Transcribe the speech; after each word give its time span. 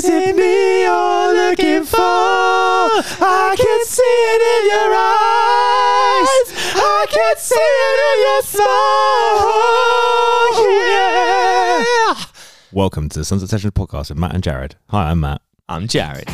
Is 0.00 0.08
it 0.08 0.32
me 0.34 0.80
you're 0.80 1.34
looking 1.34 1.84
for? 1.84 2.00
I 2.00 3.54
can 3.54 3.84
see 3.84 4.00
it 4.02 4.40
in 4.56 4.64
your 4.72 4.94
eyes. 4.96 6.48
I 6.74 7.04
can 7.10 7.36
see 7.36 7.60
it 7.60 8.00
in 8.08 8.20
your 8.24 8.40
smile. 8.48 8.64
Yeah. 12.16 12.24
Welcome 12.72 13.10
to 13.10 13.18
the 13.18 13.26
Sunset 13.26 13.50
Sessions 13.50 13.74
podcast 13.74 14.08
with 14.08 14.16
Matt 14.16 14.32
and 14.32 14.42
Jared. 14.42 14.76
Hi, 14.88 15.10
I'm 15.10 15.20
Matt. 15.20 15.42
I'm 15.68 15.86
Jared. 15.86 16.30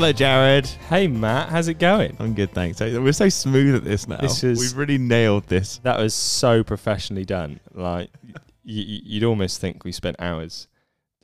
Hello, 0.00 0.12
Jared. 0.14 0.66
Hey 0.88 1.08
Matt, 1.08 1.50
how's 1.50 1.68
it 1.68 1.74
going? 1.78 2.16
I'm 2.18 2.32
good, 2.32 2.52
thanks. 2.54 2.80
We're 2.80 3.12
so 3.12 3.28
smooth 3.28 3.74
at 3.74 3.84
this 3.84 4.08
now. 4.08 4.16
This 4.16 4.42
is- 4.42 4.58
We've 4.58 4.74
really 4.74 4.96
nailed 4.96 5.46
this. 5.48 5.76
That 5.82 5.98
was 5.98 6.14
so 6.14 6.64
professionally 6.64 7.26
done. 7.26 7.60
Like 7.74 8.08
y- 8.24 8.32
y- 8.64 9.02
you'd 9.04 9.24
almost 9.24 9.60
think 9.60 9.84
we 9.84 9.92
spent 9.92 10.16
hours 10.18 10.68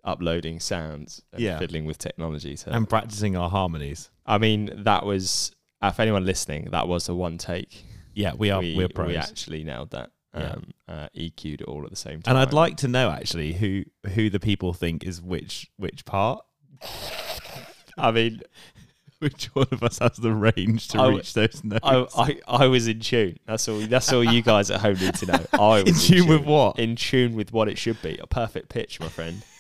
uploading 0.05 0.61
sounds 0.61 1.23
and 1.33 1.41
Yeah. 1.41 1.59
fiddling 1.59 1.87
with 1.87 1.97
technology. 1.97 2.55
To, 2.59 2.71
And 2.77 2.87
practicing 2.87 3.35
our 3.35 3.49
harmonies. 3.49 4.11
I 4.27 4.37
mean, 4.37 4.71
that 4.85 5.07
was 5.07 5.53
uh, 5.81 5.91
for 5.91 6.03
anyone 6.03 6.27
listening. 6.27 6.69
That 6.71 6.87
was 6.87 7.09
a 7.09 7.15
one 7.15 7.39
take. 7.39 7.83
Yeah, 8.13 8.35
we 8.35 8.51
are. 8.51 8.61
we, 8.61 8.77
We, 8.77 8.85
are 8.85 8.89
pros. 8.89 9.09
we 9.09 9.17
actually 9.17 9.65
nailed 9.65 9.91
that. 9.93 10.11
Yeah. 10.37 10.51
Um, 10.51 10.71
uh, 10.87 11.09
EQ'd 11.17 11.63
it 11.63 11.65
all 11.65 11.83
at 11.85 11.89
the 11.91 11.97
same 11.97 12.21
time. 12.21 12.37
and 12.37 12.39
I'd 12.39 12.53
like 12.53 12.77
to 12.79 12.89
know 12.89 13.09
actually 13.11 13.55
who 13.55 13.85
who 14.11 14.29
the 14.29 14.39
people 14.41 14.75
think 14.75 15.03
is 15.05 15.23
which 15.23 15.71
which 15.79 16.05
part. 16.05 16.45
I 17.97 18.11
mean, 18.11 18.43
Which 19.19 19.47
one 19.55 19.69
of 19.73 19.83
us 19.83 19.99
has 20.01 20.17
the 20.17 20.33
range 20.33 20.89
to 20.89 20.99
I- 21.01 21.09
reach 21.09 21.33
those 21.33 21.65
notes? 21.65 21.81
I, 21.83 22.07
I 22.17 22.41
I 22.47 22.67
was 22.67 22.87
in 22.87 23.01
tune. 23.01 23.39
That's 23.47 23.67
all. 23.67 23.79
That's 23.79 24.13
all 24.13 24.23
you 24.23 24.43
guys 24.43 24.71
at 24.71 24.81
home 24.81 24.99
need 24.99 25.15
to 25.15 25.27
know. 25.27 25.47
I 25.55 25.79
in 25.81 25.85
was 25.87 26.07
tune 26.07 26.29
with 26.29 26.45
what? 26.45 26.79
in 26.79 26.97
tune 26.97 27.35
with 27.35 27.51
what 27.51 27.69
it 27.69 27.79
should 27.79 28.01
be. 28.03 28.19
A 28.19 28.27
perfect 28.27 28.69
pitch, 28.69 29.01
my 29.01 29.09
friend. 29.09 29.43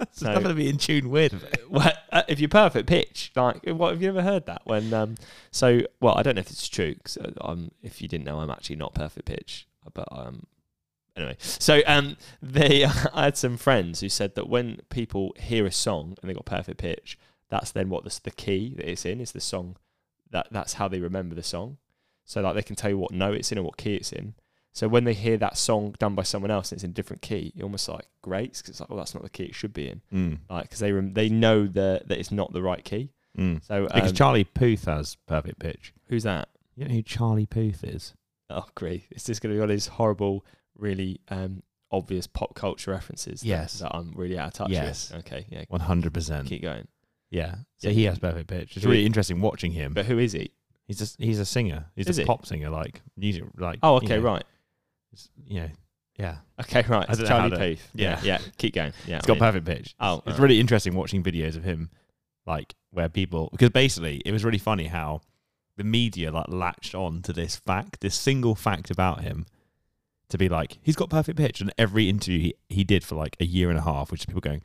It's 0.00 0.22
no. 0.22 0.32
nothing 0.32 0.50
to 0.50 0.54
be 0.54 0.68
in 0.68 0.78
tune 0.78 1.10
with. 1.10 1.52
well, 1.68 1.90
uh, 2.12 2.22
if 2.28 2.38
you're 2.38 2.48
perfect 2.48 2.88
pitch, 2.88 3.32
like 3.34 3.60
what 3.66 3.90
have 3.90 4.00
you 4.00 4.08
ever 4.08 4.22
heard 4.22 4.46
that? 4.46 4.62
When 4.62 4.94
um, 4.94 5.16
so 5.50 5.80
well, 6.00 6.14
I 6.16 6.22
don't 6.22 6.36
know 6.36 6.40
if 6.42 6.50
it's 6.50 6.68
true. 6.68 6.94
Cause 7.02 7.18
uh, 7.18 7.32
I'm 7.40 7.72
if 7.82 8.00
you 8.00 8.06
didn't 8.06 8.24
know, 8.24 8.38
I'm 8.38 8.50
actually 8.50 8.76
not 8.76 8.94
perfect 8.94 9.26
pitch, 9.26 9.66
but 9.92 10.06
um, 10.12 10.46
anyway. 11.16 11.36
So 11.40 11.82
um, 11.88 12.16
they 12.40 12.84
I 12.84 13.24
had 13.24 13.36
some 13.36 13.56
friends 13.56 13.98
who 13.98 14.08
said 14.08 14.36
that 14.36 14.48
when 14.48 14.80
people 14.90 15.34
hear 15.40 15.66
a 15.66 15.72
song 15.72 16.16
and 16.22 16.30
they 16.30 16.34
got 16.34 16.44
perfect 16.44 16.78
pitch, 16.78 17.18
that's 17.50 17.72
then 17.72 17.88
what 17.90 18.04
the 18.04 18.20
the 18.24 18.30
key 18.30 18.74
that 18.76 18.88
it's 18.90 19.04
in 19.04 19.20
is 19.20 19.32
the 19.32 19.40
song. 19.40 19.76
That 20.30 20.48
that's 20.50 20.74
how 20.74 20.88
they 20.88 21.00
remember 21.00 21.34
the 21.34 21.42
song. 21.42 21.78
So 22.24 22.40
like 22.40 22.54
they 22.54 22.62
can 22.62 22.76
tell 22.76 22.90
you 22.90 22.98
what 22.98 23.12
note 23.12 23.36
it's 23.36 23.52
in 23.52 23.58
and 23.58 23.64
what 23.64 23.76
key 23.76 23.94
it's 23.96 24.12
in. 24.12 24.34
So 24.72 24.88
when 24.88 25.04
they 25.04 25.12
hear 25.14 25.36
that 25.36 25.56
song 25.56 25.94
done 26.00 26.14
by 26.16 26.24
someone 26.24 26.50
else 26.50 26.72
and 26.72 26.78
it's 26.78 26.84
in 26.84 26.90
a 26.90 26.94
different 26.94 27.22
key, 27.22 27.52
it 27.56 27.62
almost 27.62 27.88
like 27.88 28.08
grates 28.22 28.60
because 28.60 28.70
it's 28.70 28.80
like, 28.80 28.88
well, 28.90 28.98
that's 28.98 29.14
not 29.14 29.22
the 29.22 29.30
key 29.30 29.44
it 29.44 29.54
should 29.54 29.72
be 29.72 29.88
in 29.88 30.00
Mm, 30.12 30.38
like 30.50 30.64
because 30.64 30.80
they 30.80 30.90
rem- 30.90 31.12
they 31.12 31.28
know 31.28 31.66
the, 31.68 32.02
that 32.06 32.18
it's 32.18 32.32
not 32.32 32.52
the 32.52 32.62
right 32.62 32.82
key. 32.84 33.12
mm. 33.38 33.64
So 33.64 33.84
Because 33.94 34.10
um, 34.10 34.16
Charlie 34.16 34.42
Puth 34.44 34.86
has 34.86 35.16
perfect 35.28 35.60
pitch. 35.60 35.92
who's 36.08 36.24
that? 36.24 36.48
You 36.74 36.86
know 36.88 36.94
who 36.94 37.02
Charlie 37.02 37.46
Puth 37.46 37.84
is? 37.84 38.14
Oh, 38.50 38.66
great! 38.74 39.04
Is 39.12 39.22
this 39.24 39.38
going 39.38 39.52
to 39.54 39.56
be 39.56 39.60
all 39.62 39.68
these 39.68 39.86
horrible, 39.86 40.44
really 40.76 41.20
um, 41.28 41.62
obvious 41.92 42.26
pop 42.26 42.54
culture 42.56 42.90
references? 42.90 43.42
that- 43.42 43.46
Yes. 43.46 43.78
that, 43.78 43.94
I'm 43.94 44.12
really 44.16 44.36
out 44.38 44.48
of 44.48 44.54
touch 44.54 44.70
Yes. 44.70 45.12
with. 45.12 45.20
Okay, 45.20 45.46
yeah, 45.50 45.64
One 45.68 45.80
hundred 45.82 46.12
percent. 46.14 46.48
keep 46.48 46.62
going. 46.62 46.88
Yeah. 47.34 47.56
So 47.78 47.88
Yeah. 47.88 47.94
he 47.94 48.04
has 48.04 48.18
perfect 48.18 48.48
pitch. 48.48 48.76
It's 48.76 48.86
really 48.86 49.04
interesting 49.04 49.40
watching 49.40 49.72
him. 49.72 49.92
But 49.92 50.06
who 50.06 50.18
is 50.18 50.32
he? 50.32 50.52
He's 50.86 50.98
just 50.98 51.20
he's 51.20 51.38
a 51.38 51.44
singer. 51.44 51.86
He's 51.96 52.06
Is 52.08 52.18
a 52.18 52.22
he? 52.22 52.26
pop 52.26 52.46
singer, 52.46 52.70
like 52.70 53.02
music, 53.16 53.44
like. 53.56 53.78
Oh, 53.82 53.92
you 54.00 54.06
okay, 54.06 54.16
know, 54.18 54.22
right. 54.22 54.44
it's- 55.12 55.28
You 55.46 55.60
know, 55.62 55.70
yeah. 56.16 56.36
Okay, 56.60 56.82
right. 56.88 57.08
I 57.08 57.12
It's 57.12 57.18
don't 57.18 57.28
know 57.28 57.34
how 57.34 57.48
Charlie 57.48 57.50
to- 57.50 57.76
Puth. 57.82 57.90
yeah. 57.94 58.20
yeah. 58.22 58.38
Keep 58.58 58.74
going. 58.74 58.92
Yeah, 59.06 59.16
It's 59.18 59.26
got 59.26 59.38
perfect 59.38 59.66
pitch. 59.66 59.94
Oh, 59.98 60.18
it's 60.18 60.26
alright. 60.26 60.40
really 60.40 60.60
interesting 60.60 60.94
watching 60.94 61.22
videos 61.22 61.56
of 61.56 61.64
him, 61.64 61.90
like 62.46 62.74
where 62.90 63.08
people 63.08 63.48
because 63.52 63.70
basically 63.70 64.22
it 64.24 64.30
was 64.32 64.44
really 64.44 64.58
funny 64.58 64.86
how 64.86 65.20
the 65.76 65.84
media 65.84 66.30
like 66.30 66.46
latched 66.48 66.94
on 66.94 67.22
to 67.22 67.32
this 67.32 67.56
fact, 67.56 68.00
this 68.00 68.14
single 68.14 68.54
fact 68.54 68.90
about 68.90 69.22
him, 69.22 69.46
to 70.28 70.38
be 70.38 70.48
like 70.48 70.78
he's 70.82 70.96
got 70.96 71.08
perfect 71.10 71.38
pitch, 71.38 71.60
and 71.60 71.72
every 71.78 72.08
interview 72.08 72.38
he, 72.40 72.54
he 72.68 72.84
did 72.84 73.02
for 73.04 73.14
like 73.16 73.36
a 73.40 73.44
year 73.46 73.70
and 73.70 73.78
a 73.78 73.82
half, 73.82 74.10
which 74.12 74.20
is 74.20 74.26
people 74.26 74.40
going. 74.40 74.62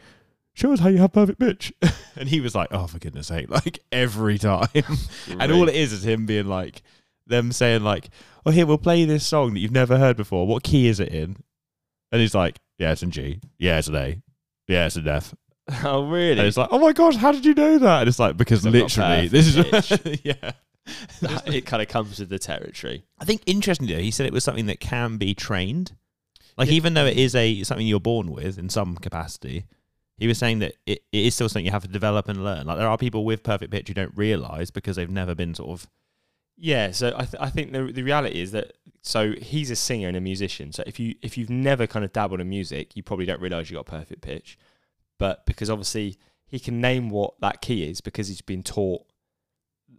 Show 0.59 0.73
us 0.73 0.81
how 0.81 0.89
you 0.89 0.97
have 0.97 1.13
perfect 1.13 1.39
pitch, 1.39 1.71
and 2.17 2.27
he 2.27 2.41
was 2.41 2.53
like, 2.53 2.67
"Oh, 2.71 2.85
for 2.85 2.99
goodness 2.99 3.27
sake!" 3.27 3.49
Like 3.65 3.79
every 3.93 4.37
time, 4.37 4.67
and 5.39 5.51
all 5.53 5.69
it 5.69 5.75
is 5.75 5.93
is 5.93 6.03
him 6.05 6.25
being 6.25 6.47
like, 6.47 6.81
them 7.25 7.53
saying 7.53 7.83
like, 7.83 8.09
"Oh, 8.45 8.51
here 8.51 8.65
we'll 8.65 8.77
play 8.77 9.05
this 9.05 9.25
song 9.25 9.53
that 9.53 9.59
you've 9.61 9.71
never 9.71 9.97
heard 9.97 10.17
before. 10.17 10.45
What 10.45 10.63
key 10.63 10.87
is 10.87 10.99
it 10.99 11.09
in?" 11.13 11.37
And 12.11 12.19
he's 12.19 12.35
like, 12.35 12.59
"Yeah, 12.77 12.91
it's 12.91 13.03
in 13.03 13.11
G. 13.11 13.39
Yeah, 13.57 13.77
it's 13.77 13.87
an 13.87 13.95
A. 13.95 14.21
Yeah, 14.67 14.87
it's 14.87 14.97
an 14.97 15.07
F." 15.07 15.33
Oh, 15.85 16.09
really? 16.09 16.31
And 16.31 16.41
it's 16.41 16.57
like, 16.57 16.69
"Oh 16.71 16.79
my 16.79 16.91
gosh, 16.91 17.15
how 17.15 17.31
did 17.31 17.45
you 17.45 17.53
know 17.53 17.77
that?" 17.77 18.01
And 18.01 18.09
it's 18.09 18.19
like 18.19 18.35
because 18.35 18.65
literally, 18.65 19.29
this 19.29 19.55
is 19.55 20.19
yeah. 20.25 20.51
That- 21.21 21.47
it 21.53 21.65
kind 21.67 21.81
of 21.81 21.87
comes 21.87 22.19
with 22.19 22.27
the 22.27 22.39
territory. 22.39 23.05
I 23.17 23.23
think 23.23 23.43
interestingly, 23.45 24.03
he 24.03 24.11
said 24.11 24.25
it 24.25 24.33
was 24.33 24.43
something 24.43 24.65
that 24.65 24.81
can 24.81 25.15
be 25.15 25.33
trained. 25.33 25.93
Like 26.57 26.67
Yeah. 26.67 26.73
even 26.73 26.95
though 26.95 27.05
it 27.05 27.17
is 27.17 27.33
a 27.33 27.63
something 27.63 27.87
you're 27.87 28.01
born 28.01 28.31
with 28.31 28.57
in 28.57 28.67
some 28.67 28.97
capacity, 28.97 29.65
he 30.19 30.27
was 30.27 30.37
saying 30.37 30.59
that 30.59 30.75
it, 30.85 31.03
it 31.11 31.25
is 31.25 31.35
still 31.35 31.49
something 31.49 31.65
you 31.65 31.71
have 31.71 31.83
to 31.83 31.89
develop 31.89 32.27
and 32.29 32.43
learn. 32.43 32.67
Like 32.67 32.77
there 32.77 32.87
are 32.87 32.97
people 32.97 33.25
with 33.25 33.43
perfect 33.43 33.71
pitch 33.71 33.87
who 33.87 33.93
don't 33.93 34.15
realize 34.15 34.71
because 34.71 34.95
they've 34.95 35.09
never 35.09 35.35
been 35.35 35.55
sort 35.55 35.69
of 35.71 35.87
Yeah, 36.57 36.91
so 36.91 37.13
I, 37.15 37.25
th- 37.25 37.41
I 37.41 37.49
think 37.49 37.71
the 37.71 37.83
the 37.91 38.03
reality 38.03 38.41
is 38.41 38.51
that 38.51 38.73
so 39.01 39.33
he's 39.41 39.71
a 39.71 39.75
singer 39.75 40.09
and 40.09 40.17
a 40.17 40.21
musician. 40.21 40.73
So 40.73 40.83
if 40.85 40.99
you 40.99 41.15
if 41.21 41.37
you've 41.37 41.49
never 41.49 41.87
kind 41.87 42.03
of 42.03 42.11
dabbled 42.11 42.41
in 42.41 42.49
music, 42.49 42.95
you 42.95 43.03
probably 43.03 43.25
don't 43.25 43.41
realize 43.41 43.69
you 43.69 43.77
got 43.77 43.85
perfect 43.85 44.21
pitch. 44.21 44.57
But 45.17 45.45
because 45.45 45.69
obviously 45.69 46.17
he 46.47 46.59
can 46.59 46.81
name 46.81 47.09
what 47.09 47.39
that 47.41 47.61
key 47.61 47.89
is 47.89 48.01
because 48.01 48.27
he's 48.27 48.41
been 48.41 48.63
taught 48.63 49.03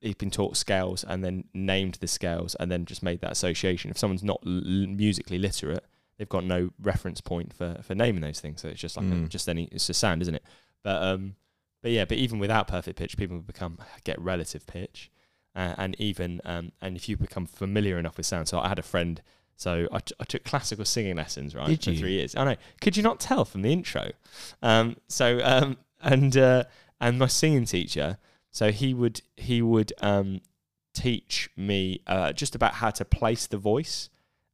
he's 0.02 0.14
been 0.14 0.31
taught 0.31 0.56
scales 0.56 1.04
and 1.04 1.25
then 1.25 1.44
named 1.54 1.94
the 2.00 2.06
scales 2.08 2.54
and 2.56 2.70
then 2.70 2.84
just 2.84 3.02
made 3.02 3.20
that 3.20 3.32
association. 3.32 3.91
If 3.91 3.98
someone's 3.98 4.22
not 4.25 4.41
l- 4.47 4.62
musically 4.87 5.38
literate, 5.38 5.84
they've 6.20 6.28
got 6.28 6.44
no 6.44 6.69
reference 6.82 7.20
point 7.22 7.54
for, 7.54 7.78
for 7.82 7.94
naming 7.94 8.20
those 8.20 8.41
things. 8.41 8.60
So 8.60 8.69
it's 8.69 8.78
just 8.81 8.94
like 8.98 9.06
a, 9.06 9.08
Mm. 9.08 9.28
just 9.31 9.48
any 9.48 9.64
it's 9.72 9.88
a 9.88 9.94
sound, 9.94 10.20
isn't 10.20 10.34
it? 10.34 10.44
But 10.82 11.03
um, 11.03 11.34
but 11.82 11.91
yeah, 11.92 12.04
but 12.04 12.19
even 12.19 12.38
without 12.38 12.69
perfect 12.69 12.98
pitch, 12.98 13.16
people 13.16 13.38
become 13.38 13.78
get 14.04 14.20
relative 14.20 14.66
pitch 14.66 15.10
uh, 15.56 15.75
and 15.78 15.98
even 15.98 16.41
um, 16.44 16.72
and 16.82 16.94
if 16.94 17.08
you 17.08 17.16
become 17.16 17.47
familiar 17.47 17.98
enough 17.98 18.19
with 18.19 18.26
sound. 18.26 18.48
So 18.48 18.60
I 18.60 18.69
had 18.69 18.78
a 18.78 18.82
friend. 18.82 19.22
So 19.56 19.88
I, 19.92 19.98
t- 20.00 20.14
I 20.20 20.25
took 20.25 20.44
classical 20.44 20.84
singing 20.86 21.16
lessons, 21.16 21.54
right, 21.54 21.66
Did 21.69 21.84
for 21.84 21.91
you? 21.91 21.98
three 21.98 22.12
years. 22.12 22.34
I 22.37 22.44
know. 22.44 22.56
Could 22.81 22.97
you 22.97 23.02
not 23.02 23.19
tell 23.20 23.44
from 23.44 23.62
the 23.62 23.70
intro? 23.72 24.10
Um, 24.62 24.97
so 25.08 25.41
um, 25.42 25.76
and 26.02 26.37
uh, 26.37 26.64
and 27.00 27.19
my 27.19 27.26
singing 27.28 27.64
teacher. 27.64 28.19
So 28.50 28.72
he 28.72 28.92
would 28.94 29.22
he 29.37 29.60
would 29.62 29.92
um, 30.00 30.41
teach 30.94 31.50
me 31.56 32.00
uh, 32.06 32.32
just 32.32 32.54
about 32.54 32.75
how 32.75 32.91
to 32.91 33.04
place 33.04 33.47
the 33.47 33.56
voice. 33.58 34.08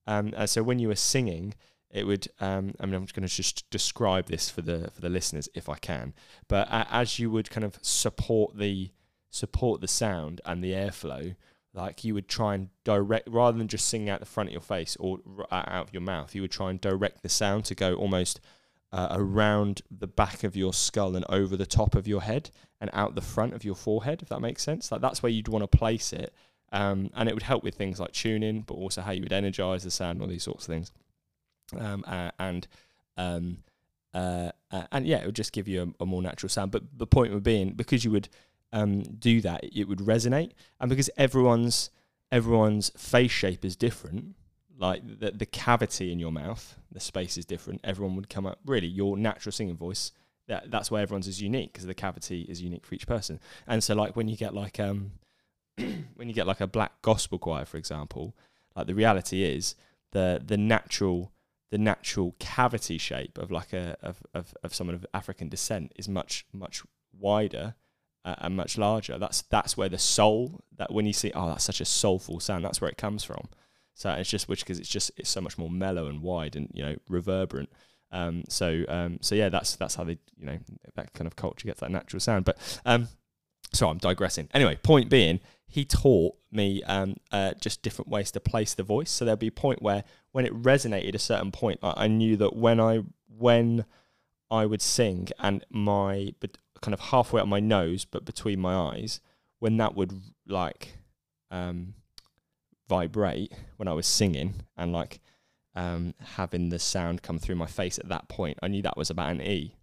Um, 0.07 0.33
uh, 0.37 0.47
so 0.47 0.63
when 0.63 0.79
you 0.79 0.89
were 0.89 0.97
singing, 0.97 1.55
it 1.91 2.07
would. 2.07 2.29
Um, 2.41 2.75
I 2.81 2.87
mean, 2.87 2.95
I'm 2.95 3.07
going 3.07 3.27
to 3.27 3.35
just 3.35 3.69
describe 3.71 4.27
this 4.27 4.51
for 4.51 4.63
the 4.63 4.91
for 4.93 5.01
the 5.01 5.09
listeners 5.09 5.49
if 5.55 5.69
I 5.69 5.77
can. 5.77 6.15
But 6.49 6.71
uh, 6.71 6.85
as 6.91 7.19
you 7.19 7.31
would 7.31 7.51
kind 7.51 7.65
of 7.65 7.79
support 7.83 8.57
the 8.59 8.91
support 9.31 9.81
the 9.81 9.89
sound 9.89 10.41
and 10.45 10.63
the 10.63 10.73
airflow, 10.73 11.37
like 11.75 12.05
you 12.05 12.15
would 12.15 12.29
try 12.29 12.55
and 12.55 12.69
direct 12.85 13.29
rather 13.29 13.57
than 13.59 13.69
just 13.69 13.89
singing 13.89 14.09
out 14.09 14.21
the 14.21 14.27
front 14.27 14.49
of 14.49 14.53
your 14.53 14.63
face 14.63 14.97
or 14.99 15.19
r- 15.39 15.47
uh, 15.51 15.65
out 15.69 15.89
of 15.89 15.93
your 15.93 16.03
mouth, 16.03 16.35
you 16.35 16.43
would 16.43 16.51
try 16.51 16.71
and 16.71 16.81
direct 16.81 17.23
the 17.23 17.29
sound 17.29 17.65
to 17.67 17.75
go 17.75 17.95
almost 17.95 18.41
uh, 18.93 19.09
around 19.11 19.83
the 19.91 20.07
back 20.07 20.43
of 20.43 20.57
your 20.57 20.73
skull 20.73 21.17
and 21.17 21.25
over 21.29 21.57
the 21.57 21.67
top 21.67 21.95
of 21.95 22.09
your 22.09 22.23
head 22.23 22.51
and 22.81 22.91
out 22.93 23.15
the 23.15 23.21
front 23.21 23.53
of 23.53 23.65
your 23.65 23.75
forehead, 23.75 24.23
if 24.23 24.29
that 24.29 24.41
makes 24.41 24.63
sense. 24.63 24.91
Like 24.91 25.01
that's 25.01 25.23
where 25.23 25.31
you'd 25.31 25.49
want 25.49 25.71
to 25.71 25.79
place 25.79 26.13
it. 26.13 26.33
Um, 26.73 27.11
and 27.15 27.29
it 27.29 27.35
would 27.35 27.43
help 27.43 27.63
with 27.63 27.75
things 27.75 28.01
like 28.01 28.13
tuning, 28.13 28.63
but 28.63 28.75
also 28.75 29.01
how 29.01 29.13
you 29.13 29.23
would 29.23 29.33
energize 29.33 29.85
the 29.85 29.91
sound, 29.91 30.21
all 30.21 30.27
these 30.27 30.43
sorts 30.43 30.65
of 30.65 30.75
things. 30.75 30.93
Um, 31.77 32.05
uh, 32.07 32.31
and 32.39 32.67
um, 33.17 33.59
uh, 34.13 34.51
uh, 34.71 34.85
and 34.93 35.07
yeah, 35.07 35.19
it 35.19 35.27
would 35.27 35.37
just 35.37 35.53
give 35.53 35.69
you 35.69 35.95
a, 36.01 36.03
a 36.03 36.07
more 36.07 36.23
natural 36.23 36.49
sound. 36.49 36.71
But 36.71 36.85
the 36.97 37.07
point 37.07 37.33
would 37.33 37.43
being 37.43 37.73
because 37.73 38.05
you 38.05 38.11
would 38.11 38.29
um, 38.73 39.03
do 39.03 39.41
that, 39.43 39.65
it 39.65 39.85
would 39.89 39.99
resonate, 40.01 40.53
and 40.81 40.89
because 40.89 41.11
everyone's 41.17 41.91
everyone's 42.33 42.91
face 42.97 43.31
shape 43.31 43.65
is 43.65 43.77
different, 43.77 44.35
like 44.79 45.03
the 45.21 45.31
the 45.33 45.47
cavity 45.47 46.13
in 46.13 46.19
your 46.19 46.33
mouth, 46.33 46.77
the 46.91 47.01
space 47.01 47.37
is 47.37 47.45
different. 47.45 47.81
Everyone 47.85 48.17
would 48.17 48.29
come 48.29 48.47
up 48.47 48.59
really 48.65 48.89
your 48.89 49.17
natural 49.17 49.53
singing 49.53 49.77
voice. 49.77 50.13
That 50.49 50.71
that's 50.71 50.91
why 50.91 51.03
everyone's 51.03 51.29
is 51.29 51.43
unique 51.43 51.73
because 51.73 51.87
the 51.87 51.95
cavity 51.95 52.43
is 52.43 52.63
unique 52.63 52.87
for 52.87 52.95
each 52.95 53.07
person. 53.07 53.41
And 53.67 53.83
so 53.83 53.95
like 53.95 54.17
when 54.17 54.29
you 54.29 54.37
get 54.37 54.55
like 54.55 54.79
um 54.79 55.13
when 56.15 56.29
you 56.29 56.35
get 56.35 56.47
like 56.47 56.61
a 56.61 56.67
black 56.67 57.03
gospel 57.03 57.39
choir, 57.39 57.65
for 57.65 57.77
example, 57.77 58.37
like 58.75 58.87
the 58.87 58.95
reality 58.95 59.43
is 59.43 59.75
the 60.13 60.43
the 60.45 60.57
natural 60.57 61.33
the 61.71 61.79
natural 61.79 62.35
cavity 62.39 62.99
shape 62.99 63.39
of 63.39 63.51
like 63.51 63.73
a 63.73 63.97
of, 64.01 64.23
of, 64.33 64.55
of 64.63 64.75
someone 64.75 64.95
of 64.95 65.05
African 65.13 65.49
descent 65.49 65.93
is 65.97 66.09
much 66.09 66.47
much 66.53 66.83
wider 67.13 67.75
uh, 68.25 68.35
and 68.39 68.57
much 68.57 68.79
larger. 68.79 69.19
That's 69.19 69.43
that's 69.43 69.77
where 69.77 69.89
the 69.89 69.99
soul 69.99 70.61
that 70.77 70.93
when 70.93 71.07
you 71.07 71.13
see 71.13 71.33
oh 71.35 71.49
that's 71.49 71.65
such 71.65 71.81
a 71.81 71.85
soulful 71.85 72.41
sound 72.41 72.65
that's 72.65 72.81
where 72.81 72.91
it 72.91 72.97
comes 72.97 73.25
from. 73.25 73.49
So 73.95 74.11
it's 74.11 74.29
just 74.29 74.49
which 74.49 74.61
because 74.61 74.79
it's 74.79 74.89
just 74.89 75.11
it's 75.17 75.31
so 75.31 75.41
much 75.41 75.57
more 75.57 75.71
mellow 75.71 76.07
and 76.07 76.23
wide 76.23 76.55
and 76.55 76.71
you 76.73 76.85
know 76.85 76.97
reverberant. 77.09 77.71
Um, 78.13 78.45
so 78.49 78.85
um, 78.89 79.19
so 79.23 79.35
yeah, 79.35 79.49
that's 79.49 79.77
that's 79.77 79.95
how 79.95 80.05
they 80.05 80.19
you 80.37 80.47
know 80.47 80.59
that 80.95 81.13
kind 81.15 81.27
of 81.27 81.35
culture 81.35 81.67
gets 81.67 81.81
that 81.81 81.91
natural 81.91 82.21
sound. 82.21 82.45
But 82.45 82.59
um, 82.85 83.09
so 83.73 83.89
I'm 83.89 83.99
digressing. 83.99 84.49
Anyway, 84.55 84.77
point 84.83 85.09
being, 85.09 85.41
he 85.77 85.85
taught 85.85 86.35
me 86.51 86.83
um, 86.85 87.17
uh, 87.31 87.53
just 87.61 87.83
different 87.83 88.09
ways 88.09 88.31
to 88.31 88.41
place 88.41 88.73
the 88.73 88.83
voice. 88.83 89.11
So 89.11 89.27
there'll 89.27 89.37
be 89.37 89.49
a 89.49 89.53
point 89.53 89.83
where 89.83 90.05
when 90.33 90.47
it 90.47 90.63
resonated 90.63 91.15
a 91.15 91.19
certain 91.19 91.53
point, 91.53 91.81
I, 91.83 92.05
I 92.05 92.07
knew 92.07 92.35
that 92.39 92.57
when 92.57 92.81
I 92.81 93.03
when 93.29 93.85
I 94.51 94.65
would 94.65 94.81
sing 94.81 95.29
and 95.39 95.63
my 95.69 96.33
but 96.41 96.57
kind 96.81 96.95
of 96.95 97.01
halfway 97.01 97.43
up 97.43 97.47
my 97.47 97.61
nose, 97.61 98.07
but 98.07 98.25
between 98.25 98.59
my 98.59 98.75
eyes, 98.75 99.21
when 99.59 99.77
that 99.77 99.95
would 99.95 100.19
like 100.49 100.97
um, 101.51 101.93
vibrate 102.89 103.53
when 103.77 103.87
I 103.87 103.93
was 103.93 104.07
singing 104.07 104.55
and 104.79 104.95
like 104.95 105.21
um, 105.75 106.15
having 106.37 106.71
the 106.71 106.79
sound 106.79 107.21
come 107.21 107.39
through 107.39 107.57
my 107.57 107.67
face 107.67 107.99
at 107.99 108.09
that 108.09 108.29
point, 108.29 108.59
I 108.63 108.69
knew 108.69 108.81
that 108.81 108.97
was 108.97 109.11
about 109.11 109.31
an 109.31 109.43
E 109.43 109.77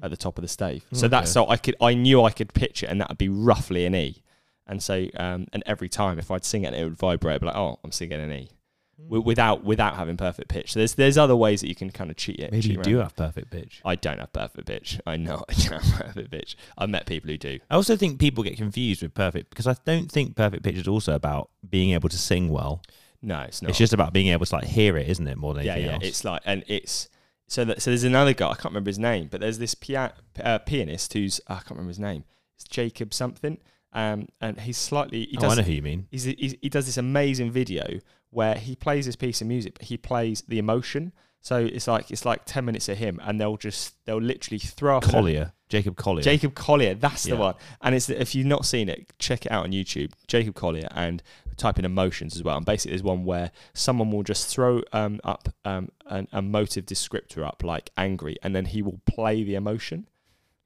at 0.00 0.10
the 0.12 0.16
top 0.16 0.38
of 0.38 0.42
the 0.42 0.48
stave. 0.48 0.84
So 0.92 1.08
that's 1.08 1.32
so 1.32 1.48
I 1.48 1.56
could 1.56 1.74
I 1.80 1.94
knew 1.94 2.22
I 2.22 2.30
could 2.30 2.54
pitch 2.54 2.84
it 2.84 2.86
and 2.86 3.00
that 3.00 3.08
would 3.08 3.18
be 3.18 3.28
roughly 3.28 3.84
an 3.84 3.96
E. 3.96 4.22
And 4.66 4.82
so 4.82 5.06
um, 5.16 5.46
and 5.52 5.62
every 5.66 5.88
time 5.88 6.18
if 6.18 6.30
I'd 6.30 6.44
sing 6.44 6.64
it, 6.64 6.74
it 6.74 6.84
would 6.84 6.96
vibrate. 6.96 7.34
I'd 7.34 7.40
be 7.40 7.46
like, 7.46 7.56
oh, 7.56 7.78
I'm 7.84 7.92
singing 7.92 8.20
an 8.20 8.32
E. 8.32 8.50
W- 8.98 9.22
without 9.22 9.64
without 9.64 9.96
having 9.96 10.16
perfect 10.16 10.48
pitch. 10.48 10.72
So 10.72 10.80
there's 10.80 10.94
there's 10.94 11.18
other 11.18 11.36
ways 11.36 11.60
that 11.60 11.68
you 11.68 11.74
can 11.74 11.90
kind 11.90 12.10
of 12.10 12.16
cheat 12.16 12.38
it. 12.38 12.52
Maybe 12.52 12.62
cheat 12.62 12.70
you 12.72 12.78
around 12.78 12.84
do 12.84 12.96
have 12.98 13.16
perfect 13.16 13.50
pitch. 13.50 13.80
I 13.84 13.96
don't 13.96 14.18
have 14.20 14.32
perfect 14.32 14.66
pitch. 14.66 15.00
I 15.06 15.16
know 15.16 15.44
I 15.48 15.52
don't 15.52 15.82
have 15.82 16.06
perfect 16.06 16.30
pitch. 16.30 16.56
I've 16.78 16.90
met 16.90 17.06
people 17.06 17.30
who 17.30 17.36
do. 17.36 17.58
I 17.70 17.74
also 17.74 17.96
think 17.96 18.18
people 18.20 18.44
get 18.44 18.56
confused 18.56 19.02
with 19.02 19.14
perfect 19.14 19.50
because 19.50 19.66
I 19.66 19.76
don't 19.84 20.10
think 20.10 20.36
perfect 20.36 20.62
pitch 20.62 20.76
is 20.76 20.88
also 20.88 21.14
about 21.14 21.50
being 21.68 21.90
able 21.90 22.08
to 22.08 22.18
sing 22.18 22.50
well. 22.50 22.82
No, 23.20 23.40
it's 23.40 23.62
not. 23.62 23.70
It's 23.70 23.78
just 23.78 23.92
about 23.92 24.12
being 24.12 24.28
able 24.28 24.46
to 24.46 24.54
like 24.54 24.64
hear 24.64 24.96
it, 24.96 25.08
isn't 25.08 25.26
it? 25.26 25.38
More 25.38 25.54
than 25.54 25.64
yeah, 25.64 25.72
anything 25.72 25.88
yeah. 25.88 25.94
else. 25.96 26.04
It's 26.04 26.24
like 26.24 26.42
and 26.44 26.62
it's 26.68 27.08
so 27.48 27.64
that 27.64 27.82
so 27.82 27.90
there's 27.90 28.04
another 28.04 28.32
guy 28.32 28.50
I 28.50 28.54
can't 28.54 28.66
remember 28.66 28.90
his 28.90 28.98
name, 28.98 29.28
but 29.30 29.40
there's 29.40 29.58
this 29.58 29.74
pia- 29.74 30.14
uh, 30.42 30.58
pianist 30.58 31.12
who's 31.14 31.40
I 31.48 31.54
can't 31.54 31.70
remember 31.70 31.90
his 31.90 31.98
name. 31.98 32.24
It's 32.54 32.64
Jacob 32.64 33.12
something. 33.12 33.58
Um, 33.94 34.26
and 34.40 34.60
he's 34.60 34.76
slightly 34.76 35.26
he 35.26 35.36
oh, 35.38 35.44
I 35.44 35.48
does 35.48 35.56
know 35.58 35.62
who 35.62 35.72
you 35.72 35.82
mean. 35.82 36.08
he's, 36.10 36.24
he's, 36.24 36.56
he 36.60 36.68
does 36.68 36.86
this 36.86 36.96
amazing 36.96 37.52
video 37.52 38.00
where 38.30 38.56
he 38.56 38.74
plays 38.74 39.06
this 39.06 39.16
piece 39.16 39.40
of 39.40 39.46
music, 39.46 39.74
but 39.74 39.86
he 39.86 39.96
plays 39.96 40.42
the 40.48 40.58
emotion. 40.58 41.12
So 41.40 41.58
it's 41.58 41.86
like 41.86 42.10
it's 42.10 42.24
like 42.24 42.44
ten 42.46 42.64
minutes 42.64 42.88
of 42.88 42.98
him, 42.98 43.20
and 43.22 43.40
they'll 43.40 43.56
just 43.56 43.94
they'll 44.06 44.20
literally 44.20 44.58
throw 44.58 44.96
up 44.96 45.04
Collier, 45.04 45.52
Jacob 45.68 45.96
Collier. 45.96 46.22
Jacob 46.22 46.54
Collier, 46.54 46.94
that's 46.94 47.24
the 47.24 47.36
one. 47.36 47.54
And 47.82 47.94
it's 47.94 48.08
if 48.08 48.34
you've 48.34 48.46
not 48.46 48.64
seen 48.64 48.88
it, 48.88 49.12
check 49.18 49.46
it 49.46 49.52
out 49.52 49.64
on 49.64 49.70
YouTube. 49.70 50.12
Jacob 50.26 50.54
Collier 50.54 50.88
and 50.92 51.22
type 51.56 51.78
in 51.78 51.84
emotions 51.84 52.34
as 52.34 52.42
well. 52.42 52.56
And 52.56 52.66
basically, 52.66 52.92
there's 52.92 53.02
one 53.02 53.24
where 53.24 53.52
someone 53.74 54.10
will 54.10 54.22
just 54.22 54.48
throw 54.48 54.82
um, 54.92 55.20
up 55.22 55.50
um, 55.64 55.90
an, 56.06 56.28
a 56.32 56.42
motive 56.42 56.86
descriptor 56.86 57.46
up 57.46 57.62
like 57.62 57.90
angry, 57.96 58.36
and 58.42 58.56
then 58.56 58.64
he 58.64 58.82
will 58.82 59.00
play 59.06 59.44
the 59.44 59.54
emotion 59.54 60.08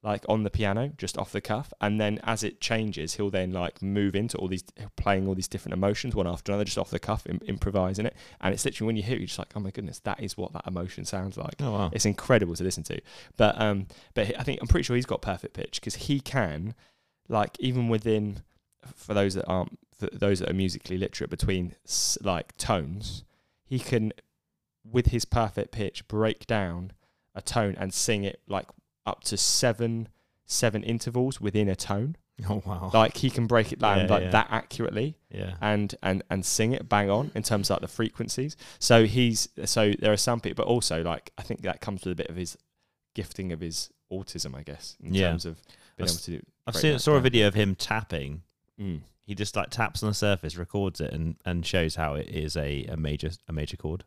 like 0.01 0.23
on 0.29 0.43
the 0.43 0.49
piano 0.49 0.91
just 0.97 1.17
off 1.17 1.33
the 1.33 1.41
cuff 1.41 1.73
and 1.81 1.99
then 1.99 2.19
as 2.23 2.41
it 2.41 2.61
changes 2.61 3.15
he'll 3.15 3.29
then 3.29 3.51
like 3.51 3.81
move 3.81 4.15
into 4.15 4.37
all 4.37 4.47
these 4.47 4.63
playing 4.95 5.27
all 5.27 5.35
these 5.35 5.47
different 5.49 5.73
emotions 5.73 6.15
one 6.15 6.25
after 6.25 6.53
another 6.53 6.63
just 6.63 6.77
off 6.77 6.89
the 6.89 6.99
cuff 6.99 7.27
im- 7.27 7.41
improvising 7.47 8.05
it 8.05 8.15
and 8.39 8.53
it's 8.53 8.63
literally 8.63 8.85
when 8.87 8.95
you 8.95 9.03
hear 9.03 9.15
it 9.15 9.19
you're 9.19 9.27
just 9.27 9.37
like 9.39 9.51
oh 9.55 9.59
my 9.59 9.71
goodness 9.71 9.99
that 9.99 10.17
is 10.23 10.37
what 10.37 10.53
that 10.53 10.65
emotion 10.65 11.03
sounds 11.03 11.35
like 11.37 11.55
Oh 11.59 11.71
wow. 11.71 11.89
it's 11.91 12.05
incredible 12.05 12.55
to 12.55 12.63
listen 12.63 12.83
to. 12.83 13.01
But 13.35 13.59
um, 13.59 13.87
but 14.13 14.33
I 14.39 14.43
think 14.43 14.61
I'm 14.61 14.67
pretty 14.67 14.83
sure 14.83 14.95
he's 14.95 15.05
got 15.05 15.21
perfect 15.21 15.53
pitch 15.53 15.81
because 15.81 15.95
he 15.95 16.19
can, 16.21 16.75
like, 17.27 17.57
even 17.59 17.89
within 17.89 18.43
for 18.95 19.13
those 19.13 19.33
that 19.33 19.45
aren't 19.47 19.77
for 19.93 20.07
those 20.13 20.39
that 20.39 20.49
are 20.49 20.53
musically 20.53 20.97
literate 20.97 21.29
between 21.29 21.75
s- 21.85 22.17
like 22.21 22.55
tones, 22.57 23.23
he 23.65 23.79
can 23.79 24.13
with 24.89 25.07
his 25.07 25.25
perfect 25.25 25.71
pitch 25.71 26.07
break 26.07 26.47
down 26.47 26.93
a 27.35 27.41
tone 27.41 27.75
and 27.77 27.93
sing 27.93 28.23
it 28.23 28.39
like 28.47 28.65
up 29.09 29.23
to 29.25 29.35
seven 29.37 30.07
seven 30.45 30.83
intervals 30.83 31.39
within 31.41 31.67
a 31.69 31.75
tone. 31.75 32.15
Oh 32.49 32.63
wow. 32.65 32.89
Like 32.93 33.17
he 33.17 33.29
can 33.29 33.47
break 33.47 33.73
it 33.73 33.79
down 33.79 33.97
Yeah, 33.99 34.05
like 34.05 34.23
yeah. 34.23 34.29
that 34.31 34.47
accurately 34.49 35.17
yeah. 35.29 35.55
and 35.59 35.93
and 36.01 36.23
and 36.29 36.45
sing 36.45 36.71
it 36.71 36.87
bang 36.87 37.09
on 37.09 37.31
in 37.35 37.43
terms 37.43 37.69
of 37.69 37.75
like 37.75 37.81
the 37.81 37.89
frequencies. 37.89 38.55
So 38.79 39.03
he's 39.05 39.49
so 39.65 39.91
there 39.99 40.13
are 40.13 40.17
some 40.29 40.39
people, 40.39 40.63
but 40.63 40.69
also 40.71 41.03
like 41.03 41.33
I 41.37 41.41
think 41.41 41.63
that 41.63 41.81
comes 41.81 42.05
with 42.05 42.13
a 42.13 42.15
bit 42.15 42.29
of 42.29 42.37
his 42.37 42.57
gifting 43.13 43.51
of 43.51 43.59
his 43.59 43.89
autism, 44.09 44.55
I 44.55 44.63
guess, 44.63 44.95
in 45.03 45.13
Yeah. 45.13 45.29
terms 45.31 45.45
of 45.45 45.55
being 45.97 46.07
I've 46.07 46.13
able 46.13 46.19
to. 46.21 46.31
Do 46.31 46.41
I've 46.67 46.75
seen 46.77 46.97
saw 46.99 47.15
a 47.15 47.19
video 47.19 47.45
of 47.45 47.55
him 47.55 47.75
tapping. 47.75 48.43
Mm. 48.79 49.01
He 49.25 49.35
just 49.35 49.57
like 49.57 49.69
taps 49.69 50.01
on 50.01 50.07
the 50.09 50.15
surface, 50.15 50.55
records 50.55 51.01
it, 51.01 51.11
and 51.11 51.35
and 51.43 51.65
shows 51.65 51.95
how 51.95 52.13
it 52.13 52.29
is 52.29 52.55
a, 52.55 52.85
a 52.85 52.95
major 52.95 53.31
a 53.49 53.51
major 53.51 53.75
chord. 53.75 54.05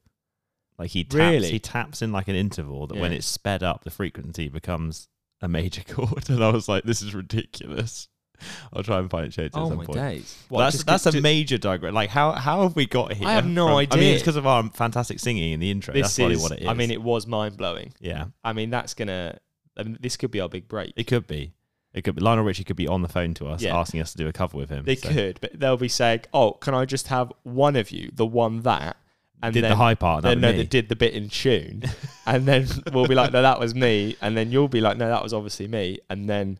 Like 0.78 0.90
he 0.90 1.04
taps, 1.04 1.14
Really? 1.16 1.50
he 1.50 1.58
taps 1.58 2.02
in 2.02 2.12
like 2.12 2.28
an 2.28 2.34
interval 2.34 2.86
that 2.88 2.96
when 2.98 3.12
it's 3.12 3.26
sped 3.26 3.62
up, 3.62 3.84
the 3.84 3.90
frequency 3.90 4.48
becomes 4.48 5.08
a 5.40 5.48
major 5.48 5.82
chord. 5.88 6.28
And 6.30 6.42
I 6.42 6.50
was 6.50 6.68
like, 6.68 6.84
this 6.84 7.02
is 7.02 7.14
ridiculous. 7.14 8.08
I'll 8.72 8.82
try 8.82 8.98
and 8.98 9.08
find 9.08 9.26
it 9.26 9.38
it 9.38 9.44
at 9.46 9.50
Oh 9.54 9.68
some 9.68 9.78
my 9.78 9.84
point. 9.84 9.98
days! 9.98 10.36
Well, 10.50 10.60
that's 10.64 10.74
just 10.76 10.86
that's 10.86 11.04
get- 11.04 11.14
a 11.14 11.20
major 11.20 11.58
digress. 11.58 11.92
Like 11.92 12.10
how 12.10 12.32
how 12.32 12.62
have 12.62 12.74
we 12.74 12.86
got 12.86 13.12
here? 13.12 13.28
I 13.28 13.34
have 13.34 13.46
no 13.46 13.66
from- 13.68 13.86
I 13.92 13.96
mean, 13.96 14.14
it's 14.14 14.22
because 14.22 14.34
of 14.34 14.46
our 14.48 14.68
fantastic 14.70 15.20
singing 15.20 15.52
in 15.52 15.60
the 15.60 15.70
intro. 15.70 15.94
This 15.94 16.02
that's 16.02 16.16
probably 16.16 16.34
is. 16.36 16.42
what 16.42 16.52
it 16.52 16.62
is. 16.62 16.66
I 16.68 16.74
mean, 16.74 16.90
it 16.90 17.00
was 17.00 17.26
mind 17.28 17.56
blowing. 17.56 17.92
yeah, 18.00 18.26
I 18.42 18.52
mean, 18.52 18.70
that's 18.70 18.94
gonna. 18.94 19.38
I 19.76 19.84
mean, 19.84 19.96
this 20.00 20.16
could 20.16 20.32
be 20.32 20.40
our 20.40 20.48
big 20.48 20.66
break. 20.66 20.92
it 20.96 21.04
could 21.06 21.28
be. 21.28 21.52
It 21.94 22.02
could 22.02 22.16
be. 22.16 22.20
Lionel 22.22 22.42
Richie 22.44 22.64
could 22.64 22.74
be 22.76 22.88
on 22.88 23.02
the 23.02 23.08
phone 23.08 23.32
to 23.34 23.46
us 23.46 23.62
Yeah. 23.62 23.76
asking 23.78 24.00
us 24.00 24.10
to 24.12 24.18
do 24.18 24.26
a 24.26 24.32
cover 24.32 24.56
with 24.56 24.70
him. 24.70 24.84
They 24.86 24.96
so. 24.96 25.08
could, 25.10 25.38
but 25.40 25.60
they'll 25.60 25.76
be 25.76 25.88
saying, 25.88 26.22
"Oh, 26.34 26.52
can 26.52 26.74
I 26.74 26.84
just 26.84 27.08
have 27.08 27.32
one 27.44 27.76
of 27.76 27.90
you, 27.92 28.10
the 28.12 28.26
one 28.26 28.62
that?" 28.62 28.96
And 29.42 29.52
did 29.54 29.64
then 29.64 29.70
the 29.70 29.76
high 29.76 29.94
part. 29.94 30.22
then 30.22 30.40
no, 30.40 30.52
that 30.52 30.70
did 30.70 30.88
the 30.88 30.96
bit 30.96 31.14
in 31.14 31.28
tune, 31.28 31.82
and 32.26 32.46
then 32.46 32.66
we'll 32.92 33.08
be 33.08 33.14
like, 33.14 33.32
no, 33.32 33.42
that 33.42 33.58
was 33.58 33.74
me, 33.74 34.16
and 34.22 34.36
then 34.36 34.52
you'll 34.52 34.68
be 34.68 34.80
like, 34.80 34.96
no, 34.96 35.08
that 35.08 35.22
was 35.22 35.32
obviously 35.34 35.66
me, 35.68 35.98
and 36.08 36.28
then 36.28 36.58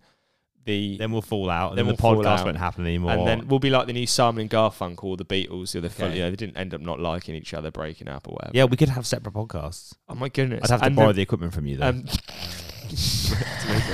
the 0.64 0.96
Then 0.96 1.11
we'll 1.11 1.23
fall 1.23 1.50
out. 1.50 1.70
And 1.70 1.79
Then 1.79 1.87
then, 1.87 1.96
the 1.96 2.02
we'll 2.02 2.14
fall 2.17 2.25
podcast 2.25 2.38
out. 2.40 2.44
won't 2.44 2.56
happen 2.56 2.87
anymore. 2.87 3.11
and 3.12 3.26
then 3.26 3.49
we'll 3.49 3.58
be 3.58 3.69
like 3.70 3.88
the 3.88 3.93
new 3.93 4.06
Simon 4.06 4.43
and 4.43 4.50
Garfunkel 4.50 5.02
or 5.05 5.17
the 5.17 5.25
Beatles 5.25 5.75
or 5.75 5.81
the 5.81 5.88
Okay. 5.88 6.14
you 6.17 6.23
know 6.23 6.31
they 6.31 6.37
didn't 6.37 6.56
end 6.56 6.73
up 6.73 6.81
not 6.81 7.00
liking 7.00 7.34
each 7.34 7.52
other, 7.52 7.70
breaking 7.72 8.06
up 8.08 8.29
or 8.29 8.34
whatever. 8.34 8.53
yeah, 8.55 8.65
we 8.65 8.77
could 8.77 8.89
have 8.91 9.05
separate 9.06 9.34
podcasts. 9.34 9.94
Oh 10.08 10.15
my 10.15 10.29
goodness! 10.29 10.60
I'd 10.65 10.70
have 10.70 10.81
to 10.81 10.86
And 10.86 10.94
borrow 10.96 11.08
then- 11.08 11.17
the 11.17 11.22
equipment 11.22 11.53
from 11.53 11.67
you 11.67 11.79
though. 11.79 11.89
um, 11.89 12.05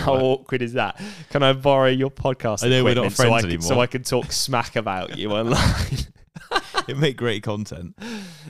how 0.00 0.14
awkward 0.14 0.61
is 0.61 0.75
that? 0.75 1.00
Can 1.30 1.42
I 1.42 1.52
borrow 1.54 1.88
your 1.88 2.11
podcast? 2.11 2.64
I 2.64 2.68
know 2.68 2.85
we're 2.85 2.95
not 2.95 3.07
equipment 3.07 3.16
so 3.16 3.25
I 3.33 3.40
friends 3.40 3.54
can, 3.54 3.62
So. 3.62 3.80
I 3.80 3.87
can 3.87 4.02
talk 4.02 4.33
smack 4.33 4.76
about 4.76 5.16
you 5.16 5.30
online. 5.33 5.57
It'd 6.90 7.00
make 7.00 7.16
great 7.16 7.42
content. 7.42 7.97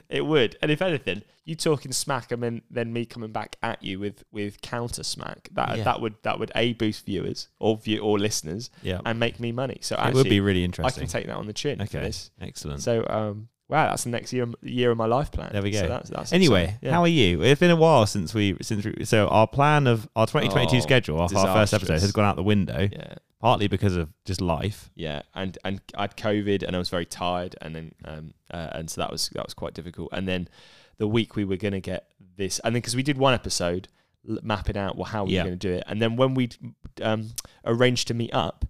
It 0.08 0.24
would, 0.26 0.56
and 0.62 0.70
if 0.70 0.80
anything, 0.82 1.22
you 1.44 1.54
talking 1.54 1.92
smack 1.92 2.30
and 2.32 2.42
then 2.42 2.62
then 2.70 2.92
me 2.92 3.04
coming 3.06 3.32
back 3.32 3.56
at 3.62 3.82
you 3.82 3.98
with 3.98 4.24
with 4.32 4.60
counter 4.60 5.02
smack. 5.02 5.48
That 5.52 5.78
Yeah. 5.78 5.84
that 5.84 6.00
would 6.00 6.14
that 6.22 6.38
would 6.38 6.52
a 6.54 6.72
boost 6.74 7.06
viewers 7.06 7.48
or 7.58 7.76
view 7.76 8.00
or 8.00 8.18
listeners 8.18 8.70
Yeah, 8.82 9.00
and 9.04 9.18
make 9.18 9.40
me 9.40 9.52
money. 9.52 9.78
So 9.80 9.96
it 9.96 10.14
would 10.14 10.28
be 10.28 10.40
really 10.40 10.64
interesting. 10.64 11.02
I 11.02 11.06
can 11.06 11.10
take 11.10 11.26
that 11.26 11.36
on 11.36 11.46
the 11.46 11.52
chin. 11.52 11.80
Okay. 11.82 12.00
this. 12.00 12.30
Excellent. 12.40 12.82
So 12.82 13.04
um, 13.08 13.48
wow, 13.68 13.88
that's 13.88 14.04
the 14.04 14.10
next 14.10 14.32
year 14.32 14.46
year 14.62 14.90
of 14.90 14.98
my 14.98 15.06
life 15.06 15.30
plan. 15.32 15.50
There 15.52 15.62
we 15.62 15.72
So 15.72 15.82
go. 15.82 15.88
that's, 15.88 16.10
that's 16.10 16.32
anyway. 16.32 16.76
Yeah. 16.82 16.92
how 16.92 17.02
are 17.02 17.08
you? 17.08 17.42
It's 17.42 17.60
been 17.60 17.70
a 17.70 17.76
while 17.76 18.06
since 18.06 18.34
we 18.34 18.56
since 18.60 18.84
we, 18.84 19.04
so 19.04 19.28
our 19.28 19.46
plan 19.46 19.86
of 19.86 20.08
our 20.16 20.26
2022 20.26 20.76
Oh, 20.76 20.80
schedule 20.80 21.20
our 21.20 21.28
first 21.28 21.72
episode 21.74 22.00
has 22.00 22.12
gone 22.12 22.24
out 22.26 22.36
the 22.36 22.42
window, 22.42 22.88
yeah. 22.92 23.14
Partly 23.40 23.68
because 23.68 23.96
of 23.96 24.08
just 24.24 24.40
life. 24.40 24.90
Yeah, 24.94 25.22
and 25.34 25.56
and 25.64 25.80
I 25.96 26.02
had 26.02 26.16
COVID 26.16 26.62
and 26.62 26.74
I 26.74 26.78
was 26.78 26.88
very 26.88 27.06
tired, 27.06 27.56
and 27.60 27.74
then 27.74 27.92
um 28.04 28.34
uh, 28.50 28.70
and 28.72 28.90
so 28.90 29.00
that 29.00 29.10
was 29.10 29.28
that 29.30 29.44
was 29.44 29.54
quite 29.54 29.74
difficult. 29.74 30.08
And 30.12 30.26
then 30.28 30.48
the 30.98 31.06
week 31.08 31.36
we 31.36 31.44
were 31.44 31.56
gonna 31.56 31.80
get 31.80 32.08
this, 32.36 32.58
and 32.60 32.74
then 32.74 32.80
because 32.80 32.96
we 32.96 33.02
did 33.02 33.18
one 33.18 33.34
episode 33.34 33.88
l- 34.28 34.38
mapping 34.42 34.76
out 34.76 34.96
well 34.96 35.04
how 35.04 35.24
we 35.24 35.32
Yeah. 35.34 35.42
were 35.42 35.48
gonna 35.50 35.56
do 35.56 35.72
it, 35.74 35.84
and 35.86 36.00
then 36.02 36.16
when 36.16 36.34
we 36.34 36.48
um 37.02 37.30
arranged 37.64 38.08
to 38.08 38.14
meet 38.14 38.34
up, 38.34 38.64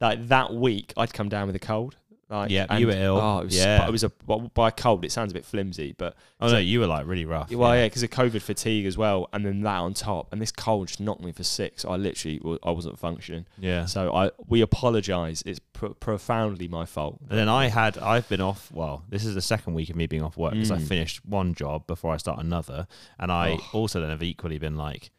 like 0.00 0.26
that 0.28 0.52
week 0.52 0.92
I'd 0.96 1.12
come 1.14 1.28
down 1.28 1.46
with 1.46 1.56
a 1.56 1.60
cold. 1.60 1.96
Like, 2.30 2.50
Yeah, 2.50 2.66
and- 2.70 2.80
you 2.80 2.86
were 2.86 2.92
ill. 2.92 3.16
Oh, 3.16 3.40
it 3.40 3.46
was, 3.46 3.56
Yeah. 3.56 3.86
it 3.86 3.90
was 3.90 4.04
a 4.04 4.08
by 4.54 4.70
cold. 4.70 5.04
It 5.04 5.10
sounds 5.10 5.32
a 5.32 5.34
bit 5.34 5.44
flimsy, 5.44 5.94
but 5.98 6.14
Oh 6.40 6.48
no, 6.48 6.58
you 6.58 6.78
were 6.78 6.86
like 6.86 7.06
really 7.06 7.24
rough. 7.24 7.50
well, 7.50 7.74
yeah, 7.74 7.86
because 7.86 8.04
of 8.04 8.10
COVID 8.10 8.40
fatigue 8.40 8.86
as 8.86 8.96
well, 8.96 9.28
and 9.32 9.44
then 9.44 9.62
that 9.62 9.78
on 9.78 9.94
top, 9.94 10.32
and 10.32 10.40
this 10.40 10.52
cold 10.52 10.86
just 10.88 11.00
knocked 11.00 11.22
me 11.22 11.32
for 11.32 11.42
six. 11.42 11.84
I 11.84 11.96
literally 11.96 12.40
I 12.62 12.70
wasn't 12.70 12.98
functioning. 12.98 13.46
yeah. 13.58 13.86
So 13.86 14.14
I 14.14 14.30
we 14.46 14.60
apologise. 14.60 15.42
It's 15.44 15.58
pro- 15.72 15.94
profoundly 15.94 16.68
my 16.68 16.84
fault. 16.86 17.18
And 17.28 17.38
then 17.38 17.48
I 17.48 17.66
had 17.66 17.98
I've 17.98 18.28
been 18.28 18.40
off. 18.40 18.70
Well, 18.72 19.04
this 19.08 19.24
is 19.24 19.34
the 19.34 19.42
second 19.42 19.74
week 19.74 19.90
of 19.90 19.96
me 19.96 20.06
being 20.06 20.22
off 20.22 20.36
work 20.36 20.52
because 20.52 20.70
I 20.70 20.78
Mm. 20.78 20.86
finished 20.86 21.24
one 21.24 21.54
job 21.54 21.86
before 21.88 22.14
I 22.14 22.16
start 22.18 22.38
another, 22.38 22.86
and 23.18 23.32
I 23.32 23.58
Oh. 23.74 23.78
also 23.80 24.00
then 24.00 24.10
have 24.10 24.22
equally 24.22 24.58
been 24.58 24.76
like, 24.76 25.10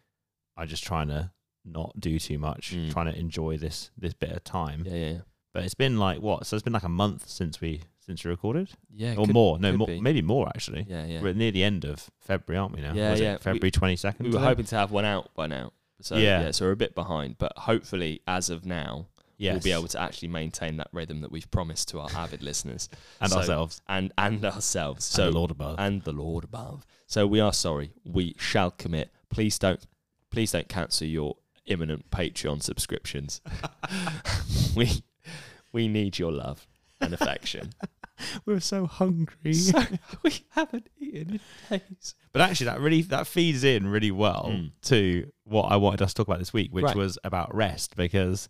I'm 0.56 0.68
just 0.68 0.84
trying 0.86 1.10
to 1.10 1.32
not 1.66 2.00
do 2.00 2.18
too 2.20 2.40
much, 2.40 2.74
Mm. 2.74 2.92
trying 2.92 3.12
to 3.12 3.20
enjoy 3.20 3.58
this 3.58 3.92
this 3.98 4.14
bit 4.14 4.32
of 4.32 4.44
time. 4.44 4.84
Yeah, 4.88 4.94
yeah. 4.96 5.18
But 5.54 5.64
it's 5.66 5.74
been 5.74 5.98
like 5.98 6.20
what? 6.22 6.46
So 6.46 6.56
it's 6.56 6.64
been 6.64 6.74
like 6.74 6.84
a 6.84 6.90
month 6.90 7.28
since 7.30 7.60
we 7.62 7.82
since 8.00 8.24
we 8.24 8.32
recorded, 8.32 8.70
Yeah, 8.94 9.16
or 9.16 9.26
could- 9.26 9.34
more? 9.34 9.60
No, 9.60 9.74
more, 9.78 9.88
be. 9.88 10.02
maybe 10.02 10.22
more 10.22 10.48
actually. 10.48 10.86
Yeah, 10.90 11.06
yeah. 11.06 11.22
We're 11.22 11.34
near 11.34 11.52
the 11.52 11.64
end 11.64 11.86
of 11.86 12.10
February, 12.20 12.60
aren't 12.60 12.74
we 12.76 12.82
now? 12.82 12.94
Yeah, 12.94 13.12
Was 13.12 13.20
it 13.20 13.24
yeah. 13.24 13.34
We- 13.34 13.40
February 13.40 13.72
twenty 13.72 13.96
second. 13.96 14.26
We 14.28 14.32
were 14.34 14.40
hoping 14.40 14.66
to 14.66 14.76
have 14.78 14.92
one 14.92 15.06
out 15.06 15.34
by 15.36 15.48
now. 15.48 15.74
So 16.02 16.16
Yeah. 16.16 16.42
yeah. 16.42 16.52
so 16.52 16.66
we're 16.66 16.72
a 16.72 16.76
bit 16.78 16.96
behind, 16.96 17.38
but 17.38 17.54
hopefully, 17.58 18.22
as 18.26 18.50
of 18.50 18.66
now, 18.66 19.08
yes. 19.38 19.54
we'll 19.54 19.62
be 19.62 19.72
able 19.72 19.88
to 19.90 20.02
actually 20.02 20.30
maintain 20.30 20.78
that 20.78 20.88
rhythm 20.94 21.22
that 21.22 21.32
we've 21.32 21.50
promised 21.52 21.90
to 21.90 22.00
our 22.00 22.10
avid 22.16 22.42
listeners 22.42 22.90
and 23.22 23.32
so- 23.32 23.38
ourselves, 23.38 23.82
and 23.88 24.12
and 24.18 24.44
ourselves. 24.46 25.06
so 25.06 25.16
So 25.18 25.24
and 25.28 25.34
the 25.34 25.38
Lord 25.38 25.52
above. 25.52 25.76
and 25.80 26.02
the 26.04 26.12
Lord 26.14 26.44
above. 26.44 26.86
So 27.08 27.28
we 27.28 27.40
are 27.40 27.54
sorry. 27.54 27.92
We 28.06 28.36
shall 28.40 28.72
commit. 28.72 29.12
Please 29.30 29.60
don't 29.60 29.86
please 30.32 30.54
don't 30.54 30.70
cancel 30.70 31.06
your 31.08 31.36
imminent 31.68 32.10
Patreon 32.10 32.64
subscriptions. 32.64 33.42
we 34.76 35.04
we 35.72 35.88
need 35.88 36.20
your 36.20 36.32
love 36.32 36.68
and 37.00 37.14
affection. 37.14 37.72
We're 38.46 38.60
so 38.60 38.86
hungry. 38.86 39.54
so 39.54 39.82
we 40.24 40.46
haven't 40.50 40.88
eaten 41.00 41.40
in 41.70 41.80
days. 41.80 42.14
But 42.34 42.44
actually, 42.44 42.66
that 42.68 42.80
really 42.80 43.02
that 43.04 43.26
feeds 43.28 43.64
in 43.64 43.88
really 43.88 44.12
well 44.12 44.48
Mm. 44.52 44.72
to 44.84 45.32
what 45.46 45.64
I 45.72 45.76
wanted 45.78 46.02
us 46.04 46.14
to 46.14 46.18
talk 46.18 46.28
about 46.28 46.40
this 46.40 46.54
week, 46.54 46.72
which 46.72 46.84
Right. 46.86 46.96
was 46.96 47.18
about 47.24 47.54
rest. 47.56 47.96
Because 47.96 48.48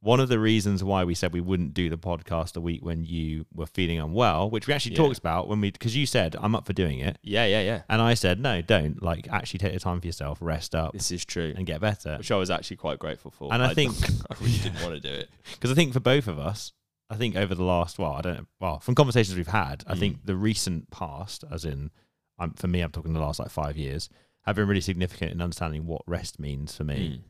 one 0.00 0.20
of 0.20 0.28
the 0.28 0.38
reasons 0.38 0.84
why 0.84 1.02
we 1.02 1.14
said 1.14 1.32
we 1.32 1.40
wouldn't 1.40 1.74
do 1.74 1.90
the 1.90 1.98
podcast 1.98 2.56
a 2.56 2.60
week 2.60 2.84
when 2.84 3.04
you 3.04 3.44
were 3.52 3.66
feeling 3.66 3.98
unwell, 3.98 4.48
which 4.48 4.66
we 4.68 4.72
actually 4.74 4.92
Yeah. 4.92 4.98
talked 4.98 5.18
about 5.18 5.48
when 5.48 5.60
we, 5.60 5.72
because 5.72 5.96
you 5.96 6.06
said 6.06 6.36
I'm 6.40 6.54
up 6.54 6.66
for 6.66 6.72
doing 6.72 7.00
it, 7.00 7.18
Yeah, 7.22 7.46
yeah, 7.46 7.62
yeah. 7.62 7.82
and 7.88 8.00
I 8.00 8.14
said 8.14 8.38
no, 8.40 8.62
don't. 8.62 9.02
Like, 9.02 9.26
actually 9.28 9.58
take 9.58 9.72
the 9.72 9.80
time 9.80 10.00
for 10.00 10.06
yourself, 10.06 10.38
rest 10.40 10.74
up, 10.74 10.92
This 10.92 11.10
is 11.10 11.24
true. 11.24 11.52
and 11.56 11.66
get 11.66 11.80
better. 11.80 12.16
Which 12.18 12.30
I 12.30 12.36
was 12.36 12.48
actually 12.50 12.76
quite 12.76 12.98
grateful 13.00 13.32
for. 13.32 13.52
And 13.52 13.60
I 13.62 13.74
think- 13.74 13.94
I 14.30 14.34
really 14.40 14.58
didn't 14.58 14.80
want 14.82 14.94
to 14.94 15.00
do 15.00 15.12
it. 15.12 15.30
Because 15.54 15.72
I 15.72 15.74
think 15.74 15.92
for 15.92 16.00
both 16.00 16.28
of 16.28 16.38
us, 16.38 16.72
I 17.10 17.16
think 17.16 17.34
over 17.36 17.54
the 17.54 17.64
last, 17.64 17.98
well, 17.98 18.12
I 18.12 18.20
don't 18.20 18.36
know, 18.36 18.46
well, 18.60 18.78
from 18.80 18.94
conversations 18.94 19.36
we've 19.36 19.48
had, 19.48 19.82
I 19.86 19.94
Mm. 19.94 19.98
think 19.98 20.26
the 20.26 20.36
recent 20.36 20.90
past, 20.90 21.42
as 21.50 21.64
in, 21.64 21.90
I'm, 22.38 22.52
for 22.52 22.68
me, 22.68 22.82
I'm 22.82 22.92
talking 22.92 23.14
the 23.14 23.20
last 23.20 23.40
like 23.40 23.50
five 23.50 23.76
years, 23.76 24.08
have 24.42 24.54
been 24.56 24.68
really 24.68 24.80
significant 24.80 25.32
in 25.32 25.40
understanding 25.42 25.86
what 25.86 26.02
rest 26.06 26.38
means 26.38 26.76
for 26.76 26.84
me. 26.84 27.18
Mm. 27.18 27.20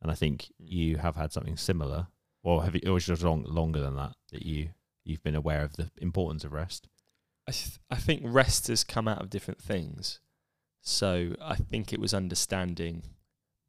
And 0.00 0.10
I 0.10 0.14
think 0.14 0.52
Mm. 0.60 0.70
you 0.70 0.96
have 0.98 1.16
had 1.16 1.32
something 1.32 1.56
similar, 1.56 2.08
or 2.42 2.64
have 2.64 2.74
you, 2.74 2.82
or 2.86 2.92
was 2.94 3.06
just 3.06 3.22
long, 3.22 3.42
longer 3.44 3.80
than 3.80 3.96
that 3.96 4.14
that 4.32 4.42
you 4.46 4.70
you've 5.04 5.22
been 5.22 5.34
aware 5.34 5.62
of 5.64 5.74
the 5.76 5.90
importance 5.98 6.44
of 6.44 6.52
rest? 6.52 6.88
I, 7.46 7.52
th- 7.52 7.78
I 7.90 7.96
think 7.96 8.20
rest 8.24 8.66
has 8.68 8.84
come 8.84 9.08
out 9.08 9.22
of 9.22 9.30
different 9.30 9.60
things. 9.62 10.20
So 10.82 11.34
I 11.40 11.56
think 11.56 11.92
it 11.92 12.00
was 12.00 12.12
understanding 12.14 13.02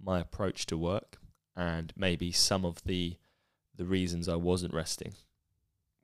my 0.01 0.19
approach 0.19 0.65
to 0.67 0.77
work 0.77 1.17
and 1.55 1.93
maybe 1.95 2.31
some 2.31 2.65
of 2.65 2.83
the 2.83 3.17
the 3.75 3.85
reasons 3.85 4.27
I 4.27 4.35
wasn't 4.35 4.73
resting, 4.73 5.13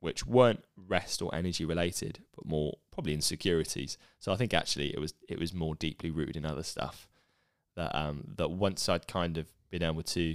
which 0.00 0.26
weren't 0.26 0.64
rest 0.76 1.20
or 1.20 1.34
energy 1.34 1.64
related, 1.64 2.24
but 2.34 2.46
more 2.46 2.78
probably 2.90 3.12
insecurities. 3.12 3.98
So 4.18 4.32
I 4.32 4.36
think 4.36 4.54
actually 4.54 4.92
it 4.94 4.98
was 5.00 5.12
it 5.28 5.38
was 5.38 5.52
more 5.54 5.74
deeply 5.74 6.10
rooted 6.10 6.36
in 6.36 6.46
other 6.46 6.62
stuff 6.62 7.08
that 7.76 7.94
um 7.94 8.34
that 8.38 8.50
once 8.50 8.88
I'd 8.88 9.06
kind 9.06 9.36
of 9.38 9.52
been 9.70 9.82
able 9.82 10.02
to 10.02 10.34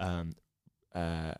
um 0.00 0.32
uh 0.94 1.32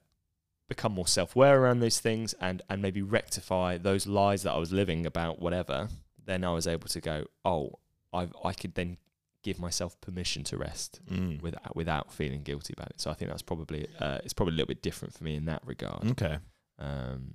become 0.68 0.92
more 0.92 1.06
self-aware 1.06 1.60
around 1.60 1.80
those 1.80 2.00
things 2.00 2.34
and 2.40 2.62
and 2.70 2.80
maybe 2.80 3.02
rectify 3.02 3.76
those 3.76 4.06
lies 4.06 4.42
that 4.42 4.52
I 4.52 4.58
was 4.58 4.72
living 4.72 5.04
about 5.06 5.40
whatever 5.40 5.88
then 6.24 6.44
I 6.44 6.52
was 6.52 6.66
able 6.66 6.88
to 6.88 7.00
go 7.00 7.26
oh 7.44 7.78
I 8.12 8.28
I 8.44 8.52
could 8.52 8.74
then 8.74 8.96
give 9.42 9.58
myself 9.58 10.00
permission 10.00 10.44
to 10.44 10.56
rest 10.56 11.00
Mm. 11.10 11.42
without 11.42 11.74
without 11.76 12.12
feeling 12.12 12.42
guilty 12.42 12.72
about 12.76 12.90
it 12.90 13.00
so 13.00 13.10
I 13.10 13.14
think 13.14 13.30
that's 13.30 13.42
probably 13.42 13.86
uh, 13.98 14.18
it's 14.24 14.32
probably 14.32 14.52
a 14.54 14.56
little 14.56 14.68
bit 14.68 14.82
different 14.82 15.14
for 15.14 15.24
me 15.24 15.34
in 15.36 15.46
that 15.46 15.62
regard 15.66 16.06
Okay. 16.12 16.38
um 16.78 17.34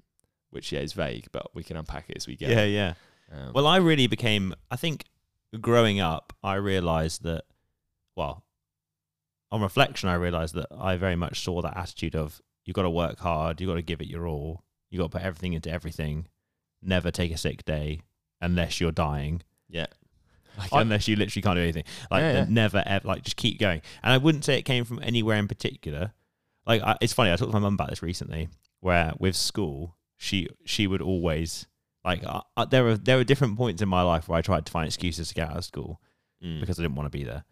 which 0.50 0.72
yeah 0.72 0.80
is 0.80 0.94
vague 0.94 1.28
but 1.32 1.54
we 1.54 1.64
can 1.64 1.76
unpack 1.78 2.10
it 2.10 2.18
as 2.18 2.26
we 2.26 2.36
go 2.38 2.48
Yeah, 2.48 2.64
yeah. 2.64 2.94
um, 3.32 3.52
Well, 3.54 3.68
I 3.68 3.78
really 3.78 4.08
became. 4.08 4.56
I 4.72 4.78
think 4.78 5.04
growing 5.60 6.00
up, 6.00 6.32
I 6.42 6.56
realised 6.56 7.24
that. 7.24 7.44
Well, 8.16 8.44
on 9.52 9.62
reflection, 9.62 10.10
I 10.10 10.16
realised 10.16 10.56
that 10.56 10.68
I 10.78 10.98
very 10.98 11.16
much 11.16 11.42
saw 11.42 11.62
that 11.62 11.78
attitude 11.78 12.16
of 12.16 12.42
you've 12.66 12.76
got 12.76 12.84
to 12.84 12.90
work 12.90 13.20
hard, 13.20 13.62
you've 13.62 13.70
got 13.70 13.76
to 13.76 13.82
give 13.82 14.02
it 14.02 14.08
your 14.08 14.28
all, 14.28 14.64
you've 14.90 15.00
got 15.00 15.12
to 15.12 15.18
put 15.18 15.26
everything 15.26 15.54
into 15.54 15.72
everything, 15.72 16.28
never 16.82 17.12
take 17.12 17.32
a 17.32 17.38
sick 17.38 17.66
day 17.66 18.02
unless 18.42 18.80
you're 18.80 18.92
dying, 18.92 19.42
yeah 19.70 19.88
Like, 20.58 20.70
unless 20.74 21.08
you 21.08 21.16
literally 21.16 21.42
can't 21.42 21.56
do 21.56 21.62
anything. 21.62 21.84
Like 22.10 22.22
Yeah, 22.22 22.34
yeah. 22.34 22.46
never 22.50 22.84
ever, 22.86 23.08
like 23.08 23.24
just 23.24 23.38
keep 23.38 23.60
going. 23.60 23.82
And 24.04 24.14
I 24.14 24.18
wouldn't 24.18 24.44
say 24.44 24.58
it 24.58 24.64
came 24.64 24.86
from 24.86 25.00
anywhere 25.04 25.38
in 25.38 25.48
particular. 25.48 26.14
Like 26.66 26.82
I, 26.82 26.98
it's 27.02 27.14
funny, 27.14 27.32
I 27.32 27.36
talked 27.36 27.52
to 27.52 27.56
my 27.56 27.60
mum 27.60 27.76
about 27.76 27.90
this 27.90 28.02
recently, 28.02 28.50
where 28.80 29.14
with 29.20 29.36
school, 29.36 29.96
she 30.18 30.48
she 30.66 30.88
would 30.88 31.02
always 31.02 31.68
like 32.04 32.24
uh, 32.26 32.42
uh, 32.56 32.66
there 32.66 32.84
were 32.84 32.98
there 32.98 33.18
were 33.18 33.24
different 33.24 33.58
points 33.58 33.82
in 33.82 33.90
my 33.90 34.02
life 34.02 34.28
where 34.28 34.38
I 34.38 34.42
tried 34.42 34.66
to 34.66 34.72
find 34.72 34.88
excuses 34.88 35.30
to 35.30 35.36
get 35.36 35.50
out 35.50 35.58
of 35.58 35.66
school 35.66 36.02
mm, 36.44 36.60
because 36.60 36.80
I 36.80 36.84
didn't 36.84 36.96
want 36.96 37.12
to 37.12 37.18
be 37.18 37.24
there. 37.24 37.44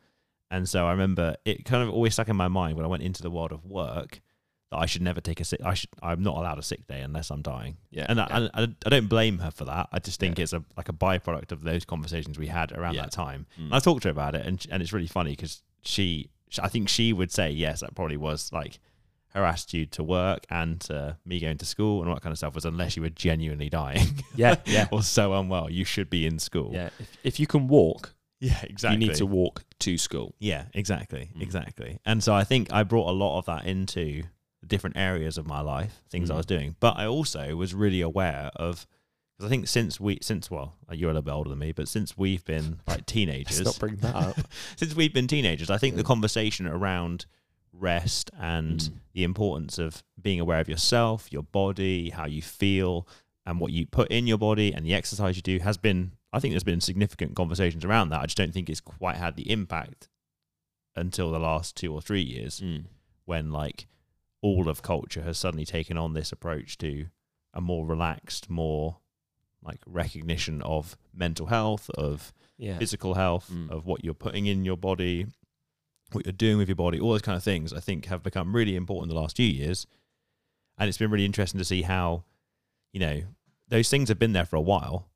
And 0.51 0.67
so 0.69 0.85
I 0.87 0.91
remember 0.91 1.35
it 1.45 1.65
kind 1.65 1.83
of 1.83 1.89
always 1.93 2.13
stuck 2.13 2.29
in 2.29 2.35
my 2.35 2.47
mind 2.47 2.75
when 2.77 2.85
I 2.85 2.89
went 2.89 3.03
into 3.03 3.21
the 3.23 3.31
world 3.31 3.51
of 3.51 3.65
work 3.65 4.21
that 4.71 4.77
I 4.77 4.85
should 4.85 5.01
never 5.01 5.21
take 5.21 5.39
a 5.39 5.43
sick. 5.43 5.59
I 5.63 5.73
should. 5.73 5.89
I'm 6.01 6.23
not 6.23 6.37
allowed 6.37 6.59
a 6.59 6.63
sick 6.63 6.87
day 6.87 7.01
unless 7.01 7.29
I'm 7.29 7.41
dying. 7.41 7.77
yeah 7.91 8.05
And 8.09 8.17
yeah. 8.17 8.49
I, 8.53 8.61
I, 8.63 8.67
I 8.85 8.89
don't 8.89 9.07
blame 9.07 9.39
her 9.39 9.51
for 9.51 9.65
that. 9.65 9.89
I 9.91 9.99
just 9.99 10.19
think 10.19 10.39
it's 10.39 10.53
a 10.53 10.63
like 10.77 10.89
a 10.89 10.93
byproduct 10.93 11.51
of 11.51 11.63
those 11.63 11.85
conversations 11.85 12.37
we 12.39 12.47
had 12.47 12.71
around 12.71 12.95
Yeah. 12.95 13.01
that 13.03 13.11
time. 13.11 13.45
Mm. 13.59 13.65
And 13.65 13.73
I 13.75 13.79
talked 13.79 14.03
to 14.03 14.07
her 14.07 14.11
about 14.11 14.35
it, 14.35 14.45
and 14.45 14.65
and 14.71 14.81
it's 14.81 14.93
really 14.93 15.07
funny 15.07 15.31
because 15.31 15.61
she, 15.83 16.29
sh 16.49 16.59
I 16.61 16.67
think 16.67 16.89
she 16.89 17.13
would 17.13 17.31
say 17.31 17.51
yes, 17.51 17.81
that 17.81 17.93
probably 17.95 18.17
was 18.17 18.51
like 18.51 18.79
her 19.35 19.43
attitude 19.43 19.91
to 19.91 20.01
work 20.03 20.45
and 20.49 20.79
to 20.79 21.17
me 21.25 21.39
going 21.41 21.57
to 21.57 21.65
school 21.65 21.99
and 21.99 22.07
all 22.09 22.15
that 22.15 22.21
kind 22.21 22.31
of 22.31 22.37
stuff 22.37 22.55
was 22.55 22.63
unless 22.63 22.95
you 22.95 23.01
were 23.03 23.09
genuinely 23.09 23.67
dying 23.69 24.07
yeah 24.33 24.55
yeah 24.65 24.87
or 24.93 25.03
so 25.03 25.33
unwell, 25.33 25.69
you 25.69 25.83
should 25.83 26.09
be 26.09 26.25
in 26.25 26.39
school. 26.39 26.71
yeah 26.73 26.89
if, 26.99 27.17
if 27.25 27.39
you 27.41 27.45
can 27.45 27.67
walk 27.67 28.14
yeah, 28.39 28.59
exactly. 28.63 29.01
you 29.05 29.09
need 29.11 29.17
to 29.17 29.25
walk 29.25 29.63
to 29.79 29.97
school 29.97 30.35
Yeah, 30.39 30.65
exactly, 30.73 31.31
Mm. 31.35 31.41
exactly. 31.41 31.99
And 32.05 32.23
so 32.23 32.33
I 32.33 32.43
think 32.43 32.71
I 32.73 32.83
brought 32.83 33.09
a 33.09 33.13
lot 33.13 33.37
of 33.39 33.45
that 33.45 33.65
into 33.65 34.23
different 34.65 34.97
areas 34.97 35.37
of 35.37 35.45
my 35.45 35.61
life, 35.61 36.01
things 36.09 36.29
I 36.29 36.33
Mm. 36.33 36.37
was 36.37 36.45
doing. 36.45 36.75
But 36.79 36.97
I 36.97 37.05
also 37.07 37.55
was 37.55 37.73
really 37.73 38.01
aware 38.01 38.51
of 38.55 38.87
because 39.37 39.47
I 39.47 39.49
think 39.49 39.67
since 39.67 39.99
we, 39.99 40.17
since 40.21 40.49
well, 40.49 40.75
you're 40.91 41.09
a 41.09 41.13
little 41.13 41.21
bit 41.21 41.31
older 41.31 41.49
than 41.49 41.59
me, 41.59 41.71
but 41.73 41.87
since 41.89 42.17
we've 42.17 42.43
been 42.45 42.79
like 42.87 43.05
teenagers, 43.15 43.77
bring 43.77 43.97
that 43.97 44.15
up 44.15 44.37
since 44.77 44.95
we've 44.95 45.13
been 45.13 45.27
teenagers, 45.27 45.69
I 45.69 45.77
think 45.77 45.95
the 45.97 46.03
conversation 46.03 46.65
around 46.67 47.25
rest 47.73 48.31
and 48.39 48.79
Mm. 48.79 48.91
the 49.13 49.23
importance 49.23 49.77
of 49.77 50.03
being 50.21 50.39
aware 50.39 50.59
of 50.61 50.69
yourself, 50.69 51.31
your 51.31 51.43
body, 51.43 52.09
how 52.11 52.25
you 52.25 52.41
feel, 52.41 53.05
and 53.45 53.59
what 53.59 53.71
you 53.71 53.85
put 53.85 54.09
in 54.09 54.25
your 54.25 54.37
body 54.37 54.73
and 54.73 54.85
the 54.85 54.93
exercise 54.93 55.35
you 55.35 55.41
do 55.41 55.59
has 55.59 55.77
been, 55.77 56.13
I 56.35 56.39
think 56.39 56.51
there's 56.53 56.63
been 56.63 56.81
significant 56.81 57.35
conversations 57.35 57.85
around 57.85 58.09
that. 58.09 58.21
I 58.21 58.25
just 58.25 58.37
don't 58.37 58.53
think 58.53 58.69
it's 58.69 58.81
quite 58.81 59.15
had 59.17 59.35
the 59.35 59.49
impact 59.49 60.09
until 60.95 61.31
the 61.31 61.39
last 61.39 61.75
two 61.75 61.93
or 61.93 62.01
three 62.01 62.21
years 62.21 62.59
Mm. 62.59 62.85
when 63.25 63.51
like 63.51 63.87
all 64.41 64.69
of 64.69 64.81
culture 64.81 65.23
has 65.23 65.37
suddenly 65.37 65.65
taken 65.65 65.97
on 65.97 66.13
this 66.13 66.31
approach 66.31 66.77
to 66.79 67.07
a 67.53 67.61
more 67.61 67.85
relaxed, 67.85 68.49
more 68.49 68.97
like 69.63 69.79
recognition 69.87 70.61
of 70.61 70.97
mental 71.13 71.47
health, 71.47 71.89
of 71.91 72.33
yeah 72.57 72.77
physical 72.77 73.13
health, 73.15 73.49
Mm. 73.51 73.69
of 73.71 73.85
what 73.85 74.03
you're 74.03 74.13
putting 74.13 74.45
in 74.45 74.63
your 74.65 74.77
body, 74.77 75.27
what 76.11 76.25
you're 76.25 76.33
doing 76.33 76.57
with 76.57 76.67
your 76.69 76.75
body, 76.75 76.99
all 76.99 77.11
those 77.11 77.21
kind 77.21 77.35
of 77.37 77.43
things, 77.43 77.73
I 77.73 77.79
think 77.79 78.05
have 78.05 78.21
become 78.23 78.55
really 78.55 78.75
important 78.75 79.09
the 79.09 79.19
last 79.19 79.37
few 79.37 79.47
years. 79.47 79.87
And 80.77 80.87
it's 80.89 80.97
been 80.97 81.09
really 81.11 81.25
interesting 81.25 81.57
to 81.59 81.65
see 81.65 81.81
how, 81.83 82.25
you 82.93 82.99
know, 82.99 83.21
those 83.69 83.89
things 83.89 84.09
have 84.09 84.19
been 84.19 84.33
there 84.33 84.45
for 84.45 84.57
a 84.57 84.61
while, 84.61 85.07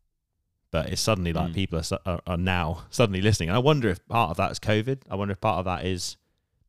but 0.72 0.90
it's 0.90 1.02
suddenly 1.02 1.34
like 1.34 1.52
Mm. 1.52 1.56
people 1.56 1.80
are, 1.80 2.00
are, 2.06 2.22
are 2.28 2.38
now 2.38 2.84
suddenly 2.90 3.22
listening. 3.22 3.50
And 3.50 3.56
I 3.56 3.60
wonder 3.60 3.90
if 3.90 4.06
part 4.08 4.32
of 4.32 4.38
that 4.38 4.52
is 4.52 4.60
COVID. 4.60 5.00
I 5.10 5.16
wonder 5.16 5.32
if 5.32 5.42
part 5.42 5.60
of 5.60 5.66
that 5.66 5.86
is 5.86 6.18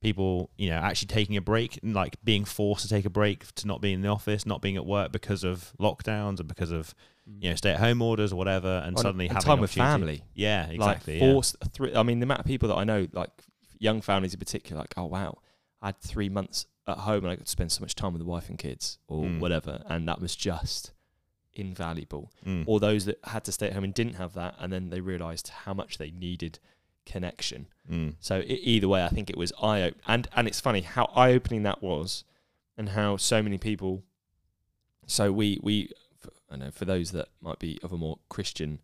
people, 0.01 0.51
you 0.57 0.71
know, 0.71 0.77
actually 0.77 1.09
taking 1.09 1.37
a 1.37 1.41
break 1.43 1.79
and 1.83 1.95
like 1.95 2.17
being 2.25 2.45
forced 2.45 2.83
to 2.83 2.89
take 2.89 3.05
a 3.05 3.11
break 3.11 3.53
to 3.57 3.67
not 3.67 3.81
being 3.81 3.95
in 3.97 4.01
the 4.03 4.09
office, 4.09 4.47
not 4.47 4.63
being 4.63 4.77
at 4.77 4.87
work 4.87 5.13
because 5.13 5.45
of 5.45 5.73
lockdowns 5.79 6.39
and 6.41 6.49
because 6.49 6.71
of, 6.71 6.95
you 7.39 7.51
know, 7.51 7.55
stay 7.57 7.73
at 7.73 7.81
home 7.81 8.01
orders 8.01 8.33
or 8.33 8.37
whatever. 8.37 8.83
And 8.85 8.97
On- 8.97 9.03
suddenly 9.03 9.27
and 9.27 9.35
having 9.35 9.47
time 9.47 9.61
with 9.61 9.73
family 9.73 10.23
Yeah, 10.35 10.67
exactly. 10.69 11.15
like 11.15 11.23
yeah. 11.23 11.33
forced 11.33 11.57
three 11.73 11.95
I 11.95 12.03
mean 12.03 12.21
the 12.21 12.25
amount 12.25 12.41
of 12.41 12.47
people 12.47 12.69
that 12.71 12.77
I 12.77 12.85
know 12.85 13.07
like 13.13 13.31
young 13.79 14.01
families 14.01 14.33
in 14.35 14.39
particular 14.39 14.81
like 14.81 14.95
oh 14.97 15.07
wow 15.07 15.39
I 15.83 15.87
had 15.89 16.01
three 16.01 16.29
months 16.29 16.67
at 16.87 16.99
home 16.99 17.25
and 17.25 17.29
I 17.29 17.37
got 17.37 17.45
to 17.47 17.51
spend 17.51 17.71
so 17.73 17.81
much 17.83 17.95
time 17.95 18.13
with 18.15 18.21
the 18.21 18.27
wife 18.29 18.49
and 18.49 18.59
kids 18.59 18.99
or 19.09 19.25
Mm. 19.25 19.41
whatever 19.41 19.83
and 19.87 20.09
that 20.09 20.21
was 20.21 20.35
just 20.35 20.93
invaluable 21.55 22.31
Mm. 22.47 22.65
or 22.67 22.79
those 22.81 23.05
that 23.07 23.19
had 23.25 23.45
to 23.45 23.53
stay 23.53 23.67
at 23.69 23.73
home 23.73 23.85
and 23.85 23.95
didn't 23.95 24.15
have 24.15 24.35
that 24.35 24.55
and 24.59 24.73
then 24.73 24.91
they 24.91 25.01
realized 25.01 25.49
how 25.65 25.75
much 25.75 25.99
they 25.99 26.11
needed 26.11 26.59
connection 27.07 27.67
Mm. 27.91 28.15
so 28.21 28.41
e 28.41 28.55
either 28.75 28.89
way 28.89 29.05
I 29.05 29.09
think 29.09 29.29
it 29.31 29.37
was 29.37 29.53
eye 29.61 29.83
op- 29.83 29.95
and 30.07 30.29
and 30.37 30.47
it's 30.47 30.61
funny 30.61 30.83
how 30.83 31.07
eye 31.17 31.33
opening 31.33 31.63
that 31.65 31.83
was 31.83 32.25
and 32.77 32.91
how 32.91 33.17
so 33.17 33.43
many 33.43 33.59
people 33.59 34.03
so 35.07 35.33
we 35.33 35.59
we 35.63 35.91
I 36.51 36.57
know 36.57 36.71
for 36.71 36.85
those 36.85 37.11
that 37.13 37.29
might 37.41 37.59
be 37.59 37.79
of 37.83 37.93
a 37.93 37.97
more 37.97 38.19
Christian 38.29 38.81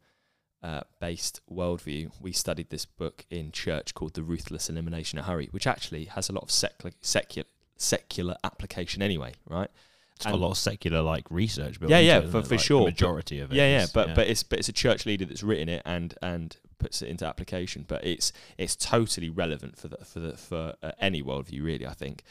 uh, 0.62 0.80
based 1.00 1.40
worldview, 1.52 2.11
we 2.20 2.32
studied 2.32 2.70
this 2.70 2.87
book 2.87 3.25
in 3.30 3.52
church 3.52 3.94
called 3.94 4.14
The 4.14 4.23
Ruthless 4.23 4.68
Elimination 4.70 5.18
of 5.18 5.26
Hurry, 5.26 5.49
which 5.52 5.66
actually 5.66 6.06
has 6.06 6.28
a 6.28 6.32
lot 6.32 6.42
of 6.42 6.50
secular 6.50 6.92
secular, 7.00 7.46
secular 7.76 8.37
application 8.42 9.02
anyway, 9.02 9.35
right? 9.49 9.70
It's 10.16 10.25
got 10.25 10.35
a 10.35 10.37
lot 10.37 10.50
of 10.52 10.58
secular 10.58 11.02
like 11.02 11.25
research. 11.30 11.78
built 11.78 11.90
Yeah, 11.90 11.99
yeah, 12.00 12.18
it, 12.18 12.25
for- 12.25 12.30
for 12.30 12.38
Like, 12.40 12.49
the 12.49 12.58
sure, 12.58 12.85
majority 12.85 13.40
of 13.40 13.52
it. 13.52 13.56
yeah, 13.56 13.68
yeah, 13.68 13.82
is- 13.85 13.90
but 13.92 14.14
but 14.14 14.26
it's 14.28 14.42
but 14.42 14.58
it's 14.58 14.68
a 14.68 14.73
church 14.73 15.06
leader 15.06 15.25
that's 15.26 15.42
written 15.42 15.68
it 15.68 15.82
and 15.85 16.14
and 16.23 16.56
puts 16.78 17.02
it 17.02 17.08
into 17.08 17.26
application. 17.26 17.85
But 17.87 18.04
it's 18.04 18.32
it's 18.58 18.75
totally 18.76 19.28
relevant 19.28 19.76
for 19.78 19.88
the 19.88 19.99
for 20.04 20.20
the 20.20 20.37
for 20.37 20.75
uh, 20.82 20.92
any 21.00 21.23
worldview, 21.23 21.62
really. 21.62 21.87
I 21.87 21.92
think, 21.92 22.23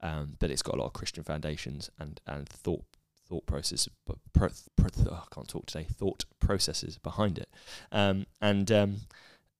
um, 0.00 0.36
but 0.38 0.50
it's 0.50 0.62
got 0.62 0.74
a 0.74 0.78
lot 0.78 0.86
of 0.86 0.92
Christian 0.94 1.22
foundations 1.22 1.90
and 1.98 2.20
and 2.26 2.48
thought 2.48 2.82
thought 3.28 3.46
process, 3.46 3.88
but 4.06 4.16
pro, 4.34 4.48
pro, 4.76 4.88
oh, 5.10 5.24
I 5.30 5.34
can't 5.34 5.48
talk 5.48 5.66
today. 5.66 5.86
Thought 5.90 6.24
processes 6.40 6.98
behind 6.98 7.38
it, 7.38 7.48
um, 7.92 8.26
and 8.40 8.70
um, 8.72 8.96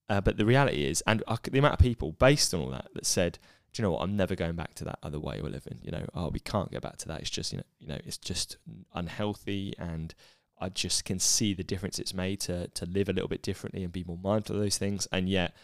uh, 0.09 0.21
but 0.23 0.37
the 0.39 0.45
reality 0.47 0.85
is, 0.85 1.03
and 1.07 1.23
c 1.29 1.51
the 1.51 1.59
amount 1.59 1.75
of 1.75 1.81
people 1.81 2.13
based 2.13 2.55
on 2.55 2.61
all 2.61 2.71
that 2.71 2.89
that 2.95 3.05
said. 3.07 3.39
Do 3.75 3.83
you 3.83 3.89
know 3.89 3.93
what? 3.93 4.03
I'm 4.03 4.17
never 4.17 4.37
going 4.37 4.55
back 4.55 4.75
to 4.75 4.85
that 4.85 5.01
other 5.03 5.19
way 5.19 5.41
we're 5.43 5.49
living. 5.49 5.81
You 5.83 5.91
know, 5.91 6.07
oh, 6.15 6.29
we 6.29 6.39
can't 6.39 6.71
go 6.71 6.79
back 6.79 6.97
to 6.99 7.09
that. 7.09 7.21
It's 7.21 7.29
just, 7.29 7.53
you 7.53 7.59
know, 7.59 7.65
you 7.81 7.89
know, 7.89 7.99
it's 8.05 8.19
just 8.19 8.57
unhealthy, 8.95 9.75
and 9.79 10.15
I 10.61 10.69
just 10.69 11.05
can 11.05 11.19
see 11.19 11.55
the 11.55 11.65
difference 11.65 11.99
it's 11.99 12.15
made 12.15 12.39
to 12.43 12.69
to 12.69 12.87
live 12.87 13.09
a 13.09 13.13
little 13.13 13.29
bit 13.29 13.43
differently 13.43 13.83
and 13.83 13.93
be 13.93 14.05
more 14.05 14.19
mindful 14.23 14.55
of 14.55 14.63
those 14.63 14.79
things. 14.79 15.09
And 15.11 15.29
yet, 15.29 15.57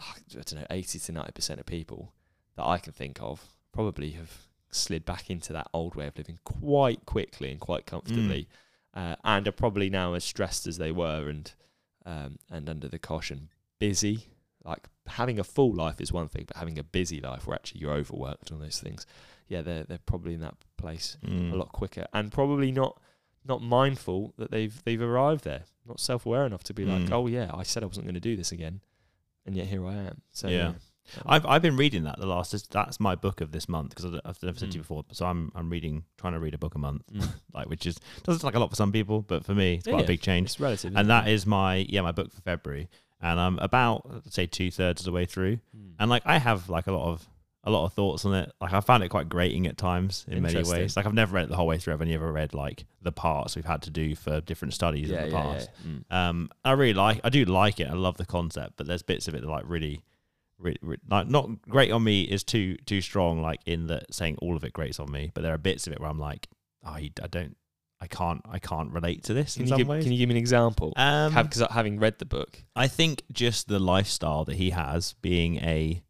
I 0.00 0.14
don't 0.32 0.54
know, 0.54 0.66
eighty 0.70 0.98
to 0.98 1.12
ninety 1.12 1.32
percent 1.32 1.60
of 1.60 1.66
people 1.66 2.14
that 2.56 2.64
I 2.64 2.78
can 2.78 2.94
think 2.94 3.18
of 3.20 3.44
probably 3.72 4.12
have 4.12 4.32
slid 4.70 5.04
back 5.04 5.28
into 5.28 5.52
that 5.52 5.68
old 5.74 5.94
way 5.94 6.06
of 6.06 6.16
living 6.16 6.38
quite 6.44 7.04
quickly 7.04 7.50
and 7.50 7.60
quite 7.60 7.84
comfortably, 7.84 8.48
uh, 8.94 9.16
and 9.22 9.46
are 9.46 9.52
probably 9.52 9.90
now 9.90 10.14
as 10.14 10.24
stressed 10.24 10.66
as 10.66 10.78
they 10.78 10.92
were 10.92 11.28
and 11.28 11.52
um, 12.06 12.38
and 12.50 12.70
under 12.70 12.88
the 12.88 12.98
caution, 12.98 13.50
busy. 13.78 14.28
Like 14.64 14.88
having 15.06 15.38
a 15.38 15.44
full 15.44 15.72
life 15.74 16.00
is 16.00 16.12
one 16.12 16.28
thing, 16.28 16.44
but 16.46 16.56
having 16.56 16.78
a 16.78 16.82
busy 16.84 17.20
life 17.20 17.46
where 17.46 17.54
actually 17.54 17.80
you're 17.82 17.92
overworked 17.92 18.50
on 18.52 18.60
those 18.60 18.78
things, 18.80 19.06
yeah, 19.48 19.60
they're 19.62 19.84
they're 19.84 19.98
probably 20.06 20.34
in 20.34 20.40
that 20.40 20.54
place 20.78 21.16
Mm. 21.24 21.52
a 21.52 21.56
lot 21.56 21.70
quicker 21.72 22.06
and 22.12 22.32
probably 22.32 22.72
not 22.72 23.00
not 23.46 23.60
mindful 23.60 24.32
that 24.38 24.50
they've 24.50 24.82
they've 24.84 25.02
arrived 25.02 25.44
there, 25.44 25.64
not 25.86 26.00
self 26.00 26.24
aware 26.24 26.46
enough 26.46 26.64
to 26.64 26.74
be 26.74 26.84
like, 26.86 27.02
Mm. 27.02 27.12
oh 27.12 27.26
yeah, 27.26 27.50
I 27.52 27.62
said 27.62 27.82
I 27.82 27.86
wasn't 27.86 28.06
going 28.06 28.14
to 28.14 28.20
do 28.20 28.36
this 28.36 28.52
again, 28.52 28.80
and 29.44 29.54
yet 29.54 29.66
here 29.66 29.86
I 29.86 29.94
am. 29.94 30.22
So 30.32 30.48
Yeah. 30.48 30.72
I've 31.26 31.44
I've 31.44 31.60
been 31.60 31.76
reading 31.76 32.04
that 32.04 32.18
the 32.18 32.24
last. 32.26 32.70
That's 32.72 32.98
my 32.98 33.14
book 33.14 33.42
of 33.42 33.52
this 33.52 33.68
month 33.68 33.90
because 33.94 34.18
I've 34.24 34.42
never 34.42 34.58
said 34.58 34.70
to 34.70 34.78
you 34.78 34.80
Mm. 34.80 34.84
before. 34.86 35.04
So 35.12 35.26
I'm 35.26 35.52
I'm 35.54 35.68
reading 35.68 36.04
trying 36.16 36.32
to 36.32 36.38
read 36.40 36.54
a 36.54 36.58
book 36.58 36.74
a 36.74 36.78
month, 36.78 37.02
Mm. 37.12 37.28
like 37.52 37.68
which 37.68 37.84
is 37.84 37.96
doesn't 38.22 38.40
sound 38.40 38.44
like 38.44 38.54
a 38.54 38.58
lot 38.58 38.70
for 38.70 38.76
some 38.76 38.90
people, 38.92 39.20
but 39.20 39.44
for 39.44 39.54
me 39.54 39.74
it's 39.74 39.84
quite 39.86 39.98
yeah. 39.98 40.04
a 40.04 40.06
big 40.06 40.22
change. 40.22 40.46
it's 40.46 40.58
relative, 40.60 40.96
And 40.96 41.10
that 41.10 41.28
is 41.28 41.44
my 41.44 41.76
yeah 41.90 42.00
my 42.00 42.12
book 42.12 42.32
for 42.32 42.40
February, 42.40 42.88
and 43.24 43.40
I'm 43.40 43.58
about 43.58 44.22
say 44.30 44.46
two 44.46 44.70
thirds 44.70 45.00
of 45.00 45.04
the 45.06 45.12
way 45.12 45.24
through, 45.26 45.56
Mm. 45.76 45.94
and 45.98 46.08
like 46.10 46.22
I 46.26 46.38
have 46.38 46.68
like 46.68 46.86
a 46.86 46.92
lot 46.92 47.08
of 47.12 47.26
a 47.66 47.70
lot 47.70 47.86
of 47.86 47.94
thoughts 47.94 48.26
on 48.26 48.34
it. 48.34 48.52
Like 48.60 48.74
I 48.74 48.80
found 48.80 49.02
it 49.02 49.08
quite 49.08 49.28
grating 49.30 49.66
at 49.66 49.78
times 49.78 50.26
in 50.28 50.42
many 50.42 50.62
ways. 50.62 50.96
Like 50.96 51.06
I've 51.06 51.14
never 51.14 51.34
read 51.34 51.44
it 51.44 51.48
the 51.48 51.56
whole 51.56 51.66
way 51.66 51.78
through. 51.78 51.94
I've 51.94 52.02
only 52.02 52.12
ever 52.14 52.30
read 52.30 52.52
like 52.52 52.84
the 53.00 53.10
parts 53.10 53.56
we've 53.56 53.64
had 53.64 53.80
to 53.82 53.90
do 53.90 54.14
for 54.14 54.42
different 54.42 54.74
studies 54.74 55.08
yeah, 55.08 55.24
in 55.24 55.30
the 55.30 55.36
yeah, 55.36 55.42
past. 55.42 55.70
yeah. 55.82 55.90
Mm. 55.90 56.14
Um, 56.30 56.50
I 56.64 56.72
really 56.72 56.92
like. 56.92 57.20
I 57.24 57.30
do 57.30 57.44
like 57.46 57.80
it. 57.80 57.88
I 57.88 57.94
love 57.94 58.18
the 58.18 58.26
concept, 58.26 58.74
but 58.76 58.86
there's 58.86 59.02
bits 59.02 59.28
of 59.28 59.34
it 59.34 59.40
that 59.40 59.48
like 59.48 59.64
really, 59.66 60.02
like 61.08 61.28
not 61.28 61.62
great 61.62 61.90
on 61.90 62.04
me 62.04 62.22
is 62.22 62.44
too 62.44 62.76
too 62.84 63.00
strong. 63.00 63.40
Like 63.40 63.60
in 63.64 63.86
that 63.86 64.12
saying 64.12 64.36
all 64.42 64.56
of 64.56 64.64
it 64.64 64.72
grates 64.74 65.00
on 65.00 65.10
me, 65.10 65.30
but 65.34 65.42
there 65.42 65.54
are 65.54 65.58
bits 65.58 65.86
of 65.86 65.92
it 65.94 66.00
where 66.00 66.10
I'm 66.10 66.18
like, 66.18 66.48
oh, 66.84 66.90
I 66.90 67.10
don't, 67.30 67.56
I 68.04 68.06
can't, 68.06 68.42
I 68.56 68.58
can't 68.58 68.90
relate 68.92 69.24
to 69.24 69.34
this 69.34 69.54
Can 69.54 69.62
in 69.62 69.66
you 69.66 69.70
some 69.70 69.78
give 69.78 69.88
ways. 69.88 70.04
Can 70.04 70.12
you 70.12 70.18
give 70.18 70.28
me 70.28 70.34
an 70.34 70.38
example? 70.46 70.92
um, 70.96 71.32
Have 71.32 71.52
having 71.70 71.98
read 71.98 72.18
the 72.18 72.26
book, 72.26 72.62
I 72.76 72.86
think 72.88 73.22
just 73.32 73.68
the 73.68 73.78
lifestyle 73.78 74.44
that 74.44 74.56
he 74.56 74.70
has, 74.70 75.14
being 75.22 75.56
a 75.56 76.02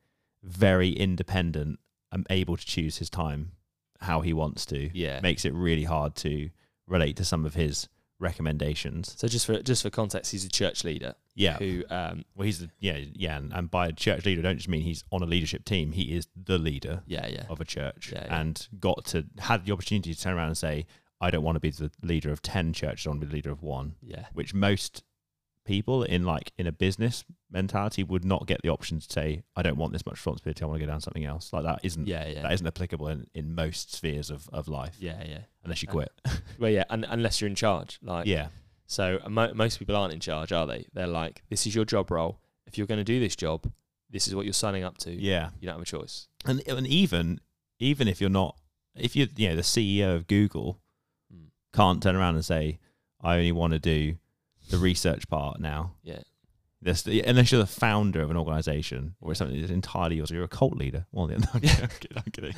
very 0.43 0.91
independent, 0.91 1.79
and 2.13 2.27
able 2.31 2.57
to 2.57 2.67
choose 2.67 2.99
his 2.99 3.09
time 3.11 3.53
how 4.01 4.21
he 4.21 4.33
wants 4.33 4.67
to, 4.67 4.91
yeah. 4.97 5.21
makes 5.23 5.45
it 5.45 5.53
really 5.55 5.85
hard 5.85 6.15
to 6.17 6.51
relate 6.87 7.17
to 7.17 7.25
some 7.25 7.45
of 7.47 7.55
his 7.55 7.89
recommendations. 8.21 9.15
So 9.17 9.29
just 9.29 9.47
for 9.47 9.61
just 9.63 9.83
for 9.83 9.91
context, 9.91 10.33
he's 10.33 10.45
a 10.45 10.49
church 10.49 10.85
leader 10.85 11.15
Yeah, 11.35 11.57
who 11.57 11.85
um 11.91 12.25
Well, 12.35 12.47
he's 12.47 12.61
the, 12.61 12.71
yeah, 12.79 12.99
yeah, 13.15 13.37
and, 13.37 13.53
and 13.53 13.71
by 13.71 13.89
a 13.89 13.93
church 13.93 14.25
leader, 14.25 14.41
I 14.41 14.43
don't 14.43 14.57
just 14.57 14.69
mean 14.69 14.83
he's 14.83 15.05
on 15.11 15.23
a 15.23 15.27
leadership 15.27 15.65
team. 15.65 15.93
He 15.93 16.15
is 16.17 16.27
the 16.37 16.59
leader 16.59 17.03
yeah 17.07 17.27
yeah 17.27 17.45
of 17.49 17.61
a 17.61 17.65
church, 17.65 18.11
Yeah, 18.13 18.25
yeah. 18.27 18.41
and 18.41 18.69
got 18.79 19.05
to 19.07 19.25
had 19.39 19.65
the 19.67 19.73
opportunity 19.73 20.15
to 20.15 20.21
turn 20.21 20.35
around 20.35 20.49
and 20.49 20.59
say, 20.59 20.87
"I 21.25 21.31
don't 21.31 21.45
want 21.45 21.57
to 21.57 21.61
be 21.61 21.71
the 21.71 21.91
leader 22.03 22.31
of 22.33 22.41
ten 22.43 22.73
churches. 22.73 23.07
I 23.07 23.11
want 23.11 23.21
to 23.21 23.27
be 23.27 23.31
the 23.31 23.37
leader 23.37 23.51
of 23.53 23.63
one." 23.63 23.95
yeah 24.03 24.27
Which 24.33 24.53
most 24.55 25.03
people 25.65 26.03
in 26.03 26.25
like 26.25 26.53
in 26.59 26.67
a 26.67 26.73
business 26.73 27.25
mentality 27.51 28.03
would 28.05 28.25
not 28.25 28.47
get 28.47 28.61
the 28.63 28.69
option 28.69 29.01
to 29.01 29.07
say, 29.11 29.43
"I 29.57 29.63
don't 29.63 29.79
want 29.79 29.93
this 29.93 30.05
much 30.05 30.17
responsibility. 30.17 30.63
I 30.63 30.67
want 30.67 30.81
to 30.81 30.87
go 30.87 30.91
down 30.93 31.01
something 31.01 31.25
else." 31.25 31.53
Like 31.53 31.65
that 31.65 31.81
isn't 31.83 32.07
yeah 32.07 32.27
yeah 32.29 32.43
that 32.43 32.53
isn't 32.53 32.67
applicable 32.67 33.09
in, 33.09 33.27
in 33.35 33.55
most 33.55 33.95
spheres 33.95 34.31
of, 34.31 34.49
of 34.53 34.69
life 34.69 34.97
yeah 34.99 35.23
yeah. 35.27 35.39
unless 35.65 35.81
you 35.83 35.89
quit. 35.89 36.11
Well, 36.59 36.71
yeah, 36.71 36.85
un- 36.91 37.07
unless 37.09 37.41
you're 37.41 37.49
in 37.49 37.57
charge, 37.57 37.99
like 38.03 38.27
yeah, 38.27 38.49
So 38.87 39.19
uh, 39.25 39.29
mo- 39.29 39.55
most 39.55 39.79
people 39.81 39.97
aren't 39.97 40.13
in 40.15 40.21
charge, 40.21 40.53
are 40.53 40.67
they? 40.67 40.87
They're 40.93 41.07
like, 41.09 41.43
this 41.51 41.67
is 41.67 41.75
your 41.75 41.85
job 41.85 42.11
role. 42.13 42.39
If 42.67 42.79
you're 42.79 42.87
going 42.87 42.99
to 43.05 43.05
do 43.15 43.19
this 43.19 43.35
job, 43.35 43.71
this 44.09 44.29
is 44.29 44.35
what 44.37 44.45
you're 44.47 44.53
signing 44.53 44.85
up 44.85 44.99
to. 44.99 45.11
yeah. 45.11 45.51
You 45.59 45.67
don't 45.67 45.75
have 45.79 45.83
a 45.83 45.85
choice. 45.87 46.29
and 46.45 46.63
and 46.69 46.87
even 46.87 47.41
even 47.81 48.07
if 48.09 48.21
you're 48.21 48.31
not 48.43 48.57
if 48.95 49.17
you're 49.17 49.29
you 49.37 49.49
know 49.49 49.57
the 49.57 49.63
CEO 49.63 50.15
of 50.15 50.27
Google. 50.27 50.79
Can't 51.75 52.03
turn 52.03 52.17
around 52.17 52.37
and 52.37 52.45
say 52.45 52.79
I 53.23 53.37
only 53.37 53.53
want 53.53 53.73
to 53.73 53.79
do 53.79 54.17
the 54.71 54.79
research 54.79 55.29
part 55.29 55.61
now. 55.61 55.95
Yeah. 56.03 56.21
This, 56.81 57.07
unless 57.07 57.51
you're 57.51 57.63
the 57.63 57.67
founder 57.67 58.21
of 58.21 58.31
an 58.31 58.37
organization 58.37 59.15
or 59.23 59.35
something 59.35 59.59
that's 59.59 59.73
entirely 59.73 60.17
yours, 60.17 60.31
or 60.31 60.35
you're 60.35 60.45
a 60.45 60.49
cult 60.49 60.77
leader. 60.77 61.07
Well, 61.13 61.31
yeah, 61.31 61.39
no, 61.39 61.47
I'm. 61.55 61.63
I'm 61.65 61.89
kidding, 61.89 62.17
I'm 62.19 62.23
kidding. 62.33 62.55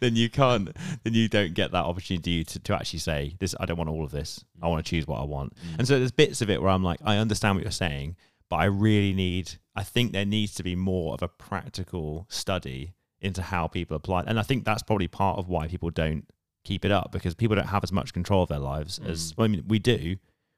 then 0.00 0.14
you 0.14 0.28
can't. 0.28 0.76
Then 1.04 1.14
you 1.14 1.28
don't 1.28 1.54
get 1.54 1.72
that 1.72 1.86
opportunity 1.86 2.44
to, 2.44 2.58
to 2.58 2.74
actually 2.74 2.98
say 2.98 3.34
this. 3.38 3.54
I 3.58 3.64
don't 3.64 3.78
want 3.78 3.88
all 3.88 4.04
of 4.04 4.10
this. 4.10 4.44
I 4.62 4.68
want 4.68 4.84
to 4.84 4.90
choose 4.90 5.06
what 5.06 5.20
I 5.20 5.24
want. 5.24 5.54
Mm. 5.54 5.78
And 5.78 5.88
so 5.88 5.98
there's 5.98 6.12
bits 6.12 6.42
of 6.42 6.50
it 6.50 6.60
where 6.60 6.70
I'm 6.70 6.84
like, 6.84 7.00
I 7.02 7.16
understand 7.16 7.56
what 7.56 7.64
you're 7.64 7.72
saying, 7.72 8.16
but 8.50 8.56
I 8.56 8.66
really 8.66 9.14
need, 9.14 9.52
I 9.74 9.84
think 9.84 10.12
there 10.12 10.26
needs 10.26 10.54
to 10.56 10.62
be 10.62 10.76
more 10.76 11.14
of 11.14 11.22
a 11.22 11.28
practical 11.28 12.26
study 12.28 12.92
into 13.22 13.40
how 13.40 13.68
people 13.68 13.96
apply. 13.96 14.24
And 14.26 14.38
I 14.38 14.42
think 14.42 14.66
that's 14.66 14.82
probably 14.82 15.08
part 15.08 15.38
of 15.38 15.48
why 15.48 15.66
people 15.66 15.88
don't 15.88 16.26
keep 16.64 16.84
it 16.84 16.90
up 16.90 17.12
because 17.12 17.34
people 17.34 17.54
don't 17.56 17.68
have 17.68 17.84
as 17.84 17.92
much 17.92 18.12
control 18.12 18.42
of 18.42 18.48
their 18.48 18.58
lives 18.58 18.98
as, 19.06 19.32
Mm. 19.32 19.36
well, 19.36 19.44
I 19.44 19.48
mean, 19.48 19.64
we 19.68 19.78
do. 19.78 20.16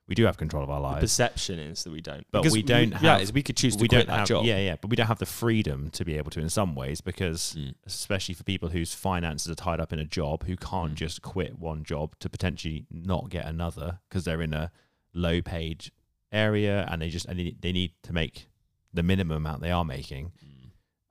We 0.09 0.15
do 0.15 0.25
have 0.27 0.37
control 0.37 0.63
of 0.63 0.71
our 0.71 0.77
the 0.77 0.83
lives. 0.83 1.01
perception 1.01 1.59
is 1.59 1.83
that 1.83 1.91
we 1.91 2.01
don't. 2.01 2.25
But 2.31 2.43
Because 2.43 2.53
we 2.53 2.63
don't 2.63 2.93
Yeah, 3.03 3.15
have- 3.15 3.23
is 3.23 3.33
we 3.33 3.43
could 3.43 3.57
choose 3.57 3.75
to 3.75 3.83
we 3.83 3.89
quit 3.89 4.07
don't 4.07 4.07
that 4.15 4.19
have, 4.21 4.29
job. 4.29 4.45
yeah, 4.45 4.59
yeah, 4.61 4.77
but 4.81 4.89
we 4.89 4.95
don't 4.95 5.09
have 5.09 5.19
the 5.19 5.27
freedom 5.27 5.91
to 5.91 6.05
be 6.05 6.17
able 6.17 6.31
to 6.31 6.41
in 6.41 6.49
some 6.49 6.77
ways 6.77 7.01
because, 7.01 7.57
Mm. 7.59 7.75
especially 7.87 8.35
for 8.37 8.45
people 8.45 8.69
whose 8.69 8.95
finances 8.95 9.51
are 9.51 9.57
tied 9.57 9.81
up 9.81 9.93
in 9.93 9.99
a 9.99 10.05
job, 10.05 10.45
who 10.45 10.57
can't 10.57 10.93
Mm. 10.93 10.97
just 10.97 11.23
quit 11.23 11.59
one 11.59 11.83
job 11.83 12.15
to 12.21 12.29
potentially 12.31 12.87
not 12.89 13.31
get 13.31 13.47
another 13.47 13.99
because 14.09 14.25
they're 14.25 14.43
in 14.43 14.55
a 14.55 14.71
low 15.13 15.43
paid 15.43 15.91
area 16.31 16.87
and 16.89 17.03
they 17.03 17.09
just 17.09 17.27
and 17.27 17.39
they, 17.41 17.57
they 17.61 17.73
need 17.73 17.93
to 18.05 18.13
make 18.13 18.49
the 18.93 19.03
minimum 19.03 19.39
amount 19.39 19.61
they 19.61 19.73
are 19.73 19.85
making. 19.85 20.31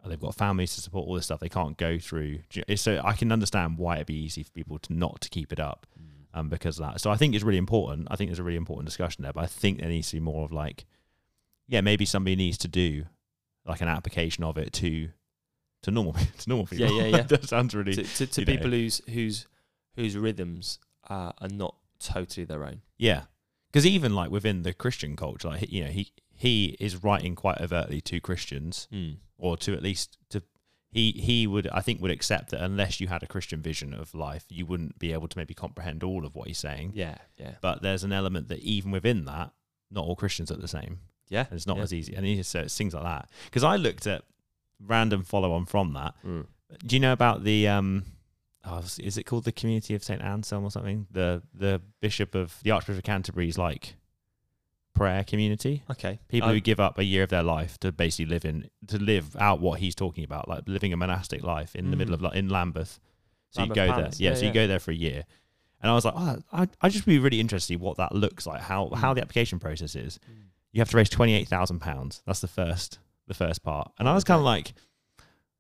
They've 0.07 0.19
got 0.19 0.35
families 0.35 0.75
to 0.75 0.81
support 0.81 1.07
all 1.07 1.15
this 1.15 1.25
stuff. 1.25 1.39
They 1.39 1.49
can't 1.49 1.77
go 1.77 1.97
through. 1.99 2.39
So 2.75 3.01
I 3.03 3.13
can 3.13 3.31
understand 3.31 3.77
why 3.77 3.95
it'd 3.95 4.07
be 4.07 4.15
easy 4.23 4.43
for 4.43 4.51
people 4.51 4.79
to 4.79 4.93
not 4.93 5.21
to 5.21 5.29
keep 5.29 5.51
it 5.53 5.59
up 5.59 5.87
Mm. 5.99 6.39
um, 6.39 6.49
because 6.49 6.79
of 6.79 6.85
that. 6.87 7.01
So 7.01 7.09
I 7.11 7.15
think 7.17 7.33
it's 7.33 7.43
really 7.43 7.57
important. 7.57 8.07
I 8.11 8.15
think 8.15 8.29
there's 8.29 8.39
a 8.39 8.43
really 8.43 8.57
important 8.57 8.85
discussion 8.87 9.23
there, 9.23 9.31
but 9.33 9.43
I 9.43 9.47
think 9.47 9.79
there 9.79 9.89
needs 9.89 10.09
to 10.09 10.17
be 10.17 10.19
more 10.19 10.43
of 10.45 10.51
like, 10.51 10.85
yeah, 11.67 11.81
maybe 11.81 12.05
somebody 12.05 12.35
needs 12.35 12.57
to 12.59 12.67
do 12.67 13.05
like 13.65 13.81
an 13.81 13.87
application 13.87 14.43
of 14.43 14.57
it 14.57 14.73
to 14.73 15.09
to 15.83 15.91
normal 15.91 16.13
to 16.39 16.49
normal 16.49 16.65
people. 16.67 16.87
yeah, 16.91 17.03
yeah. 17.03 17.17
yeah. 17.17 17.21
that 17.27 17.47
sounds 17.47 17.73
really 17.73 17.93
To, 17.95 18.03
to, 18.03 18.27
to 18.27 18.41
you 18.41 18.45
know. 18.45 18.51
people 18.53 18.71
whose 18.71 19.01
whose 19.09 19.47
whose 19.95 20.17
rhythms 20.17 20.79
uh, 21.09 21.31
are 21.39 21.47
not 21.49 21.75
totally 21.99 22.45
their 22.45 22.63
own. 22.65 22.81
yeah. 22.97 23.23
Because 23.71 23.85
even 23.85 24.13
like 24.15 24.29
within 24.31 24.63
the 24.63 24.73
Christian 24.73 25.15
culture, 25.17 25.47
like 25.49 25.71
you 25.71 25.83
know, 25.83 25.89
he 25.89 26.11
he 26.33 26.75
is 26.79 27.03
writing 27.03 27.35
quite 27.35 27.59
overtly 27.61 28.01
to 28.01 28.19
Christians, 28.19 28.87
Mm. 28.93 29.17
Or 29.37 29.57
to 29.57 29.73
at 29.73 29.83
least 29.83 30.17
to 30.29 30.41
he 30.91 31.11
he 31.11 31.45
would 31.47 31.67
I 31.67 31.81
think 31.81 32.01
would 32.01 32.11
accept 32.11 32.51
that 32.51 32.61
unless 32.61 32.99
you 33.01 33.07
had 33.07 33.21
a 33.23 33.27
Christian 33.27 33.61
vision 33.61 33.93
of 33.93 34.13
life, 34.15 34.45
you 34.49 34.65
wouldn't 34.65 34.97
be 34.97 35.13
able 35.13 35.27
to 35.27 35.37
maybe 35.37 35.53
comprehend 35.53 36.03
all 36.03 36.25
of 36.25 36.35
what 36.35 36.47
he's 36.47 36.57
saying. 36.57 36.91
Yeah, 36.95 37.17
yeah, 37.37 37.55
But 37.61 37.81
there's 37.81 38.03
an 38.03 38.13
element 38.13 38.47
that 38.49 38.59
even 38.59 38.91
within 38.91 39.25
that, 39.25 39.51
not 39.91 40.05
all 40.05 40.15
Christians 40.15 40.51
are 40.51 40.57
the 40.57 40.67
same. 40.67 40.99
yeah. 41.27 41.45
And 41.49 41.57
it's 41.57 41.67
not 41.67 41.77
yeah. 41.77 41.83
as 41.83 41.93
easy. 41.93 42.15
And 42.15 42.25
it's, 42.25 42.49
so 42.49 42.61
it's 42.61 42.77
things 42.77 42.93
like 42.93 43.03
that. 43.03 43.29
Because 43.45 43.63
I 43.63 43.75
looked 43.75 44.07
at 44.07 44.23
random 44.79 45.23
follow 45.23 45.51
on 45.51 45.65
from 45.65 45.93
that. 45.93 46.13
Mm. 46.25 46.45
Do 46.85 46.95
you 46.95 46.99
know 46.99 47.13
about 47.13 47.43
the 47.43 47.67
um? 47.67 48.05
Oh, 48.67 48.79
is 48.99 49.17
it 49.17 49.25
called 49.25 49.43
the 49.43 49.51
Community 49.51 49.93
of 49.93 50.03
Saint 50.03 50.21
Anselm 50.23 50.63
or 50.63 50.71
something? 50.71 51.07
The 51.11 51.43
the 51.53 51.81
Bishop 52.01 52.35
of 52.35 52.57
the 52.63 52.71
Archbishop 52.71 52.99
of 52.99 53.03
Canterbury's 53.03 53.57
like 53.57 53.95
prayer 54.95 55.23
community. 55.23 55.83
Okay. 55.91 56.19
People 56.27 56.49
I- 56.49 56.53
who 56.53 56.59
give 56.59 56.79
up 56.79 56.97
a 56.97 57.03
year 57.03 57.21
of 57.23 57.29
their 57.29 57.43
life 57.43 57.77
to 57.81 57.91
basically 57.91 58.25
live 58.33 58.45
in 58.45 58.69
to 58.87 58.97
live 58.97 59.35
out 59.37 59.59
what 59.61 59.79
he's 59.79 59.93
talking 59.93 60.23
about, 60.23 60.47
like 60.49 60.63
living 60.67 60.91
a 60.93 60.97
monastic 60.97 61.43
life 61.43 61.75
in 61.75 61.91
the 61.91 61.97
middle 61.97 62.13
Mm. 62.13 62.15
of 62.15 62.21
like 62.23 62.35
in 62.35 62.49
Lambeth. 62.49 62.99
So 63.51 63.61
Lambeth 63.61 63.77
you 63.77 63.83
go 63.83 63.91
Palace. 63.93 64.17
there, 64.17 64.23
yeah. 64.25 64.29
Yeah, 64.31 64.35
so 64.35 64.41
you 64.41 64.47
yeah. 64.47 64.53
go 64.53 64.67
there 64.67 64.79
for 64.79 64.91
a 64.91 64.95
year, 64.95 65.23
and 65.81 65.91
I 65.91 65.93
was 65.93 66.05
like, 66.05 66.15
oh, 66.17 66.37
I 66.51 66.67
I 66.81 66.89
just 66.89 67.05
be 67.05 67.19
really 67.19 67.39
interested 67.39 67.73
in 67.75 67.79
what 67.79 67.97
that 67.97 68.13
looks 68.15 68.47
like, 68.47 68.61
how 68.61 68.89
how 68.95 69.11
Mm. 69.11 69.15
the 69.17 69.21
application 69.21 69.59
process 69.59 69.95
is 69.95 70.19
you 70.71 70.81
have 70.81 70.89
to 70.89 70.97
raise 70.97 71.09
twenty 71.09 71.33
eight 71.35 71.47
thousand 71.47 71.79
pounds. 71.79 72.21
That's 72.25 72.39
the 72.41 72.47
first 72.47 72.99
the 73.27 73.33
first 73.33 73.61
part, 73.63 73.91
and 73.99 74.07
I 74.09 74.13
was 74.13 74.23
kind 74.23 74.39
of 74.39 74.45
like, 74.45 74.73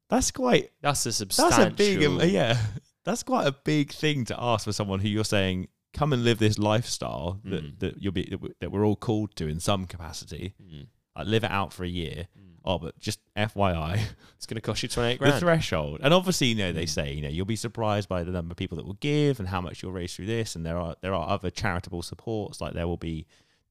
that's 0.09 0.31
quite 0.31 0.71
That's 0.81 1.05
a 1.05 1.11
substantial. 1.13 1.57
that's 1.59 1.71
a 1.73 1.75
big 1.75 2.03
um, 2.03 2.19
yeah. 2.23 2.57
that's 3.03 3.23
quite 3.23 3.47
a 3.47 3.51
big 3.51 3.91
thing 3.91 4.25
to 4.25 4.35
ask 4.41 4.65
for 4.65 4.71
someone 4.73 4.99
who 4.99 5.07
you're 5.09 5.23
saying 5.23 5.67
come 5.95 6.13
and 6.13 6.23
live 6.23 6.37
this 6.39 6.59
lifestyle 6.59 7.39
that, 7.45 7.63
Mm. 7.63 7.79
that 7.79 8.01
you'll 8.01 8.13
be 8.13 8.37
that 8.59 8.71
we're 8.71 8.85
all 8.85 8.95
called 8.95 9.35
to 9.37 9.47
in 9.47 9.59
some 9.59 9.85
capacity. 9.87 10.53
Mm. 10.61 10.87
Like 11.17 11.27
live 11.27 11.43
it 11.45 11.51
out 11.51 11.71
for 11.73 11.83
a 11.83 11.87
year. 11.87 12.27
Mm. 12.37 12.41
Oh, 12.67 12.77
but 12.79 12.99
just 12.99 13.19
FYI, 13.37 13.99
It's 14.37 14.45
going 14.45 14.55
to 14.55 14.61
cost 14.61 14.83
you 14.83 14.89
28 14.89 15.19
grand. 15.19 15.33
the 15.35 15.39
threshold. 15.39 15.99
And 16.03 16.13
obviously, 16.13 16.47
you 16.47 16.55
know, 16.55 16.73
they 16.73 16.85
Mm. 16.85 16.89
say, 16.89 17.13
you 17.13 17.21
know, 17.21 17.29
you'll 17.29 17.45
be 17.45 17.55
surprised 17.55 18.09
by 18.09 18.23
the 18.23 18.31
number 18.31 18.51
of 18.53 18.57
people 18.57 18.75
that 18.77 18.85
will 18.85 18.97
give 18.99 19.39
and 19.39 19.47
how 19.49 19.61
much 19.61 19.81
you'll 19.81 19.91
raise 19.93 20.15
through 20.15 20.25
this. 20.25 20.55
And 20.55 20.65
there 20.65 20.77
are 20.77 20.95
there 21.01 21.13
are 21.13 21.27
other 21.29 21.49
charitable 21.49 22.01
supports, 22.01 22.59
like 22.61 22.73
there 22.73 22.87
will 22.87 22.97
be 22.97 23.25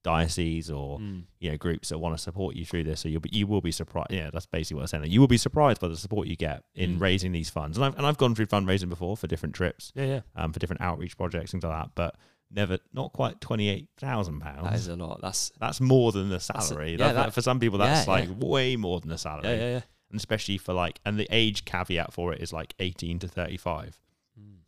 dioceses 0.05 0.71
or 0.71 0.99
Mm. 1.01 1.25
you 1.41 1.51
know 1.51 1.57
groups 1.57 1.89
that 1.89 1.99
want 1.99 2.17
to 2.17 2.23
support 2.23 2.55
you 2.55 2.65
through 2.65 2.85
this. 2.85 3.01
So 3.01 3.09
you'll 3.09 3.21
be 3.21 3.31
you 3.33 3.47
will 3.49 3.61
be 3.61 3.73
surprised. 3.73 4.13
Yeah, 4.13 4.31
that's 4.33 4.47
basically 4.47 4.77
what 4.77 4.83
I'm 4.83 5.01
saying. 5.03 5.11
You 5.11 5.19
will 5.21 5.27
be 5.27 5.37
surprised 5.39 5.81
by 5.81 5.89
the 5.89 5.97
support 5.97 6.29
you 6.29 6.37
get 6.37 6.63
in 6.77 6.99
Mm. 6.99 7.01
raising 7.01 7.33
these 7.33 7.51
funds. 7.51 7.77
And 7.77 7.85
I've 7.85 7.97
and 7.97 8.07
I've 8.07 8.19
gone 8.19 8.35
through 8.37 8.47
fundraising 8.47 8.89
before 8.89 9.17
for 9.17 9.27
different 9.27 9.55
trips, 9.57 9.93
Yeah, 9.97 10.05
yeah. 10.05 10.21
um, 10.37 10.53
for 10.53 10.61
different 10.61 10.83
outreach 10.83 11.17
projects, 11.17 11.51
things 11.51 11.65
like 11.65 11.73
that. 11.73 11.91
But 11.97 12.17
never, 12.51 12.79
not 12.93 13.13
quite 13.13 13.41
twenty 13.41 13.69
eight 13.69 13.89
thousand 13.99 14.41
pounds. 14.41 14.63
That 14.63 14.75
is 14.75 14.87
a 14.89 14.95
lot. 14.97 15.21
That's 15.23 15.51
That's 15.59 15.81
more 15.81 16.13
than 16.13 16.29
the 16.29 16.37
a- 16.37 16.41
salary. 16.41 16.93
yeah, 16.93 16.97
That- 16.99 17.13
that- 17.15 17.35
for 17.35 17.43
some 17.43 17.59
people, 17.59 17.79
that's 17.79 18.07
yeah, 18.07 18.13
like 18.13 18.29
yeah. 18.29 18.35
way 18.47 18.77
more 18.77 19.01
than 19.01 19.09
the 19.09 19.19
salary 19.19 19.49
yeah, 19.49 19.55
yeah, 19.57 19.71
yeah. 19.77 19.81
and 20.11 20.21
especially 20.21 20.59
for 20.59 20.73
like 20.75 21.01
and 21.05 21.19
the 21.19 21.27
age 21.31 21.65
caveat 21.65 22.13
for 22.13 22.33
it 22.33 22.41
is 22.41 22.53
like 22.53 22.75
18 22.79 23.19
to 23.21 23.27
35 23.29 23.99
Mm. 24.39 24.59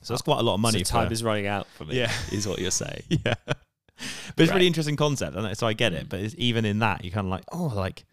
so 0.00 0.14
that's 0.14 0.22
quite 0.22 0.38
a 0.38 0.42
lot 0.42 0.54
of 0.54 0.60
money 0.60 0.82
so 0.84 0.92
time 0.98 1.12
is 1.12 1.22
running 1.22 1.46
out 1.46 1.66
for 1.76 1.84
me. 1.84 1.96
Yeah. 1.98 2.10
is 2.32 2.48
what 2.48 2.58
you're 2.60 2.70
saying. 2.70 3.02
yeah 3.10 3.34
but 4.36 4.42
it's 4.42 4.50
a 4.50 4.52
Right. 4.52 4.56
really 4.56 4.66
interesting 4.66 4.96
concept 4.96 5.36
and 5.36 5.56
so 5.56 5.66
i 5.66 5.72
get 5.72 5.92
it 5.92 6.06
Mm. 6.06 6.08
but 6.08 6.20
it's, 6.20 6.34
even 6.38 6.64
in 6.64 6.78
that 6.80 7.04
you're 7.04 7.12
kind 7.12 7.26
of 7.26 7.30
like 7.30 7.44
oh 7.52 7.66
like 7.74 8.04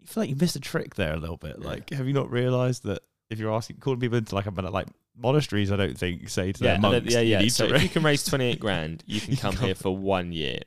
you 0.00 0.06
feel 0.06 0.22
like 0.22 0.30
you 0.30 0.36
missed 0.36 0.56
a 0.56 0.60
trick 0.60 0.94
there 0.94 1.14
a 1.14 1.18
little 1.18 1.36
bit 1.36 1.56
Yeah. 1.60 1.66
like 1.68 1.90
have 1.90 2.06
you 2.06 2.12
not 2.12 2.30
realized 2.30 2.84
that 2.84 3.02
if 3.28 3.38
you're 3.38 3.52
asking 3.52 3.76
calling 3.78 4.00
people 4.00 4.18
into 4.18 4.34
like 4.34 4.46
a 4.46 4.50
like 4.50 4.88
monasteries 5.16 5.70
i 5.70 5.76
don't 5.76 5.98
think 5.98 6.28
say 6.28 6.52
to 6.52 6.64
Yeah, 6.64 6.66
their 6.68 6.74
and 6.76 6.84
then- 6.84 6.90
monks 6.92 7.14
yeah, 7.14 7.20
you 7.20 7.30
yeah. 7.32 7.40
need 7.40 7.52
So 7.52 7.68
to 7.68 7.74
if 7.74 7.82
you 7.82 7.88
can 7.88 8.02
raise 8.02 8.24
28 8.32 8.58
grand, 8.60 9.04
you 9.06 9.20
can 9.24 9.30
You 9.32 9.36
come 9.36 9.56
here 9.56 9.74
for 9.74 9.94
one 9.96 10.32
year. 10.32 10.60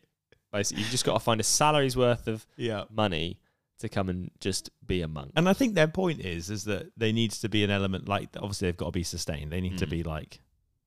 Basically, 0.51 0.83
you've 0.83 0.91
just 0.91 1.03
got 1.03 1.13
to 1.13 1.19
find 1.19 1.41
a 1.41 1.43
salary's 1.43 1.97
worth 1.97 2.27
of 2.27 2.45
yeah 2.55 2.83
money 2.91 3.39
to 3.79 3.89
come 3.89 4.07
and 4.09 4.29
just 4.39 4.69
be 4.85 5.01
a 5.01 5.07
monk. 5.07 5.31
and 5.35 5.49
i 5.49 5.53
think 5.53 5.73
their 5.73 5.87
point 5.87 6.19
is 6.21 6.49
is 6.51 6.63
that 6.65 6.91
there 6.95 7.11
needs 7.11 7.39
to 7.39 7.49
be 7.49 7.63
an 7.63 7.71
element 7.71 8.07
like 8.07 8.29
obviously 8.37 8.67
they've 8.67 8.77
got 8.77 8.85
to 8.85 8.91
be 8.91 9.03
sustained 9.03 9.51
they 9.51 9.59
need 9.59 9.77
to 9.79 9.87
Mm. 9.87 9.89
be 9.89 10.03
like 10.03 10.39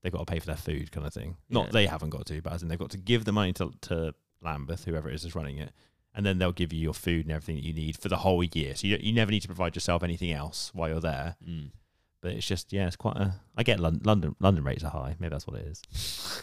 they've 0.03 0.13
got 0.13 0.27
to 0.27 0.33
pay 0.33 0.39
for 0.39 0.47
their 0.47 0.57
food 0.57 0.91
kind 0.93 1.07
of 1.07 1.13
thing 1.15 1.37
not 1.51 1.67
Yeah. 1.67 1.73
they 1.73 1.87
haven't 1.87 2.11
got 2.11 2.27
to 2.27 2.41
but 2.43 2.53
as 2.53 2.63
in 2.63 2.69
they've 2.69 2.79
got 2.79 2.91
to 2.91 2.99
give 2.99 3.25
the 3.25 3.33
money 3.33 3.53
to, 3.55 3.73
to 3.83 4.15
lambeth 4.43 4.85
whoever 4.85 5.09
it 5.09 5.15
is 5.15 5.23
that's 5.23 5.35
running 5.35 5.59
it 5.59 5.73
and 6.15 6.25
then 6.25 6.39
they'll 6.39 6.53
give 6.53 6.73
you 6.73 6.81
your 6.81 6.95
food 6.95 7.27
and 7.27 7.33
everything 7.33 7.57
that 7.57 7.65
you 7.65 7.73
need 7.75 7.97
for 7.99 8.09
the 8.09 8.19
whole 8.19 8.43
year 8.45 8.75
so 8.75 8.87
you, 8.87 8.97
you 9.01 9.13
never 9.13 9.31
need 9.31 9.41
to 9.43 9.49
provide 9.49 9.75
yourself 9.75 10.03
anything 10.03 10.33
else 10.33 10.71
while 10.75 10.89
you're 10.89 11.01
there 11.01 11.37
Mm. 11.47 11.71
but 12.21 12.33
it's 12.33 12.47
just 12.47 12.73
yeah 12.73 12.87
it's 12.87 12.97
quite 12.97 13.17
a 13.17 13.35
i 13.57 13.63
get 13.63 13.81
london 13.81 14.03
london, 14.05 14.37
london 14.41 14.65
rates 14.65 14.85
are 14.85 14.91
high 14.91 15.17
maybe 15.19 15.31
that's 15.31 15.47
what 15.47 15.59
it 15.61 15.67
is 15.67 16.43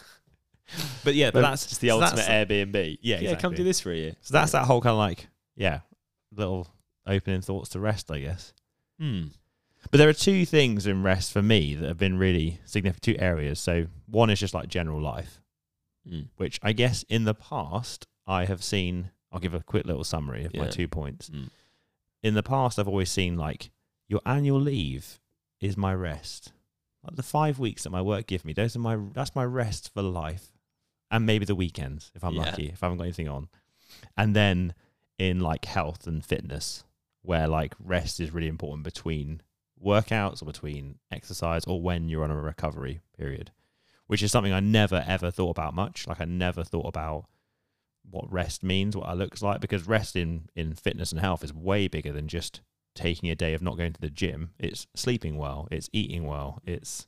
but 1.04 1.14
yeah 1.14 1.26
but 1.30 1.42
But 1.42 1.50
that's 1.50 1.66
just 1.66 1.80
the 1.80 1.88
so 1.88 2.00
ultimate 2.02 2.24
Airbnb. 2.26 2.98
Yeah, 3.02 3.20
yeah. 3.20 3.34
Come 3.36 3.54
do 3.54 3.64
this 3.64 3.80
for 3.80 3.92
a 3.92 3.96
year. 3.96 4.16
so 4.22 4.32
that's 4.32 4.52
that 4.52 4.64
whole 4.64 4.80
kind 4.80 4.92
of 4.92 4.98
like 4.98 5.28
yeah 5.56 5.80
little 6.34 6.66
opening 7.06 7.40
thoughts 7.42 7.68
to 7.70 7.80
rest 7.80 8.10
i 8.10 8.18
guess 8.18 8.52
Hmm. 8.98 9.24
But 9.90 9.98
there 9.98 10.08
are 10.08 10.12
two 10.14 10.44
things 10.44 10.86
in 10.86 11.02
rest 11.02 11.32
for 11.32 11.42
me 11.42 11.74
that 11.74 11.86
have 11.86 11.98
been 11.98 12.18
really 12.18 12.60
significant, 12.64 13.02
two 13.02 13.16
areas. 13.18 13.60
So 13.60 13.86
one 14.06 14.30
is 14.30 14.40
just 14.40 14.54
like 14.54 14.68
general 14.68 15.00
life, 15.00 15.40
Mm. 16.08 16.28
which 16.36 16.58
I 16.62 16.72
guess 16.72 17.02
in 17.04 17.24
the 17.24 17.34
past 17.34 18.06
I 18.26 18.44
have 18.46 18.62
seen. 18.62 19.10
I'll 19.32 19.40
give 19.40 19.54
a 19.54 19.60
quick 19.62 19.84
little 19.84 20.04
summary 20.04 20.44
of 20.44 20.54
my 20.54 20.68
two 20.68 20.86
points. 20.86 21.28
Mm. 21.30 21.50
In 22.22 22.34
the 22.34 22.42
past, 22.42 22.78
I've 22.78 22.86
always 22.86 23.10
seen 23.10 23.36
like 23.36 23.70
your 24.08 24.20
annual 24.24 24.60
leave 24.60 25.18
is 25.60 25.76
my 25.76 25.92
rest. 25.94 26.52
Like 27.02 27.16
the 27.16 27.22
five 27.24 27.58
weeks 27.58 27.82
that 27.82 27.90
my 27.90 28.00
work 28.00 28.26
give 28.26 28.44
me, 28.44 28.52
those 28.52 28.76
are 28.76 28.80
my 28.80 28.96
that's 29.12 29.34
my 29.34 29.44
rest 29.44 29.92
for 29.92 30.02
life, 30.02 30.52
and 31.10 31.26
maybe 31.26 31.44
the 31.44 31.54
weekends 31.56 32.12
if 32.14 32.22
I'm 32.22 32.34
Yeah. 32.34 32.42
lucky, 32.44 32.68
if 32.68 32.82
I 32.82 32.86
haven't 32.86 32.98
got 32.98 33.04
anything 33.04 33.28
on. 33.28 33.48
And 34.16 34.36
then 34.36 34.74
in 35.18 35.40
like 35.40 35.64
health 35.64 36.06
and 36.06 36.24
fitness, 36.24 36.84
where 37.22 37.48
like 37.48 37.74
rest 37.80 38.20
is 38.20 38.30
really 38.32 38.48
important 38.48 38.84
between 38.84 39.40
workouts 39.84 40.42
or 40.42 40.46
between 40.46 40.98
exercise 41.10 41.64
or 41.64 41.80
when 41.80 42.08
you're 42.08 42.24
on 42.24 42.30
a 42.30 42.40
recovery 42.40 43.00
period, 43.16 43.50
which 44.06 44.22
is 44.22 44.32
something 44.32 44.52
I 44.52 44.60
never 44.60 45.04
ever 45.06 45.30
thought 45.30 45.50
about 45.50 45.74
much. 45.74 46.06
Like 46.06 46.20
I 46.20 46.24
never 46.24 46.64
thought 46.64 46.86
about 46.86 47.26
what 48.10 48.30
rest 48.32 48.62
means, 48.62 48.96
what 48.96 49.08
it 49.10 49.16
looks 49.16 49.42
like, 49.42 49.60
because 49.60 49.86
rest 49.86 50.14
in, 50.16 50.48
in 50.54 50.74
fitness 50.74 51.10
and 51.12 51.20
health 51.20 51.42
is 51.44 51.52
way 51.54 51.88
bigger 51.88 52.12
than 52.12 52.28
just 52.28 52.60
taking 52.94 53.30
a 53.30 53.34
day 53.34 53.54
of 53.54 53.62
not 53.62 53.76
going 53.76 53.92
to 53.92 54.00
the 54.00 54.10
gym. 54.10 54.50
It's 54.58 54.86
sleeping 54.94 55.36
well, 55.36 55.68
it's 55.70 55.90
eating 55.92 56.26
well, 56.26 56.60
it's 56.64 57.06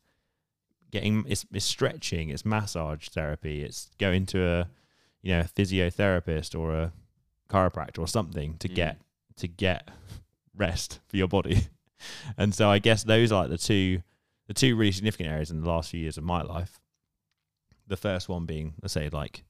getting 0.90 1.24
it's, 1.28 1.44
it's 1.52 1.64
stretching, 1.64 2.30
it's 2.30 2.44
massage 2.44 3.08
therapy, 3.08 3.62
it's 3.62 3.90
going 3.98 4.26
to 4.26 4.46
a 4.46 4.68
you 5.22 5.32
know 5.32 5.40
a 5.40 5.44
physiotherapist 5.44 6.58
or 6.58 6.74
a 6.74 6.92
chiropractor 7.48 7.98
or 7.98 8.08
something 8.08 8.56
to 8.58 8.68
Mm. 8.68 8.74
get 8.74 9.00
to 9.36 9.46
get 9.48 9.88
rest 10.56 11.00
for 11.06 11.16
your 11.16 11.28
body. 11.28 11.66
And 12.36 12.54
so 12.54 12.70
I 12.70 12.78
guess 12.78 13.04
those 13.04 13.32
are 13.32 13.42
like 13.42 13.50
the 13.50 13.58
two 13.58 14.02
the 14.46 14.54
two 14.54 14.76
really 14.76 14.92
significant 14.92 15.28
areas 15.28 15.50
in 15.50 15.60
the 15.60 15.68
last 15.68 15.90
few 15.90 16.00
years 16.00 16.16
of 16.16 16.24
my 16.24 16.42
life. 16.42 16.78
The 17.88 17.96
first 17.96 18.28
one 18.28 18.46
being, 18.46 18.74
let's 18.80 18.94
say, 18.94 19.08
like 19.08 19.44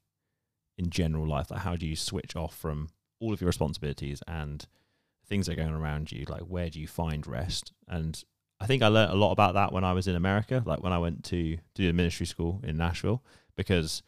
in 0.78 0.90
general 0.90 1.26
life, 1.26 1.50
like 1.50 1.60
how 1.60 1.76
do 1.76 1.86
you 1.86 1.96
switch 1.96 2.36
off 2.36 2.56
from 2.56 2.88
all 3.20 3.32
of 3.32 3.40
your 3.40 3.46
responsibilities 3.46 4.22
and 4.26 4.66
things 5.26 5.46
that 5.46 5.52
are 5.52 5.62
going 5.62 5.74
around 5.74 6.12
you? 6.12 6.24
Like 6.28 6.42
where 6.42 6.70
do 6.70 6.80
you 6.80 6.86
find 6.86 7.26
rest? 7.26 7.72
And 7.88 8.22
I 8.60 8.66
think 8.66 8.82
I 8.82 8.88
learned 8.88 9.12
a 9.12 9.16
lot 9.16 9.32
about 9.32 9.54
that 9.54 9.72
when 9.72 9.84
I 9.84 9.92
was 9.92 10.06
in 10.06 10.16
America, 10.16 10.62
like 10.64 10.82
when 10.82 10.92
I 10.92 10.98
went 10.98 11.24
to 11.24 11.58
do 11.74 11.86
the 11.86 11.92
ministry 11.92 12.26
school 12.26 12.60
in 12.64 12.76
Nashville, 12.76 13.22
because 13.54 14.02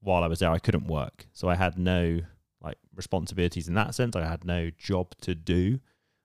while 0.00 0.22
I 0.22 0.28
was 0.28 0.38
there, 0.38 0.50
I 0.50 0.58
couldn't 0.58 0.86
work, 0.86 1.26
so 1.32 1.48
I 1.48 1.56
had 1.56 1.78
no 1.78 2.20
like 2.62 2.78
responsibilities 2.94 3.68
in 3.68 3.74
that 3.74 3.94
sense. 3.94 4.16
I 4.16 4.26
had 4.26 4.44
no 4.44 4.70
job 4.70 5.14
to 5.22 5.34
do. 5.34 5.80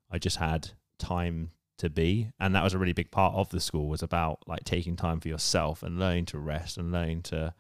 I 0.10 0.20
just 0.20 0.38
had 0.38 0.72
time 0.98 1.52
to 1.78 1.90
be. 1.90 2.32
And 2.40 2.56
that 2.56 2.64
was 2.64 2.74
a 2.74 2.78
really 2.78 2.94
big 2.94 3.12
part 3.12 3.36
of 3.36 3.50
the 3.50 3.60
school 3.60 3.88
was 3.88 4.04
about 4.04 4.40
like 4.48 4.64
taking 4.64 4.96
time 4.96 5.20
for 5.20 5.28
yourself 5.28 5.84
and 5.84 6.00
learning 6.00 6.26
to 6.28 6.40
rest 6.40 6.78
and 6.78 6.92
learning 6.92 7.24
to 7.24 7.54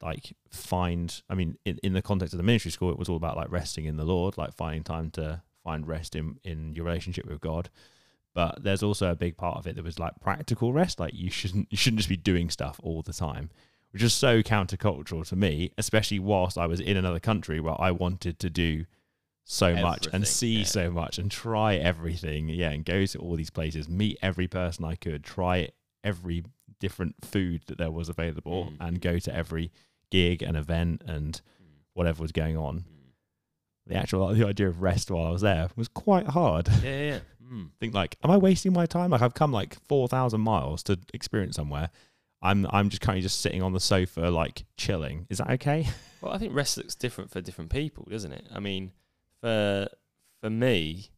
like 0.00 0.32
find 0.48 1.22
i 1.28 1.34
mean 1.34 1.58
in, 1.66 1.78
in 1.82 1.92
the 1.92 2.00
context 2.00 2.32
of 2.32 2.38
the 2.38 2.42
ministry 2.42 2.70
school 2.70 2.90
it 2.90 2.98
was 2.98 3.10
all 3.10 3.16
about 3.16 3.36
like 3.36 3.50
resting 3.50 3.84
in 3.84 3.98
the 3.98 4.04
lord 4.04 4.38
like 4.38 4.54
finding 4.54 4.82
time 4.82 5.10
to 5.10 5.42
find 5.62 5.86
rest 5.86 6.16
in 6.16 6.38
in 6.44 6.74
your 6.74 6.84
relationship 6.84 7.26
with 7.26 7.40
god. 7.40 7.70
But 8.34 8.62
there's 8.64 8.82
also 8.82 9.10
a 9.10 9.14
big 9.14 9.36
part 9.36 9.58
of 9.58 9.66
it 9.66 9.76
that 9.76 9.84
was 9.84 9.98
like 9.98 10.14
practical 10.20 10.72
rest 10.72 10.98
like 10.98 11.12
you 11.14 11.30
shouldn't 11.30 11.68
you 11.70 11.76
shouldn't 11.76 11.98
just 11.98 12.08
be 12.08 12.16
doing 12.16 12.48
stuff 12.48 12.80
all 12.82 13.02
the 13.02 13.12
time 13.12 13.50
which 13.90 14.02
is 14.02 14.14
so 14.14 14.42
countercultural 14.42 15.28
to 15.28 15.36
me 15.36 15.70
especially 15.76 16.18
whilst 16.18 16.56
i 16.56 16.66
was 16.66 16.80
in 16.80 16.96
another 16.96 17.20
country 17.20 17.60
where 17.60 17.78
i 17.78 17.90
wanted 17.90 18.38
to 18.38 18.48
do 18.48 18.86
so 19.44 19.74
much 19.76 20.06
and 20.12 20.26
see 20.26 20.58
yeah. 20.58 20.64
so 20.64 20.90
much 20.90 21.18
and 21.18 21.30
try 21.30 21.74
everything 21.74 22.48
yeah 22.48 22.70
and 22.70 22.84
go 22.84 23.04
to 23.04 23.18
all 23.18 23.34
these 23.36 23.50
places 23.50 23.88
meet 23.88 24.16
every 24.22 24.46
person 24.46 24.84
i 24.84 24.94
could 24.94 25.24
try 25.24 25.68
every 26.04 26.44
different 26.78 27.14
food 27.24 27.62
that 27.66 27.76
there 27.78 27.90
was 27.90 28.08
available 28.08 28.66
Mm. 28.72 28.76
and 28.80 29.00
go 29.00 29.18
to 29.18 29.34
every 29.34 29.70
gig 30.10 30.42
and 30.42 30.56
event 30.56 31.02
and 31.06 31.40
whatever 31.94 32.22
was 32.22 32.32
going 32.32 32.56
on 32.56 32.84
the 33.86 33.96
actual 33.96 34.28
the 34.28 34.46
idea 34.46 34.68
of 34.68 34.80
rest 34.80 35.10
while 35.10 35.26
i 35.26 35.30
was 35.30 35.42
there 35.42 35.68
was 35.76 35.88
quite 35.88 36.28
hard 36.28 36.68
Yeah, 36.82 37.00
yeah. 37.02 37.18
Mm. 37.44 37.70
think 37.80 37.94
like 37.94 38.16
am 38.22 38.30
i 38.30 38.36
wasting 38.36 38.72
my 38.72 38.86
time 38.86 39.10
like 39.10 39.22
i've 39.22 39.34
come 39.34 39.52
like 39.52 39.76
4000 39.88 40.40
miles 40.40 40.82
to 40.84 40.98
experience 41.12 41.56
somewhere 41.56 41.90
i'm 42.42 42.66
i'm 42.70 42.88
just 42.90 43.02
kind 43.02 43.16
of 43.18 43.22
just 43.24 43.40
sitting 43.40 43.60
on 43.62 43.72
the 43.72 43.80
sofa 43.80 44.22
like 44.30 44.64
chilling 44.76 45.26
is 45.30 45.38
that 45.38 45.50
okay 45.50 45.88
Well, 46.22 46.32
I 46.32 46.38
think 46.38 46.54
rest 46.54 46.76
looks 46.76 46.94
different 46.94 47.32
for 47.32 47.40
different 47.40 47.68
people, 47.72 48.06
doesn't 48.08 48.30
it? 48.30 48.46
I 48.54 48.60
mean, 48.60 48.92
for 49.42 49.88
for 50.40 50.48
me, 50.48 51.10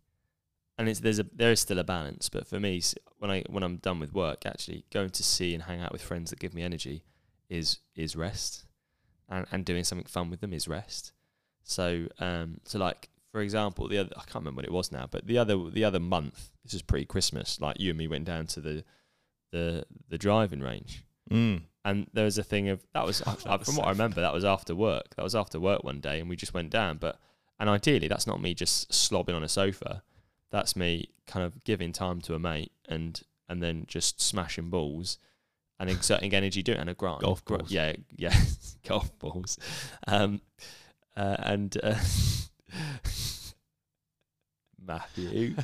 and 0.77 0.89
it's 0.89 1.01
there's 1.01 1.21
a 1.21 1.27
there 1.33 1.53
is 1.53 1.61
still 1.61 1.79
a 1.79 1.85
balance, 1.85 2.29
but 2.29 2.47
for 2.47 2.59
me, 2.59 2.83
when 3.19 3.31
I 3.31 3.45
when 3.49 3.63
I'm 3.63 3.77
done 3.77 4.01
with 4.01 4.13
work, 4.13 4.47
actually 4.47 4.85
going 4.93 5.11
to 5.11 5.23
see 5.23 5.55
and 5.55 5.63
hang 5.63 5.81
out 5.81 5.93
with 5.93 6.03
friends 6.03 6.31
that 6.31 6.41
give 6.41 6.55
me 6.55 6.63
energy 6.63 7.05
is 7.49 7.79
is 7.95 8.17
rest, 8.17 8.65
and 9.29 9.47
and 9.53 9.65
doing 9.65 9.85
something 9.85 10.07
fun 10.07 10.31
with 10.31 10.41
them 10.41 10.53
is 10.53 10.67
rest. 10.67 11.13
So 11.63 12.09
um 12.19 12.61
so 12.65 12.79
like 12.79 13.11
for 13.31 13.41
example, 13.41 13.87
the 13.87 13.99
other 13.99 14.11
I 14.17 14.21
can't 14.23 14.37
remember 14.37 14.59
what 14.59 14.65
it 14.65 14.73
was 14.73 14.91
now, 14.91 15.07
but 15.09 15.27
the 15.27 15.39
other 15.39 15.71
the 15.71 15.85
other 15.85 16.01
month, 16.01 16.51
this 16.65 16.75
is 16.75 16.83
pre 16.83 17.05
Christmas, 17.05 17.61
like 17.61 17.79
you 17.79 17.91
and 17.91 17.99
me 17.99 18.09
went 18.09 18.25
down 18.25 18.47
to 18.49 18.61
the 18.61 18.85
the 19.53 19.85
the 20.09 20.19
driving 20.19 20.61
range 20.61 21.05
mm. 21.31 21.63
and 21.85 22.07
there 22.13 22.25
was 22.25 22.39
a 22.39 22.43
thing 22.43 22.69
of 22.69 22.85
that 22.93 23.05
was, 23.05 23.19
That 23.45 23.59
was 23.59 23.67
from 23.67 23.75
so 23.75 23.81
what 23.81 23.89
I 23.89 23.91
remember 23.91 24.21
that 24.21 24.33
was 24.33 24.45
after 24.45 24.75
work. 24.75 25.15
That 25.17 25.23
was 25.23 25.35
after 25.35 25.61
work 25.61 25.85
one 25.85 26.01
day, 26.01 26.21
and 26.21 26.29
we 26.29 26.37
just 26.37 26.55
went 26.55 26.71
down. 26.71 26.99
But 26.99 27.19
and 27.59 27.69
ideally, 27.69 28.09
that's 28.09 28.27
not 28.27 28.41
me 28.41 28.55
just 28.55 28.91
slobbing 28.91 29.35
on 29.35 29.45
a 29.45 29.49
sofa. 29.49 30.03
That's 30.51 30.77
me 30.77 31.11
kind 31.27 31.45
of 31.45 31.65
giving 31.65 31.93
time 31.93 32.21
to 32.23 32.35
a 32.35 32.39
mate 32.39 32.73
and 32.89 33.21
and 33.49 33.63
then 33.63 33.85
just 33.87 34.21
smashing 34.21 34.71
balls 34.71 35.19
and 35.79 35.91
exerting 35.91 36.33
energy 36.41 36.63
doing 36.63 36.79
it 36.79 36.81
and 36.81 36.91
a 36.91 36.95
grant 36.95 37.21
Golf 37.21 37.45
balls. 37.45 37.71
Yeah, 37.71 37.95
yeah, 38.17 38.35
golf 38.87 39.17
balls. 39.19 39.59
Um, 40.07 40.41
uh, 41.17 41.37
and 41.41 41.77
uh, 41.83 41.95
Matthew 44.81 45.55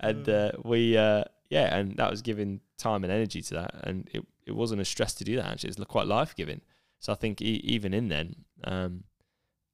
and 0.00 0.28
uh, 0.28 0.52
we 0.64 0.96
uh, 0.96 1.24
yeah, 1.50 1.76
and 1.76 1.96
that 1.96 2.10
was 2.10 2.22
giving 2.22 2.60
time 2.78 3.04
and 3.04 3.12
energy 3.12 3.42
to 3.42 3.54
that, 3.54 3.74
and 3.84 4.08
it 4.12 4.24
it 4.46 4.52
wasn't 4.52 4.80
a 4.80 4.84
stress 4.84 5.14
to 5.14 5.24
do 5.24 5.36
that. 5.36 5.46
Actually, 5.46 5.70
it's 5.70 5.84
quite 5.84 6.06
life 6.06 6.34
giving. 6.34 6.60
So 6.98 7.12
I 7.12 7.16
think 7.16 7.40
e- 7.42 7.60
even 7.64 7.92
in 7.94 8.08
then, 8.08 8.36
um, 8.64 9.04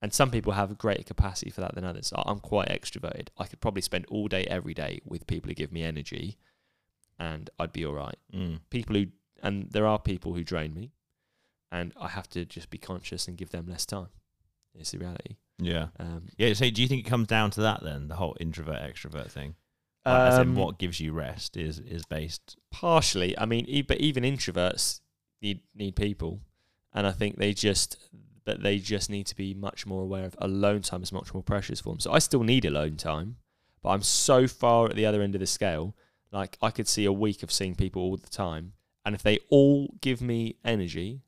and 0.01 0.13
some 0.13 0.31
people 0.31 0.53
have 0.53 0.71
a 0.71 0.75
greater 0.75 1.03
capacity 1.03 1.51
for 1.51 1.61
that 1.61 1.75
than 1.75 1.85
others. 1.85 2.13
I'm 2.17 2.41
quite 2.41 2.69
extroverted. 2.69 3.29
I 3.39 3.45
could 3.47 3.61
probably 3.61 3.83
spend 3.83 4.07
all 4.07 4.29
day, 4.29 4.45
every 4.45 4.75
day 4.75 5.01
with 5.05 5.27
people 5.27 5.49
who 5.49 5.55
give 5.55 5.73
me 5.73 5.83
energy, 5.83 6.39
and 7.19 7.51
I'd 7.59 7.73
be 7.73 7.85
all 7.85 7.95
right. 7.95 8.17
Mm. 8.35 8.61
People 8.71 8.97
who, 8.97 9.07
and 9.43 9.71
there 9.71 9.87
are 9.87 9.99
people 9.99 10.35
who 10.35 10.45
drain 10.45 10.73
me, 10.75 10.93
and 11.71 11.93
I 12.01 12.09
have 12.09 12.29
to 12.31 12.45
just 12.45 12.71
be 12.71 12.79
conscious 12.79 13.29
and 13.29 13.37
give 13.37 13.51
them 13.51 13.67
less 13.69 13.85
time. 13.87 14.09
It's 14.75 14.93
the 14.93 14.99
reality. 14.99 15.37
Yeah. 15.59 15.89
Um, 15.99 16.29
Yeah. 16.37 16.53
So 16.55 16.71
do 16.71 16.81
you 16.81 16.89
think 16.89 17.05
it 17.07 17.11
comes 17.11 17.27
down 17.27 17.51
to 17.53 17.63
that 17.63 17.83
then, 17.83 18.09
the 18.09 18.15
whole 18.15 18.37
introvert 18.39 18.81
extrovert 18.81 19.31
thing? 19.31 19.57
Like, 20.07 20.33
as 20.33 20.39
in 20.39 20.49
um, 20.51 20.55
what 20.55 20.79
gives 20.79 21.01
you 21.01 21.13
rest 21.13 21.57
is 21.57 21.81
is 21.81 22.05
based. 22.07 22.57
partially. 22.71 23.37
I 23.37 23.45
mean, 23.45 23.67
e- 23.67 23.83
but 23.83 23.99
even 23.99 24.23
introverts 24.23 25.01
need 25.43 25.61
need 25.75 25.97
people, 25.97 26.41
and 26.95 27.07
I 27.07 27.13
think 27.13 27.37
they 27.37 27.53
just 27.53 27.99
that 28.49 28.63
they 28.63 28.79
just 28.79 29.09
need 29.11 29.27
to 29.29 29.37
be 29.37 29.55
much 29.55 29.87
more 29.87 30.03
aware 30.03 30.25
of 30.25 30.35
alone 30.39 30.83
time 30.83 31.03
is 31.03 31.13
much 31.13 31.33
more 31.33 31.43
precious 31.43 31.81
for 31.81 31.91
them. 31.93 32.01
So 32.01 32.13
I 32.13 32.19
still 32.19 32.43
need 32.43 32.65
alone 32.65 32.97
time, 32.97 33.37
but 33.83 33.91
I'm 33.91 34.03
so 34.03 34.47
far 34.49 34.87
at 34.91 34.97
the 34.97 35.07
other 35.07 35.23
end 35.23 35.35
of 35.35 35.41
the 35.41 35.47
scale. 35.47 35.95
Like 36.33 36.59
I 36.61 36.71
could 36.71 36.89
see 36.89 37.05
a 37.05 37.13
week 37.13 37.43
of 37.43 37.53
seeing 37.53 37.75
people 37.75 38.03
all 38.03 38.17
the 38.17 38.29
time, 38.29 38.73
and 39.05 39.15
if 39.15 39.23
they 39.23 39.39
all 39.49 39.95
give 40.01 40.21
me 40.21 40.57
energy, 40.65 41.23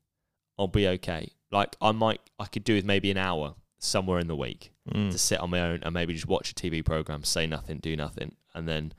I'll 0.59 0.67
be 0.67 0.87
okay. 0.87 1.29
Like 1.51 1.75
I 1.81 1.91
might, 1.91 2.21
I 2.37 2.45
could 2.45 2.63
do 2.63 2.75
with 2.75 2.85
maybe 2.85 3.09
an 3.11 3.17
hour 3.17 3.55
somewhere 3.79 4.19
in 4.19 4.27
the 4.27 4.35
week 4.35 4.71
Mm. 4.91 5.11
to 5.11 5.17
sit 5.19 5.39
on 5.39 5.51
my 5.51 5.61
own 5.61 5.79
and 5.83 5.93
maybe 5.93 6.11
just 6.11 6.27
watch 6.27 6.49
a 6.51 6.55
TV 6.55 6.83
program, 6.83 7.23
say 7.23 7.45
nothing, 7.45 7.77
do 7.77 7.95
nothing, 7.95 8.35
and 8.55 8.67
then 8.67 8.93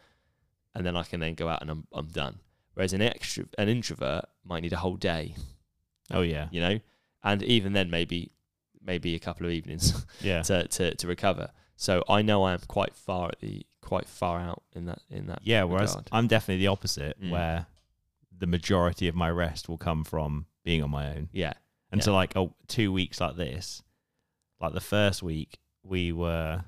and 0.76 0.86
then 0.86 0.96
I 0.96 1.02
can 1.02 1.18
then 1.20 1.34
go 1.34 1.48
out 1.48 1.60
and 1.60 1.70
I'm 1.72 1.86
I'm 1.92 2.06
done. 2.06 2.38
Whereas 2.74 2.92
an 2.92 3.02
extra 3.02 3.44
an 3.58 3.68
introvert 3.68 4.26
might 4.44 4.60
need 4.62 4.72
a 4.72 4.76
whole 4.76 4.96
day, 4.96 5.34
Oh 6.10 6.22
yeah. 6.22 6.46
you 6.52 6.60
know, 6.60 6.78
and 7.24 7.42
even 7.42 7.72
then 7.72 7.90
maybe 7.90 8.32
maybe 8.84 9.14
a 9.14 9.18
couple 9.18 9.46
of 9.46 9.52
evenings 9.52 10.04
Yeah. 10.20 10.42
to, 10.42 10.66
to 10.68 10.94
to 10.94 11.06
recover. 11.06 11.50
So 11.76 12.04
I 12.08 12.22
know 12.22 12.42
I 12.44 12.52
am 12.52 12.60
quite 12.68 12.94
far 12.94 13.28
at 13.28 13.40
the 13.40 13.64
quite 13.80 14.08
far 14.08 14.40
out 14.40 14.62
in 14.74 14.86
that 14.86 15.00
in 15.10 15.26
that. 15.26 15.40
Yeah. 15.42 15.64
Whereas. 15.64 15.96
I'm 16.12 16.26
definitely 16.28 16.58
the 16.64 16.68
opposite, 16.68 17.20
Mm. 17.20 17.30
where 17.30 17.66
the 18.36 18.46
majority 18.46 19.06
of 19.08 19.14
my 19.14 19.30
rest 19.30 19.68
will 19.68 19.78
come 19.78 20.02
from 20.04 20.46
being 20.64 20.82
on 20.82 20.90
my 20.90 21.08
own. 21.14 21.28
yeah, 21.32 21.52
And 21.90 22.00
Yeah. 22.00 22.04
so 22.04 22.14
like 22.14 22.36
oh, 22.36 22.54
two 22.66 22.92
weeks 22.92 23.20
like 23.20 23.36
this, 23.36 23.82
like 24.60 24.72
the 24.72 24.80
first 24.80 25.22
week 25.22 25.58
we 25.84 26.12
were, 26.12 26.64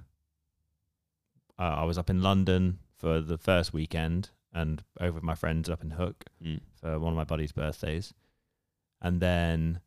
uh, 1.59 1.63
I 1.63 1.85
was 1.85 1.99
up 1.99 2.11
in 2.11 2.23
London 2.23 2.79
for 2.97 3.21
the 3.21 3.39
first 3.39 3.73
weekend 3.73 4.31
and 4.53 4.83
over 5.01 5.15
with 5.15 5.23
my 5.25 5.35
friends 5.35 5.69
up 5.69 5.83
in 5.83 5.91
Hook 5.93 6.25
mm. 6.43 6.61
for 6.81 6.99
one 7.01 7.13
of 7.13 7.17
my 7.17 7.25
buddy's 7.25 7.53
birthdays, 7.53 8.15
and 9.01 9.21
then 9.21 9.81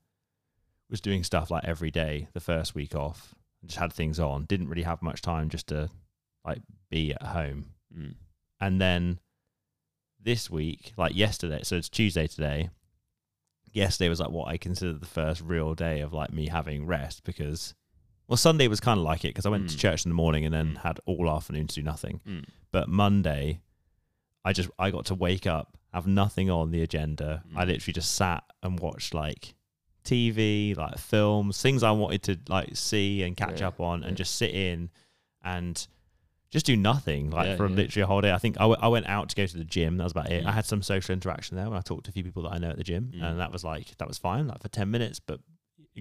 was 0.90 1.02
doing 1.02 1.24
stuff 1.24 1.52
like 1.52 1.66
every 1.66 1.92
day 1.92 2.28
the 2.34 2.40
first 2.40 2.74
week 2.76 2.96
off. 2.96 3.36
Just 3.66 3.80
had 3.80 3.92
things 3.92 4.20
on. 4.20 4.46
Didn't 4.46 4.70
really 4.70 4.84
have 4.84 5.02
much 5.02 5.22
time 5.22 5.50
just 5.50 5.68
to 5.68 5.90
like 6.46 6.62
be 6.90 7.14
at 7.14 7.24
home. 7.24 7.72
Mm. 7.96 8.16
And 8.62 8.80
then 8.82 9.20
this 10.22 10.50
week, 10.50 10.94
like 10.98 11.16
yesterday, 11.16 11.60
so 11.64 11.76
it's 11.76 11.90
Tuesday 11.90 12.28
today. 12.28 12.70
Yesterday 13.74 14.10
was 14.10 14.20
like 14.20 14.30
what 14.30 14.48
I 14.48 14.58
consider 14.58 14.94
the 14.94 15.06
first 15.06 15.42
real 15.42 15.74
day 15.76 16.00
of 16.02 16.14
like 16.14 16.32
me 16.32 16.48
having 16.48 16.86
rest 16.86 17.24
because, 17.24 17.74
well, 18.28 18.38
Sunday 18.38 18.68
was 18.68 18.80
kind 18.80 18.98
of 18.98 19.04
like 19.04 19.26
it 19.26 19.30
because 19.30 19.46
I 19.46 19.50
went 19.50 19.70
to 19.70 19.76
Mm. 19.76 19.80
church 19.80 20.06
in 20.06 20.10
the 20.10 20.16
morning 20.16 20.46
and 20.46 20.54
then 20.54 20.74
Mm. 20.76 20.78
had 20.78 21.00
all 21.06 21.30
afternoon 21.30 21.68
to 21.68 21.76
do 21.76 21.82
nothing. 21.84 22.22
Mm. 22.26 22.46
But 22.72 22.90
Monday, 22.90 23.62
I 24.46 24.54
just 24.54 24.70
I 24.80 24.90
got 24.92 25.06
to 25.08 25.16
wake 25.16 25.46
up, 25.46 25.78
have 25.94 26.08
nothing 26.08 26.50
on 26.50 26.72
the 26.72 26.82
agenda. 26.82 27.44
I 27.56 27.66
Mm. 27.66 27.68
literally 27.68 27.94
just 27.94 28.14
sat 28.16 28.44
and 28.64 28.80
watched 28.80 29.14
like 29.14 29.54
TV, 30.08 30.76
like 30.78 30.98
films, 30.98 31.62
things 31.62 31.84
I 31.84 31.92
wanted 31.92 32.24
to 32.24 32.40
like 32.50 32.76
see 32.76 33.24
and 33.24 33.36
catch 33.38 33.62
Yeah, 33.62 33.68
up 33.70 33.80
on, 33.80 34.02
yeah. 34.02 34.08
and 34.08 34.18
just 34.18 34.36
sit 34.36 34.52
in 34.52 34.90
and 35.44 35.88
just 36.50 36.66
do 36.66 36.76
nothing 36.78 37.30
like 37.30 37.46
Yeah, 37.48 37.56
for 37.58 37.68
yeah. 37.68 37.76
literally 37.76 38.04
a 38.04 38.08
whole 38.08 38.22
day. 38.22 38.32
I 38.32 38.38
think 38.38 38.56
I, 38.58 38.62
w- 38.64 38.80
I 38.82 38.88
went 38.88 39.08
out 39.08 39.30
to 39.30 39.36
go 39.36 39.46
to 39.46 39.58
the 39.58 39.64
gym. 39.66 39.98
That 39.98 40.04
was 40.06 40.14
about 40.14 40.32
it. 40.32 40.44
Mm. 40.44 40.48
I 40.48 40.52
had 40.54 40.66
some 40.66 40.82
social 40.82 41.14
interaction 41.14 41.58
there 41.58 41.70
when 41.70 41.78
I 41.78 41.82
talked 41.82 42.06
to 42.06 42.10
a 42.10 42.14
few 42.14 42.24
people 42.24 42.44
that 42.44 42.54
I 42.54 42.58
know 42.58 42.70
at 42.70 42.78
the 42.78 42.84
gym, 42.84 43.12
Mm. 43.16 43.22
and 43.24 43.40
that 43.40 43.52
was 43.52 43.64
like 43.64 43.98
that 43.98 44.08
was 44.08 44.18
fine, 44.18 44.48
like 44.48 44.62
for 44.62 44.70
ten 44.70 44.90
minutes. 44.90 45.20
But 45.20 45.40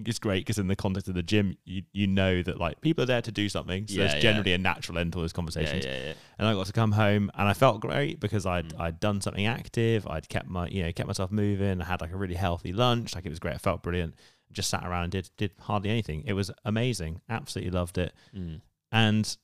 it's 0.05 0.19
great 0.19 0.41
because 0.45 0.57
in 0.59 0.67
the 0.67 0.75
context 0.75 1.07
of 1.07 1.15
the 1.15 1.23
gym, 1.23 1.57
you 1.65 1.83
you 1.91 2.05
know 2.07 2.41
that 2.43 2.59
like 2.59 2.79
people 2.81 3.03
are 3.03 3.07
there 3.07 3.21
to 3.21 3.31
do 3.31 3.49
something, 3.49 3.87
so 3.87 3.93
Yeah, 3.95 3.99
there's 4.03 4.13
yeah. 4.15 4.19
generally 4.19 4.53
a 4.53 4.57
natural 4.57 4.97
end 4.99 5.13
to 5.13 5.17
all 5.19 5.23
those 5.23 5.31
Yeah, 5.31 5.35
conversations 5.35 5.85
yeah, 5.85 5.97
yeah. 6.07 6.13
and 6.37 6.47
I 6.47 6.53
got 6.53 6.65
to 6.67 6.73
come 6.73 6.91
home 6.91 7.31
and 7.35 7.47
I 7.47 7.53
felt 7.53 7.81
great 7.81 8.19
because 8.19 8.45
I'd 8.45 8.69
Mm. 8.73 8.79
I'd 8.81 8.99
done 8.99 9.21
something 9.21 9.45
active. 9.45 10.05
I'd 10.07 10.29
kept 10.29 10.47
my 10.47 10.67
you 10.67 10.83
know 10.83 10.91
kept 10.91 11.07
myself 11.07 11.31
moving. 11.31 11.81
I 11.81 11.85
had 11.85 12.01
like 12.01 12.11
a 12.13 12.17
really 12.17 12.35
healthy 12.35 12.73
lunch. 12.73 13.15
Like 13.15 13.25
it 13.25 13.29
was 13.29 13.39
great. 13.39 13.55
I 13.55 13.57
felt 13.59 13.81
brilliant. 13.83 14.15
Just 14.51 14.69
sat 14.69 14.85
around 14.85 15.03
and 15.03 15.11
did 15.11 15.29
did 15.37 15.51
hardly 15.61 15.89
anything. 15.89 16.23
It 16.25 16.33
was 16.33 16.51
amazing. 16.65 17.21
Absolutely 17.29 17.71
loved 17.71 17.97
it. 17.97 18.13
Mm. 18.35 18.61
And 18.91 19.37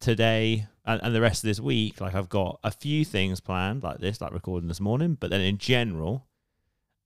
today 0.00 0.66
and, 0.84 1.00
and 1.02 1.14
the 1.14 1.20
rest 1.20 1.44
of 1.44 1.48
this 1.48 1.60
week, 1.60 2.00
like 2.00 2.14
I've 2.14 2.28
got 2.28 2.58
a 2.64 2.70
few 2.70 3.04
things 3.04 3.40
planned 3.40 3.82
like 3.82 3.98
this, 3.98 4.20
like 4.20 4.32
recording 4.32 4.68
this 4.68 4.80
morning. 4.80 5.16
But 5.18 5.30
then 5.30 5.40
in 5.40 5.58
general, 5.58 6.26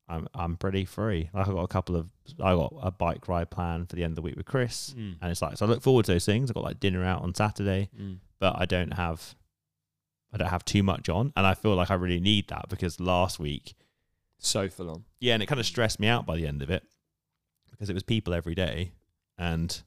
I'm 0.09 0.29
I'm 0.35 0.57
pretty 0.57 0.85
free. 0.85 1.31
Like 1.35 1.49
I've 1.49 1.55
got 1.55 1.63
a 1.63 1.69
couple 1.69 1.97
of 1.97 2.09
I 2.41 2.55
got 2.55 2.73
a 2.81 2.91
bike 2.91 3.27
ride 3.29 3.51
plan 3.51 3.87
for 3.87 3.97
the 3.97 4.05
end 4.05 4.13
of 4.13 4.17
the 4.17 4.23
week 4.23 4.37
with 4.37 4.47
Chris. 4.47 4.95
Mm. 4.97 5.17
And 5.21 5.31
it's 5.31 5.43
like 5.43 5.57
so 5.57 5.67
I 5.67 5.69
look 5.69 5.83
forward 5.83 6.05
to 6.07 6.13
those 6.13 6.25
things. 6.27 6.51
I've 6.51 6.55
got 6.55 6.65
like 6.65 6.81
dinner 6.81 7.05
out 7.05 7.23
on 7.23 7.35
Saturday 7.35 7.91
Mm. 8.01 8.19
but 8.39 8.55
I 8.57 8.67
don't 8.67 8.93
have 8.95 9.35
I 10.33 10.37
don't 10.39 10.49
have 10.49 10.65
too 10.65 10.83
much 10.83 11.09
on 11.09 11.33
and 11.37 11.47
I 11.47 11.55
feel 11.55 11.75
like 11.75 11.91
I 11.91 11.95
really 11.95 12.21
need 12.21 12.49
that 12.49 12.67
because 12.69 13.01
last 13.01 13.39
week 13.39 13.75
So 14.39 14.69
full 14.69 14.91
on. 14.91 15.05
yeah 15.21 15.35
and 15.35 15.43
it 15.43 15.47
kind 15.47 15.61
of 15.61 15.67
stressed 15.67 15.99
me 15.99 16.09
out 16.09 16.27
by 16.27 16.37
the 16.37 16.47
end 16.47 16.63
of 16.63 16.71
it 16.71 16.85
because 17.71 17.89
it 17.91 17.95
was 17.95 18.03
people 18.03 18.33
every 18.35 18.55
day 18.55 18.93
and 19.39 19.83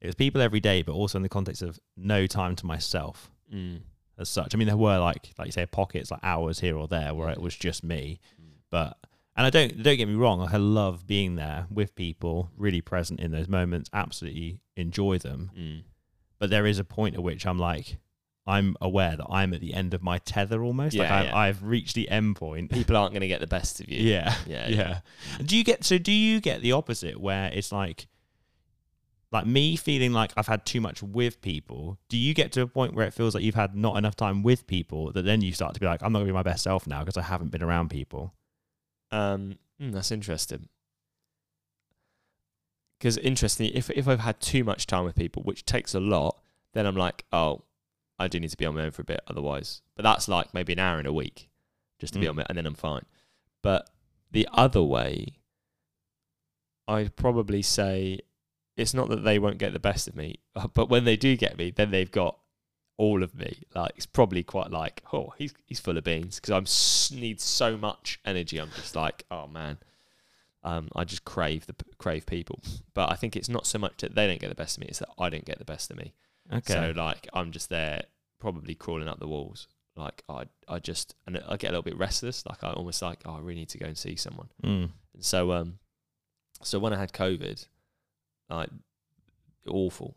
it 0.00 0.06
was 0.06 0.14
people 0.14 0.40
every 0.42 0.60
day 0.60 0.82
but 0.82 0.92
also 0.92 1.18
in 1.18 1.22
the 1.22 1.28
context 1.28 1.62
of 1.62 1.78
no 1.96 2.26
time 2.26 2.54
to 2.56 2.66
myself 2.66 3.30
Mm. 3.52 3.80
as 4.18 4.28
such 4.28 4.54
I 4.54 4.58
mean 4.58 4.68
there 4.68 4.76
were 4.76 4.98
like 4.98 5.32
like 5.38 5.46
you 5.46 5.52
say 5.52 5.64
pockets 5.66 6.10
like 6.10 6.20
hours 6.22 6.60
here 6.60 6.76
or 6.76 6.86
there 6.86 7.14
where 7.14 7.30
it 7.30 7.40
was 7.40 7.56
just 7.56 7.82
me 7.82 8.20
Mm. 8.40 8.44
but 8.70 8.98
and 9.38 9.46
I 9.46 9.50
don't 9.50 9.82
don't 9.82 9.96
get 9.96 10.06
me 10.08 10.14
wrong 10.14 10.46
I 10.52 10.58
love 10.58 11.06
being 11.06 11.36
there 11.36 11.66
with 11.70 11.94
people 11.94 12.50
really 12.56 12.82
present 12.82 13.20
in 13.20 13.30
those 13.30 13.48
moments 13.48 13.88
absolutely 13.94 14.60
enjoy 14.76 15.16
them 15.18 15.50
Mm. 15.58 15.82
but 16.38 16.50
there 16.50 16.66
is 16.66 16.78
a 16.78 16.84
point 16.84 17.14
at 17.14 17.22
which 17.22 17.46
I'm 17.46 17.58
like, 17.58 17.96
I'm 18.46 18.76
aware 18.80 19.14
that 19.16 19.26
I'm 19.28 19.52
at 19.52 19.60
the 19.60 19.74
end 19.74 19.92
of 19.92 20.02
my 20.02 20.18
tether 20.18 20.62
almost. 20.64 20.96
like 20.96 21.08
Yeah, 21.10 21.14
I, 21.18 21.22
yeah. 21.24 21.36
I've 21.36 21.62
reached 21.62 21.94
the 21.94 22.08
end 22.08 22.36
point. 22.36 22.70
People 22.70 22.96
aren't 22.96 23.12
going 23.12 23.20
to 23.20 23.28
get 23.28 23.40
the 23.40 23.46
best 23.46 23.78
of 23.80 23.90
you. 23.90 24.00
Yeah, 24.02 24.34
Yeah, 24.46 24.68
yeah, 24.68 24.76
yeah. 24.78 25.00
Do 25.44 25.54
you 25.54 25.64
get 25.64 25.84
so? 25.84 25.98
Do 25.98 26.12
you 26.12 26.40
get 26.40 26.62
the 26.62 26.72
opposite 26.72 27.20
where 27.20 27.50
it's 27.52 27.72
like, 27.72 28.06
like 29.30 29.46
me 29.46 29.76
feeling 29.76 30.14
like 30.14 30.32
I've 30.36 30.46
had 30.46 30.64
too 30.64 30.80
much 30.80 31.02
with 31.02 31.42
people? 31.42 31.98
Do 32.08 32.16
you 32.16 32.32
get 32.32 32.52
to 32.52 32.62
a 32.62 32.66
point 32.66 32.94
where 32.94 33.06
it 33.06 33.12
feels 33.12 33.34
like 33.34 33.44
you've 33.44 33.54
had 33.54 33.74
not 33.74 33.98
enough 33.98 34.16
time 34.16 34.42
with 34.42 34.66
people 34.66 35.12
that 35.12 35.26
then 35.26 35.42
you 35.42 35.52
start 35.52 35.74
to 35.74 35.80
be 35.80 35.84
like, 35.86 36.02
I'm 36.02 36.12
not 36.12 36.20
gonna 36.20 36.30
be 36.30 36.32
my 36.32 36.42
best 36.42 36.62
self 36.62 36.86
now 36.86 37.00
because 37.00 37.18
I 37.18 37.22
haven't 37.22 37.50
been 37.50 37.62
around 37.62 37.90
people? 37.90 38.32
Um, 39.10 39.58
mm, 39.80 39.92
that's 39.92 40.10
interesting. 40.12 40.68
Because 42.98 43.16
interestingly, 43.18 43.76
if 43.76 43.90
if 43.90 44.08
I've 44.08 44.20
had 44.20 44.40
too 44.40 44.64
much 44.64 44.86
time 44.86 45.04
with 45.04 45.14
people, 45.14 45.42
which 45.42 45.64
takes 45.64 45.94
a 45.94 46.00
lot, 46.00 46.38
then 46.74 46.84
I'm 46.86 46.96
like, 46.96 47.24
oh, 47.32 47.62
I 48.18 48.26
do 48.28 48.40
need 48.40 48.50
to 48.50 48.56
be 48.56 48.66
on 48.66 48.74
my 48.74 48.82
own 48.82 48.90
for 48.90 49.02
a 49.02 49.04
bit, 49.04 49.20
otherwise. 49.28 49.82
But 49.94 50.02
that's 50.02 50.26
like 50.28 50.52
maybe 50.52 50.72
an 50.72 50.80
hour 50.80 50.98
in 50.98 51.06
a 51.06 51.12
week, 51.12 51.48
just 52.00 52.12
to 52.14 52.18
be 52.18 52.26
Mm. 52.26 52.30
on 52.30 52.36
my, 52.36 52.46
and 52.48 52.58
then 52.58 52.66
I'm 52.66 52.74
fine. 52.74 53.04
But 53.62 53.88
the 54.32 54.48
other 54.52 54.82
way, 54.82 55.38
I'd 56.88 57.14
probably 57.16 57.62
say 57.62 58.20
it's 58.76 58.94
not 58.94 59.08
that 59.10 59.22
they 59.24 59.38
won't 59.38 59.58
get 59.58 59.72
the 59.72 59.78
best 59.78 60.08
of 60.08 60.16
me, 60.16 60.36
but 60.74 60.88
when 60.88 61.04
they 61.04 61.16
do 61.16 61.36
get 61.36 61.56
me, 61.56 61.70
then 61.70 61.90
they've 61.92 62.10
got 62.10 62.38
all 62.98 63.22
of 63.22 63.34
me. 63.34 63.62
Like 63.74 63.92
it's 63.96 64.04
probably 64.04 64.42
quite 64.42 64.70
like, 64.70 65.02
oh, 65.12 65.32
he's 65.38 65.54
he's 65.64 65.80
full 65.80 65.96
of 65.96 66.04
beans 66.04 66.36
because 66.36 66.50
I'm 66.50 66.64
s- 66.64 67.10
need 67.14 67.40
so 67.40 67.78
much 67.78 68.20
energy. 68.26 68.58
I'm 68.58 68.70
just 68.76 68.94
like, 68.94 69.24
oh 69.30 69.46
man, 69.46 69.78
um, 70.62 70.88
I 70.94 71.04
just 71.04 71.24
crave 71.24 71.64
the 71.66 71.74
crave 71.96 72.26
people. 72.26 72.60
But 72.92 73.10
I 73.10 73.14
think 73.14 73.36
it's 73.36 73.48
not 73.48 73.66
so 73.66 73.78
much 73.78 73.98
that 73.98 74.14
they 74.14 74.26
don't 74.26 74.40
get 74.40 74.50
the 74.50 74.54
best 74.54 74.76
of 74.76 74.82
me; 74.82 74.88
it's 74.88 74.98
that 74.98 75.08
I 75.18 75.30
don't 75.30 75.46
get 75.46 75.58
the 75.58 75.64
best 75.64 75.90
of 75.90 75.96
me. 75.96 76.12
Okay. 76.52 76.74
So 76.74 76.92
like 76.94 77.28
I'm 77.32 77.52
just 77.52 77.70
there, 77.70 78.02
probably 78.38 78.74
crawling 78.74 79.08
up 79.08 79.20
the 79.20 79.28
walls. 79.28 79.68
Like 79.96 80.22
I 80.28 80.44
I 80.68 80.78
just 80.78 81.14
and 81.26 81.40
I 81.48 81.56
get 81.56 81.68
a 81.68 81.72
little 81.72 81.82
bit 81.82 81.96
restless. 81.96 82.44
Like 82.46 82.62
I 82.62 82.72
almost 82.72 83.00
like, 83.00 83.20
oh, 83.24 83.36
I 83.36 83.38
really 83.38 83.60
need 83.60 83.68
to 83.70 83.78
go 83.78 83.86
and 83.86 83.96
see 83.96 84.16
someone. 84.16 84.48
Mm. 84.62 84.90
And 85.14 85.24
so 85.24 85.52
um, 85.52 85.78
so 86.62 86.78
when 86.78 86.92
I 86.92 86.98
had 86.98 87.12
COVID, 87.12 87.66
like 88.50 88.70
awful, 89.68 90.16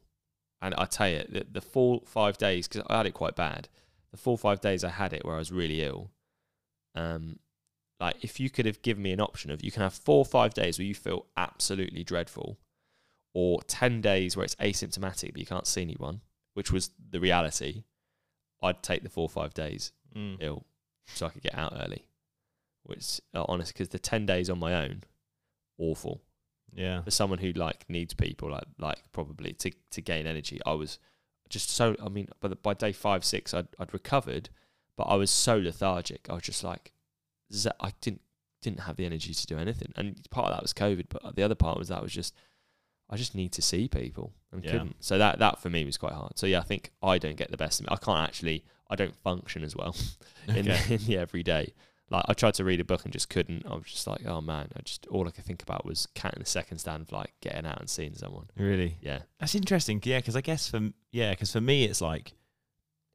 and 0.62 0.74
I 0.76 0.86
tell 0.86 1.10
you, 1.10 1.24
the, 1.28 1.45
the 1.52 1.62
full 1.62 2.04
five 2.06 2.38
days 2.38 2.67
because 2.67 2.86
I 2.89 2.97
had 2.97 3.06
it 3.06 3.13
quite 3.13 3.36
bad. 3.36 3.67
The 4.12 4.17
full 4.17 4.38
five 4.38 4.62
days 4.62 4.84
I 4.84 4.89
had 4.89 5.13
it 5.13 5.24
where 5.26 5.36
I 5.36 5.39
was 5.39 5.52
really 5.52 5.82
ill. 5.84 6.12
Um, 6.95 7.39
like 8.00 8.15
if 8.24 8.39
you 8.39 8.50
could 8.50 8.65
have 8.65 8.82
given 8.82 9.04
me 9.04 9.12
an 9.12 9.21
option 9.21 9.52
of 9.52 9.63
you 9.63 9.71
can 9.71 9.82
have 9.84 9.93
four 9.93 10.17
or 10.19 10.26
five 10.26 10.54
days 10.54 10.78
where 10.78 10.86
you 10.86 10.95
feel 10.95 11.26
absolutely 11.38 12.04
dreadful, 12.04 12.58
or 13.34 13.62
ten 13.63 14.02
days 14.02 14.36
where 14.36 14.43
it's 14.43 14.56
asymptomatic 14.56 15.32
but 15.32 15.39
you 15.39 15.45
can't 15.45 15.67
see 15.67 15.82
anyone, 15.82 16.21
which 16.54 16.71
was 16.71 16.91
the 17.10 17.19
reality. 17.19 17.84
I'd 18.62 18.84
take 18.84 19.04
the 19.04 19.10
four 19.10 19.24
or 19.26 19.30
five 19.30 19.54
days 19.54 19.91
Mm. 20.15 20.38
ill, 20.41 20.65
so 21.08 21.26
I 21.26 21.30
could 21.30 21.41
get 21.41 21.58
out 21.58 21.74
early. 21.76 22.06
Which, 22.84 23.21
uh, 23.34 23.45
honest, 23.47 23.74
because 23.74 23.89
the 23.89 24.00
ten 24.00 24.26
days 24.26 24.50
on 24.50 24.60
my 24.60 24.74
own, 24.76 25.04
awful 25.78 26.21
Yeah. 26.73 27.01
for 27.03 27.12
someone 27.12 27.39
who 27.39 27.51
like 27.53 27.86
needs 27.89 28.13
people, 28.13 28.51
like 28.51 28.63
like 28.77 28.99
probably 29.12 29.53
to 29.53 29.71
to 29.91 30.01
gain 30.01 30.25
energy. 30.27 30.60
I 30.65 30.73
was 30.73 30.99
just 31.49 31.69
so. 31.69 31.95
I 32.03 32.10
mean, 32.10 32.27
by 32.39 32.47
the, 32.47 32.55
by 32.55 32.73
day 32.73 32.91
five 32.91 33.23
six, 33.25 33.53
I'd 33.53 33.67
I'd 33.79 33.93
recovered, 33.93 34.49
but 34.97 35.03
I 35.03 35.15
was 35.15 35.29
so 35.31 35.57
lethargic. 35.57 36.27
I 36.29 36.34
was 36.34 36.43
just 36.43 36.63
like, 36.63 36.91
z- 37.53 37.69
I 37.79 37.91
didn't 38.01 38.21
didn't 38.62 38.81
have 38.81 38.95
the 38.95 39.05
energy 39.05 39.34
to 39.34 39.47
do 39.47 39.57
anything. 39.57 39.91
And 39.95 40.15
part 40.29 40.47
of 40.47 40.53
that 40.55 40.62
was 40.62 40.73
COVID, 40.73 41.05
but 41.10 41.36
the 41.36 41.43
other 41.43 41.55
part 41.55 41.77
was 41.77 41.88
that 41.89 42.01
was 42.01 42.12
just 42.13 42.34
I 43.10 43.17
just 43.17 43.36
need 43.36 43.51
to 43.53 43.62
see 43.62 43.88
people 43.89 44.31
and 44.53 44.63
Yeah. 44.63 44.71
couldn't. 44.71 44.95
So 45.03 45.17
that 45.17 45.39
that 45.39 45.60
for 45.60 45.69
me 45.69 45.84
was 45.84 45.97
quite 45.97 46.13
hard. 46.13 46.38
So 46.38 46.45
yeah, 46.47 46.60
I 46.60 46.63
think 46.63 46.91
I 47.03 47.17
don't 47.17 47.36
get 47.38 47.51
the 47.51 47.57
best 47.57 47.79
of 47.81 47.86
me. 47.86 47.89
I 47.91 47.97
can't 47.97 48.19
actually. 48.27 48.63
I 48.89 48.95
don't 48.95 49.15
function 49.15 49.63
as 49.63 49.73
well 49.75 49.95
in, 50.49 50.69
Okay. 50.69 50.95
in 50.95 51.05
the 51.05 51.17
everyday. 51.17 51.73
Like 52.12 52.26
I 52.28 52.34
tried 52.34 52.54
to 52.56 52.63
read 52.65 52.80
a 52.82 52.84
book 52.84 53.04
and 53.06 53.13
just 53.13 53.30
couldn't. 53.30 53.65
I 53.65 53.74
was 53.74 53.86
just 53.86 54.06
like, 54.06 54.26
oh 54.26 54.41
man, 54.41 54.67
I 54.76 54.82
just 54.82 55.08
all 55.08 55.28
I 55.28 55.32
could 55.32 55.45
think 55.45 55.63
about 55.63 55.86
was 55.86 56.08
cat 56.13 56.34
in 56.36 56.39
the 56.41 56.45
second 56.45 56.80
stand, 56.80 57.12
like 57.12 57.34
getting 57.41 57.65
out 57.65 57.80
and 57.80 57.89
seeing 57.89 58.13
someone. 58.15 58.47
Really. 58.58 58.97
Yeah, 59.02 59.19
That's 59.39 59.56
interesting. 59.56 60.02
Yeah, 60.04 60.19
because 60.19 60.36
I 60.36 60.41
guess 60.41 60.67
for 60.67 60.89
yeah, 61.12 61.32
because 61.32 61.52
for 61.52 61.62
me 61.62 61.86
it's 61.86 62.02
like 62.02 62.34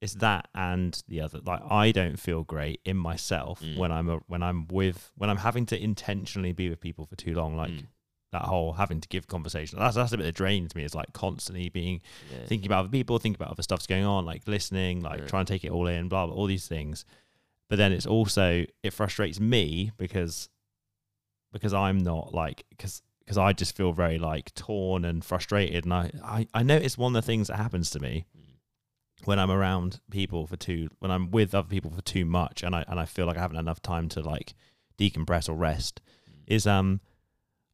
it's 0.01 0.15
that 0.15 0.49
and 0.55 1.03
the 1.09 1.21
other. 1.21 1.41
Like 1.45 1.61
I 1.71 1.93
don't 1.93 2.19
feel 2.19 2.43
great 2.43 2.81
in 2.85 2.97
myself 2.97 3.61
Mm. 3.61 3.77
when 3.77 3.93
I'm 3.93 4.09
a, 4.09 4.17
when 4.29 4.43
I'm 4.43 4.67
with 4.69 5.13
when 5.17 5.31
I'm 5.31 5.39
having 5.39 5.67
to 5.67 5.83
intentionally 5.83 6.53
be 6.53 6.69
with 6.71 6.81
people 6.81 7.05
for 7.07 7.17
too 7.17 7.35
long. 7.35 7.57
Like 7.57 7.71
Mm. 7.71 7.87
that 8.33 8.43
whole 8.43 8.73
having 8.75 9.01
to 9.01 9.09
give 9.09 9.27
conversation. 9.27 9.79
That's 9.79 9.97
that's 9.97 10.13
a 10.13 10.17
bit 10.17 10.25
that 10.25 10.35
drains 10.35 10.75
me. 10.75 10.85
Is 10.85 10.95
like 10.95 11.13
constantly 11.13 11.69
being 11.69 12.01
yeah. 12.33 12.47
thinking 12.47 12.67
about 12.67 12.81
other 12.81 12.89
people, 12.89 13.19
thinking 13.19 13.41
about 13.41 13.53
other 13.53 13.63
stuff's 13.63 13.87
going 13.87 14.05
on, 14.05 14.25
like 14.25 14.47
listening, 14.49 15.01
like 15.03 15.21
Yeah. 15.21 15.27
trying 15.27 15.45
to 15.47 15.53
take 15.53 15.65
it 15.65 15.71
all 15.71 15.87
in, 15.87 16.09
blah 16.09 16.27
blah, 16.27 16.35
all 16.35 16.47
these 16.47 16.67
things. 16.69 17.05
But 17.69 17.77
then 17.77 17.93
it's 17.93 18.07
also 18.07 18.65
it 18.83 18.93
frustrates 18.93 19.41
me 19.41 19.91
because 19.97 20.49
because 21.53 21.73
I'm 21.75 21.99
not 21.99 22.35
like 22.35 22.65
because 22.71 23.03
because 23.21 23.39
I 23.39 23.53
just 23.53 23.77
feel 23.77 23.93
very 23.93 24.19
like 24.19 24.55
torn 24.55 25.05
and 25.05 25.25
frustrated, 25.25 25.85
and 25.85 25.93
I 25.95 26.11
I 26.23 26.47
I 26.55 26.63
notice 26.63 26.97
one 26.99 27.17
of 27.17 27.23
the 27.23 27.27
things 27.27 27.49
that 27.49 27.57
happens 27.57 27.91
to 27.91 28.01
me 28.01 28.27
Mm. 28.37 29.27
when 29.27 29.39
I'm 29.39 29.51
around 29.51 30.01
people 30.11 30.47
for 30.47 30.57
too 30.57 30.91
when 31.01 31.11
I'm 31.11 31.31
with 31.31 31.55
other 31.55 31.69
people 31.69 31.91
for 31.91 32.03
too 32.03 32.25
much, 32.25 32.63
and 32.63 32.75
I 32.75 32.85
and 32.87 33.01
I 33.01 33.05
feel 33.05 33.27
like 33.27 33.37
I 33.37 33.41
haven't 33.41 33.57
enough 33.59 33.83
time 33.83 34.09
to 34.11 34.21
like 34.21 34.55
decompress 34.99 35.49
or 35.49 35.55
rest, 35.55 36.01
Mm. 36.31 36.43
is 36.47 36.67
um 36.67 37.01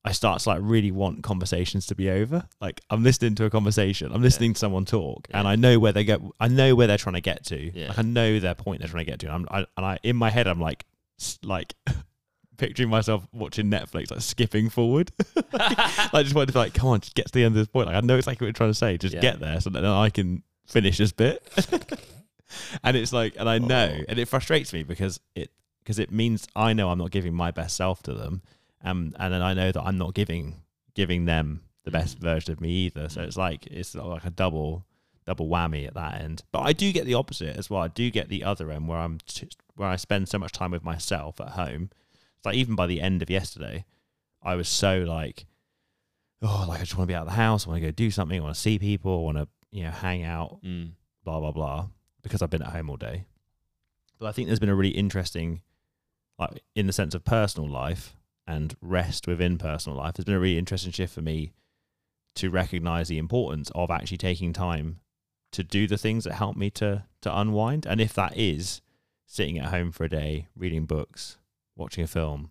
I 0.04 0.12
start 0.12 0.40
to 0.42 0.48
like 0.48 0.58
really 0.62 0.90
want 0.90 1.22
conversations 1.22 1.86
to 1.86 1.94
be 1.94 2.10
over. 2.10 2.44
Like 2.60 2.80
I'm 2.90 3.02
listening 3.04 3.34
to 3.36 3.44
a 3.44 3.50
conversation, 3.50 4.10
I'm 4.12 4.22
listening 4.22 4.54
to 4.54 4.58
someone 4.58 4.84
talk, 4.84 5.28
and 5.32 5.46
I 5.46 5.54
know 5.56 5.78
where 5.78 5.92
they 5.92 6.04
go. 6.04 6.34
I 6.40 6.48
know 6.48 6.74
where 6.74 6.86
they're 6.88 6.98
trying 6.98 7.14
to 7.14 7.20
get 7.20 7.44
to. 7.46 7.70
Yeah. 7.78 7.88
Like 7.88 7.98
I 8.00 8.02
know 8.02 8.40
their 8.40 8.54
point 8.54 8.80
they're 8.80 8.88
trying 8.88 9.04
to 9.04 9.10
get 9.10 9.20
to. 9.20 9.30
I'm, 9.32 9.46
I, 9.50 9.58
and 9.76 9.86
I 9.86 9.98
in 10.02 10.16
my 10.16 10.30
head 10.30 10.46
I'm 10.48 10.60
like 10.60 10.84
like 11.44 11.74
picturing 12.56 12.88
myself 12.90 13.26
watching 13.32 13.70
Netflix, 13.70 14.10
like 14.10 14.20
skipping 14.22 14.70
forward. 14.70 15.12
I 15.54 16.22
just 16.24 16.34
wanted 16.34 16.46
to 16.46 16.52
be 16.52 16.58
like, 16.58 16.74
come 16.74 16.88
on, 16.88 17.00
just 17.00 17.14
get 17.14 17.26
to 17.26 17.32
the 17.32 17.44
end 17.44 17.52
of 17.54 17.60
this 17.60 17.68
point. 17.68 17.86
Like 17.86 17.96
I 17.96 18.00
know 18.00 18.16
exactly 18.16 18.44
what 18.44 18.48
you're 18.48 18.52
trying 18.54 18.70
to 18.70 18.74
say. 18.74 18.98
Just 18.98 19.14
Yeah. 19.14 19.20
get 19.20 19.38
there, 19.40 19.60
so 19.60 19.70
that 19.70 19.84
I 19.84 20.10
can 20.10 20.42
finish 20.66 20.98
this 20.98 21.12
bit. 21.12 21.42
and 22.82 22.96
it's 22.96 23.12
like, 23.12 23.34
and 23.38 23.48
I 23.48 23.58
know, 23.58 23.96
Oh. 24.00 24.04
and 24.08 24.18
it 24.18 24.26
frustrates 24.28 24.72
me 24.72 24.82
because 24.82 25.20
it 25.34 25.50
because 25.82 25.98
it 25.98 26.12
means 26.12 26.46
I 26.54 26.72
know 26.72 26.90
I'm 26.90 26.98
not 26.98 27.10
giving 27.10 27.34
my 27.34 27.50
best 27.50 27.76
self 27.76 28.02
to 28.04 28.14
them, 28.14 28.42
um, 28.84 29.12
and 29.18 29.32
then 29.32 29.42
I 29.42 29.54
know 29.54 29.70
that 29.72 29.82
I'm 29.82 29.98
not 29.98 30.14
giving 30.14 30.62
giving 30.94 31.24
them 31.24 31.62
the 31.84 31.90
best 31.90 32.18
Mm. 32.18 32.22
version 32.22 32.52
of 32.52 32.60
me 32.60 32.70
either. 32.70 33.08
So 33.08 33.20
Mm. 33.22 33.26
it's 33.26 33.36
like 33.36 33.66
it's 33.66 33.94
like 33.94 34.24
a 34.24 34.30
double 34.30 34.84
double 35.24 35.48
whammy 35.48 35.86
at 35.86 35.94
that 35.94 36.20
end. 36.20 36.42
But 36.52 36.60
I 36.62 36.72
do 36.72 36.92
get 36.92 37.06
the 37.06 37.14
opposite 37.14 37.56
as 37.56 37.70
well. 37.70 37.80
I 37.82 37.88
do 37.88 38.10
get 38.10 38.28
the 38.28 38.42
other 38.44 38.70
end 38.70 38.88
where 38.88 38.98
I'm 38.98 39.18
t- 39.26 39.48
where 39.76 39.88
I 39.88 39.96
spend 39.96 40.28
so 40.28 40.38
much 40.38 40.52
time 40.52 40.70
with 40.72 40.82
myself 40.84 41.40
at 41.40 41.50
home. 41.50 41.90
It's 42.36 42.44
like 42.46 42.56
even 42.56 42.74
by 42.74 42.86
the 42.86 43.00
end 43.00 43.22
of 43.22 43.30
yesterday, 43.30 43.84
I 44.42 44.54
was 44.56 44.68
so 44.68 45.00
like, 45.00 45.46
oh, 46.42 46.66
like 46.68 46.80
I 46.80 46.82
just 46.84 46.96
want 46.96 47.08
to 47.08 47.12
be 47.12 47.16
out 47.16 47.22
of 47.26 47.28
the 47.28 47.36
house. 47.36 47.66
I 47.66 47.70
want 47.70 47.80
to 47.82 47.86
go 47.86 47.92
do 47.92 48.10
something. 48.10 48.38
I 48.38 48.42
want 48.42 48.54
to 48.54 48.60
see 48.60 48.78
people. 48.78 49.18
I 49.18 49.22
want 49.22 49.38
to 49.38 49.48
you 49.70 49.84
know 49.84 49.90
hang 49.90 50.24
out. 50.24 50.60
Mm. 50.62 50.92
Blah 51.24 51.40
blah 51.40 51.52
blah. 51.52 51.86
Because 52.22 52.42
I've 52.42 52.50
been 52.50 52.62
at 52.62 52.72
home 52.72 52.90
all 52.90 52.96
day. 52.96 53.24
But 54.18 54.26
I 54.26 54.32
think 54.32 54.46
there's 54.48 54.60
been 54.60 54.68
a 54.68 54.74
really 54.74 54.90
interesting, 54.90 55.62
like 56.38 56.62
in 56.76 56.86
the 56.86 56.92
sense 56.92 57.14
of 57.14 57.24
personal 57.24 57.68
life 57.68 58.14
and 58.52 58.74
rest 58.80 59.26
within 59.26 59.58
personal 59.58 59.98
life. 59.98 60.14
There's 60.14 60.24
been 60.24 60.34
a 60.34 60.40
really 60.40 60.58
interesting 60.58 60.92
shift 60.92 61.14
for 61.14 61.22
me 61.22 61.52
to 62.34 62.50
recognize 62.50 63.08
the 63.08 63.18
importance 63.18 63.70
of 63.74 63.90
actually 63.90 64.18
taking 64.18 64.52
time 64.52 65.00
to 65.52 65.62
do 65.62 65.86
the 65.86 65.98
things 65.98 66.24
that 66.24 66.34
help 66.34 66.56
me 66.56 66.70
to 66.70 67.04
to 67.22 67.38
unwind. 67.38 67.86
And 67.86 68.00
if 68.00 68.14
that 68.14 68.36
is 68.36 68.80
sitting 69.26 69.58
at 69.58 69.66
home 69.70 69.92
for 69.92 70.04
a 70.04 70.08
day, 70.08 70.48
reading 70.56 70.86
books, 70.86 71.38
watching 71.76 72.04
a 72.04 72.06
film, 72.06 72.50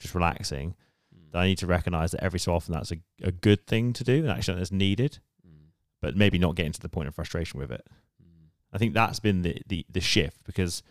just 0.00 0.14
relaxing, 0.14 0.74
Mm. 1.14 1.32
then 1.32 1.40
I 1.42 1.46
need 1.48 1.58
to 1.58 1.66
recognize 1.66 2.12
that 2.12 2.22
every 2.24 2.38
so 2.38 2.54
often 2.54 2.72
that's 2.72 2.92
a, 2.92 2.98
a 3.22 3.32
good 3.32 3.66
thing 3.66 3.92
to 3.94 4.04
do 4.04 4.16
and 4.18 4.30
actually 4.30 4.58
that's 4.58 4.72
needed, 4.72 5.18
Mm. 5.46 5.70
but 6.00 6.16
maybe 6.16 6.38
not 6.38 6.54
getting 6.56 6.72
to 6.72 6.80
the 6.80 6.88
point 6.88 7.08
of 7.08 7.14
frustration 7.14 7.58
with 7.60 7.70
it. 7.72 7.84
Mm. 8.22 8.48
I 8.72 8.78
think 8.78 8.94
that's 8.94 9.20
been 9.20 9.42
the, 9.42 9.60
the, 9.66 9.84
the 9.90 10.00
shift 10.00 10.44
because 10.44 10.82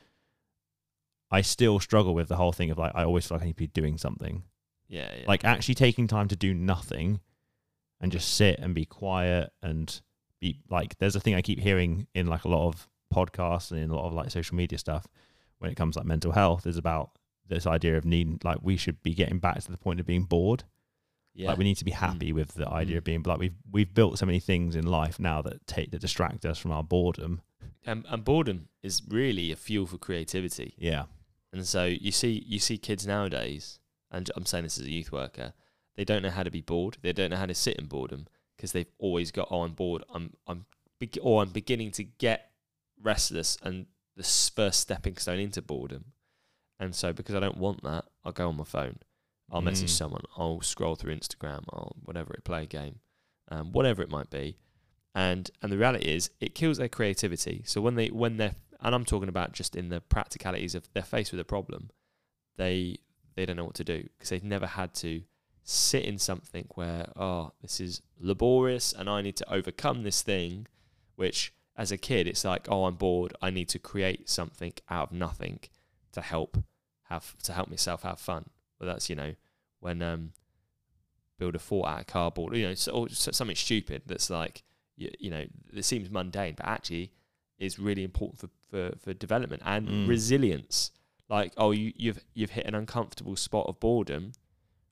I 1.32 1.42
still 1.42 1.80
struggle 1.80 2.14
with 2.14 2.28
the 2.28 2.36
whole 2.36 2.52
thing 2.52 2.72
of 2.72 2.78
like 2.78 2.92
I 2.96 3.04
always 3.04 3.28
feel 3.28 3.38
like 3.38 3.44
I 3.44 3.48
need 3.48 3.54
to 3.54 3.58
be 3.58 3.68
doing 3.68 3.98
something. 3.98 4.44
Yeah, 4.88 5.10
yeah. 5.16 5.26
Like 5.28 5.46
actually 5.46 5.76
taking 5.76 6.08
time 6.08 6.28
to 6.30 6.36
do 6.36 6.54
nothing 6.54 7.20
and 8.02 8.12
just 8.12 8.36
sit 8.36 8.60
and 8.60 8.74
be 8.74 8.86
quiet 8.86 9.52
and 9.62 10.02
be 10.40 10.60
like 10.70 10.98
there's 10.98 11.16
a 11.16 11.20
thing 11.20 11.36
I 11.36 11.42
keep 11.42 11.60
hearing 11.60 12.08
in 12.14 12.28
like 12.28 12.46
a 12.46 12.50
lot 12.50 12.68
of 12.68 12.88
podcasts 13.14 13.72
and 13.72 13.80
in 13.80 13.90
a 13.90 13.96
lot 13.96 14.08
of 14.08 14.14
like 14.14 14.32
social 14.32 14.56
media 14.56 14.78
stuff 14.78 15.08
when 15.60 15.70
it 15.70 15.76
comes 15.76 15.96
to, 15.96 16.00
like 16.00 16.08
mental 16.08 16.32
health 16.32 16.66
is 16.66 16.78
about 16.78 17.12
this 17.48 17.68
idea 17.68 17.98
of 17.98 18.06
needing 18.06 18.40
like 18.44 18.60
we 18.62 18.78
should 18.78 19.02
be 19.04 19.14
getting 19.14 19.40
back 19.40 19.60
to 19.62 19.72
the 19.72 19.78
point 19.78 20.00
of 20.00 20.06
being 20.06 20.24
bored. 20.24 20.64
yeah. 21.34 21.50
Like 21.50 21.58
we 21.58 21.64
need 21.64 21.78
to 21.78 21.86
be 21.86 21.92
happy 21.92 22.32
mm. 22.32 22.36
with 22.36 22.54
the 22.54 22.68
idea 22.68 22.98
of 22.98 23.04
mm. 23.04 23.06
being 23.06 23.24
like 23.24 23.40
we've 23.40 23.56
we've 23.72 23.94
built 23.94 24.18
so 24.18 24.26
many 24.26 24.40
things 24.40 24.76
in 24.76 24.88
life 24.88 25.20
now 25.20 25.42
that 25.44 25.66
take 25.68 25.92
that 25.92 26.02
distract 26.02 26.46
us 26.46 26.58
from 26.58 26.72
our 26.72 26.84
boredom. 26.84 27.42
and, 27.86 28.06
and 28.10 28.24
boredom 28.24 28.70
is 28.82 29.02
really 29.08 29.52
a 29.52 29.56
fuel 29.56 29.86
for 29.86 29.98
creativity. 29.98 30.74
Yeah. 30.78 31.06
And 31.52 31.66
so 31.66 31.86
you 31.86 32.12
see 32.12 32.44
you 32.46 32.60
see 32.60 32.78
kids 32.78 33.08
nowadays, 33.08 33.80
and 34.12 34.30
I'm 34.36 34.46
saying 34.46 34.66
this 34.66 34.78
as 34.80 34.86
a 34.86 34.92
youth 34.92 35.12
worker, 35.12 35.54
they 35.96 36.06
don't 36.06 36.22
know 36.22 36.30
how 36.30 36.44
to 36.44 36.52
be 36.52 36.62
bored. 36.62 36.98
They 37.02 37.14
don't 37.14 37.32
know 37.32 37.38
how 37.38 37.48
to 37.48 37.56
sit 37.56 37.78
in 37.78 37.86
boredom 37.88 38.28
because 38.56 38.72
they've 38.72 38.92
always 39.00 39.32
got 39.32 39.48
oh 39.50 39.64
I'm 39.64 39.74
bored. 39.74 40.04
I'm 40.14 40.34
I'm 40.48 40.66
be- 41.00 41.10
or 41.22 41.42
I'm 41.42 41.50
beginning 41.50 41.92
to 41.92 42.04
get 42.04 42.52
restless, 43.02 43.58
and 43.64 43.88
the 44.16 44.24
first 44.56 44.80
stepping 44.82 45.18
stone 45.18 45.40
into 45.40 45.62
boredom. 45.62 46.06
And 46.80 46.94
so 46.96 47.12
because 47.14 47.36
I 47.36 47.40
don't 47.40 47.58
want 47.58 47.84
that, 47.84 48.06
I'll 48.24 48.32
go 48.32 48.48
on 48.50 48.58
my 48.58 48.64
phone. 48.64 49.00
I'll 49.52 49.62
message 49.62 49.90
Mm. 49.90 49.98
someone. 49.98 50.22
I'll 50.38 50.62
scroll 50.62 50.96
through 50.96 51.16
Instagram. 51.16 51.64
I'll 51.74 51.96
whatever 52.04 52.34
it 52.34 52.44
play 52.44 52.64
a 52.64 52.68
game, 52.68 53.00
um, 53.50 53.72
whatever 53.72 54.04
it 54.04 54.10
might 54.12 54.30
be. 54.30 54.58
And 55.16 55.50
and 55.62 55.72
the 55.72 55.78
reality 55.78 56.06
is, 56.08 56.30
it 56.40 56.54
kills 56.54 56.78
their 56.78 56.88
creativity. 56.90 57.64
So 57.66 57.82
when 57.82 57.96
they 57.96 58.10
when 58.10 58.38
they're 58.38 58.56
and 58.82 58.96
I'm 58.96 59.06
talking 59.06 59.30
about 59.30 59.54
just 59.54 59.76
in 59.76 59.90
the 59.90 60.02
practicalities 60.02 60.76
of 60.76 60.88
they're 60.94 61.04
faced 61.04 61.32
with 61.32 61.42
a 61.42 61.46
problem, 61.46 61.90
they 62.58 62.98
they 63.36 63.46
don't 63.46 63.56
know 63.56 63.66
what 63.66 63.76
to 63.76 63.84
do 63.84 64.08
because 64.18 64.30
they've 64.30 64.44
never 64.44 64.68
had 64.68 64.94
to 64.96 65.22
sit 65.64 66.04
in 66.04 66.18
something 66.18 66.68
where 66.76 67.12
oh 67.16 67.52
this 67.62 67.80
is 67.80 68.02
laborious 68.20 68.92
and 68.92 69.10
I 69.10 69.22
need 69.22 69.38
to 69.38 69.54
overcome 69.54 70.04
this 70.04 70.22
thing, 70.22 70.68
which 71.16 71.54
as 71.76 71.92
a 71.92 71.98
kid 71.98 72.28
it's 72.28 72.46
like 72.46 72.68
oh 72.70 72.86
I'm 72.86 72.96
bored 72.96 73.34
I 73.42 73.50
need 73.50 73.70
to 73.70 73.80
create 73.80 74.30
something 74.30 74.74
out 74.90 75.10
of 75.10 75.12
nothing 75.14 75.60
to 76.14 76.22
help 76.22 76.58
have 77.04 77.38
to 77.44 77.54
help 77.54 77.70
myself 77.70 78.04
have 78.04 78.20
fun. 78.20 78.46
Well 78.80 78.88
that's 78.88 79.10
you 79.10 79.16
know 79.16 79.36
when 79.80 80.02
um 80.02 80.32
build 81.38 81.56
a 81.56 81.60
fort 81.60 81.90
out 81.90 82.02
of 82.02 82.08
cardboard 82.08 82.56
you 82.56 82.68
know 82.68 82.74
so, 82.74 82.92
or 82.92 83.10
something 83.10 83.56
stupid 83.56 84.02
that's 84.06 84.30
like 84.30 84.64
you, 84.98 85.10
you 85.20 85.30
know 85.30 85.46
it 85.74 85.86
seems 85.86 86.10
mundane 86.10 86.54
but 86.58 86.66
actually 86.66 87.14
is 87.60 87.78
really 87.80 88.04
important 88.04 88.40
for, 88.40 88.50
for, 88.70 88.98
for 88.98 89.14
development 89.14 89.62
and 89.66 89.88
Mm. 89.88 90.08
resilience. 90.08 90.92
Like, 91.30 91.54
oh, 91.58 91.72
you, 91.72 91.94
you've 91.96 92.24
you've 92.34 92.52
hit 92.52 92.66
an 92.66 92.74
uncomfortable 92.76 93.36
spot 93.36 93.68
of 93.68 93.80
boredom. 93.80 94.32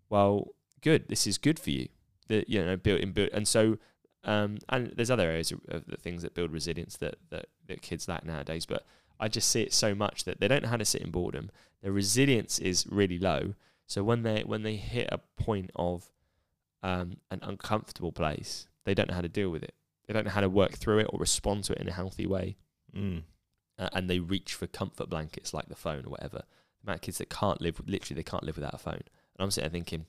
Well, 0.09 0.49
good. 0.81 1.07
This 1.07 1.25
is 1.27 1.37
good 1.37 1.59
for 1.59 1.71
you. 1.71 1.87
The 2.27 2.43
you 2.47 2.63
know 2.63 2.77
built 2.77 2.99
in 3.01 3.11
build 3.13 3.29
and 3.33 3.47
so 3.47 3.77
um 4.23 4.57
and 4.67 4.91
there's 4.97 5.09
other 5.09 5.23
areas 5.29 5.51
of, 5.51 5.61
of 5.69 5.85
the 5.87 5.95
things 5.97 6.21
that 6.23 6.33
build 6.33 6.51
resilience 6.51 6.97
that, 6.97 7.15
that 7.29 7.45
that 7.67 7.81
kids 7.81 8.07
lack 8.07 8.25
nowadays. 8.25 8.65
But 8.65 8.85
I 9.19 9.27
just 9.29 9.49
see 9.49 9.61
it 9.63 9.73
so 9.73 9.95
much 9.95 10.25
that 10.25 10.39
they 10.39 10.47
don't 10.47 10.63
know 10.63 10.69
how 10.69 10.77
to 10.77 10.85
sit 10.85 11.01
in 11.01 11.09
boredom. 11.11 11.49
Their 11.81 11.91
resilience 11.91 12.59
is 12.59 12.85
really 12.89 13.17
low. 13.17 13.53
So 13.87 14.03
when 14.03 14.23
they 14.23 14.43
when 14.45 14.63
they 14.63 14.75
hit 14.75 15.07
a 15.11 15.19
point 15.41 15.71
of 15.75 16.09
um, 16.83 17.17
an 17.31 17.39
uncomfortable 17.41 18.11
place, 18.11 18.67
they 18.83 18.93
don't 18.93 19.07
know 19.09 19.15
how 19.15 19.21
to 19.21 19.29
deal 19.29 19.49
with 19.49 19.63
it. 19.63 19.73
They 20.07 20.13
don't 20.13 20.25
know 20.25 20.31
how 20.31 20.41
to 20.41 20.49
work 20.49 20.73
through 20.73 20.99
it 20.99 21.07
or 21.09 21.19
respond 21.19 21.65
to 21.65 21.73
it 21.73 21.79
in 21.79 21.87
a 21.87 21.93
healthy 21.93 22.25
way. 22.25 22.57
Mm. 22.95 23.23
Uh, 23.77 23.89
and 23.93 24.09
they 24.09 24.19
reach 24.19 24.53
for 24.53 24.65
comfort 24.67 25.09
blankets 25.09 25.53
like 25.53 25.67
the 25.67 25.75
phone 25.75 26.05
or 26.05 26.09
whatever. 26.09 26.43
The 26.79 26.83
amount 26.87 26.97
of 26.97 27.01
kids 27.01 27.17
that 27.19 27.29
can't 27.29 27.61
live, 27.61 27.81
literally, 27.85 28.15
they 28.19 28.23
can't 28.23 28.43
live 28.43 28.55
without 28.55 28.73
a 28.73 28.77
phone. 28.77 28.93
And 28.95 29.39
I'm 29.39 29.51
sitting 29.51 29.69
there 29.69 29.77
thinking, 29.77 30.05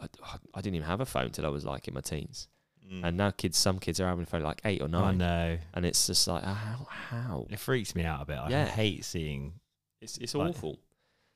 I, 0.00 0.06
I 0.54 0.60
didn't 0.60 0.76
even 0.76 0.88
have 0.88 1.00
a 1.00 1.06
phone 1.06 1.30
till 1.30 1.44
I 1.46 1.50
was 1.50 1.64
like 1.64 1.86
in 1.88 1.94
my 1.94 2.00
teens. 2.00 2.48
Mm. 2.90 3.04
and 3.04 3.16
now 3.18 3.30
kids, 3.30 3.58
some 3.58 3.78
kids 3.78 4.00
are 4.00 4.06
having 4.08 4.24
for 4.24 4.40
like 4.40 4.62
eight 4.64 4.80
or 4.80 4.88
nine. 4.88 5.20
I 5.20 5.26
know. 5.50 5.58
and 5.74 5.84
it's 5.84 6.06
just 6.06 6.26
like 6.26 6.42
how 6.42 6.86
how 6.88 7.46
It 7.50 7.58
freaks 7.58 7.94
me 7.94 8.02
out 8.04 8.22
a 8.22 8.24
bit. 8.24 8.38
I 8.38 8.48
Yeah. 8.48 8.64
hate 8.66 9.04
seeing, 9.04 9.60
it's 10.00 10.16
it's 10.16 10.34
Like- 10.34 10.50
awful. 10.56 10.78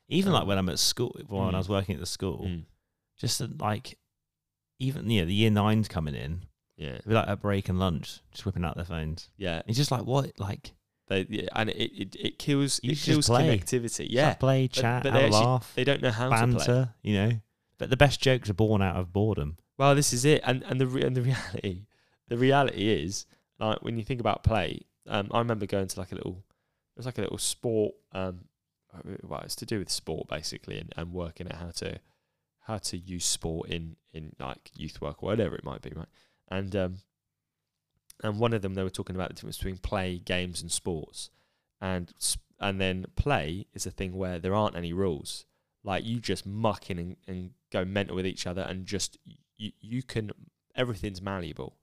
even 0.08 0.32
like 0.32 0.42
Um, 0.42 0.48
when 0.48 0.56
I'm 0.58 0.68
at 0.70 0.78
school, 0.78 1.14
when 1.28 1.42
I 1.42 1.50
mm. 1.52 1.58
was 1.58 1.68
working 1.68 1.94
at 1.96 2.00
the 2.00 2.06
school, 2.06 2.44
Mm. 2.46 2.64
just 3.18 3.40
like, 3.60 3.98
even 4.78 5.10
you 5.10 5.20
know 5.20 5.26
the 5.26 5.34
year 5.34 5.50
nine's 5.50 5.88
coming 5.88 6.14
in, 6.14 6.44
Yeah, 6.82 6.98
be 7.06 7.14
like 7.14 7.28
at 7.28 7.40
break 7.40 7.68
and 7.68 7.78
lunch, 7.78 8.20
just 8.32 8.44
whipping 8.44 8.64
out 8.64 8.76
their 8.76 8.84
phones. 8.84 9.28
yeah. 9.36 9.62
It's 9.66 9.76
just 9.78 9.90
like 9.90 10.04
what, 10.04 10.32
like, 10.38 10.72
They 11.08 11.26
yeah, 11.28 11.48
and 11.54 11.70
it, 11.70 11.92
it, 12.02 12.16
it 12.18 12.38
kills 12.38 12.80
You 12.82 12.92
it 12.92 12.98
kills 12.98 13.26
play. 13.26 13.58
connectivity. 13.58 14.06
Yeah, 14.10 14.28
like, 14.28 14.40
play, 14.40 14.68
chat, 14.68 15.02
but 15.02 15.12
have 15.12 15.20
they 15.20 15.26
actually- 15.26 15.44
laugh, 15.46 15.72
they 15.74 15.84
don't 15.84 16.02
know 16.02 16.10
how 16.10 16.28
to 16.28 16.36
play. 16.36 16.56
banter. 16.66 16.94
You 17.02 17.14
know, 17.14 17.32
but 17.78 17.90
the 17.90 17.96
best 17.96 18.20
jokes 18.20 18.48
are 18.50 18.54
born 18.54 18.82
out 18.82 18.96
of 18.96 19.12
boredom. 19.12 19.58
Well, 19.78 19.94
this 19.94 20.12
is 20.12 20.24
it, 20.24 20.40
and 20.44 20.62
and 20.64 20.80
the 20.80 20.86
re- 20.86 21.02
and 21.02 21.16
the 21.16 21.22
reality, 21.22 21.86
the 22.28 22.36
reality 22.38 22.88
is 22.88 23.26
like 23.58 23.82
when 23.82 23.96
you 23.98 24.04
think 24.04 24.20
about 24.20 24.42
play. 24.44 24.82
Um, 25.08 25.28
I 25.32 25.38
remember 25.38 25.66
going 25.66 25.88
to 25.88 25.98
like 26.00 26.12
a 26.12 26.14
little, 26.14 26.44
it 26.94 26.98
was 26.98 27.06
like 27.06 27.18
a 27.18 27.22
little 27.22 27.38
sport. 27.38 27.94
Um, 28.12 28.44
well, 29.22 29.40
it's 29.40 29.56
to 29.56 29.66
do 29.66 29.78
with 29.78 29.90
sport 29.90 30.28
basically, 30.28 30.78
and, 30.78 30.92
and 30.96 31.12
working 31.12 31.48
out 31.50 31.56
how 31.58 31.70
to 31.76 31.98
how 32.66 32.78
to 32.78 32.96
use 32.96 33.24
sport 33.24 33.68
in 33.70 33.96
in 34.12 34.32
like 34.38 34.70
youth 34.76 35.00
work 35.00 35.22
or 35.22 35.26
whatever 35.30 35.56
it 35.56 35.64
might 35.64 35.82
be, 35.82 35.90
right? 35.96 36.06
And 36.52 36.76
um, 36.76 36.98
and 38.22 38.38
one 38.38 38.52
of 38.52 38.60
them 38.60 38.74
they 38.74 38.82
were 38.82 38.90
talking 38.90 39.16
about 39.16 39.28
the 39.28 39.34
difference 39.34 39.56
between 39.56 39.78
play, 39.78 40.18
games, 40.18 40.60
and 40.60 40.70
sports, 40.70 41.30
and 41.80 42.12
and 42.60 42.78
then 42.78 43.06
play 43.16 43.66
is 43.72 43.86
a 43.86 43.90
thing 43.90 44.14
where 44.14 44.38
there 44.38 44.54
aren't 44.54 44.76
any 44.76 44.92
rules. 44.92 45.46
Like 45.82 46.04
you 46.04 46.20
just 46.20 46.44
muck 46.44 46.90
in 46.90 46.98
and, 46.98 47.16
and 47.26 47.50
go 47.72 47.86
mental 47.86 48.14
with 48.14 48.26
each 48.26 48.46
other, 48.46 48.60
and 48.60 48.84
just 48.84 49.16
you 49.56 49.72
you 49.80 50.02
can 50.02 50.30
everything's 50.76 51.22
malleable. 51.22 51.78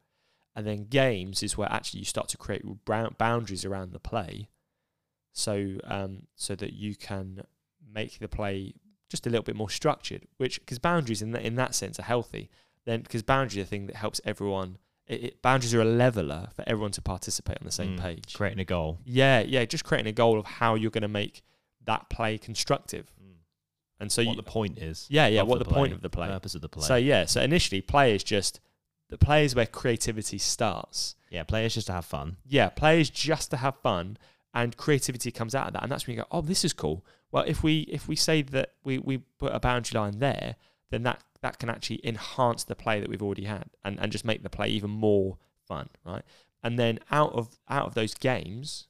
And 0.56 0.68
then 0.68 0.86
games 0.86 1.42
is 1.42 1.58
where 1.58 1.72
actually 1.72 2.02
you 2.02 2.06
start 2.06 2.30
to 2.30 2.38
create 2.38 2.64
boundaries 3.18 3.66
around 3.66 3.92
the 3.92 4.00
play, 4.00 4.50
so 5.34 5.80
um 5.86 6.28
so 6.36 6.54
that 6.56 6.74
you 6.74 6.96
can 6.96 7.42
make 7.92 8.20
the 8.20 8.28
play 8.28 8.76
just 9.10 9.26
a 9.26 9.32
little 9.32 9.44
bit 9.44 9.56
more 9.56 9.72
structured. 9.72 10.28
Which 10.38 10.60
because 10.60 10.78
boundaries 10.78 11.24
in 11.24 11.36
in 11.36 11.56
that 11.56 11.74
sense 11.74 12.00
are 12.00 12.04
healthy. 12.04 12.52
Then 12.86 13.02
because 13.02 13.24
boundaries 13.24 13.58
are 13.58 13.62
a 13.62 13.66
thing 13.66 13.88
that 13.88 13.96
helps 13.96 14.20
everyone. 14.26 14.78
It, 15.08 15.24
it, 15.24 15.42
boundaries 15.42 15.74
are 15.74 15.82
a 15.82 15.86
leveler 15.86 16.50
for 16.56 16.64
everyone 16.68 16.92
to 16.92 17.02
participate 17.02 17.58
on 17.60 17.66
the 17.66 17.72
same 17.72 17.98
Mm. 17.98 18.02
page. 18.02 18.34
Creating 18.36 18.60
a 18.60 18.66
goal. 18.66 19.00
Yeah, 19.06 19.40
yeah, 19.42 19.66
just 19.66 19.84
creating 19.84 20.08
a 20.08 20.12
goal 20.14 20.38
of 20.40 20.46
how 20.46 20.76
you're 20.76 20.92
going 20.92 21.02
to 21.02 21.08
make 21.08 21.42
that 21.86 22.10
play 22.10 22.38
constructive. 22.38 23.12
And 24.02 24.10
so 24.12 24.24
what 24.24 24.32
you, 24.32 24.36
the 24.38 24.44
point 24.44 24.78
is. 24.78 25.08
yeah, 25.10 25.28
yeah, 25.28 25.42
what 25.42 25.60
the, 25.60 25.66
play, 25.66 25.74
point 25.76 25.94
of 25.94 26.02
the 26.02 26.10
play. 26.10 26.28
purpose 26.28 26.56
of 26.56 26.62
the 26.62 26.70
play. 26.70 26.84
So 26.86 26.96
yeah, 26.96 27.26
so 27.26 27.42
initially 27.42 27.82
play 27.82 28.16
is 28.16 28.24
just 28.24 28.62
the 29.10 29.18
play 29.18 29.44
is 29.44 29.56
where 29.56 29.66
creativity 29.66 30.38
starts. 30.38 31.16
yeah, 31.30 31.44
play 31.44 31.66
is 31.66 31.74
just 31.74 31.88
to 31.88 31.94
have 31.94 32.06
fun. 32.06 32.38
Yeah, 32.46 32.70
play 32.70 33.02
is 33.02 33.10
just 33.10 33.50
to 33.52 33.58
have 33.58 33.76
fun 33.78 34.18
and 34.54 34.78
creativity 34.78 35.32
comes 35.32 35.54
out 35.54 35.68
of 35.68 35.74
that. 35.74 35.84
And 35.84 35.92
that's 35.92 36.08
when 36.08 36.16
you 36.16 36.22
go, 36.22 36.28
Oh, 36.32 36.42
this 36.42 36.64
is 36.64 36.72
cool. 36.72 37.04
Well 37.32 37.44
if 37.46 37.62
we 37.62 37.80
if 37.82 38.08
we 38.08 38.16
say 38.16 38.42
that 38.44 38.72
we, 38.86 39.00
we 39.00 39.18
put 39.18 39.54
a 39.54 39.60
boundary 39.60 40.00
line 40.00 40.20
there, 40.20 40.56
then 40.92 41.04
that, 41.04 41.22
that 41.42 41.60
can 41.60 41.70
actually 41.70 42.02
enhance 42.04 42.64
the 42.64 42.76
play 42.76 43.00
that 43.00 43.10
we've 43.10 43.24
already 43.24 43.46
had 43.46 43.66
and, 43.84 44.00
and 44.00 44.12
just 44.12 44.26
make 44.26 44.44
the 44.44 44.50
play 44.50 44.68
even 44.68 44.90
more 44.90 45.38
fun, 45.68 45.90
right? 46.06 46.24
And 46.62 46.78
then 46.78 47.00
out 47.10 47.34
of 47.34 47.58
out 47.70 47.88
of 47.88 47.94
those 47.94 48.14
games, 48.14 48.88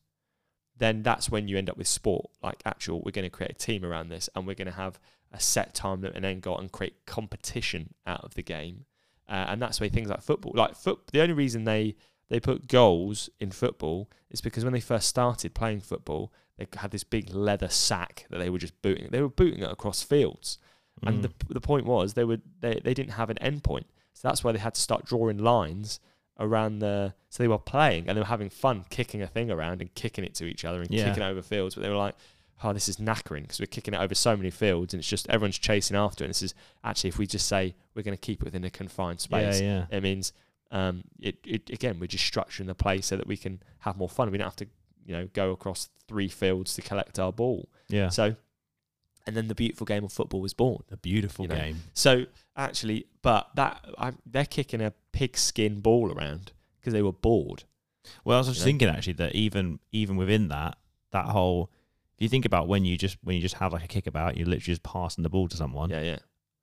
then 0.78 1.04
that's 1.04 1.30
when 1.30 1.48
you 1.48 1.58
end 1.58 1.70
up 1.70 1.78
with 1.78 1.88
sport. 1.88 2.30
Like 2.42 2.62
actual, 2.66 3.02
we're 3.02 3.12
going 3.12 3.24
to 3.24 3.30
create 3.30 3.52
a 3.52 3.56
team 3.56 3.86
around 3.86 4.10
this, 4.10 4.30
and 4.36 4.48
we're 4.48 4.56
going 4.56 4.68
to 4.68 4.74
have 4.74 5.00
a 5.32 5.40
set 5.40 5.76
time 5.76 6.02
limit 6.02 6.16
and 6.16 6.26
end 6.26 6.42
goal 6.42 6.58
and 6.58 6.72
create 6.72 7.06
competition 7.06 7.94
out 8.08 8.24
of 8.24 8.34
the 8.34 8.42
game. 8.42 8.86
Uh, 9.28 9.46
and 9.50 9.62
that's 9.62 9.80
where 9.80 9.90
things 9.90 10.10
like 10.10 10.24
football, 10.24 10.54
like 10.56 10.76
foot, 10.76 11.02
the 11.12 11.22
only 11.22 11.34
reason 11.34 11.64
they 11.64 11.96
they 12.30 12.40
put 12.40 12.68
goals 12.68 13.30
in 13.40 13.52
football 13.52 14.10
is 14.32 14.42
because 14.42 14.64
when 14.64 14.74
they 14.74 14.80
first 14.80 15.08
started 15.08 15.54
playing 15.54 15.82
football, 15.82 16.32
they 16.58 16.68
had 16.78 16.92
this 16.92 17.04
big 17.04 17.34
leather 17.34 17.70
sack 17.70 18.26
that 18.30 18.38
they 18.38 18.50
were 18.50 18.60
just 18.60 18.80
booting. 18.82 19.10
They 19.12 19.22
were 19.22 19.30
booting 19.30 19.62
it 19.62 19.72
across 19.72 20.04
fields, 20.04 20.58
and 21.04 21.24
the 21.24 21.30
Mm. 21.30 21.54
the 21.54 21.62
point 21.62 21.86
was 21.86 22.14
they 22.14 22.24
would 22.24 22.42
they, 22.62 22.80
they 22.84 22.94
didn't 22.94 23.14
have 23.14 23.30
an 23.30 23.38
end 23.40 23.64
point, 23.64 23.88
so 24.14 24.28
that's 24.28 24.44
why 24.44 24.52
they 24.52 24.60
had 24.60 24.76
to 24.76 24.82
start 24.82 25.06
drawing 25.06 25.38
lines 25.38 26.00
around 26.40 26.80
the. 26.80 27.14
So 27.30 27.44
they 27.44 27.48
were 27.48 27.58
playing 27.60 28.08
and 28.08 28.16
they 28.18 28.22
were 28.22 28.26
having 28.28 28.50
fun 28.50 28.86
kicking 28.90 29.22
a 29.22 29.28
thing 29.28 29.52
around 29.52 29.82
and 29.82 29.94
kicking 29.94 30.24
it 30.24 30.34
to 30.36 30.46
each 30.46 30.66
other 30.66 30.82
and 30.82 30.90
Yeah. 30.90 31.06
kicking 31.10 31.24
it 31.24 31.26
over 31.28 31.42
fields, 31.42 31.76
but 31.76 31.82
they 31.84 31.90
were 31.90 31.96
like. 31.96 32.16
Oh, 32.62 32.74
this 32.74 32.90
is 32.90 32.98
knackering 32.98 33.44
because 33.44 33.62
we're 33.62 33.68
kicking 33.68 33.94
it 33.94 34.02
over 34.02 34.14
so 34.14 34.36
many 34.36 34.50
fields, 34.50 34.94
and 34.94 35.00
it's 35.00 35.08
just 35.08 35.30
everyone's 35.30 35.58
chasing 35.58 35.96
after 35.96 36.26
it. 36.26 36.28
And 36.28 36.32
this 36.32 36.42
is 36.42 36.54
actually, 36.84 37.08
if 37.08 37.18
we 37.18 37.26
just 37.26 37.48
say 37.48 37.74
we're 37.96 38.02
going 38.02 38.18
to 38.18 38.20
keep 38.20 38.42
it 38.42 38.44
within 38.44 38.66
a 38.66 38.70
confined 38.70 39.22
space, 39.22 39.62
yeah, 39.62 39.86
yeah. 39.90 39.98
it 39.98 40.04
means 40.04 40.34
um, 40.70 41.06
it, 41.22 41.38
it 41.46 41.70
again 41.70 42.02
we're 42.02 42.08
just 42.08 42.26
structuring 42.30 42.66
the 42.66 42.76
play 42.76 43.00
so 43.00 43.16
that 43.16 43.28
we 43.28 43.38
can 43.38 43.64
have 43.80 43.96
more 43.96 44.10
fun. 44.10 44.30
We 44.30 44.38
don't 44.38 44.44
have 44.48 44.58
to 44.58 44.68
you 45.06 45.16
know 45.16 45.30
go 45.32 45.52
across 45.52 45.88
three 46.10 46.28
fields 46.28 46.74
to 46.74 46.82
collect 46.82 47.18
our 47.18 47.32
ball. 47.32 47.70
Yeah. 47.88 48.10
So, 48.10 48.36
and 49.30 49.38
then 49.38 49.48
the 49.48 49.56
beautiful 49.56 49.86
game 49.86 50.04
of 50.04 50.12
football 50.12 50.42
was 50.42 50.54
born. 50.56 50.82
a 50.92 50.98
beautiful 50.98 51.46
you 51.46 51.50
know, 51.50 51.56
game. 51.56 51.78
So 51.94 52.26
actually, 52.58 53.06
but 53.22 53.50
that 53.56 53.86
I, 53.98 54.14
they're 54.26 54.46
kicking 54.46 54.82
a 54.82 54.92
pigskin 55.12 55.80
ball 55.82 56.12
around 56.12 56.52
because 56.80 56.94
they 56.94 57.04
were 57.04 57.14
bored. 57.14 57.64
Well, 58.26 58.38
I 58.38 58.40
was 58.40 58.48
just 58.48 58.62
know? 58.62 58.66
thinking 58.66 58.88
actually 58.90 59.14
that 59.14 59.36
even 59.36 59.80
even 59.92 60.16
within 60.18 60.48
that, 60.48 60.78
that 61.12 61.26
whole 61.26 61.70
if 62.18 62.24
you 62.24 62.30
think 62.30 62.46
about 62.46 62.68
when 62.68 62.84
you 62.86 62.98
just 62.98 63.18
when 63.24 63.36
you 63.36 63.42
just 63.42 63.56
have 63.56 63.72
like 63.72 63.84
a 63.84 63.88
kickabout, 63.88 64.36
you're 64.36 64.48
literally 64.48 64.74
just 64.74 64.84
passing 64.84 65.22
the 65.24 65.30
ball 65.30 65.48
to 65.48 65.56
someone. 65.56 65.90
Yeah, 65.92 66.02
yeah, 66.02 66.18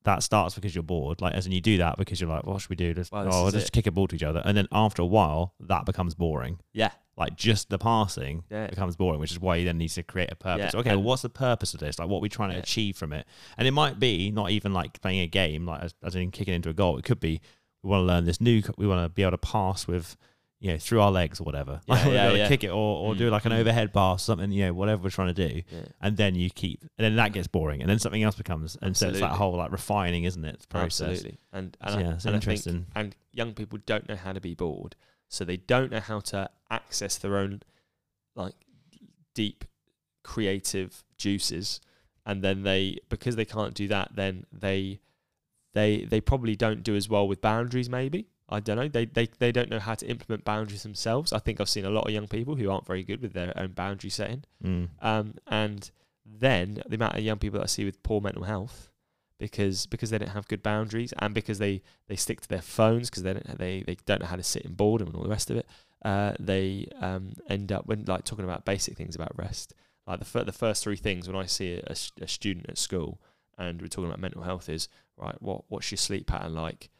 That 0.04 0.22
starts 0.22 0.54
because 0.56 0.74
you're 0.74 0.82
bored. 0.82 1.20
Like 1.20 1.34
as 1.34 1.46
in 1.46 1.52
you 1.52 1.60
do 1.60 1.78
that 1.78 1.96
because 1.98 2.20
you're 2.20 2.28
like, 2.28 2.44
what 2.46 2.60
should 2.60 2.70
we 2.70 2.76
do? 2.76 2.92
Let's, 2.96 3.12
Well, 3.12 3.28
oh, 3.32 3.44
let's 3.44 3.54
just 3.54 3.68
it. 3.68 3.72
kick 3.72 3.86
a 3.86 3.90
ball 3.92 4.08
to 4.08 4.16
each 4.16 4.22
other. 4.22 4.42
And 4.44 4.56
then 4.56 4.66
after 4.72 5.00
a 5.02 5.06
while, 5.06 5.54
that 5.60 5.86
becomes 5.86 6.14
boring. 6.14 6.58
yeah, 6.72 6.90
Like 7.16 7.34
just 7.36 7.70
the 7.70 7.78
passing 7.78 8.44
yeah. 8.50 8.66
becomes 8.66 8.94
boring, 8.94 9.20
which 9.20 9.32
is 9.32 9.40
why 9.40 9.56
you 9.56 9.64
then 9.64 9.78
need 9.78 9.88
to 9.88 10.02
create 10.02 10.30
a 10.30 10.36
purpose. 10.36 10.74
Yeah, 10.74 10.80
okay, 10.80 10.90
well, 10.90 11.02
what's 11.02 11.22
the 11.22 11.30
purpose 11.30 11.72
of 11.72 11.80
this? 11.80 11.98
Like, 11.98 12.08
what 12.08 12.18
are 12.18 12.20
we 12.20 12.28
trying 12.28 12.50
to 12.50 12.56
Yeah. 12.56 12.62
achieve 12.62 12.96
from 12.96 13.12
it? 13.14 13.26
And 13.56 13.66
it 13.66 13.70
might 13.70 13.98
be 13.98 14.30
not 14.30 14.50
even 14.50 14.74
like 14.74 15.00
playing 15.00 15.20
a 15.20 15.26
game, 15.26 15.64
like 15.64 15.82
as, 15.82 15.94
as 16.02 16.14
in 16.14 16.30
kicking 16.30 16.52
into 16.54 16.68
a 16.68 16.74
goal. 16.74 16.98
It 16.98 17.04
could 17.04 17.20
be 17.20 17.40
we 17.82 17.90
want 17.90 18.02
to 18.02 18.06
learn 18.06 18.24
this 18.26 18.40
new. 18.40 18.62
We 18.76 18.86
want 18.86 19.02
to 19.04 19.08
be 19.08 19.22
able 19.22 19.30
to 19.30 19.38
pass 19.38 19.86
with, 19.86 20.16
you 20.60 20.72
know, 20.72 20.78
through 20.78 21.00
our 21.00 21.10
legs 21.10 21.40
or 21.40 21.44
whatever. 21.44 21.80
Yeah, 21.86 21.94
Like, 22.04 22.04
yeah, 22.06 22.26
gotta 22.26 22.38
yeah. 22.38 22.48
Kick 22.48 22.64
it 22.64 22.68
or, 22.70 22.74
or 23.08 23.14
do 23.14 23.28
Mm, 23.28 23.32
like 23.32 23.44
an 23.46 23.52
mm. 23.52 23.60
overhead 23.60 23.94
pass, 23.94 24.22
something. 24.22 24.52
You 24.52 24.66
know, 24.66 24.74
whatever 24.74 25.04
we're 25.04 25.10
trying 25.10 25.34
to 25.34 25.48
do. 25.48 25.62
And 26.02 26.18
then 26.18 26.34
you 26.34 26.50
keep, 26.50 26.82
and 26.98 27.04
then 27.04 27.16
that 27.16 27.32
gets 27.32 27.46
boring, 27.48 27.80
and 27.80 27.88
then 27.88 27.98
something 27.98 28.22
else 28.22 28.34
becomes, 28.34 28.76
and 28.82 28.94
so 28.94 29.08
it's 29.08 29.20
that 29.20 29.32
whole 29.32 29.56
like 29.56 29.72
refining, 29.72 30.24
isn't 30.24 30.44
it? 30.44 30.66
Process. 30.68 31.08
Absolutely, 31.12 31.38
and 31.52 31.76
and, 31.80 31.92
So, 31.92 31.98
yeah, 31.98 32.12
it's 32.14 32.24
and 32.26 32.36
I 32.36 32.40
think 32.40 32.50
interesting. 32.66 32.86
and 32.94 33.16
young 33.32 33.54
people 33.54 33.78
don't 33.86 34.06
know 34.08 34.16
how 34.16 34.32
to 34.34 34.40
be 34.40 34.54
bored, 34.54 34.96
so 35.28 35.44
they 35.44 35.56
don't 35.56 35.90
know 35.90 36.00
how 36.00 36.20
to 36.20 36.50
access 36.70 37.16
their 37.16 37.36
own 37.36 37.62
like 38.34 38.54
deep 39.34 39.64
creative 40.22 41.04
juices, 41.16 41.80
and 42.24 42.42
then 42.42 42.62
they 42.62 42.98
because 43.08 43.36
they 43.36 43.44
can't 43.44 43.74
do 43.74 43.88
that, 43.88 44.10
then 44.14 44.44
they 44.52 45.00
they 45.74 46.04
they 46.04 46.20
probably 46.20 46.56
don't 46.56 46.82
do 46.82 46.96
as 46.96 47.08
well 47.08 47.26
with 47.28 47.40
boundaries. 47.40 47.88
Maybe 47.88 48.26
I 48.48 48.60
don't 48.60 48.76
know. 48.76 48.88
They 48.88 49.06
they 49.06 49.28
they 49.38 49.52
don't 49.52 49.70
know 49.70 49.78
how 49.78 49.94
to 49.94 50.06
implement 50.06 50.44
boundaries 50.44 50.82
themselves. 50.82 51.32
I 51.32 51.38
think 51.38 51.60
I've 51.60 51.68
seen 51.68 51.84
a 51.84 51.90
lot 51.90 52.06
of 52.06 52.12
young 52.12 52.28
people 52.28 52.56
who 52.56 52.70
aren't 52.70 52.86
very 52.86 53.02
good 53.02 53.20
with 53.20 53.32
their 53.32 53.52
own 53.56 53.72
boundary 53.72 54.10
setting. 54.10 54.44
Mm. 54.64 54.88
Um, 55.00 55.34
and 55.46 55.90
then 56.24 56.82
the 56.86 56.96
amount 56.96 57.16
of 57.16 57.22
young 57.22 57.38
people 57.38 57.58
that 57.58 57.64
I 57.64 57.68
see 57.68 57.84
with 57.84 58.02
poor 58.02 58.20
mental 58.20 58.44
health 58.44 58.90
because 59.38 59.86
because 59.86 60.10
they 60.10 60.18
don't 60.18 60.30
have 60.30 60.48
good 60.48 60.62
boundaries 60.62 61.12
and 61.18 61.34
because 61.34 61.58
they, 61.58 61.82
they 62.08 62.16
stick 62.16 62.40
to 62.40 62.48
their 62.48 62.62
phones 62.62 63.10
because 63.10 63.22
they 63.22 63.34
don't 63.34 63.58
they, 63.58 63.82
they 63.86 63.96
don't 64.06 64.20
know 64.20 64.26
how 64.26 64.36
to 64.36 64.42
sit 64.42 64.62
in 64.62 64.74
boredom 64.74 65.08
and 65.08 65.16
all 65.16 65.22
the 65.22 65.28
rest 65.28 65.50
of 65.50 65.56
it. 65.56 65.66
Uh, 66.04 66.32
they 66.38 66.86
um, 67.00 67.32
end 67.48 67.72
up 67.72 67.86
when 67.86 68.04
like 68.06 68.24
talking 68.24 68.44
about 68.44 68.64
basic 68.64 68.96
things 68.96 69.14
about 69.14 69.36
rest. 69.38 69.74
Like 70.06 70.20
the 70.20 70.24
fir- 70.24 70.44
the 70.44 70.52
first 70.52 70.84
three 70.84 70.96
things 70.96 71.26
when 71.26 71.36
I 71.36 71.46
see 71.46 71.82
a 71.86 71.94
student 72.28 72.66
at 72.68 72.78
school 72.78 73.20
and 73.58 73.80
we're 73.80 73.88
talking 73.88 74.06
about 74.06 74.20
mental 74.20 74.42
health 74.42 74.68
is 74.68 74.88
right. 75.16 75.40
What 75.40 75.64
what's 75.68 75.90
your 75.90 75.98
sleep 75.98 76.26
pattern 76.26 76.54
like? 76.54 76.90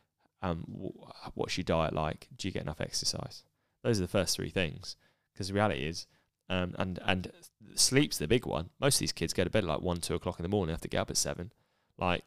Um, 0.43 0.64
wh- 0.68 1.37
what's 1.37 1.57
your 1.57 1.64
diet 1.64 1.95
like? 1.95 2.28
Do 2.37 2.49
you 2.49 2.53
get 2.53 2.62
enough 2.62 2.80
exercise? 2.80 3.45
Those 3.82 3.99
are 3.99 4.03
the 4.03 4.09
first 4.09 4.37
three 4.37 4.51
things. 4.51 4.97
Because 5.32 5.49
the 5.49 5.55
reality 5.55 5.87
is, 5.87 6.07
um, 6.49 6.74
and 6.78 6.99
and 7.05 7.32
sleep's 7.74 8.18
the 8.18 8.28
big 8.28 8.47
one. 8.47 8.70
Most 8.80 8.97
of 8.97 9.01
these 9.01 9.12
kids 9.12 9.32
go 9.32 9.45
to 9.45 9.51
bed 9.51 9.64
at 9.64 9.68
like 9.68 9.82
one, 9.82 9.99
two 9.99 10.14
o'clock 10.14 10.39
in 10.39 10.43
the 10.43 10.49
morning. 10.49 10.72
Have 10.72 10.80
to 10.82 10.89
get 10.89 11.01
up 11.01 11.11
at 11.11 11.16
seven, 11.16 11.53
like, 11.99 12.24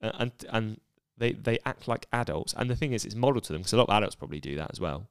and 0.00 0.32
and 0.50 0.80
they 1.16 1.32
they 1.32 1.58
act 1.64 1.86
like 1.88 2.06
adults. 2.12 2.54
And 2.56 2.68
the 2.70 2.76
thing 2.76 2.92
is, 2.92 3.04
it's 3.04 3.14
modeled 3.14 3.44
to 3.44 3.52
them 3.52 3.62
because 3.62 3.72
a 3.72 3.76
lot 3.76 3.88
of 3.88 3.94
adults 3.94 4.14
probably 4.14 4.40
do 4.40 4.56
that 4.56 4.70
as 4.72 4.80
well. 4.80 5.08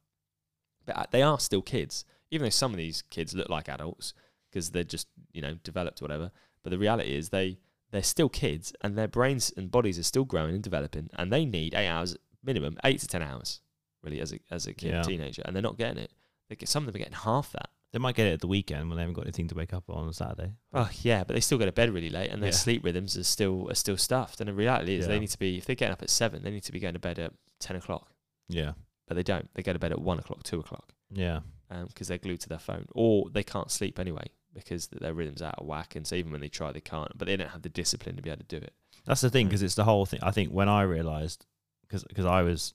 But 0.86 0.97
uh, 0.97 1.04
they 1.12 1.22
are 1.22 1.39
still 1.39 1.62
kids, 1.62 2.06
even 2.32 2.45
though 2.45 2.49
some 2.49 2.72
of 2.72 2.78
these 2.78 3.04
kids 3.04 3.34
look 3.36 3.49
like 3.49 3.70
adults 3.70 4.14
because 4.49 4.72
they're 4.72 4.84
just 4.84 5.08
you 5.32 5.41
know 5.41 5.56
developed 5.64 6.02
or 6.02 6.06
whatever. 6.06 6.32
But 6.64 6.72
the 6.72 6.78
reality 6.78 7.16
is 7.16 7.30
they 7.30 7.60
they're 7.91 8.04
still 8.04 8.30
kids, 8.30 8.74
and 8.82 8.97
their 8.97 9.08
brains 9.08 9.52
and 9.56 9.70
bodies 9.72 9.99
are 9.99 10.04
still 10.04 10.26
growing 10.26 10.56
and 10.56 10.64
developing, 10.64 11.10
and 11.14 11.32
they 11.32 11.45
need 11.45 11.74
eight 11.76 11.88
hours 11.88 12.16
minimum, 12.43 12.78
eight 12.84 12.99
to 12.99 13.08
ten 13.08 13.22
hours, 13.22 13.62
really, 14.04 14.20
as 14.20 14.34
a 14.34 14.39
as 14.49 14.66
a 14.68 14.74
kid, 14.74 14.91
Yeah. 14.91 15.02
teenager, 15.04 15.41
and 15.45 15.56
they're 15.56 15.62
not 15.64 15.78
getting 15.78 16.02
it. 16.04 16.12
They 16.49 16.56
get, 16.56 16.68
some 16.70 16.84
of 16.88 16.88
them 16.93 16.95
are 16.99 17.04
getting 17.06 17.20
half 17.20 17.52
that. 17.54 17.70
They 17.94 18.00
might 18.00 18.16
get 18.16 18.28
it 18.28 18.34
at 18.34 18.39
the 18.39 18.48
weekend 18.48 18.88
when 18.88 18.96
they 18.96 19.02
haven't 19.02 19.16
got 19.16 19.26
anything 19.26 19.50
to 19.50 19.56
wake 19.56 19.74
up 19.74 19.84
on 19.89 20.06
on 20.08 20.14
Saturday. 20.14 20.54
Oh 20.74 20.89
yeah, 21.02 21.24
but 21.26 21.34
they 21.34 21.42
still 21.42 21.58
go 21.58 21.66
to 21.66 21.72
bed 21.74 21.89
really 21.89 22.10
late, 22.10 22.30
and 22.32 22.42
their 22.42 22.52
Yeah. 22.52 22.56
sleep 22.56 22.84
rhythms 22.86 23.18
are 23.18 23.24
still 23.24 23.70
are 23.70 23.76
still 23.76 23.98
stuffed. 23.98 24.39
And 24.39 24.48
the 24.48 24.54
reality 24.54 24.96
is, 24.96 25.06
Yeah. 25.06 25.10
they 25.14 25.20
need 25.20 25.30
to 25.30 25.39
be 25.39 25.58
if 25.58 25.66
they're 25.66 25.76
getting 25.76 25.92
up 25.94 26.02
at 26.02 26.10
seven, 26.10 26.42
they 26.44 26.52
need 26.52 26.64
to 26.64 26.72
be 26.72 26.80
going 26.80 26.94
to 26.94 27.00
bed 27.00 27.20
at 27.20 27.34
ten 27.60 27.76
o'clock. 27.76 28.14
Yeah. 28.48 28.74
but 29.08 29.16
they 29.16 29.24
don't. 29.24 29.54
They 29.56 29.62
go 29.64 29.74
to 29.74 29.80
bed 29.80 29.92
at 29.92 30.00
one 30.00 30.20
o'clock, 30.20 30.42
two 30.44 30.60
o'clock, 30.62 30.94
Yeah. 31.10 31.42
because 31.88 32.08
they're 32.08 32.18
glued 32.18 32.39
to 32.42 32.48
their 32.50 32.60
phone, 32.60 32.86
or 32.96 33.30
they 33.30 33.44
can't 33.44 33.70
sleep 33.70 34.00
anyway 34.00 34.28
because 34.54 34.88
their 34.88 35.14
rhythm's 35.14 35.42
out 35.42 35.56
of 35.58 35.66
whack. 35.68 35.98
And 35.98 36.08
so 36.08 36.16
even 36.16 36.32
when 36.32 36.39
they 36.39 36.48
try, 36.48 36.72
they 36.72 36.80
can't. 36.80 37.18
But 37.18 37.26
they 37.28 37.36
don't 37.36 37.50
have 37.50 37.62
the 37.62 37.68
discipline 37.68 38.16
to 38.16 38.22
be 38.22 38.30
able 38.30 38.46
to 38.46 38.60
do 38.60 38.64
it. 38.64 38.74
That's 39.04 39.20
the 39.20 39.30
thing 39.30 39.48
Mm. 39.48 39.50
because 39.50 39.64
it's 39.64 39.76
the 39.76 39.84
whole 39.84 40.06
thing. 40.06 40.22
I 40.24 40.32
think 40.32 40.52
when 40.52 40.70
I 40.70 40.84
realized, 40.84 41.46
because 41.82 42.26
I 42.26 42.42
was, 42.42 42.74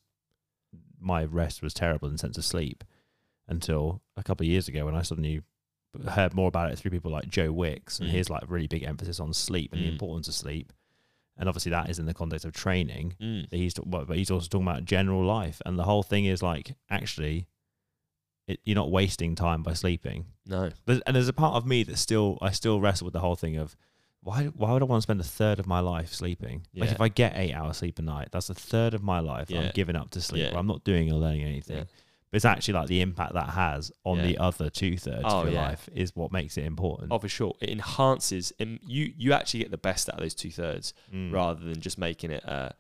my 1.01 1.25
rest 1.25 1.63
was 1.63 1.73
terrible 1.73 2.07
in 2.09 2.15
the 2.15 2.19
sense 2.19 2.37
of 2.37 2.45
sleep 2.45 2.85
until 3.49 4.03
a 4.17 4.23
couple 4.23 4.45
of 4.45 4.49
years 4.51 4.69
ago 4.69 4.85
when 4.85 4.95
I 4.95 5.03
suddenly 5.03 5.43
heard 6.11 6.35
more 6.35 6.49
about 6.49 6.71
it 6.73 6.79
through 6.79 6.91
people 6.91 7.11
like 7.11 7.29
Joe 7.29 7.53
Wicks 7.53 7.99
and 8.01 8.09
Mm. 8.09 8.13
his 8.13 8.29
like 8.31 8.43
really 8.49 8.67
big 8.67 8.83
emphasis 8.83 9.19
on 9.21 9.33
sleep 9.33 9.73
and 9.73 9.83
the 9.83 9.87
Mm. 9.89 9.93
importance 9.93 10.29
of 10.29 10.35
sleep. 10.35 10.73
And 11.39 11.49
obviously 11.49 11.71
that 11.71 11.89
is 11.91 11.99
in 11.99 12.07
the 12.07 12.15
context 12.15 12.45
of 12.45 12.53
training. 12.53 13.15
Mm. 13.21 13.49
That 13.51 13.57
he's 13.57 13.75
but 13.75 14.07
but 14.07 14.17
he's 14.17 14.31
also 14.31 14.49
talking 14.49 14.67
about 14.67 14.85
general 14.85 15.25
life 15.25 15.61
and 15.65 15.79
the 15.79 15.85
whole 15.85 16.03
thing 16.03 16.25
is 16.27 16.43
like 16.43 16.75
actually, 16.91 17.47
it, 18.47 18.61
you're 18.65 18.75
not 18.77 18.91
wasting 18.91 19.35
time 19.35 19.63
by 19.63 19.73
sleeping. 19.73 20.27
No. 20.47 20.71
There's, 20.85 21.01
and 21.03 21.17
there's 21.17 21.29
a 21.29 21.33
part 21.33 21.55
of 21.55 21.67
me 21.67 21.83
that 21.85 21.97
still 21.99 22.39
I 22.41 22.51
still 22.51 22.81
wrestle 22.81 23.07
with 23.07 23.13
the 23.15 23.21
whole 23.21 23.37
thing 23.37 23.57
of 23.57 23.77
why 24.23 24.47
why 24.47 24.73
would 24.73 24.83
I 24.83 24.87
want 24.87 24.99
to 25.01 25.03
spend 25.03 25.21
a 25.21 25.25
third 25.25 25.59
of 25.61 25.67
my 25.67 25.81
life 25.81 26.13
sleeping? 26.13 26.67
Like 26.75 26.91
if 26.91 27.01
I 27.01 27.09
get 27.09 27.35
eight 27.37 27.53
hours 27.55 27.79
sleep 27.79 27.99
a 27.99 28.03
night, 28.03 28.29
that's 28.33 28.51
a 28.51 28.55
third 28.55 28.93
of 28.95 29.03
my 29.03 29.21
life 29.21 29.51
Yeah. 29.51 29.61
I'm 29.61 29.71
giving 29.75 29.97
up 29.97 30.11
to 30.11 30.21
sleep. 30.21 30.51
Yeah. 30.51 30.59
I'm 30.59 30.67
not 30.67 30.85
doing 30.85 31.11
or 31.13 31.15
learning 31.19 31.43
anything. 31.43 31.87
Yeah. 32.27 32.31
But 32.33 32.37
it's 32.37 32.45
actually 32.45 32.75
like 32.75 32.89
the 32.89 33.01
impact 33.01 33.35
that 33.35 33.51
has 33.51 33.93
on 34.05 34.19
Yeah. 34.19 34.27
the 34.27 34.39
other 34.39 34.69
two 34.71 34.97
thirds 34.97 35.23
Oh, 35.25 35.41
of 35.41 35.45
your 35.47 35.55
yeah. 35.55 35.69
life 35.69 35.89
is 35.95 36.15
what 36.17 36.33
makes 36.33 36.57
it 36.59 36.65
important. 36.65 37.13
Oh, 37.13 37.19
for 37.19 37.29
sure. 37.29 37.55
It 37.61 37.71
enhances. 37.71 38.53
Um, 38.61 38.79
you 38.87 39.13
you 39.17 39.33
actually 39.33 39.61
get 39.61 39.71
the 39.71 39.79
best 39.79 40.09
out 40.09 40.17
of 40.17 40.21
those 40.21 40.35
two 40.35 40.51
thirds 40.51 40.93
Mm. 41.13 41.33
rather 41.33 41.65
than 41.65 41.81
just 41.81 41.99
making 41.99 42.31
it 42.33 42.45
a 42.45 42.75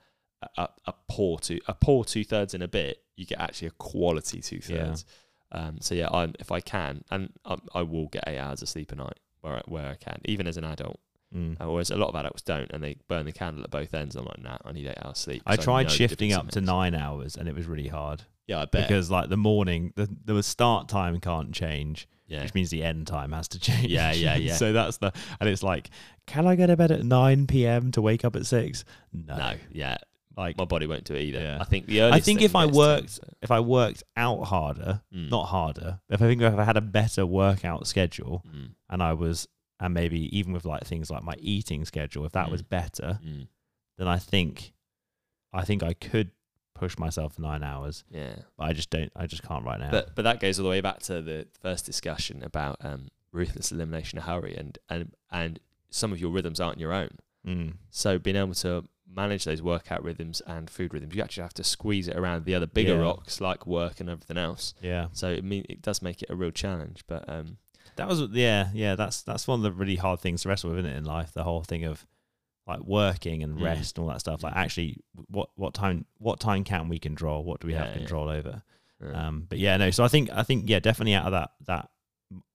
a, 0.59 0.68
a 0.86 0.94
poor 1.09 1.38
two 1.38 1.61
a 1.66 1.74
poor 1.74 2.05
two 2.05 2.24
thirds 2.24 2.55
in 2.55 2.62
a 2.62 2.68
bit. 2.68 3.03
You 3.16 3.24
get 3.24 3.40
actually 3.40 3.68
a 3.68 3.72
quality 3.72 4.40
two 4.40 4.57
Yeah. 4.68 4.84
thirds. 4.86 5.05
Um, 5.53 5.80
so 5.80 5.94
yeah, 5.94 6.09
I 6.12 6.24
if 6.40 6.51
I 6.53 6.61
can, 6.61 7.05
and 7.11 7.32
I, 7.44 7.57
I 7.74 7.82
will 7.82 8.09
get 8.09 8.24
eight 8.26 8.38
hours 8.38 8.62
of 8.62 8.68
sleep 8.68 8.90
a 8.92 8.97
night 8.97 9.18
where 9.40 9.55
I, 9.59 9.62
where 9.66 9.88
I 9.88 9.94
can, 9.94 10.20
even 10.24 10.47
as 10.49 10.57
an 10.57 10.64
adult. 10.64 10.99
Mm. 11.34 11.61
Uh, 11.61 11.70
whereas 11.70 11.90
a 11.90 11.97
lot 11.97 12.09
of 12.09 12.14
adults 12.16 12.42
don't, 12.42 12.70
and 12.72 12.82
they 12.82 12.97
burn 13.09 13.26
the 13.26 13.32
candle 13.32 13.64
at 13.64 13.70
both 13.70 13.94
ends. 13.94 14.14
I'm 14.16 14.24
like, 14.24 14.38
nah, 14.42 14.59
I 14.64 14.72
need 14.72 14.86
eight 14.86 14.99
hours 15.03 15.12
of 15.12 15.16
sleep. 15.18 15.42
I 15.47 15.57
tried 15.57 15.86
the 15.86 15.90
shifting 15.90 16.32
up 16.32 16.49
to 16.51 16.61
nine 16.61 16.94
hours 16.94 17.36
and 17.36 17.49
it 17.49 17.55
was 17.55 17.66
really 17.66 17.88
hard 17.88 18.22
Yeah, 18.47 18.61
I 18.61 18.64
bet. 18.66 18.86
because 18.88 19.11
like 19.11 19.28
the 19.28 19.36
morning 19.36 19.92
the 19.97 20.09
the 20.24 20.42
start 20.42 20.88
time 20.88 21.18
can't 21.20 21.53
change. 21.53 22.09
yeah, 22.28 22.42
which 22.42 22.55
means 22.55 22.70
the 22.70 22.82
end 22.82 23.07
time 23.07 23.32
has 23.32 23.49
to 23.49 23.59
change. 23.68 23.86
Yeah, 23.86 24.12
yeah, 24.12 24.36
yeah. 24.49 24.55
so 24.55 24.72
that's 24.72 24.99
the, 24.99 25.12
and 25.40 25.49
it's 25.49 25.62
like, 25.62 25.90
can 26.26 26.47
I 26.47 26.57
go 26.57 26.66
to 26.66 26.76
bed 26.76 26.90
at 26.92 27.05
9 27.05 27.47
p.m. 27.47 27.90
to 27.92 28.03
wake 28.03 28.24
up 28.24 28.34
at 28.36 28.47
6? 28.47 28.84
No. 29.12 29.36
no, 29.36 29.55
yeah, 29.70 29.97
Like, 30.36 30.57
my 30.59 30.64
body 30.64 30.86
won't 30.88 31.05
do 31.05 31.14
it 31.14 31.22
either. 31.22 31.40
Yeah. 31.40 31.59
I 31.61 31.64
think 31.64 31.86
the 31.86 32.03
earliest. 32.03 32.16
I 32.16 32.20
think 32.24 32.42
if 32.42 32.55
I 32.57 32.64
get 32.66 32.70
is 32.72 32.76
worked- 32.76 33.20
if 33.42 33.51
I 33.53 33.61
worked 33.61 34.03
out 34.16 34.42
harder, 34.44 35.03
Mm, 35.14 35.30
not 35.30 35.44
harder, 35.47 36.01
if 36.11 36.20
I 36.22 36.26
think 36.26 36.42
if 36.42 36.55
I 36.55 36.64
had 36.64 36.76
a 36.76 36.80
better 36.80 37.24
workout 37.26 37.86
schedule 37.86 38.44
mm, 38.47 38.70
and 38.90 39.03
I 39.03 39.12
was, 39.12 39.47
and 39.80 39.92
maybe 39.94 40.36
even 40.36 40.53
with 40.53 40.64
like 40.64 40.84
things 40.84 41.11
like 41.11 41.22
my 41.22 41.34
eating 41.38 41.84
schedule, 41.84 42.24
if 42.26 42.32
that 42.32 42.51
was 42.51 42.62
Mm. 42.62 42.68
better, 42.70 43.18
mm, 43.24 43.47
then 43.99 44.09
I 44.09 44.18
think, 44.18 44.72
I 45.53 45.64
think 45.64 45.82
I 45.82 45.94
could 45.94 46.30
push 46.78 46.98
myself 46.98 47.34
for 47.34 47.42
nine 47.42 47.62
hours, 47.62 48.04
yeah. 48.10 48.36
but 48.56 48.64
I 48.64 48.72
just 48.72 48.90
don't, 48.90 49.10
I 49.16 49.26
just 49.26 49.42
can't 49.42 49.64
right 49.64 49.80
now. 49.80 49.90
But 49.90 50.14
but 50.14 50.22
that 50.22 50.40
goes 50.40 50.58
all 50.58 50.64
the 50.64 50.70
way 50.70 50.80
back 50.80 51.00
to 51.04 51.22
the 51.22 51.46
first 51.62 51.86
discussion 51.86 52.42
about 52.42 52.76
um, 52.84 53.08
ruthless 53.32 53.72
elimination 53.72 54.18
of 54.18 54.24
hurry, 54.24 54.54
and 54.56 54.78
and 54.88 55.12
and 55.30 55.60
some 55.90 56.12
of 56.12 56.20
your 56.20 56.30
rhythms 56.30 56.60
aren't 56.60 56.78
your 56.78 56.92
own. 56.92 57.10
Mm. 57.46 57.74
So 57.90 58.18
being 58.18 58.36
able 58.36 58.54
to 58.54 58.84
manage 59.08 59.44
those 59.44 59.62
workout 59.62 60.02
rhythms 60.02 60.42
and 60.46 60.68
food 60.68 60.92
rhythms, 60.92 61.14
you 61.14 61.22
actually 61.22 61.42
have 61.42 61.54
to 61.54 61.64
squeeze 61.64 62.08
it 62.08 62.16
around 62.16 62.44
the 62.44 62.54
other 62.54 62.66
bigger 62.66 62.94
Yeah. 62.96 63.02
rocks 63.02 63.40
like 63.40 63.66
work 63.66 64.00
and 64.00 64.10
everything 64.10 64.36
else. 64.36 64.74
Yeah. 64.82 65.06
So 65.12 65.30
it 65.30 65.44
mean 65.44 65.64
it 65.68 65.80
does 65.80 66.02
make 66.02 66.22
it 66.22 66.30
a 66.30 66.34
real 66.36 66.50
challenge. 66.50 67.04
But 67.06 67.28
um, 67.28 67.56
That 67.96 68.08
was 68.08 68.20
yeah, 68.32 68.68
yeah. 68.74 68.94
That's 68.96 69.22
that's 69.22 69.46
one 69.48 69.60
of 69.60 69.62
the 69.62 69.72
really 69.72 69.96
hard 69.96 70.20
things 70.20 70.42
to 70.42 70.48
wrestle 70.48 70.70
with, 70.70 70.80
isn't 70.80 70.90
it, 70.90 70.96
in 70.96 71.04
life? 71.04 71.32
The 71.32 71.44
whole 71.44 71.62
thing 71.62 71.84
of 71.84 72.04
like 72.66 72.80
working 72.80 73.42
and 73.42 73.58
Mm. 73.58 73.62
rest 73.62 73.96
and 73.96 74.02
all 74.04 74.12
that 74.12 74.20
stuff. 74.20 74.42
Like 74.42 74.54
Mm. 74.54 74.58
actually, 74.58 74.96
what 75.28 75.50
what 75.54 75.72
time 75.74 76.04
what 76.18 76.40
time 76.40 76.64
can 76.64 76.88
we 76.88 76.98
control? 76.98 77.44
What 77.44 77.60
do 77.60 77.66
we 77.68 77.72
Yeah, 77.74 77.78
have 77.84 77.88
yeah. 77.88 77.98
control 77.98 78.28
over? 78.28 78.62
uh, 79.02 79.12
Um, 79.14 79.46
but 79.48 79.58
yeah, 79.58 79.76
no. 79.76 79.90
So 79.90 80.04
I 80.04 80.08
think 80.08 80.30
I 80.32 80.42
think 80.42 80.68
yeah, 80.68 80.80
definitely 80.80 81.14
out 81.14 81.26
of 81.26 81.32
that 81.32 81.50
that 81.66 81.90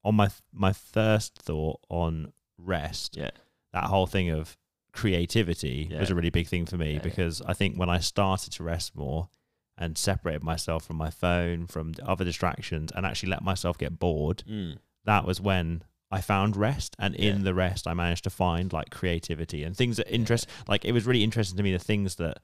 on 0.03 0.15
my 0.15 0.29
my 0.51 0.73
first 0.73 1.35
thought 1.37 1.79
on 1.89 2.33
rest, 2.57 3.15
yeah, 3.17 3.29
that 3.73 3.85
whole 3.85 4.05
thing 4.07 4.29
of 4.29 4.57
creativity 4.91 5.87
was 5.97 6.09
a 6.09 6.15
really 6.15 6.29
big 6.29 6.47
thing 6.47 6.65
for 6.65 6.77
me 6.77 6.87
Yeah, 6.87 6.93
yeah. 6.95 6.99
because 7.01 7.41
I 7.43 7.53
think 7.53 7.77
when 7.77 7.89
I 7.89 7.99
started 7.99 8.51
to 8.53 8.63
rest 8.63 8.95
more 8.95 9.29
and 9.77 9.97
separated 9.97 10.43
myself 10.43 10.83
from 10.85 10.97
my 10.97 11.09
phone, 11.09 11.65
from 11.67 11.93
other 12.03 12.25
distractions, 12.25 12.91
and 12.93 13.05
actually 13.05 13.29
let 13.29 13.41
myself 13.41 13.77
get 13.77 13.97
bored, 13.99 14.43
mm, 14.47 14.77
that 15.05 15.25
was 15.25 15.39
when 15.41 15.83
I 16.11 16.21
found 16.21 16.57
rest, 16.57 16.95
and 16.99 17.15
in 17.15 17.37
Yeah. 17.37 17.43
the 17.43 17.53
rest, 17.53 17.87
I 17.87 17.93
managed 17.93 18.23
to 18.25 18.29
find 18.29 18.71
like 18.73 18.89
creativity 18.89 19.63
and 19.63 19.75
things 19.75 19.97
that 19.97 20.13
interest. 20.13 20.47
Like 20.67 20.83
it 20.85 20.91
was 20.91 21.05
really 21.05 21.23
interesting 21.23 21.57
to 21.57 21.63
me 21.63 21.71
the 21.71 21.79
things 21.79 22.15
that 22.15 22.39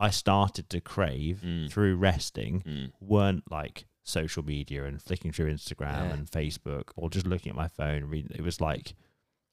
I 0.00 0.10
started 0.10 0.70
to 0.70 0.80
crave 0.80 1.42
Mm. 1.44 1.70
through 1.70 1.96
resting 1.96 2.62
mm, 2.62 2.92
weren't 3.00 3.50
like 3.50 3.86
social 4.04 4.42
media 4.44 4.84
and 4.86 5.02
flicking 5.02 5.32
through 5.32 5.52
Instagram 5.52 6.08
Yeah. 6.08 6.12
and 6.14 6.30
Facebook 6.30 6.90
or 6.96 7.10
just 7.10 7.26
looking 7.26 7.50
at 7.50 7.56
my 7.56 7.68
phone 7.68 8.04
reading. 8.04 8.30
It 8.34 8.42
was 8.42 8.60
like 8.60 8.94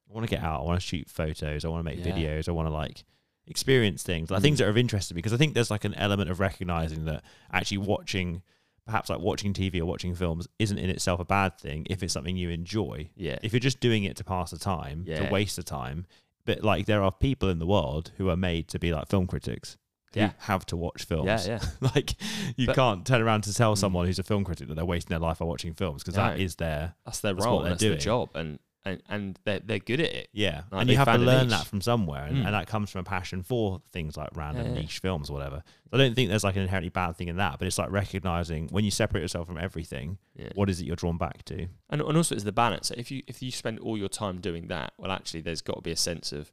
I 0.10 0.14
want 0.14 0.26
to 0.28 0.30
get 0.34 0.44
out, 0.44 0.62
I 0.62 0.64
want 0.64 0.80
to 0.80 0.86
shoot 0.86 1.10
photos, 1.10 1.66
I 1.66 1.68
want 1.68 1.80
to 1.84 1.92
make 1.92 2.06
Yeah. 2.06 2.12
videos, 2.14 2.48
I 2.48 2.52
want 2.52 2.68
to 2.68 2.74
like 2.74 3.04
experience 3.48 4.04
things, 4.04 4.30
like 4.32 4.42
things 4.44 4.56
Mm. 4.56 4.60
that 4.60 4.66
are 4.68 4.70
of 4.70 4.78
interest 4.78 5.10
to 5.10 5.16
me. 5.16 5.20
Because 5.20 5.34
I 5.34 5.38
think 5.38 5.56
there's 5.56 5.72
like 5.72 5.84
an 5.84 5.96
element 5.96 6.30
of 6.30 6.40
recognizing 6.40 7.06
that 7.06 7.24
actually 7.52 7.80
watching, 7.80 8.44
perhaps 8.86 9.10
like 9.10 9.20
watching 9.20 9.54
TV 9.54 9.80
or 9.80 9.86
watching 9.86 10.14
films, 10.16 10.48
isn't 10.60 10.78
in 10.78 10.90
itself 10.90 11.20
a 11.20 11.26
bad 11.26 11.58
thing 11.60 11.86
if 11.90 12.04
it's 12.04 12.14
something 12.14 12.38
you 12.38 12.50
enjoy. 12.50 13.10
yeah, 13.16 13.38
If 13.42 13.52
you're 13.54 13.60
just 13.60 13.80
doing 13.80 14.04
it 14.04 14.16
to 14.18 14.24
pass 14.24 14.52
the 14.52 14.58
time, 14.60 15.04
Yeah. 15.08 15.26
to 15.26 15.32
waste 15.32 15.56
the 15.56 15.64
time, 15.64 16.06
but 16.46 16.64
like 16.64 16.86
there 16.86 17.02
are 17.02 17.12
people 17.12 17.50
in 17.50 17.60
the 17.60 17.66
world 17.66 18.12
who 18.18 18.30
are 18.30 18.36
made 18.38 18.68
to 18.70 18.80
be 18.80 18.94
like 18.94 19.08
film 19.08 19.28
critics. 19.28 19.78
Who 20.14 20.22
Yeah. 20.22 20.32
have 20.40 20.66
to 20.68 20.78
watch 20.78 21.04
films. 21.04 21.26
yeah, 21.48 21.60
yeah. 21.82 21.90
like 21.96 22.14
you 22.56 22.68
But- 22.68 22.76
can't 22.76 23.06
turn 23.06 23.22
around 23.22 23.42
to 23.46 23.54
tell 23.54 23.74
Mm. 23.74 23.78
someone 23.80 24.06
who's 24.06 24.20
a 24.20 24.24
film 24.24 24.44
critic 24.46 24.68
that 24.70 24.76
they're 24.76 24.86
wasting 24.86 25.10
their 25.10 25.20
life 25.20 25.40
by 25.40 25.46
watching 25.46 25.74
films 25.74 26.04
because 26.04 26.14
that 26.16 26.38
No. 26.38 26.44
is 26.44 26.56
their 26.56 26.96
That's 27.06 27.20
their 27.20 27.34
That's 27.34 27.46
role. 27.46 27.64
That's 27.64 27.82
their 27.82 27.98
job, 27.98 28.30
and 28.36 28.60
and 28.86 29.02
and 29.10 29.40
they're 29.46 29.60
they're 29.60 29.80
good 29.80 30.00
at 30.00 30.12
it. 30.14 30.30
yeah 30.32 30.62
Like 30.72 30.82
and 30.82 30.90
you 30.92 30.98
have 30.98 31.08
to 31.12 31.18
learn 31.18 31.48
that 31.50 31.66
from 31.66 31.82
somewhere 31.82 32.24
and, 32.26 32.38
Mm. 32.38 32.46
and 32.46 32.54
that 32.54 32.68
comes 32.68 32.90
from 32.92 33.00
a 33.02 33.04
passion 33.04 33.42
for 33.44 33.82
things 33.92 34.16
like 34.16 34.30
random 34.36 34.68
Yeah, 34.68 34.74
yeah. 34.74 34.80
niche 34.82 35.00
films 35.00 35.30
or 35.30 35.34
whatever 35.34 35.64
so 35.90 35.92
i 35.94 35.98
don't 35.98 36.14
think 36.16 36.30
there's 36.30 36.44
like 36.44 36.56
an 36.56 36.62
inherently 36.62 36.90
bad 36.90 37.16
thing 37.18 37.28
in 37.28 37.38
that 37.38 37.58
but 37.58 37.68
it's 37.68 37.78
like 37.78 37.90
recognizing 37.92 38.68
when 38.70 38.86
you 38.86 38.92
separate 38.92 39.22
yourself 39.22 39.48
from 39.48 39.58
everything 39.58 40.18
Yeah. 40.36 40.50
what 40.56 40.70
is 40.70 40.80
it 40.82 40.86
you're 40.86 40.96
drawn 40.96 41.18
back 41.18 41.44
to 41.46 41.68
and, 41.90 42.02
and 42.02 42.16
also 42.18 42.36
it's 42.36 42.44
the 42.44 42.52
balance. 42.52 42.92
If 42.92 43.10
you 43.12 43.24
if 43.28 43.42
you 43.42 43.52
spend 43.52 43.80
all 43.80 43.98
your 43.98 44.10
time 44.10 44.40
doing 44.40 44.68
that, 44.68 44.94
well, 44.98 45.12
actually, 45.12 45.42
there's 45.42 45.62
got 45.62 45.76
to 45.76 45.82
be 45.82 45.92
a 45.92 45.96
sense 45.96 46.32
of, 46.32 46.52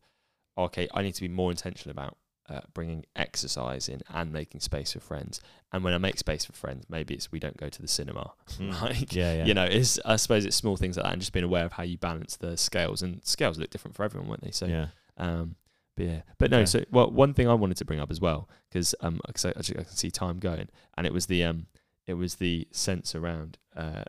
okay, 0.59 0.87
I 0.95 1.03
need 1.03 1.15
to 1.15 1.21
be 1.23 1.29
more 1.29 1.51
intentional 1.51 1.91
about 1.91 2.17
uh, 2.49 2.61
bringing 2.75 3.05
exercise 3.17 3.89
in 3.89 4.03
and 4.09 4.33
making 4.33 4.61
space 4.61 4.93
for 4.93 5.01
friends. 5.01 5.41
And 5.73 5.83
when 5.85 5.95
I 5.95 5.99
make 5.99 6.19
space 6.19 6.45
for 6.45 6.53
friends, 6.53 6.85
maybe 6.89 7.15
it's 7.15 7.31
we 7.33 7.39
don't 7.39 7.57
go 7.57 7.69
to 7.69 7.83
the 7.83 7.89
cinema. 7.89 8.33
like, 8.61 9.15
yeah 9.15 9.33
yeah 9.35 9.45
you 9.47 9.55
know, 9.55 9.65
it's 9.65 9.99
I 10.05 10.17
suppose 10.17 10.45
it's 10.45 10.57
small 10.57 10.77
things 10.77 10.97
like 10.97 11.05
that, 11.05 11.13
and 11.13 11.21
just 11.23 11.33
being 11.33 11.45
aware 11.45 11.65
of 11.65 11.73
how 11.73 11.83
you 11.85 11.99
balance 11.99 12.37
the 12.37 12.57
scales. 12.57 13.03
And 13.03 13.25
scales 13.25 13.59
look 13.59 13.71
different 13.71 13.97
for 13.97 14.05
everyone, 14.05 14.29
won't 14.29 14.43
they? 14.43 14.51
So 14.51 14.67
yeah 14.67 14.89
um, 15.17 15.57
but 15.97 16.07
yeah, 16.07 16.23
but 16.39 16.51
no. 16.51 16.59
Okay. 16.59 16.67
So 16.67 16.85
well, 16.91 17.11
one 17.11 17.35
thing 17.35 17.49
I 17.49 17.55
wanted 17.55 17.77
to 17.77 17.85
bring 17.85 18.01
up 18.01 18.11
as 18.11 18.21
well 18.21 18.49
because 18.69 18.95
um, 19.01 19.21
'cause 19.33 19.45
I, 19.45 19.51
I 19.51 19.63
can 19.63 19.87
see 19.87 20.11
time 20.11 20.39
going, 20.39 20.69
and 20.97 21.07
it 21.07 21.13
was 21.13 21.27
the 21.27 21.45
um, 21.45 21.67
it 22.07 22.15
was 22.15 22.37
the 22.37 22.67
sense 22.73 23.15
around 23.15 23.59
uh, 23.77 24.05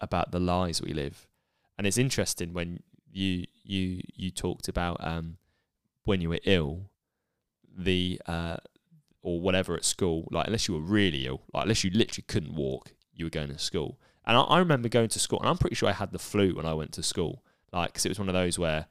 about 0.00 0.32
the 0.32 0.40
lies 0.40 0.80
we 0.82 0.92
live, 0.94 1.26
and 1.76 1.86
it's 1.86 1.98
interesting 1.98 2.52
when 2.54 2.80
you 3.12 3.44
you 3.62 4.00
you 4.14 4.30
talked 4.30 4.66
about 4.66 4.96
um, 5.06 5.36
when 6.04 6.20
you 6.22 6.30
were 6.30 6.40
ill, 6.44 6.90
the 7.76 8.20
uh, 8.26 8.56
or 9.22 9.40
whatever 9.40 9.74
at 9.74 9.84
school, 9.84 10.28
like 10.30 10.46
unless 10.46 10.68
you 10.68 10.74
were 10.74 10.80
really 10.80 11.26
ill, 11.26 11.42
like 11.52 11.64
unless 11.64 11.84
you 11.84 11.90
literally 11.90 12.24
couldn't 12.26 12.54
walk, 12.54 12.92
you 13.14 13.26
were 13.26 13.30
going 13.30 13.48
to 13.48 13.58
school. 13.58 13.98
And 14.26 14.36
I, 14.36 14.40
I 14.42 14.58
remember 14.58 14.88
going 14.88 15.08
to 15.08 15.18
school, 15.18 15.40
and 15.40 15.48
I'm 15.48 15.58
pretty 15.58 15.76
sure 15.76 15.88
I 15.88 15.92
had 15.92 16.12
the 16.12 16.18
flu 16.18 16.54
when 16.54 16.66
I 16.66 16.74
went 16.74 16.92
to 16.92 17.02
school, 17.02 17.42
like 17.72 17.92
because 17.92 18.06
it 18.06 18.10
was 18.10 18.18
one 18.18 18.28
of 18.28 18.34
those 18.34 18.58
where 18.58 18.86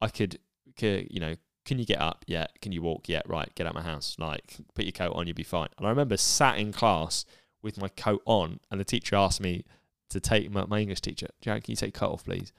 I 0.00 0.08
could, 0.08 0.38
c- 0.78 1.08
you 1.10 1.20
know, 1.20 1.34
can 1.64 1.78
you 1.78 1.84
get 1.84 2.00
up? 2.00 2.24
Yeah. 2.28 2.46
Can 2.62 2.72
you 2.72 2.80
walk? 2.80 3.08
Yeah. 3.08 3.22
Right. 3.26 3.52
Get 3.54 3.66
out 3.66 3.74
my 3.74 3.82
house. 3.82 4.16
Like, 4.18 4.56
put 4.74 4.84
your 4.84 4.92
coat 4.92 5.12
on, 5.14 5.26
you'll 5.26 5.34
be 5.34 5.42
fine. 5.42 5.68
And 5.76 5.86
I 5.86 5.90
remember 5.90 6.16
sat 6.16 6.58
in 6.58 6.72
class 6.72 7.24
with 7.60 7.78
my 7.78 7.88
coat 7.88 8.22
on, 8.24 8.60
and 8.70 8.78
the 8.80 8.84
teacher 8.84 9.16
asked 9.16 9.40
me 9.40 9.64
to 10.10 10.20
take 10.20 10.50
my, 10.50 10.64
my 10.66 10.78
English 10.78 11.00
teacher, 11.00 11.26
Jack, 11.40 11.64
can 11.64 11.72
you 11.72 11.76
take 11.76 11.94
coat 11.94 12.12
off, 12.12 12.24
please? 12.24 12.52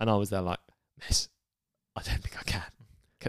And 0.00 0.08
I 0.08 0.16
was 0.16 0.30
there 0.30 0.40
like, 0.40 0.60
Miss, 1.06 1.28
I 1.94 2.02
don't 2.02 2.22
think 2.22 2.38
I 2.38 2.42
can. 2.42 2.62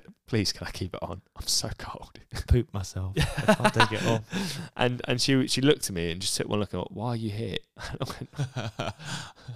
Can 0.01 0.13
please, 0.27 0.51
can 0.53 0.67
I 0.67 0.71
keep 0.71 0.93
it 0.93 1.01
on? 1.03 1.21
I'm 1.35 1.47
so 1.47 1.69
cold. 1.77 2.19
poop 2.47 2.73
myself 2.73 3.13
i 3.47 3.53
can't 3.55 3.73
take 3.73 3.91
it 3.93 4.05
off 4.07 4.23
and 4.77 5.01
and 5.07 5.21
she 5.21 5.47
she 5.47 5.61
looked 5.61 5.89
at 5.89 5.95
me 5.95 6.11
and 6.11 6.19
just 6.21 6.35
took 6.37 6.47
one 6.49 6.59
look 6.59 6.73
and 6.73 6.79
went, 6.81 6.91
Why 6.91 7.09
are 7.09 7.15
you 7.15 7.29
here? 7.31 7.57
And 7.89 7.97
I, 8.01 8.05
went, 8.13 8.93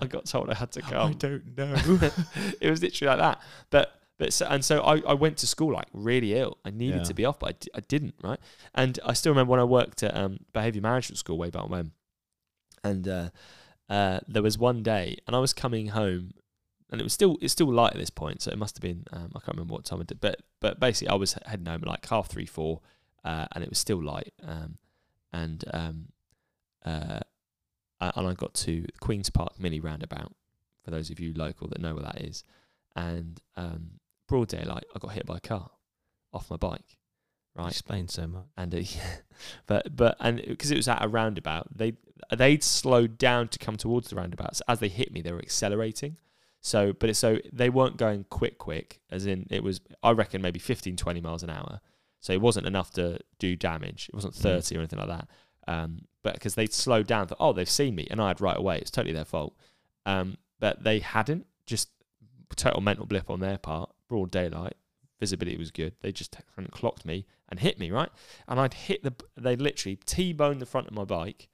I 0.02 0.06
got 0.08 0.26
told 0.26 0.50
I 0.50 0.56
had 0.56 0.72
to 0.74 0.82
go. 0.82 1.02
i 1.02 1.14
don't 1.14 1.58
know 1.58 1.76
it 2.62 2.70
was 2.70 2.82
literally 2.82 3.10
like 3.10 3.20
that. 3.20 3.42
But 3.70 4.00
But 4.18 4.34
so, 4.34 4.46
and 4.50 4.64
so 4.66 4.82
I, 4.82 5.00
I 5.08 5.14
went 5.14 5.38
to 5.38 5.48
school 5.48 5.74
like 5.74 5.88
really 5.94 6.34
ill. 6.36 6.58
I 6.66 6.70
needed 6.72 6.98
Yeah. 7.02 7.04
to 7.10 7.14
be 7.14 7.26
off, 7.26 7.40
but 7.40 7.50
I, 7.50 7.56
d- 7.60 7.72
I 7.76 7.80
didn't. 7.82 8.16
Right. 8.24 8.40
And 8.76 9.00
I 9.06 9.14
still 9.14 9.32
remember 9.32 9.52
when 9.52 9.60
I 9.62 9.66
worked 9.66 10.04
at 10.04 10.16
um, 10.16 10.40
behavior 10.54 10.82
management 10.82 11.18
school 11.20 11.38
way 11.38 11.50
back 11.50 11.70
when, 11.70 11.92
and 12.84 13.08
uh, 13.08 13.30
uh, 13.90 14.20
there 14.28 14.44
was 14.44 14.58
one 14.58 14.84
day, 14.84 15.18
and 15.26 15.36
I 15.36 15.40
was 15.40 15.54
coming 15.54 15.88
home, 15.88 16.32
and 16.92 17.00
it 17.00 17.04
was 17.04 17.14
still 17.14 17.38
it's 17.42 17.54
still 17.54 17.72
light 17.72 17.94
at 17.94 18.00
this 18.00 18.10
point, 18.10 18.42
so 18.42 18.52
it 18.52 18.58
must 18.58 18.78
have 18.78 18.82
been 18.82 19.06
um, 19.14 19.32
I 19.36 19.40
can't 19.40 19.56
remember 19.58 19.74
what 19.74 19.86
time 19.86 20.00
I 20.02 20.04
did, 20.04 20.20
but 20.20 20.42
but 20.60 20.80
basically 20.80 21.10
I 21.10 21.16
was 21.16 21.38
heading 21.46 21.66
home 21.66 21.82
at 21.84 21.88
like 21.88 22.06
half 22.08 22.28
three 22.28 22.46
four, 22.46 22.82
uh, 23.24 23.48
and 23.54 23.64
it 23.64 23.70
was 23.70 23.80
still 23.80 24.04
light, 24.04 24.34
um, 24.46 24.78
and 25.32 25.64
um, 25.74 26.06
uh, 26.86 27.20
and 28.00 28.28
I 28.28 28.34
got 28.34 28.54
to 28.56 28.86
Queens 29.00 29.30
Park 29.30 29.60
Mini 29.60 29.80
Roundabout. 29.80 30.34
For 30.84 30.92
those 30.92 31.10
of 31.10 31.20
you 31.20 31.34
local 31.34 31.68
that 31.68 31.82
know 31.82 31.94
where 31.94 32.04
that 32.04 32.22
is, 32.22 32.44
and 32.96 33.40
um, 33.56 34.00
broad 34.28 34.48
daylight, 34.48 34.86
I 34.96 35.00
got 35.00 35.12
hit 35.12 35.26
by 35.26 35.38
a 35.38 35.42
car 35.42 35.70
off 36.34 36.50
my 36.50 36.58
bike. 36.58 36.98
Right, 37.56 37.72
Explains 37.72 38.14
so 38.14 38.28
much. 38.28 38.46
and 38.56 38.74
uh, 38.74 38.80
but 39.68 39.96
but 39.96 40.16
and 40.20 40.42
because 40.48 40.72
it 40.72 40.78
was 40.78 40.88
at 40.88 41.04
a 41.04 41.08
roundabout, 41.08 41.78
they 41.78 41.94
they'd 42.36 42.64
slowed 42.64 43.18
down 43.18 43.50
to 43.50 43.60
come 43.60 43.76
towards 43.76 44.10
the 44.10 44.16
roundabouts. 44.16 44.62
As 44.68 44.80
they 44.80 44.88
hit 44.88 45.12
me, 45.12 45.22
they 45.22 45.32
were 45.32 45.40
accelerating. 45.40 46.18
So, 46.62 46.94
but 46.94 47.10
it, 47.10 47.16
so 47.16 47.38
they 47.54 47.70
weren't 47.70 47.98
going 47.98 48.26
quick, 48.30 48.58
quick. 48.58 49.00
As 49.10 49.26
in, 49.26 49.48
it 49.50 49.64
was 49.64 49.80
I 50.04 50.12
reckon 50.12 50.42
maybe 50.42 50.60
15, 50.60 50.98
20 50.98 51.22
miles 51.22 51.44
an 51.44 51.50
hour. 51.50 51.80
So 52.20 52.34
it 52.34 52.42
wasn't 52.42 52.68
enough 52.68 52.92
to 52.92 53.20
do 53.40 53.56
damage. 53.56 54.10
It 54.10 54.16
wasn't 54.16 54.34
Mm. 54.34 54.42
thirty 54.42 54.76
or 54.76 54.80
anything 54.80 55.00
like 55.00 55.08
that. 55.08 55.28
Um, 55.68 56.02
but 56.22 56.34
because 56.34 56.56
they'd 56.56 56.74
slowed 56.74 57.08
down, 57.08 57.28
thought, 57.28 57.38
oh, 57.40 57.54
they've 57.54 57.70
seen 57.70 57.96
me, 57.96 58.08
and 58.12 58.22
I 58.22 58.28
had 58.28 58.42
right 58.42 58.58
away. 58.58 58.78
It's 58.80 58.92
totally 58.92 59.14
their 59.14 59.24
fault. 59.26 59.56
Um, 60.06 60.38
but 60.60 60.84
they 60.84 61.00
hadn't. 61.00 61.46
Just 61.66 61.90
total 62.58 62.82
mental 62.82 63.06
blip 63.06 63.30
on 63.30 63.40
their 63.40 63.58
part. 63.58 63.90
Broad 64.10 64.32
daylight, 64.32 64.74
visibility 65.20 65.58
was 65.58 65.72
good. 65.72 65.94
They 66.02 66.12
just 66.12 66.36
hadn't 66.56 66.72
clocked 66.72 67.06
me 67.06 67.26
and 67.48 67.60
hit 67.60 67.80
me 67.80 67.90
right, 67.90 68.10
and 68.50 68.60
I'd 68.60 68.74
hit 68.74 69.02
the. 69.04 69.14
They 69.38 69.56
literally 69.56 69.96
t-boned 70.06 70.60
the 70.60 70.66
front 70.66 70.88
of 70.88 70.94
my 70.94 71.06
bike, 71.06 71.48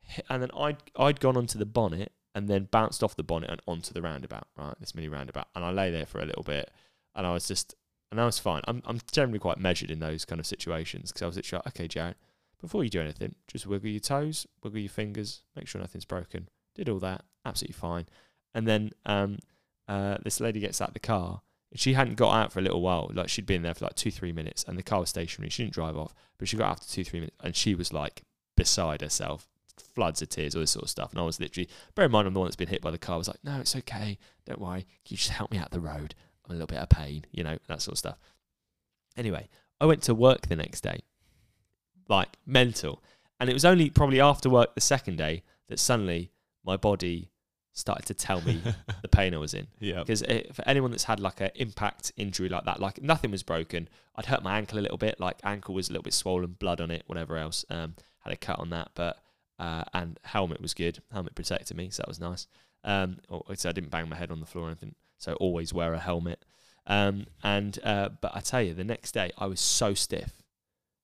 hit, 0.00 0.24
and 0.30 0.40
then 0.42 0.50
I'd 0.56 0.76
I'd 0.96 1.18
gone 1.18 1.36
onto 1.36 1.58
the 1.58 1.66
bonnet 1.66 2.12
and 2.34 2.48
then 2.48 2.68
bounced 2.70 3.02
off 3.02 3.16
the 3.16 3.22
bonnet 3.22 3.50
and 3.50 3.62
onto 3.66 3.92
the 3.92 4.02
roundabout. 4.02 4.48
Right, 4.56 4.74
this 4.80 4.94
mini 4.94 5.08
roundabout, 5.08 5.48
and 5.54 5.64
I 5.64 5.70
lay 5.70 5.90
there 5.90 6.06
for 6.06 6.20
a 6.20 6.26
little 6.26 6.42
bit, 6.42 6.70
and 7.14 7.26
I 7.26 7.32
was 7.32 7.46
just. 7.46 7.74
And 8.12 8.20
I 8.20 8.26
was 8.26 8.38
fine. 8.38 8.62
I'm 8.68 8.80
I'm 8.86 9.00
generally 9.10 9.40
quite 9.40 9.58
measured 9.58 9.90
in 9.90 9.98
those 9.98 10.24
kind 10.24 10.38
of 10.38 10.46
situations 10.46 11.10
because 11.10 11.22
I 11.22 11.26
was 11.26 11.34
literally 11.34 11.62
like, 11.64 11.74
okay, 11.74 11.88
Jared, 11.88 12.14
before 12.60 12.84
you 12.84 12.90
do 12.90 13.00
anything, 13.00 13.34
just 13.48 13.66
wiggle 13.66 13.90
your 13.90 13.98
toes, 13.98 14.46
wiggle 14.62 14.78
your 14.78 14.88
fingers, 14.88 15.42
make 15.56 15.66
sure 15.66 15.80
nothing's 15.80 16.04
broken. 16.04 16.48
Did 16.74 16.88
all 16.88 16.98
that, 17.00 17.24
absolutely 17.44 17.74
fine. 17.74 18.06
And 18.54 18.68
then 18.68 18.92
um, 19.04 19.38
uh, 19.88 20.18
this 20.22 20.40
lady 20.40 20.60
gets 20.60 20.80
out 20.80 20.94
the 20.94 21.00
car. 21.00 21.42
She 21.74 21.94
hadn't 21.94 22.14
got 22.14 22.32
out 22.34 22.52
for 22.52 22.60
a 22.60 22.62
little 22.62 22.80
while. 22.80 23.10
Like 23.12 23.28
she'd 23.28 23.46
been 23.46 23.62
there 23.62 23.74
for 23.74 23.86
like 23.86 23.96
two, 23.96 24.10
three 24.10 24.32
minutes, 24.32 24.64
and 24.66 24.78
the 24.78 24.82
car 24.82 25.00
was 25.00 25.10
stationary. 25.10 25.50
She 25.50 25.64
didn't 25.64 25.74
drive 25.74 25.96
off, 25.96 26.14
but 26.38 26.48
she 26.48 26.56
got 26.56 26.66
out 26.66 26.70
after 26.72 26.88
two, 26.88 27.04
three 27.04 27.20
minutes, 27.20 27.36
and 27.42 27.56
she 27.56 27.74
was 27.74 27.92
like 27.92 28.22
beside 28.56 29.02
herself, 29.02 29.48
floods 29.78 30.22
of 30.22 30.28
tears, 30.28 30.54
all 30.54 30.60
this 30.60 30.70
sort 30.70 30.84
of 30.84 30.90
stuff. 30.90 31.10
And 31.10 31.20
I 31.20 31.24
was 31.24 31.40
literally, 31.40 31.68
bear 31.94 32.06
in 32.06 32.10
mind, 32.10 32.26
I'm 32.26 32.34
the 32.34 32.40
one 32.40 32.46
that's 32.46 32.56
been 32.56 32.68
hit 32.68 32.82
by 32.82 32.90
the 32.90 32.98
car. 32.98 33.14
I 33.14 33.18
was 33.18 33.28
like, 33.28 33.42
no, 33.44 33.58
it's 33.60 33.76
okay, 33.76 34.18
don't 34.46 34.60
worry. 34.60 34.82
Can 34.82 35.14
you 35.14 35.16
just 35.16 35.30
help 35.30 35.50
me 35.50 35.58
out 35.58 35.70
the 35.70 35.80
road? 35.80 36.14
I'm 36.44 36.50
a 36.50 36.54
little 36.54 36.66
bit 36.66 36.78
of 36.78 36.88
pain, 36.88 37.24
you 37.32 37.42
know, 37.44 37.58
that 37.68 37.82
sort 37.82 37.94
of 37.94 37.98
stuff. 37.98 38.18
Anyway, 39.16 39.48
I 39.80 39.86
went 39.86 40.02
to 40.04 40.14
work 40.14 40.48
the 40.48 40.56
next 40.56 40.82
day, 40.82 41.00
like 42.08 42.36
mental. 42.46 43.02
And 43.40 43.50
it 43.50 43.52
was 43.52 43.64
only 43.64 43.90
probably 43.90 44.20
after 44.20 44.48
work 44.48 44.74
the 44.74 44.80
second 44.80 45.16
day 45.16 45.42
that 45.68 45.78
suddenly 45.78 46.30
my 46.64 46.76
body 46.76 47.30
started 47.72 48.06
to 48.06 48.14
tell 48.14 48.40
me 48.42 48.60
the 49.02 49.08
pain 49.08 49.34
I 49.34 49.38
was 49.38 49.54
in. 49.54 49.66
yeah. 49.80 50.00
Because 50.00 50.22
for 50.52 50.66
anyone 50.66 50.90
that's 50.92 51.04
had 51.04 51.20
like 51.20 51.40
an 51.40 51.50
impact 51.56 52.12
injury 52.16 52.48
like 52.48 52.64
that, 52.64 52.80
like 52.80 53.02
nothing 53.02 53.30
was 53.30 53.42
broken. 53.42 53.88
I'd 54.16 54.26
hurt 54.26 54.42
my 54.42 54.56
ankle 54.56 54.78
a 54.78 54.80
little 54.80 54.98
bit, 54.98 55.18
like 55.18 55.38
ankle 55.42 55.74
was 55.74 55.88
a 55.88 55.92
little 55.92 56.04
bit 56.04 56.14
swollen, 56.14 56.52
blood 56.52 56.80
on 56.80 56.90
it, 56.90 57.02
whatever 57.06 57.36
else. 57.36 57.64
Um, 57.68 57.94
had 58.20 58.32
a 58.32 58.36
cut 58.36 58.58
on 58.58 58.70
that, 58.70 58.90
but 58.94 59.18
uh, 59.58 59.84
and 59.92 60.18
helmet 60.24 60.60
was 60.60 60.74
good. 60.74 61.00
Helmet 61.12 61.34
protected 61.34 61.76
me, 61.76 61.90
so 61.90 62.02
that 62.02 62.08
was 62.08 62.20
nice. 62.20 62.46
Um, 62.82 63.18
so 63.54 63.68
I 63.68 63.72
didn't 63.72 63.90
bang 63.90 64.08
my 64.08 64.16
head 64.16 64.30
on 64.30 64.40
the 64.40 64.46
floor 64.46 64.64
or 64.66 64.68
anything. 64.68 64.94
So 65.18 65.34
always 65.34 65.72
wear 65.72 65.94
a 65.94 65.98
helmet. 65.98 66.44
Um, 66.86 67.26
and 67.42 67.78
uh, 67.82 68.10
but 68.20 68.32
I 68.34 68.40
tell 68.40 68.60
you, 68.62 68.74
the 68.74 68.84
next 68.84 69.12
day 69.12 69.30
I 69.38 69.46
was 69.46 69.60
so 69.60 69.94
stiff, 69.94 70.42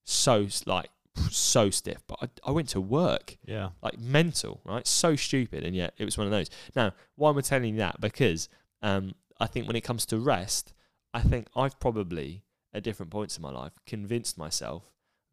so 0.04 0.46
like 0.66 0.90
so 1.30 1.70
stiff. 1.70 2.02
But 2.06 2.18
I, 2.22 2.50
I 2.50 2.50
went 2.52 2.68
to 2.70 2.80
work 2.80 3.38
Yeah. 3.46 3.70
like 3.82 3.98
mental, 3.98 4.60
right? 4.64 4.86
So 4.86 5.16
stupid, 5.16 5.64
and 5.64 5.74
yet 5.74 5.94
it 5.98 6.04
was 6.04 6.18
one 6.18 6.26
of 6.26 6.30
those. 6.32 6.50
Now, 6.76 6.92
why 7.16 7.30
am 7.30 7.38
I 7.38 7.40
telling 7.40 7.74
you 7.74 7.78
that? 7.78 8.00
Because 8.00 8.48
um, 8.82 9.14
I 9.38 9.46
think 9.46 9.66
when 9.66 9.76
it 9.76 9.82
comes 9.82 10.04
to 10.06 10.18
rest, 10.18 10.72
I 11.14 11.20
think 11.20 11.48
I've 11.56 11.78
probably 11.80 12.44
at 12.72 12.82
different 12.82 13.10
points 13.10 13.36
in 13.36 13.42
my 13.42 13.50
life 13.50 13.72
convinced 13.86 14.38
myself 14.38 14.84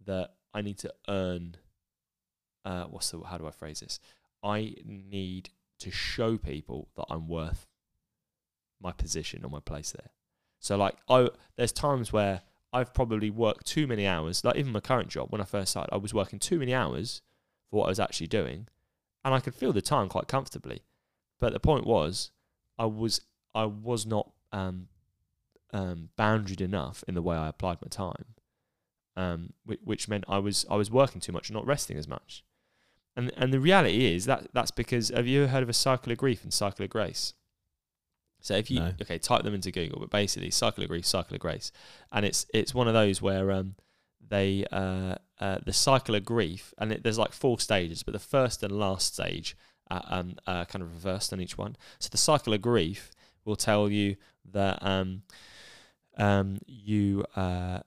that 0.05 0.31
I 0.53 0.61
need 0.61 0.77
to 0.79 0.93
earn. 1.07 1.55
Uh, 2.67 2.83
what's 2.83 3.11
the? 3.11 3.21
How 3.21 3.37
do 3.37 3.47
I 3.47 3.51
phrase 3.51 3.79
this? 3.79 3.97
I 4.43 4.75
need 4.83 5.51
to 5.79 5.89
show 5.89 6.37
people 6.37 6.89
that 6.97 7.05
I'm 7.09 7.29
worth 7.29 7.65
my 8.81 8.91
position 8.91 9.45
or 9.45 9.49
my 9.49 9.61
place 9.61 9.91
there. 9.91 10.09
So, 10.59 10.75
like, 10.75 10.97
I 11.07 11.29
there's 11.55 11.71
times 11.71 12.11
where 12.11 12.41
I've 12.73 12.93
probably 12.93 13.29
worked 13.29 13.67
too 13.67 13.87
many 13.87 14.05
hours. 14.05 14.43
Like 14.43 14.57
even 14.57 14.73
my 14.73 14.81
current 14.81 15.07
job, 15.07 15.31
when 15.31 15.39
I 15.39 15.45
first 15.45 15.71
started, 15.71 15.93
I 15.93 15.97
was 15.97 16.13
working 16.13 16.39
too 16.39 16.59
many 16.59 16.73
hours 16.73 17.21
for 17.69 17.77
what 17.77 17.85
I 17.85 17.89
was 17.89 18.01
actually 18.01 18.27
doing, 18.27 18.67
and 19.23 19.33
I 19.33 19.39
could 19.39 19.55
feel 19.55 19.71
the 19.71 19.81
time 19.81 20.09
quite 20.09 20.27
comfortably. 20.27 20.81
But 21.39 21.53
the 21.53 21.61
point 21.61 21.87
was, 21.87 22.31
I 22.77 22.85
was 22.85 23.21
I 23.55 23.63
was 23.63 24.05
not 24.05 24.29
um, 24.51 24.89
um, 25.71 26.09
boundaried 26.19 26.59
enough 26.59 27.01
in 27.07 27.15
the 27.15 27.21
way 27.21 27.37
I 27.37 27.47
applied 27.47 27.77
my 27.81 27.87
time, 27.87 28.25
um, 29.15 29.53
which, 29.63 29.79
which 29.85 30.09
meant 30.09 30.25
I 30.27 30.39
was 30.39 30.65
I 30.69 30.75
was 30.75 30.91
working 30.91 31.21
too 31.21 31.31
much, 31.31 31.49
not 31.49 31.65
resting 31.65 31.97
as 31.97 32.09
much. 32.09 32.43
And 33.17 33.31
and 33.35 33.51
the 33.51 33.59
reality 33.59 34.13
is 34.13 34.25
that 34.25 34.47
that's 34.53 34.71
because 34.71 35.09
have 35.09 35.27
you 35.27 35.43
ever 35.43 35.51
heard 35.51 35.63
of 35.63 35.69
a 35.69 35.73
cycle 35.73 36.11
of 36.11 36.19
grief 36.19 36.43
and 36.43 36.53
cycle 36.53 36.85
of 36.85 36.91
grace? 36.91 37.33
So 38.41 38.53
if 38.53 38.69
you 38.69 38.79
No. 38.79 38.93
okay, 39.01 39.17
type 39.17 39.43
them 39.43 39.55
into 39.55 39.71
Google, 39.71 39.99
but 39.99 40.11
basically 40.11 40.51
cycle 40.51 40.83
of 40.83 40.89
grief, 40.89 41.05
cycle 41.05 41.33
of 41.33 41.41
grace, 41.41 41.71
and 42.11 42.23
it's 42.23 42.45
it's 42.53 42.75
one 42.75 42.87
of 42.87 42.93
those 42.93 43.19
where 43.19 43.51
um 43.51 43.75
they 44.29 44.65
uh, 44.71 45.15
uh 45.39 45.57
the 45.65 45.73
cycle 45.73 46.13
of 46.13 46.23
grief, 46.23 46.75
and 46.77 46.91
it, 46.91 47.03
there's 47.03 47.17
like 47.17 47.33
four 47.33 47.59
stages, 47.59 48.03
but 48.03 48.11
the 48.11 48.19
first 48.19 48.61
and 48.61 48.71
last 48.71 49.15
stage 49.15 49.57
uh, 49.89 50.01
um 50.05 50.35
uh, 50.45 50.65
kind 50.65 50.83
of 50.83 50.93
reversed 50.93 51.33
on 51.33 51.41
each 51.41 51.57
one. 51.57 51.75
So 51.97 52.09
the 52.11 52.17
cycle 52.17 52.53
of 52.53 52.61
grief 52.61 53.09
will 53.45 53.55
tell 53.55 53.89
you 53.89 54.15
that 54.51 54.77
um 54.83 55.23
um 56.17 56.59
you 56.67 57.25
uh 57.35 57.79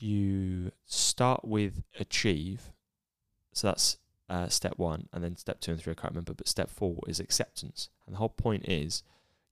you 0.00 0.72
start 0.86 1.44
with 1.44 1.84
achieve, 2.00 2.72
so 3.52 3.68
that's 3.68 3.98
uh, 4.32 4.48
step 4.48 4.78
one, 4.78 5.08
and 5.12 5.22
then 5.22 5.36
step 5.36 5.60
two 5.60 5.72
and 5.72 5.80
three 5.80 5.90
I 5.92 5.94
can't 5.94 6.14
remember, 6.14 6.32
but 6.32 6.48
step 6.48 6.70
four 6.70 7.00
is 7.06 7.20
acceptance, 7.20 7.90
and 8.06 8.14
the 8.14 8.18
whole 8.18 8.30
point 8.30 8.66
is 8.66 9.02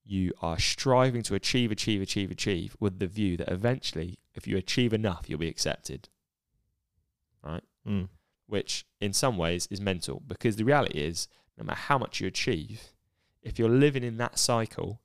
you 0.05 0.33
are 0.41 0.59
striving 0.59 1.23
to 1.25 1.35
achieve, 1.35 1.71
achieve, 1.71 2.01
achieve, 2.01 2.31
achieve 2.31 2.77
with 2.81 2.99
the 2.99 3.07
view 3.07 3.37
that 3.37 3.53
eventually, 3.53 4.19
if 4.35 4.47
you 4.47 4.57
achieve 4.57 4.95
enough, 4.95 5.27
you'll 5.29 5.39
be 5.39 5.49
accepted. 5.49 6.09
Right? 7.45 7.63
Mm. 7.87 8.09
Which 8.47 8.87
in 9.01 9.13
some 9.13 9.37
ways 9.37 9.69
is 9.71 9.83
mental 9.83 10.23
because 10.27 10.57
the 10.57 10.65
reality 10.65 10.99
is, 10.99 11.29
no 11.59 11.65
matter 11.65 11.79
how 11.79 11.99
much 11.99 12.19
you 12.19 12.27
achieve, 12.27 12.95
if 13.43 13.59
you're 13.59 13.69
living 13.69 14.03
in 14.03 14.17
that 14.17 14.39
cycle, 14.39 15.01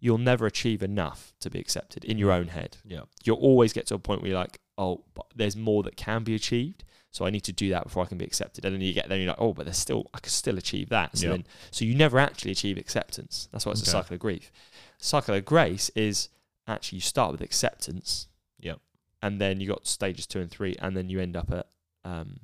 you'll 0.00 0.18
never 0.18 0.46
achieve 0.46 0.82
enough 0.82 1.34
to 1.40 1.50
be 1.50 1.60
accepted 1.60 2.04
in 2.04 2.16
your 2.16 2.32
own 2.32 2.48
head. 2.48 2.78
Yeah. 2.84 3.02
You'll 3.22 3.36
always 3.36 3.74
get 3.74 3.86
to 3.88 3.94
a 3.94 3.98
point 3.98 4.22
where 4.22 4.30
you're 4.30 4.40
like, 4.40 4.60
oh, 4.78 5.04
but 5.14 5.26
there's 5.36 5.56
more 5.56 5.82
that 5.82 5.96
can 5.96 6.24
be 6.24 6.34
achieved. 6.34 6.84
So 7.12 7.26
I 7.26 7.30
need 7.30 7.40
to 7.44 7.52
do 7.52 7.70
that 7.70 7.84
before 7.84 8.04
I 8.04 8.06
can 8.06 8.18
be 8.18 8.24
accepted. 8.24 8.64
And 8.64 8.72
then 8.74 8.80
you 8.82 8.92
get 8.92 9.08
there 9.08 9.16
and 9.16 9.24
you're 9.24 9.32
like, 9.32 9.40
oh, 9.40 9.52
but 9.52 9.66
there's 9.66 9.78
still, 9.78 10.06
I 10.14 10.20
can 10.20 10.30
still 10.30 10.56
achieve 10.58 10.90
that. 10.90 11.18
So 11.18 11.26
Yeah. 11.26 11.30
then, 11.32 11.44
so 11.72 11.84
you 11.84 11.94
never 11.96 12.18
actually 12.20 12.52
achieve 12.52 12.78
acceptance. 12.78 13.48
That's 13.50 13.66
why 13.66 13.72
it's 13.72 13.82
a 13.82 13.86
cycle 13.86 14.14
of 14.14 14.20
grief. 14.20 14.52
Cycle 14.98 15.34
of 15.34 15.44
grace 15.44 15.90
is 15.96 16.28
actually 16.68 16.96
you 16.98 17.00
start 17.02 17.32
with 17.32 17.40
acceptance. 17.40 18.28
Yep. 18.60 18.78
And 19.22 19.40
then 19.40 19.60
you 19.60 19.66
got 19.68 19.86
stages 19.88 20.26
two 20.26 20.40
and 20.40 20.50
three, 20.50 20.76
and 20.78 20.96
then 20.96 21.10
you 21.10 21.20
end 21.20 21.36
up 21.36 21.50
at, 21.52 21.66
um, 22.04 22.38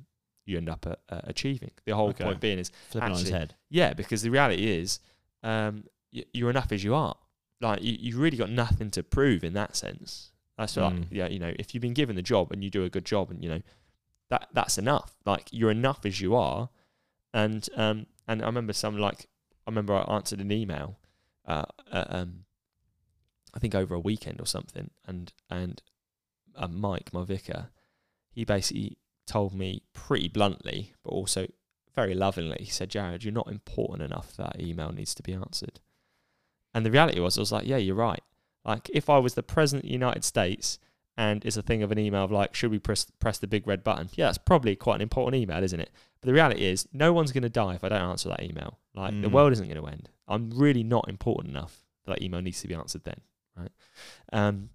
you 0.45 0.57
end 0.57 0.69
up 0.69 0.85
at 0.85 0.99
uh, 1.09 1.21
achieving. 1.23 1.71
The 1.85 1.95
whole 1.95 2.09
Okay. 2.09 2.23
point 2.25 2.39
being 2.41 2.59
is 2.59 2.71
Flipping 2.89 3.11
on 3.13 3.19
his 3.19 3.29
head. 3.29 3.55
yeah, 3.69 3.93
because 3.93 4.21
the 4.21 4.29
reality 4.29 4.67
is, 4.69 4.99
um, 5.43 5.85
y- 6.13 6.25
you're 6.33 6.49
enough 6.49 6.71
as 6.73 6.83
you 6.83 6.93
are. 6.93 7.15
Like 7.61 7.81
you, 7.81 7.95
you've 7.99 8.17
really 8.17 8.37
got 8.37 8.49
nothing 8.49 8.91
to 8.91 9.01
prove 9.03 9.43
in 9.45 9.53
that 9.53 9.75
sense. 9.77 10.31
That's 10.57 10.75
like, 10.77 10.93
Mm. 10.93 11.05
yeah, 11.11 11.27
you 11.27 11.39
know, 11.39 11.53
if 11.57 11.73
you've 11.73 11.81
been 11.81 11.93
given 11.93 12.15
the 12.17 12.21
job 12.21 12.51
and 12.51 12.63
you 12.63 12.69
do 12.69 12.83
a 12.83 12.89
good 12.89 13.05
job, 13.05 13.31
and 13.31 13.41
you 13.43 13.49
know, 13.49 13.61
that 14.29 14.49
that's 14.53 14.77
enough. 14.77 15.15
Like 15.25 15.47
you're 15.51 15.71
enough 15.71 16.05
as 16.05 16.21
you 16.21 16.35
are. 16.35 16.69
And 17.33 17.67
um, 17.75 18.07
and 18.27 18.41
I 18.41 18.45
remember 18.45 18.73
some 18.73 18.97
like 18.97 19.27
I 19.65 19.69
remember 19.69 19.93
I 19.93 20.01
answered 20.13 20.39
an 20.39 20.51
email, 20.51 20.97
uh, 21.45 21.65
uh 21.91 22.05
um, 22.09 22.45
I 23.53 23.59
think 23.59 23.75
over 23.75 23.95
a 23.95 23.99
weekend 23.99 24.41
or 24.41 24.45
something, 24.45 24.89
and 25.05 25.31
and 25.49 25.81
uh, 26.55 26.67
Mike, 26.67 27.13
my 27.13 27.23
vicar, 27.23 27.69
he 28.31 28.45
basically 28.45 28.97
told 29.25 29.53
me 29.53 29.83
pretty 29.93 30.27
bluntly, 30.27 30.93
but 31.03 31.11
also 31.11 31.47
very 31.97 32.13
lovingly, 32.13 32.57
he 32.59 32.69
said, 32.69 32.89
Jared, 32.89 33.23
you're 33.23 33.33
not 33.33 33.51
important 33.51 34.03
enough 34.03 34.35
that 34.37 34.59
email 34.59 34.91
needs 34.91 35.15
to 35.15 35.23
be 35.23 35.33
answered. 35.33 35.79
And 36.73 36.85
the 36.85 36.91
reality 36.91 37.19
was, 37.19 37.37
I 37.37 37.41
was 37.41 37.51
like, 37.51 37.65
yeah, 37.65 37.77
you're 37.77 37.95
right. 37.95 38.21
Like 38.63 38.89
if 38.93 39.09
I 39.09 39.17
was 39.17 39.33
the 39.33 39.43
president 39.43 39.85
of 39.85 39.87
the 39.87 39.93
United 39.93 40.23
States 40.23 40.77
and 41.17 41.43
it's 41.45 41.57
a 41.57 41.61
thing 41.61 41.81
of 41.83 41.91
an 41.91 41.97
email 41.99 42.23
of 42.23 42.31
like, 42.31 42.53
should 42.55 42.71
we 42.71 42.79
press 42.79 43.05
press 43.19 43.37
the 43.39 43.47
big 43.47 43.67
red 43.67 43.83
button? 43.83 44.09
Yeah, 44.15 44.25
that's 44.27 44.37
probably 44.37 44.75
quite 44.75 44.95
an 44.95 45.01
important 45.01 45.35
email, 45.41 45.63
isn't 45.63 45.79
it? 45.79 45.89
But 46.21 46.27
the 46.27 46.33
reality 46.33 46.63
is, 46.65 46.87
no 46.93 47.11
one's 47.13 47.31
going 47.31 47.43
to 47.43 47.49
die 47.49 47.75
if 47.75 47.83
I 47.83 47.89
don't 47.89 48.01
answer 48.01 48.29
that 48.29 48.43
email. 48.43 48.77
Like 48.93 49.21
the 49.21 49.27
Mm. 49.27 49.31
world 49.31 49.53
isn't 49.53 49.67
going 49.67 49.81
to 49.81 49.87
end. 49.87 50.09
I'm 50.27 50.49
really 50.51 50.83
not 50.83 51.07
important 51.09 51.51
enough 51.51 51.83
that, 52.05 52.13
that 52.19 52.21
email 52.23 52.41
needs 52.41 52.61
to 52.61 52.67
be 52.67 52.73
answered 52.75 53.03
then, 53.03 53.21
right? 53.55 53.71
Um, 54.33 54.69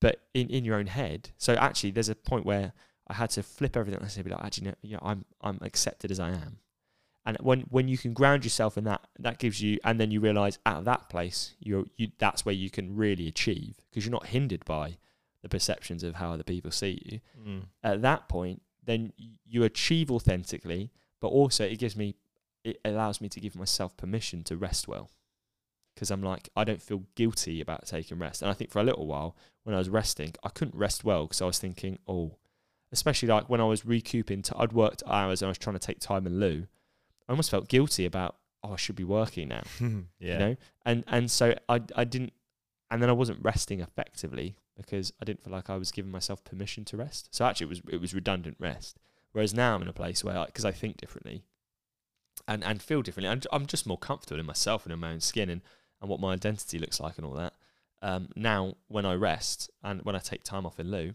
but 0.00 0.20
in, 0.34 0.48
in 0.48 0.64
your 0.64 0.76
own 0.76 0.86
head, 0.86 1.30
so 1.38 1.54
actually, 1.54 1.90
there's 1.90 2.08
a 2.08 2.14
point 2.14 2.46
where 2.46 2.72
I 3.08 3.14
had 3.14 3.30
to 3.30 3.42
flip 3.42 3.76
everything 3.76 4.00
and 4.00 4.10
say, 4.10 4.22
be 4.22 4.30
like, 4.30 4.44
actually, 4.44 4.68
no, 4.68 4.74
yeah, 4.82 4.98
I'm 5.02 5.24
I'm 5.40 5.58
accepted 5.62 6.10
as 6.10 6.20
I 6.20 6.30
am. 6.30 6.58
And 7.26 7.36
when 7.40 7.62
when 7.62 7.88
you 7.88 7.98
can 7.98 8.12
ground 8.12 8.44
yourself 8.44 8.78
in 8.78 8.84
that, 8.84 9.02
that 9.18 9.38
gives 9.38 9.60
you, 9.60 9.78
and 9.84 10.00
then 10.00 10.10
you 10.10 10.20
realize 10.20 10.58
out 10.64 10.78
of 10.78 10.84
that 10.84 11.08
place, 11.08 11.54
you're 11.58 11.84
you 11.96 12.08
that's 12.18 12.44
where 12.46 12.54
you 12.54 12.70
can 12.70 12.96
really 12.96 13.26
achieve 13.26 13.76
because 13.90 14.04
you're 14.04 14.12
not 14.12 14.26
hindered 14.26 14.64
by 14.64 14.98
the 15.42 15.48
perceptions 15.48 16.02
of 16.02 16.16
how 16.16 16.32
other 16.32 16.42
people 16.42 16.70
see 16.70 17.02
you. 17.04 17.20
Mm. 17.46 17.62
At 17.82 18.02
that 18.02 18.28
point, 18.28 18.62
then 18.84 19.12
you 19.46 19.64
achieve 19.64 20.10
authentically, 20.10 20.90
but 21.20 21.28
also 21.28 21.64
it 21.64 21.78
gives 21.78 21.96
me, 21.96 22.16
it 22.64 22.80
allows 22.84 23.20
me 23.20 23.28
to 23.28 23.40
give 23.40 23.56
myself 23.56 23.96
permission 23.96 24.42
to 24.44 24.56
rest 24.56 24.88
well. 24.88 25.10
Because 25.94 26.10
I'm 26.10 26.22
like, 26.22 26.48
I 26.56 26.64
don't 26.64 26.80
feel 26.80 27.02
guilty 27.16 27.60
about 27.60 27.86
taking 27.86 28.18
rest. 28.18 28.40
And 28.40 28.50
I 28.50 28.54
think 28.54 28.70
for 28.70 28.78
a 28.78 28.84
little 28.84 29.06
while, 29.06 29.36
when 29.64 29.74
I 29.74 29.78
was 29.78 29.88
resting, 29.88 30.32
I 30.44 30.48
couldn't 30.48 30.76
rest 30.76 31.04
well 31.04 31.24
because 31.24 31.42
I 31.42 31.46
was 31.46 31.58
thinking, 31.58 31.98
oh, 32.06 32.36
especially 32.92 33.28
like 33.28 33.48
when 33.48 33.60
I 33.60 33.64
was 33.64 33.84
recouping, 33.84 34.42
To 34.42 34.56
I'd 34.56 34.72
worked 34.72 35.02
hours 35.06 35.42
and 35.42 35.48
I 35.48 35.50
was 35.50 35.58
trying 35.58 35.74
to 35.74 35.84
take 35.84 35.98
time 35.98 36.26
in 36.26 36.38
lieu. 36.38 36.66
I 37.28 37.32
almost 37.32 37.50
felt 37.50 37.68
guilty 37.68 38.06
about, 38.06 38.36
oh, 38.62 38.72
I 38.72 38.76
should 38.76 38.96
be 38.96 39.04
working 39.04 39.48
now 39.48 39.62
yeah. 39.80 40.04
you 40.18 40.38
know 40.38 40.56
and 40.84 41.04
and 41.06 41.30
so 41.30 41.54
i 41.68 41.80
i 41.94 42.04
didn't 42.04 42.32
and 42.90 43.02
then 43.02 43.08
i 43.08 43.12
wasn't 43.12 43.38
resting 43.42 43.80
effectively 43.80 44.56
because 44.78 45.12
i 45.20 45.24
didn't 45.24 45.42
feel 45.42 45.52
like 45.52 45.68
i 45.68 45.76
was 45.76 45.90
giving 45.90 46.10
myself 46.10 46.42
permission 46.44 46.84
to 46.86 46.96
rest. 46.96 47.28
So 47.34 47.44
actually 47.44 47.66
it 47.66 47.68
was 47.68 47.82
it 47.90 48.00
was 48.00 48.14
redundant 48.14 48.56
rest. 48.58 48.96
Whereas 49.32 49.52
now 49.52 49.74
i'm 49.74 49.82
in 49.82 49.88
a 49.88 49.92
place 49.92 50.24
where 50.24 50.46
because 50.46 50.64
I, 50.64 50.72
think 50.72 50.96
differently 50.96 51.44
and 52.46 52.64
and 52.64 52.80
feel 52.80 53.02
differently. 53.02 53.30
I'm, 53.30 53.42
I'm 53.52 53.66
just 53.66 53.86
more 53.86 53.98
comfortable 53.98 54.40
in 54.40 54.46
myself 54.46 54.84
and 54.84 54.92
in 54.92 54.98
my 54.98 55.12
own 55.12 55.20
skin 55.20 55.50
and 55.50 55.60
and 56.00 56.08
what 56.08 56.20
my 56.20 56.32
identity 56.32 56.78
looks 56.78 57.00
like 57.00 57.18
and 57.18 57.26
all 57.26 57.34
that. 57.34 57.54
Um 58.00 58.28
now 58.36 58.74
when 58.86 59.04
i 59.04 59.14
rest 59.14 59.70
and 59.82 60.02
when 60.02 60.14
i 60.14 60.20
take 60.20 60.44
time 60.44 60.64
off 60.64 60.78
in 60.80 60.90
lieu 60.90 61.14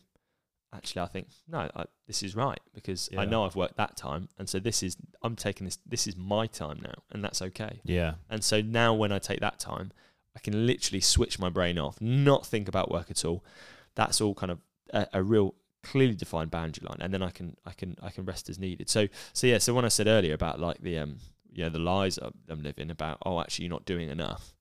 actually 0.76 1.02
i 1.04 1.06
think 1.06 1.28
no 1.48 1.70
I, 1.76 1.86
this 2.08 2.24
is 2.24 2.36
right 2.36 2.60
because 2.74 3.08
i 3.16 3.26
know 3.26 3.46
i've 3.46 3.56
worked 3.56 3.78
that 3.78 3.96
time. 3.96 4.30
And 4.38 4.50
so 4.50 4.60
this 4.60 4.84
is 4.84 4.98
i'm 5.22 5.36
taking 5.36 5.66
this 5.66 5.78
this 5.86 6.08
is 6.08 6.18
my 6.18 6.48
time 6.48 6.80
now 6.82 6.96
and 7.12 7.24
that's 7.24 7.42
okay. 7.42 7.80
Yeah. 7.84 8.16
and 8.30 8.44
so 8.44 8.62
now 8.62 8.94
when 8.94 9.12
I 9.12 9.20
take 9.20 9.40
that 9.40 9.60
time, 9.60 9.92
I 10.36 10.40
can 10.40 10.66
literally 10.66 11.02
switch 11.02 11.38
my 11.40 11.50
brain 11.50 11.78
off, 11.78 12.00
not 12.02 12.46
think 12.46 12.68
about 12.68 12.92
work 12.92 13.12
at 13.12 13.24
all. 13.26 13.44
That's 13.96 14.20
all 14.22 14.34
kind 14.34 14.52
of 14.52 14.60
a, 14.92 15.08
a 15.14 15.24
real 15.24 15.56
clearly 15.84 16.16
defined 16.16 16.50
boundary 16.52 16.86
line, 16.88 16.98
and 17.02 17.14
then 17.14 17.22
I 17.22 17.30
can 17.30 17.56
I 17.66 17.72
can 17.74 17.96
I 18.02 18.10
can 18.10 18.26
rest 18.26 18.50
as 18.50 18.58
needed. 18.58 18.90
So 18.90 19.08
so 19.34 19.48
yeah. 19.48 19.58
So 19.60 19.74
when 19.74 19.86
I 19.86 19.90
said 19.90 20.08
earlier 20.08 20.34
about 20.34 20.60
like 20.60 20.80
the 20.82 20.98
um 21.00 21.18
yeah 21.52 21.70
the 21.70 21.80
lies 21.80 22.18
I'm 22.18 22.64
living 22.64 22.90
about 22.90 23.20
oh 23.26 23.40
actually 23.40 23.66
you're 23.66 23.72
not 23.76 23.86
doing 23.86 24.10
enough. 24.10 24.54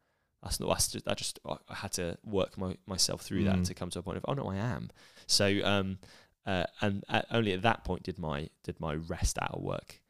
That's 0.42 0.58
not 0.60 0.68
that's 0.70 0.88
just, 0.88 1.08
I 1.08 1.14
just 1.14 1.38
I 1.46 1.56
had 1.74 1.92
to 1.92 2.18
work 2.24 2.58
my, 2.58 2.76
myself 2.86 3.22
through 3.22 3.44
that 3.44 3.56
Mm. 3.60 3.66
to 3.68 3.74
come 3.74 3.90
to 3.90 4.00
a 4.00 4.02
point 4.02 4.18
of 4.18 4.24
oh 4.28 4.34
no 4.34 4.48
I 4.50 4.56
am. 4.56 4.90
So 5.26 5.46
um 5.64 5.98
uh, 6.44 6.64
and 6.80 7.04
at, 7.08 7.26
only 7.30 7.52
at 7.52 7.62
that 7.62 7.84
point 7.84 8.02
did 8.02 8.18
my 8.18 8.48
did 8.64 8.80
my 8.80 8.94
rest 8.94 9.38
out 9.40 9.52
of 9.54 9.62
work 9.62 10.02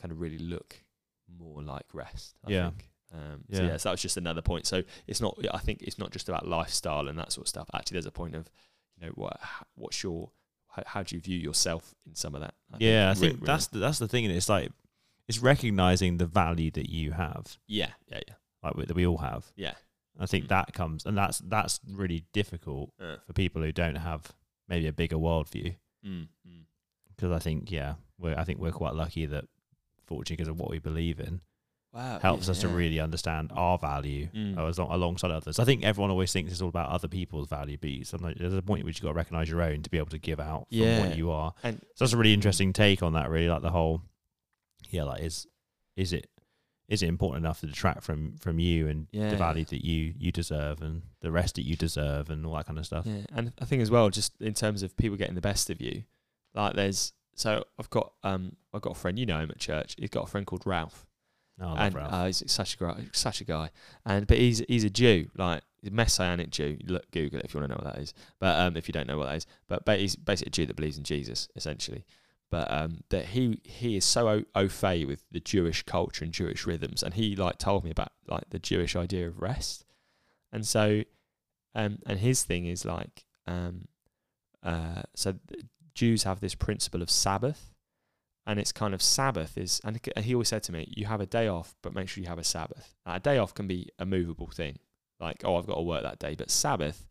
kind 0.00 0.10
of 0.10 0.18
really 0.20 0.38
look 0.38 0.82
more 1.28 1.62
like 1.62 1.84
rest. 1.92 2.34
I 2.46 2.50
Yeah. 2.50 2.70
think. 2.70 2.90
Um, 3.12 3.44
So 3.52 3.62
Yeah. 3.62 3.68
yeah, 3.68 3.76
so 3.76 3.88
that 3.88 3.92
was 3.92 4.02
just 4.02 4.16
another 4.16 4.42
point. 4.42 4.66
So 4.66 4.82
it's 5.06 5.20
not. 5.20 5.38
I 5.52 5.58
think 5.58 5.82
it's 5.82 5.98
not 5.98 6.10
just 6.10 6.28
about 6.28 6.46
lifestyle 6.48 7.08
and 7.08 7.18
that 7.18 7.32
sort 7.32 7.44
of 7.46 7.48
stuff. 7.48 7.68
Actually, 7.74 7.96
there's 7.96 8.06
a 8.06 8.10
point 8.10 8.34
of, 8.34 8.50
you 8.96 9.06
know, 9.06 9.12
what 9.14 9.38
what's 9.74 10.02
your 10.02 10.30
how, 10.68 10.82
how 10.86 11.02
do 11.04 11.14
you 11.14 11.20
view 11.20 11.38
yourself 11.38 11.94
in 12.06 12.14
some 12.14 12.34
of 12.34 12.40
that? 12.40 12.54
I 12.72 12.76
yeah, 12.80 13.10
I 13.10 13.14
think 13.14 13.34
really- 13.34 13.46
that's 13.46 13.68
the, 13.68 13.78
that's 13.78 13.98
the 14.00 14.08
thing. 14.08 14.24
It's 14.24 14.48
like 14.48 14.72
it's 15.28 15.38
recognizing 15.38 16.18
the 16.18 16.26
value 16.26 16.70
that 16.72 16.90
you 16.90 17.12
have, 17.12 17.58
yeah, 17.66 17.92
yeah, 18.08 18.20
yeah, 18.26 18.34
like 18.62 18.74
we- 18.76 18.84
that 18.84 18.94
we 18.96 19.06
all 19.06 19.18
have. 19.18 19.52
yeah. 19.56 19.74
I 20.18 20.26
think 20.26 20.44
Mm. 20.44 20.48
that 20.48 20.72
comes, 20.74 21.04
and 21.06 21.16
that's 21.18 21.38
that's 21.38 21.80
really 21.88 22.24
difficult 22.32 22.92
Uh, 23.00 23.16
for 23.26 23.32
people 23.32 23.62
who 23.62 23.72
don't 23.72 23.96
have 23.96 24.32
maybe 24.68 24.86
a 24.86 24.92
bigger 24.92 25.16
worldview. 25.16 25.76
mm, 26.04 26.28
mm. 26.46 26.64
Because 27.08 27.30
I 27.32 27.38
think, 27.40 27.70
yeah, 27.72 27.94
we're 28.18 28.36
I 28.38 28.44
think 28.44 28.58
we're 28.60 28.70
quite 28.72 28.94
lucky 28.94 29.26
that, 29.26 29.46
fortunately, 30.04 30.36
because 30.36 30.48
of 30.48 30.58
what 30.60 30.70
we 30.70 30.78
believe 30.78 31.18
in, 31.20 31.40
Wow, 31.94 32.18
helps 32.18 32.46
yeah, 32.46 32.50
us 32.50 32.60
to 32.62 32.68
yeah. 32.68 32.74
really 32.74 33.00
understand 33.00 33.52
our 33.54 33.78
value 33.78 34.28
Mm. 34.34 34.58
as 34.68 34.78
long, 34.78 34.90
alongside 34.90 35.30
others. 35.30 35.58
I 35.60 35.64
think 35.64 35.84
everyone 35.84 36.10
always 36.10 36.32
thinks 36.32 36.50
it's 36.50 36.60
all 36.60 36.68
about 36.68 36.90
other 36.90 37.06
people's 37.08 37.48
value, 37.48 37.76
but 37.80 37.90
sometimes 38.06 38.36
there's 38.40 38.52
a 38.52 38.62
point 38.62 38.80
at 38.80 38.86
which 38.86 38.96
you've 38.98 39.04
got 39.04 39.10
to 39.10 39.14
recognize 39.16 39.48
your 39.48 39.62
own 39.62 39.82
to 39.82 39.90
be 39.90 39.98
able 39.98 40.08
to 40.10 40.18
give 40.18 40.40
out 40.40 40.66
from 40.70 40.78
Yeah. 40.78 41.06
what 41.06 41.16
you 41.16 41.30
are. 41.30 41.54
And- 41.62 41.80
so 41.94 42.04
that's 42.04 42.12
a 42.12 42.16
really 42.16 42.34
interesting 42.34 42.72
take 42.72 43.02
on 43.02 43.12
that. 43.12 43.30
Really, 43.30 43.48
like 43.48 43.62
the 43.62 43.70
whole, 43.70 44.02
yeah, 44.90 45.04
like 45.04 45.22
is 45.22 45.46
is 45.96 46.12
it 46.12 46.28
is 46.88 47.02
it 47.02 47.08
important 47.08 47.44
enough 47.44 47.60
to 47.60 47.66
detract 47.66 48.02
from 48.02 48.36
from 48.38 48.58
you 48.58 48.88
and 48.88 49.06
Yeah. 49.12 49.30
the 49.30 49.36
value 49.36 49.64
that 49.66 49.84
you 49.86 50.14
you 50.18 50.32
deserve 50.32 50.82
and 50.82 51.02
the 51.20 51.30
rest 51.30 51.54
that 51.54 51.62
you 51.64 51.76
deserve 51.76 52.28
and 52.28 52.44
all 52.44 52.54
that 52.56 52.66
kind 52.66 52.78
of 52.78 52.84
stuff. 52.86 53.06
Yeah, 53.06 53.22
and 53.32 53.52
I 53.60 53.64
think 53.64 53.80
as 53.82 53.90
well, 53.90 54.10
just 54.10 54.32
in 54.42 54.52
terms 54.54 54.82
of 54.82 54.96
people 54.96 55.16
getting 55.16 55.34
the 55.36 55.40
best 55.40 55.70
of 55.70 55.80
you, 55.80 56.02
like 56.54 56.74
there's 56.74 57.12
so 57.36 57.64
I've 57.78 57.90
got 57.90 58.12
um 58.24 58.56
I've 58.72 58.82
got 58.82 58.90
a 58.96 58.98
friend 58.98 59.16
you 59.18 59.26
know 59.26 59.38
him 59.38 59.50
at 59.50 59.58
church. 59.58 59.94
He's 59.98 60.10
got 60.10 60.24
a 60.24 60.26
friend 60.26 60.44
called 60.46 60.66
Ralph. 60.66 61.06
Oh, 61.60 61.74
I 61.74 61.88
love 61.88 61.94
and 61.94 61.94
Ralph. 61.94 62.12
uh, 62.12 62.24
he's 62.26 62.42
such 62.50 62.74
a 62.74 62.76
guy, 62.78 63.04
such 63.12 63.40
a 63.40 63.44
guy. 63.44 63.70
And 64.04 64.26
but 64.26 64.38
he's 64.38 64.62
he's 64.68 64.84
a 64.84 64.90
Jew, 64.90 65.30
like 65.36 65.62
he's 65.80 65.90
a 65.90 65.94
messianic 65.94 66.50
Jew. 66.50 66.78
Look, 66.86 67.10
Google 67.12 67.38
it 67.38 67.44
if 67.44 67.54
you 67.54 67.60
want 67.60 67.70
to 67.72 67.76
know 67.78 67.82
what 67.84 67.94
that 67.94 68.02
is. 68.02 68.12
But 68.40 68.58
um, 68.58 68.76
if 68.76 68.88
you 68.88 68.92
don't 68.92 69.06
know 69.06 69.18
what 69.18 69.26
that 69.26 69.36
is, 69.36 69.46
but 69.68 69.84
ba- 69.84 69.96
he's 69.96 70.16
basically 70.16 70.48
a 70.48 70.52
Jew 70.52 70.66
that 70.66 70.76
believes 70.76 70.98
in 70.98 71.04
Jesus, 71.04 71.48
essentially. 71.54 72.04
But 72.50 72.70
um, 72.70 73.00
that 73.10 73.26
he 73.26 73.60
he 73.64 73.96
is 73.96 74.04
so 74.04 74.28
au, 74.28 74.42
au 74.54 74.68
fait 74.68 75.04
with 75.06 75.24
the 75.30 75.40
Jewish 75.40 75.82
culture 75.84 76.24
and 76.24 76.32
Jewish 76.32 76.66
rhythms, 76.66 77.02
and 77.02 77.14
he 77.14 77.36
like 77.36 77.58
told 77.58 77.84
me 77.84 77.90
about 77.90 78.12
like 78.26 78.50
the 78.50 78.58
Jewish 78.58 78.96
idea 78.96 79.26
of 79.28 79.40
rest, 79.40 79.84
and 80.52 80.66
so, 80.66 81.02
um, 81.74 81.98
and 82.06 82.18
his 82.20 82.42
thing 82.44 82.66
is 82.66 82.84
like 82.84 83.24
um, 83.46 83.88
uh, 84.62 85.02
so 85.14 85.34
Jews 85.94 86.24
have 86.24 86.40
this 86.40 86.54
principle 86.54 87.02
of 87.02 87.10
Sabbath, 87.10 87.73
and 88.46 88.58
it's 88.58 88.72
kind 88.72 88.94
of 88.94 89.02
Sabbath 89.02 89.56
is, 89.56 89.80
and 89.84 90.00
he 90.16 90.34
always 90.34 90.48
said 90.48 90.62
to 90.64 90.72
me, 90.72 90.92
you 90.94 91.06
have 91.06 91.20
a 91.20 91.26
day 91.26 91.48
off, 91.48 91.74
but 91.82 91.94
make 91.94 92.08
sure 92.08 92.22
you 92.22 92.28
have 92.28 92.38
a 92.38 92.44
Sabbath. 92.44 92.94
Now, 93.06 93.14
a 93.14 93.20
day 93.20 93.38
off 93.38 93.54
can 93.54 93.66
be 93.66 93.88
a 93.98 94.04
movable 94.04 94.48
thing, 94.48 94.78
like 95.20 95.42
oh, 95.44 95.56
I've 95.56 95.66
got 95.66 95.76
to 95.76 95.82
work 95.82 96.02
that 96.02 96.18
day, 96.18 96.34
but 96.34 96.50
Sabbath, 96.50 97.06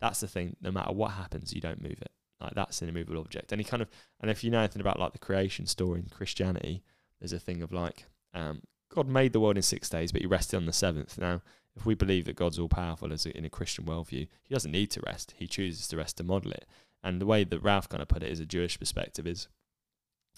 that's 0.00 0.20
the 0.20 0.28
thing. 0.28 0.56
No 0.60 0.70
matter 0.70 0.92
what 0.92 1.12
happens, 1.12 1.52
you 1.52 1.60
don't 1.60 1.82
move 1.82 2.00
it. 2.00 2.10
Like 2.40 2.54
that's 2.54 2.82
an 2.82 2.88
immovable 2.88 3.20
object. 3.20 3.52
And 3.52 3.60
he 3.60 3.64
kind 3.64 3.82
of, 3.82 3.88
and 4.20 4.30
if 4.30 4.44
you 4.44 4.50
know 4.50 4.58
anything 4.58 4.80
about 4.80 4.98
like 4.98 5.12
the 5.12 5.18
creation 5.18 5.66
story 5.66 6.00
in 6.00 6.06
Christianity, 6.06 6.82
there's 7.20 7.32
a 7.32 7.38
thing 7.38 7.62
of 7.62 7.72
like, 7.72 8.04
um, 8.34 8.62
God 8.94 9.08
made 9.08 9.32
the 9.32 9.40
world 9.40 9.56
in 9.56 9.62
six 9.62 9.88
days, 9.88 10.12
but 10.12 10.20
He 10.20 10.26
rested 10.26 10.56
on 10.56 10.66
the 10.66 10.72
seventh. 10.72 11.18
Now, 11.18 11.42
if 11.74 11.84
we 11.84 11.94
believe 11.94 12.24
that 12.26 12.36
God's 12.36 12.58
all 12.58 12.68
powerful 12.68 13.12
as 13.12 13.26
a, 13.26 13.36
in 13.36 13.44
a 13.44 13.50
Christian 13.50 13.84
worldview, 13.84 14.28
He 14.42 14.54
doesn't 14.54 14.70
need 14.70 14.90
to 14.92 15.02
rest. 15.04 15.34
He 15.36 15.46
chooses 15.46 15.88
to 15.88 15.96
rest 15.96 16.18
to 16.18 16.24
model 16.24 16.52
it. 16.52 16.66
And 17.02 17.20
the 17.20 17.26
way 17.26 17.44
that 17.44 17.60
Ralph 17.60 17.88
kind 17.88 18.02
of 18.02 18.08
put 18.08 18.22
it 18.22 18.30
as 18.30 18.40
a 18.40 18.46
Jewish 18.46 18.78
perspective 18.78 19.26
is 19.26 19.48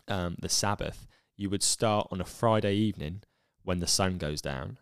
um, 0.08 0.36
the 0.40 0.48
Sabbath, 0.48 1.06
you 1.36 1.50
would 1.50 1.62
start 1.62 2.08
on 2.10 2.20
a 2.20 2.24
Friday 2.24 2.74
evening 2.74 3.22
when 3.62 3.80
the 3.80 3.86
sun 3.86 4.18
goes 4.18 4.40
down, 4.40 4.78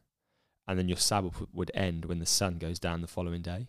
and 0.66 0.78
then 0.78 0.88
your 0.88 0.98
Sabbath 0.98 1.42
would 1.52 1.70
end 1.74 2.04
when 2.04 2.18
the 2.18 2.26
sun 2.26 2.58
goes 2.58 2.78
down 2.78 3.00
the 3.00 3.06
following 3.06 3.42
day. 3.42 3.68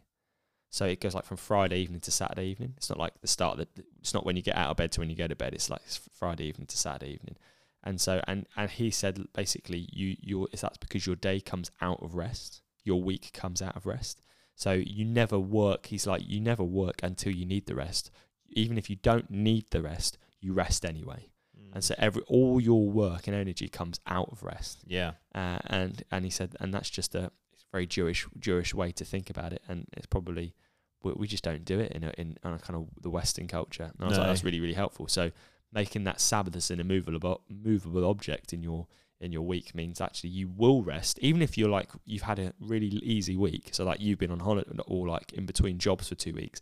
So 0.70 0.86
it 0.86 1.00
goes 1.00 1.16
like 1.16 1.26
from 1.26 1.38
Friday 1.38 1.80
evening 1.80 2.02
to 2.02 2.12
Saturday 2.12 2.48
evening. 2.48 2.74
It's 2.78 2.90
not 2.90 3.00
like 3.00 3.14
the 3.22 3.28
start. 3.28 3.58
The, 3.58 3.68
it's 4.00 4.14
not 4.14 4.26
when 4.26 4.36
you 4.36 4.42
get 4.42 4.56
out 4.56 4.70
of 4.70 4.78
bed 4.78 4.92
to 4.94 5.00
when 5.00 5.10
you 5.10 5.16
go 5.16 5.28
to 5.28 5.36
bed. 5.36 5.54
It's 5.54 5.70
like 5.70 5.82
Friday 6.14 6.46
evening 6.46 6.68
to 6.68 6.78
Saturday 6.78 7.14
evening. 7.14 7.38
And 7.84 8.02
so 8.02 8.22
and 8.28 8.46
and 8.56 8.70
he 8.70 8.92
said 8.92 9.26
basically 9.34 9.88
you 9.92 10.18
you 10.20 10.48
that's 10.52 10.78
because 10.78 11.08
your 11.08 11.16
day 11.16 11.40
comes 11.40 11.72
out 11.82 12.02
of 12.04 12.16
rest. 12.16 12.62
Your 12.84 13.02
week 13.02 13.32
comes 13.34 13.62
out 13.62 13.78
of 13.78 13.86
rest. 13.86 14.22
So 14.56 14.74
you 14.74 15.06
never 15.06 15.40
work. 15.40 15.86
He's 15.88 16.06
like 16.06 16.24
you 16.28 16.42
never 16.42 16.64
work 16.64 17.00
until 17.02 17.34
you 17.34 17.46
need 17.46 17.66
the 17.66 17.76
rest. 17.76 18.12
Even 18.50 18.78
if 18.78 18.90
you 18.90 18.98
don't 18.98 19.30
need 19.32 19.66
the 19.72 19.82
rest, 19.82 20.18
you 20.42 20.54
rest 20.54 20.86
anyway. 20.86 21.30
And 21.78 21.84
so 21.84 21.94
every 22.00 22.24
all 22.24 22.60
your 22.60 22.90
work 22.90 23.28
and 23.28 23.36
energy 23.36 23.68
comes 23.70 24.00
out 24.08 24.30
of 24.32 24.42
rest. 24.42 24.80
yeah, 24.88 25.12
Uh, 25.36 25.60
and 25.68 26.04
and 26.10 26.26
he 26.26 26.32
said, 26.32 26.56
and 26.60 26.74
that's 26.74 26.90
just 26.90 27.14
a 27.14 27.30
very 27.72 27.86
Jewish 27.86 28.26
Jewish 28.40 28.74
way 28.74 28.92
to 28.94 29.06
think 29.06 29.30
about 29.30 29.54
it, 29.54 29.62
and 29.68 29.86
it's 29.96 30.08
probably 30.08 30.56
we, 31.04 31.12
we 31.14 31.28
just 31.28 31.44
don't 31.44 31.64
do 31.66 31.80
it 31.80 31.92
in 31.92 32.04
a, 32.04 32.12
in 32.18 32.36
on 32.44 32.54
a 32.56 32.58
kind 32.58 32.78
of 32.78 32.88
the 33.00 33.12
Western 33.12 33.48
culture. 33.48 33.92
And 33.94 34.04
I 34.04 34.08
was 34.08 34.18
like, 34.18 34.26
that's 34.26 34.44
really 34.44 34.60
really 34.60 34.74
helpful. 34.74 35.08
So 35.08 35.30
making 35.72 36.04
that 36.06 36.20
Sabbath 36.20 36.56
as 36.56 36.72
an 36.72 36.80
immovable 36.80 37.42
movable 37.48 38.10
object 38.10 38.54
in 38.54 38.64
your 38.64 38.88
in 39.20 39.32
your 39.32 39.44
week 39.44 39.76
means 39.76 40.02
actually 40.02 40.32
you 40.32 40.48
will 40.48 40.82
rest, 40.82 41.20
even 41.20 41.44
if 41.44 41.60
you're 41.60 41.70
like 41.70 41.90
you've 42.06 42.24
had 42.24 42.40
a 42.40 42.54
really 42.60 42.88
easy 42.88 43.38
week. 43.38 43.70
So 43.72 43.86
like 43.86 44.02
you've 44.02 44.18
been 44.18 44.32
on 44.32 44.40
holiday 44.40 44.72
or 44.88 45.08
like 45.08 45.32
in 45.34 45.46
between 45.46 45.78
jobs 45.78 46.10
for 46.10 46.16
two 46.16 46.34
weeks. 46.34 46.60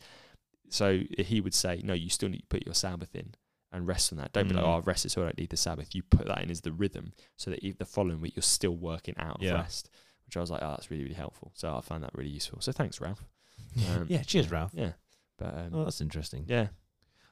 So 0.70 1.04
he 1.18 1.40
would 1.40 1.54
say, 1.54 1.80
no, 1.86 1.94
you 1.94 2.10
still 2.10 2.28
need 2.28 2.42
to 2.42 2.48
put 2.48 2.66
your 2.66 2.76
Sabbath 2.76 3.16
in 3.16 3.36
and 3.76 3.88
rest 3.88 4.12
on 4.14 4.18
that. 4.18 4.32
Don't 4.34 4.48
be 4.48 4.54
like, 4.56 4.64
Mm. 4.64 4.68
oh, 4.68 4.78
I've 4.78 4.88
rested, 4.88 5.12
so 5.12 5.22
I 5.22 5.26
don't 5.26 5.38
need 5.38 5.50
the 5.50 5.58
Sabbath. 5.58 5.94
You 5.94 6.02
put 6.04 6.26
that 6.28 6.42
in 6.42 6.50
as 6.50 6.62
the 6.62 6.72
rhythm, 6.72 7.14
so 7.38 7.52
that 7.52 7.60
the 7.78 7.86
following 7.86 8.22
week 8.22 8.36
you're 8.36 8.44
still 8.44 8.76
working 8.76 9.16
out 9.18 9.38
of 9.38 9.44
Yeah. 9.44 9.54
rest, 9.56 9.90
which 10.26 10.38
I 10.38 10.40
was 10.40 10.50
like, 10.50 10.62
oh, 10.64 10.70
that's 10.72 10.90
really 10.90 11.04
really 11.04 11.16
helpful. 11.16 11.52
So 11.56 11.76
I 11.76 11.82
found 11.82 12.04
that 12.04 12.16
really 12.16 12.30
useful. 12.32 12.62
So 12.62 12.72
thanks, 12.72 13.00
Ralph. 13.02 13.24
Um, 13.90 14.06
yeah, 14.10 14.22
cheers, 14.24 14.50
Ralph. 14.52 14.72
Yeah, 14.74 14.94
but 15.38 15.54
um, 15.58 15.70
Oh, 15.74 15.84
that's 15.84 16.00
interesting. 16.02 16.46
yeah, 16.48 16.68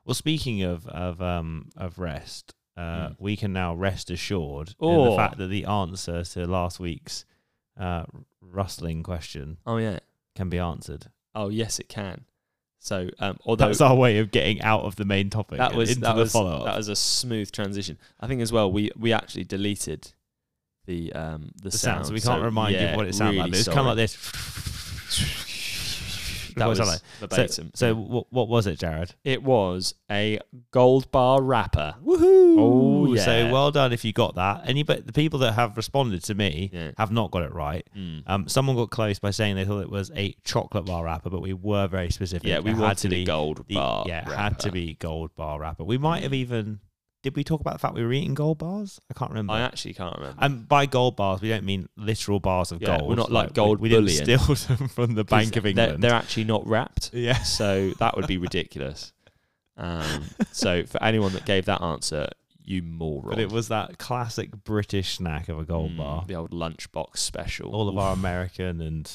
Well, 0.06 0.14
speaking 0.14 0.62
of 0.64 0.86
of 0.88 1.22
um 1.22 1.70
of 1.78 1.98
rest, 2.00 2.54
uh, 2.76 2.82
Mm. 3.10 3.16
we 3.20 3.36
can 3.38 3.54
now 3.54 3.74
rest 3.74 4.10
assured 4.12 4.70
in 4.70 4.76
Oh. 4.80 5.10
the 5.12 5.16
fact 5.16 5.38
that 5.38 5.48
the 5.48 5.66
answer 5.66 6.24
to 6.24 6.46
last 6.48 6.80
week's 6.80 7.24
uh, 7.78 8.06
rustling 8.41 9.02
question 9.04 9.58
oh 9.66 9.78
yeah, 9.78 10.00
can 10.36 10.50
be 10.50 10.60
answered. 10.60 11.08
oh 11.34 11.50
yes, 11.50 11.80
it 11.80 11.88
can. 11.89 12.26
So 12.84 13.10
um, 13.20 13.38
although 13.46 13.68
That's 13.68 13.80
our 13.80 13.96
way 13.96 14.18
of 14.18 14.30
getting 14.30 14.62
out 14.62 14.82
of 14.82 14.98
the 14.98 15.06
main 15.06 15.30
topic. 15.30 15.58
that 15.58 15.74
was 15.74 15.92
into 15.92 16.02
that 16.02 16.18
the 16.18 16.26
follow 16.26 16.66
that 16.66 16.76
was 16.76 16.90
a 16.90 16.98
smooth 16.98 17.50
transition. 17.50 17.98
I 18.20 18.28
think 18.28 18.42
as 18.42 18.52
well 18.52 18.70
we 18.70 18.92
we 19.00 19.14
actually 19.14 19.46
deleted 19.46 20.12
the 20.86 21.14
um 21.14 21.52
the, 21.56 21.70
The 21.70 21.78
sound, 21.78 21.96
sound, 21.96 22.08
so 22.08 22.14
we 22.14 22.20
can't 22.20 22.44
remind 22.44 22.76
yeah, 22.76 22.92
you 22.92 22.98
what 22.98 23.08
it 23.08 23.16
sounded 23.16 23.40
like. 23.40 23.46
really 23.46 23.52
But 23.52 23.60
It's 23.60 23.68
kind 23.70 23.80
of 23.80 23.86
like 23.86 23.96
this. 23.96 25.50
That 26.56 26.66
What 26.66 26.70
was 26.70 26.78
sound 26.80 26.89
like? 26.89 27.01
verbatim. 27.20 27.72
So, 27.74 27.88
so 27.88 27.95
what, 27.95 28.28
what 28.32 28.47
was 28.49 28.68
it, 28.68 28.80
Jared? 28.80 29.14
it 29.24 29.43
was 29.43 29.95
a 30.12 30.39
gold 30.72 31.12
bar 31.12 31.41
wrapper. 31.41 31.95
Woohoo! 32.04 32.56
Oh, 32.60 33.16
So 33.16 33.32
yeah. 33.38 33.51
well 33.51 33.72
done 33.72 33.91
if 33.93 34.04
you 34.06 34.14
got 34.14 34.36
that. 34.36 34.62
Any 34.66 34.84
but 34.84 35.06
the 35.08 35.14
people 35.14 35.39
that 35.39 35.54
have 35.54 35.76
responded 35.78 36.24
to 36.26 36.36
me 36.36 36.70
Yeah. 36.74 36.91
have 36.97 37.12
not 37.12 37.32
got 37.32 37.43
it 37.43 37.54
right. 37.54 37.88
Mm. 37.97 38.24
Um, 38.28 38.47
someone 38.47 38.76
got 38.76 38.89
close 38.89 39.20
by 39.20 39.32
saying 39.32 39.56
they 39.56 39.66
thought 39.66 39.82
it 39.82 39.89
was 39.89 40.12
a 40.16 40.36
chocolate 40.43 40.86
bar 40.86 41.04
wrapper, 41.06 41.30
but 41.30 41.41
we 41.41 41.54
were 41.54 41.88
very 41.88 42.12
specific. 42.12 42.47
Yeah, 42.47 42.60
we 42.60 42.72
It 42.72 42.78
had 42.78 42.97
to 42.99 43.10
be 43.10 43.24
gold 43.26 43.66
the- 43.68 43.76
bar. 43.76 44.06
Yeah, 44.08 44.20
wrapper. 44.30 44.36
had 44.36 44.60
to 44.60 44.72
be 44.72 44.93
gold 44.95 45.36
bar 45.36 45.60
wrapper. 45.60 45.84
We 45.84 45.97
might 45.97 46.24
have 46.24 46.34
even. 46.34 46.80
Did 47.24 47.36
we 47.36 47.43
talk 47.43 47.61
about 47.61 47.74
the 47.74 47.80
fact 47.80 47.95
we 47.95 48.03
were 48.03 48.13
eating 48.13 48.34
gold 48.36 48.59
bars? 48.59 48.99
I 49.09 49.13
can't 49.13 49.32
remember. 49.32 49.53
I 49.53 49.61
actually 49.61 49.93
can't 49.95 50.15
remember. 50.17 50.38
and 50.41 50.67
by 50.67 50.86
gold 50.86 51.15
bars, 51.15 51.41
we 51.41 51.49
don't 51.49 51.63
mean 51.63 51.89
literal 51.97 52.39
bars 52.39 52.71
of 52.71 52.82
Yeah, 52.82 52.97
gold. 52.97 53.09
we're 53.09 53.15
not 53.15 53.32
like 53.32 53.49
we- 53.49 53.53
gold 53.53 53.80
We, 53.80 53.89
didn't 53.89 54.05
bullion. 54.05 54.24
steal 54.26 54.55
them 54.78 54.88
from 54.89 55.15
the 55.15 55.24
Bank 55.24 55.55
of 55.55 55.63
They're- 55.63 55.69
England. 55.71 56.03
They're, 56.03 56.13
actually 56.13 56.43
not 56.43 56.67
wrapped, 56.67 57.11
yeah. 57.13 57.41
so 57.43 57.91
that 57.99 58.15
would 58.15 58.28
be 58.28 58.38
ridiculous. 58.38 59.13
Um, 59.78 60.26
so 60.51 60.84
for 60.86 61.01
anyone 61.01 61.34
that 61.34 61.45
gave 61.45 61.65
that 61.65 61.82
answer, 61.82 62.28
you 62.65 62.82
moron. 62.84 63.30
But 63.30 63.39
it 63.39 63.51
was 63.51 63.69
that 63.69 63.97
classic 63.97 64.51
British 64.63 65.15
snack 65.17 65.49
of 65.49 65.57
a 65.59 65.63
gold 65.63 65.91
Mm, 65.93 65.97
bar. 65.97 66.26
the 66.28 66.36
old 66.36 66.51
lunchbox 66.51 67.17
special. 67.17 67.74
All 67.74 67.89
of 67.89 67.97
our 67.97 68.13
American 68.13 68.82
and 68.82 69.11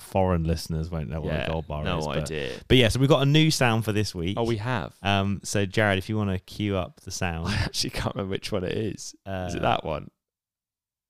foreign 0.00 0.44
listeners 0.44 0.90
won't 0.90 1.08
know 1.08 1.20
what 1.20 1.32
a 1.34 1.46
gold 1.50 1.66
bar 1.68 1.84
no 1.84 1.98
is. 1.98 2.06
But, 2.06 2.18
idea. 2.18 2.52
but 2.68 2.76
yeah, 2.76 2.88
so 2.88 2.98
we've 3.00 3.08
got 3.08 3.22
a 3.22 3.26
new 3.26 3.50
sound 3.50 3.84
for 3.84 3.92
this 3.92 4.14
week. 4.14 4.36
Oh, 4.38 4.44
we 4.44 4.56
have. 4.56 4.94
Um, 5.02 5.40
so 5.44 5.66
Jared, 5.66 5.98
if 5.98 6.08
you 6.08 6.16
want 6.16 6.30
to 6.30 6.38
cue 6.38 6.76
up 6.76 7.00
the 7.00 7.10
sound, 7.10 7.48
I 7.50 7.54
actually 7.54 7.90
can't 7.90 8.14
remember 8.14 8.30
which 8.32 8.50
one 8.52 8.64
it 8.64 8.72
is. 8.72 9.14
uh, 9.26 9.46
Is 9.48 9.54
it 9.54 9.62
that 9.62 9.84
one? 9.84 10.10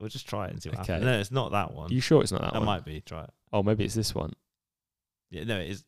We'll 0.00 0.08
just 0.08 0.28
try 0.28 0.46
it 0.46 0.52
and 0.52 0.62
see 0.62 0.70
what 0.70 0.80
Okay. 0.80 0.94
happens. 0.94 1.06
No, 1.06 1.18
it's 1.20 1.30
not 1.30 1.52
that 1.52 1.72
one. 1.74 1.92
you 1.92 2.00
sure 2.00 2.22
it's 2.22 2.32
not 2.32 2.40
that, 2.40 2.52
that 2.54 2.58
one? 2.60 2.62
That 2.62 2.66
might 2.66 2.84
be. 2.84 3.00
Try 3.02 3.24
it. 3.24 3.30
Oh, 3.52 3.62
maybe 3.62 3.84
it's 3.84 3.94
this 3.94 4.14
one. 4.14 4.32
Yeah, 5.30 5.44
no, 5.44 5.58
it 5.58 5.70
is. 5.70 5.84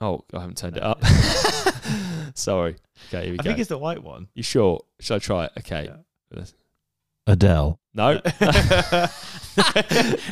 Oh, 0.00 0.24
I 0.34 0.40
haven't 0.40 0.56
turned 0.58 0.76
it 0.76 0.82
up. 0.82 1.04
Sorry. 2.34 2.76
Okay, 3.08 3.24
here 3.24 3.32
we 3.32 3.34
I 3.34 3.36
go. 3.36 3.40
I 3.40 3.42
think 3.44 3.58
it's 3.60 3.68
the 3.68 3.78
white 3.78 4.02
one. 4.02 4.28
you 4.34 4.42
sure? 4.42 4.80
Should 5.00 5.14
I 5.14 5.18
try 5.18 5.44
it? 5.44 5.52
Okay. 5.58 5.90
Yeah. 6.34 6.44
Adele. 7.26 7.78
No. 7.94 8.14
no, 8.14 8.20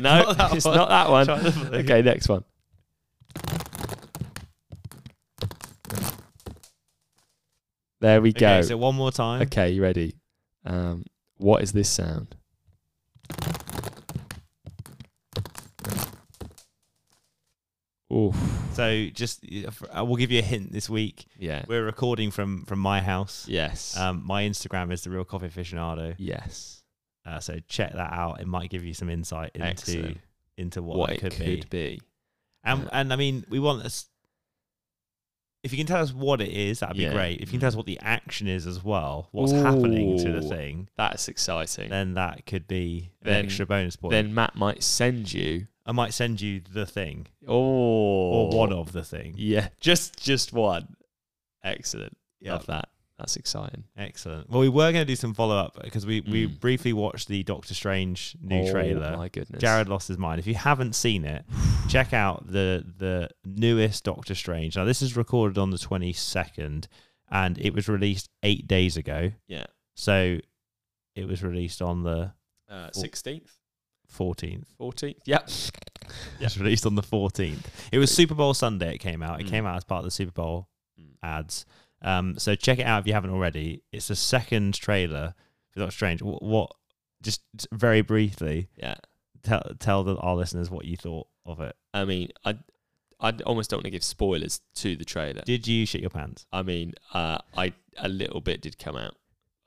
Not 0.01 0.57
it's 0.57 0.65
one. 0.65 0.77
not 0.77 0.89
that 0.89 1.11
one. 1.11 1.27
Try 1.27 1.39
the 1.39 1.51
blue. 1.51 1.79
Okay, 1.81 2.03
next 2.03 2.29
one. 2.29 2.43
There 8.01 8.21
we 8.23 8.33
go. 8.33 8.47
Okay, 8.47 8.63
so 8.63 8.77
one 8.77 8.95
more 8.95 9.13
time. 9.13 9.43
Okay, 9.43 9.71
you 9.71 9.83
ready? 9.83 10.15
Um, 10.65 11.05
what 11.37 11.63
is 11.63 11.73
this 11.73 11.89
sound? 11.89 12.35
Oof. 18.13 18.37
So 18.73 19.07
just, 19.13 19.45
I 19.93 20.03
will 20.03 20.17
give 20.17 20.33
you 20.33 20.41
a 20.41 20.43
hint 20.43 20.73
this 20.73 20.91
week. 20.91 21.27
Yeah. 21.39 21.65
We're 21.69 21.85
recording 21.85 22.31
from 22.33 22.65
from 22.65 22.81
my 22.81 23.01
house. 23.01 23.47
Yes. 23.49 23.97
Um, 23.97 24.23
my 24.27 24.43
Instagram 24.45 24.93
is 24.93 25.03
the 25.03 25.11
real 25.11 25.25
coffee 25.25 25.47
aficionado. 25.49 26.15
yes. 26.19 26.80
Uh, 27.27 27.39
so 27.41 27.59
check 27.69 27.93
that 27.93 28.13
out. 28.13 28.41
It 28.41 28.47
might 28.47 28.71
give 28.71 28.85
you 28.85 28.95
some 28.95 29.11
insight 29.11 29.51
into 29.55 29.67
Excellent. 29.67 30.19
into 30.57 30.83
what, 30.83 30.99
What, 30.99 31.11
it 31.11 31.21
could, 31.21 31.33
could, 31.33 31.69
be. 31.71 31.97
be. 31.97 32.01
And 32.65 32.83
Yeah. 32.83 32.89
and 32.93 33.13
I 33.13 33.17
mean, 33.17 33.45
we 33.49 33.59
want 33.61 33.83
this. 33.83 34.07
If 35.63 35.73
you 35.73 35.77
can 35.79 35.87
tell 35.87 36.03
us 36.03 36.13
what 36.15 36.41
it 36.41 36.49
is, 36.49 36.81
that'd 36.81 36.97
be 36.97 37.03
Yeah. 37.03 37.13
great. 37.13 37.41
If 37.43 37.49
you 37.49 37.53
can 37.53 37.61
tell 37.61 37.69
us 37.69 37.75
mm. 37.75 37.79
what 37.79 37.87
the 37.87 37.99
action 38.01 38.49
is 38.49 38.67
as 38.67 38.83
well, 38.83 39.29
what's 39.33 39.53
happening 39.53 40.17
to 40.25 40.33
the 40.33 40.41
thing, 40.41 40.89
That's 40.97 41.29
exciting. 41.29 41.91
then 41.91 42.15
that 42.15 42.47
could 42.47 42.67
be 42.67 43.11
an 43.23 43.45
extra 43.45 43.67
bonus 43.67 43.97
point. 43.97 44.13
Then 44.13 44.33
Matt 44.35 44.57
might 44.57 44.83
send 44.83 45.33
you. 45.33 45.67
I 45.85 45.93
might 45.93 46.15
send 46.15 46.41
you 46.41 46.61
the 46.61 46.87
thing 46.87 47.27
Oh. 47.47 47.55
or 47.55 48.51
one 48.57 48.73
of 48.73 48.93
the 48.93 49.05
thing. 49.05 49.35
Yeah, 49.37 49.69
just 49.81 50.19
just 50.23 50.53
one. 50.55 50.97
Excellent. 51.63 52.17
Yeah, 52.41 52.53
Love 52.55 52.67
that. 52.67 52.89
That's 53.21 53.37
exciting. 53.37 53.85
excellent. 53.99 54.49
Well, 54.49 54.61
we 54.61 54.69
were 54.71 54.91
going 54.93 55.03
to 55.03 55.05
do 55.05 55.15
some 55.17 55.35
follow 55.35 55.57
up 55.57 55.79
because 55.85 56.07
we 56.07 56.21
we 56.23 56.49
Mm. 56.49 56.59
briefly 56.59 56.93
watched 56.95 57.29
the 57.29 57.43
Doctor 57.43 57.75
Strange 57.75 58.35
new 58.41 58.63
trailer. 58.71 58.71
oh, 58.71 59.01
trailer. 59.03 59.17
My 59.17 59.29
goodness. 59.29 59.61
Jared 59.61 59.89
lost 59.89 60.09
his 60.09 60.17
mind. 60.19 60.39
If 60.39 60.47
you 60.47 60.55
haven't 60.55 60.95
seen 60.95 61.25
it, 61.25 61.45
check 61.89 62.13
out 62.15 62.47
the 62.47 62.85
the 62.99 63.29
newest 63.45 64.05
Doctor 64.05 64.35
Strange. 64.35 64.77
Now 64.77 64.85
this 64.85 65.03
is 65.03 65.17
recorded 65.17 65.59
on 65.59 65.71
the 65.71 65.79
twenty 65.79 66.13
second, 66.15 66.89
and 67.31 67.59
it 67.59 67.75
was 67.75 67.89
released 67.89 68.29
eight 68.43 68.67
days 68.67 68.97
ago. 68.97 69.33
Yeah. 69.47 69.67
So 69.97 70.39
it 71.15 71.27
was 71.29 71.43
released 71.43 71.83
on 71.83 72.03
the 72.05 72.33
Sixteenth, 72.93 73.53
fourteenth. 74.07 74.69
fourteenth. 74.79 75.19
Yep. 75.27 75.49
It 76.41 76.45
was 76.45 76.59
released 76.59 76.87
on 76.87 76.97
the 76.97 77.05
fourteenth. 77.05 77.71
It 77.93 77.99
was 77.99 78.11
Super 78.13 78.35
Bowl 78.35 78.53
Sunday. 78.53 78.95
It 78.95 78.99
came 78.99 79.23
out. 79.23 79.41
It 79.41 79.47
Mm. 79.47 79.51
came 79.51 79.67
out 79.67 79.77
as 79.77 79.85
part 79.85 80.01
of 80.01 80.05
the 80.07 80.11
Super 80.11 80.33
Bowl 80.33 80.69
Mm. 81.01 81.15
ads. 81.23 81.67
Um, 82.03 82.39
so 82.39 82.55
check 82.55 82.79
it 82.79 82.85
out 82.87 83.01
if 83.01 83.07
you 83.07 83.13
haven't 83.13 83.31
already. 83.31 83.83
It's 83.93 84.09
the 84.09 84.17
second 84.17 84.75
trailer 84.75 85.35
for 85.73 85.81
Doctor 85.81 85.93
Strange. 85.93 86.23
What, 86.23 86.43
what 86.43 86.73
just 87.23 87.43
very 87.73 88.01
briefly 88.03 88.69
Yeah. 88.77 88.95
tell 89.43 89.63
tell 89.79 90.05
the, 90.05 90.17
our 90.17 90.35
listeners 90.37 90.71
what 90.71 90.85
you 90.87 90.97
thought 90.97 91.27
of 91.47 91.61
it. 91.61 91.77
I 91.93 92.05
mean, 92.05 92.29
I 92.45 92.57
I 93.21 93.33
almost 93.45 93.69
don't 93.71 93.79
want 93.79 93.85
to 93.85 93.91
give 93.91 94.03
spoilers 94.05 94.61
to 94.77 94.97
the 94.97 95.05
trailer. 95.05 95.43
Did 95.45 95.67
you 95.67 95.85
shit 95.85 96.01
your 96.01 96.09
pants? 96.11 96.47
I 96.53 96.63
mean, 96.63 96.95
uh, 97.13 97.39
I 97.57 97.75
a 97.99 98.09
little 98.09 98.41
bit 98.41 98.63
did 98.63 98.79
come 98.79 98.97
out. 98.97 99.15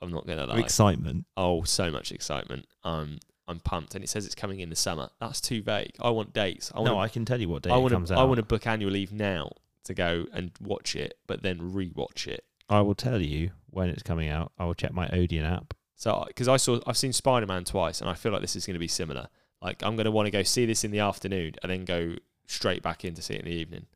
I'm 0.02 0.10
not 0.10 0.26
gonna 0.26 0.46
lie. 0.46 0.58
Excitement. 0.58 1.26
oh, 1.36 1.62
so 1.62 1.90
much 1.90 2.10
excitement. 2.10 2.66
Um, 2.82 3.18
I'm 3.46 3.60
pumped, 3.60 3.94
and 3.94 4.02
it 4.02 4.08
says 4.08 4.26
it's 4.26 4.34
coming 4.34 4.58
in 4.60 4.70
the 4.70 4.76
summer. 4.76 5.08
That's 5.20 5.40
too 5.40 5.62
vague. 5.62 5.92
I 6.00 6.10
want 6.10 6.32
dates. 6.32 6.72
I 6.74 6.78
want. 6.80 6.86
no, 6.90 6.98
I 6.98 7.08
can 7.08 7.24
tell 7.24 7.40
you 7.40 7.48
what 7.48 7.62
day 7.62 7.70
I 7.70 7.76
it 7.76 7.80
want 7.80 7.92
comes 7.92 8.08
to. 8.08 8.14
out. 8.16 8.20
I 8.20 8.24
want 8.24 8.38
to 8.38 8.42
book 8.42 8.66
annual 8.66 8.90
leave 8.90 9.12
now 9.12 9.52
to 9.84 9.94
go 9.94 10.26
and 10.32 10.50
watch 10.60 10.96
it, 10.96 11.18
but 11.26 11.42
then 11.42 11.72
rewatch 11.72 12.26
it. 12.26 12.44
I 12.68 12.80
will 12.80 12.94
tell 12.94 13.20
you 13.20 13.50
when 13.70 13.88
it's 13.88 14.02
coming 14.02 14.28
out. 14.28 14.52
I 14.58 14.64
will 14.64 14.74
check 14.74 14.92
my 14.92 15.08
Odeon 15.10 15.44
app. 15.44 15.74
So, 15.96 16.24
because 16.26 16.48
I 16.48 16.56
saw, 16.56 16.80
I've 16.86 16.96
seen 16.96 17.12
Spider 17.12 17.46
Man 17.46 17.64
twice, 17.64 18.00
and 18.00 18.10
I 18.10 18.14
feel 18.14 18.32
like 18.32 18.40
this 18.40 18.56
is 18.56 18.66
going 18.66 18.74
to 18.74 18.80
be 18.80 18.88
similar. 18.88 19.28
Like, 19.62 19.82
I'm 19.82 19.96
going 19.96 20.06
to 20.06 20.10
want 20.10 20.26
to 20.26 20.30
go 20.30 20.42
see 20.42 20.66
this 20.66 20.84
in 20.84 20.90
the 20.90 20.98
afternoon, 20.98 21.54
and 21.62 21.70
then 21.70 21.84
go 21.84 22.16
straight 22.46 22.82
back 22.82 23.04
in 23.04 23.14
to 23.14 23.22
see 23.22 23.34
it 23.34 23.40
in 23.40 23.46
the 23.46 23.52
evening. 23.56 23.86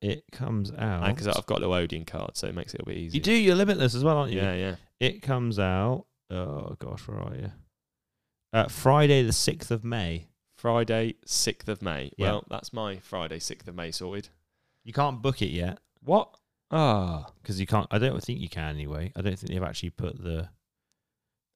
It 0.00 0.24
comes 0.32 0.72
out. 0.76 1.06
Because 1.06 1.28
I've 1.28 1.46
got 1.46 1.60
little 1.60 1.74
Odeon 1.74 2.04
card, 2.04 2.36
so 2.36 2.48
it 2.48 2.54
makes 2.54 2.74
it 2.74 2.80
a 2.80 2.84
bit 2.84 2.96
easier. 2.96 3.18
you 3.18 3.22
do. 3.22 3.32
You're 3.32 3.54
limitless 3.54 3.94
as 3.94 4.02
well, 4.02 4.18
aren't 4.18 4.32
you? 4.32 4.40
Yeah, 4.40 4.54
yeah. 4.54 4.74
It 4.98 5.22
comes 5.22 5.58
out. 5.58 6.06
Oh 6.28 6.76
gosh, 6.78 7.06
where 7.06 7.20
are 7.20 7.34
you? 7.34 7.52
Uh, 8.52 8.68
Friday 8.68 9.22
the 9.22 9.32
sixth 9.32 9.70
of 9.70 9.84
May. 9.84 10.26
Friday, 10.62 11.16
sixth 11.26 11.68
of 11.68 11.82
May. 11.82 12.12
Yeah. 12.16 12.30
Well, 12.30 12.44
that's 12.48 12.72
my 12.72 12.96
Friday, 12.98 13.40
sixth 13.40 13.66
of 13.66 13.74
May 13.74 13.90
sorted. 13.90 14.28
You 14.84 14.92
can't 14.92 15.20
book 15.20 15.42
it 15.42 15.50
yet 15.50 15.78
What? 16.04 16.28
Ah. 16.70 17.26
because 17.42 17.58
you 17.60 17.66
can't. 17.66 17.88
I 17.90 17.98
don't 17.98 18.22
think 18.22 18.38
you 18.38 18.48
can 18.48 18.74
anyway. 18.76 19.12
I 19.16 19.22
don't 19.22 19.36
think 19.36 19.50
they've 19.52 19.62
actually 19.62 19.90
put 19.90 20.22
the 20.22 20.48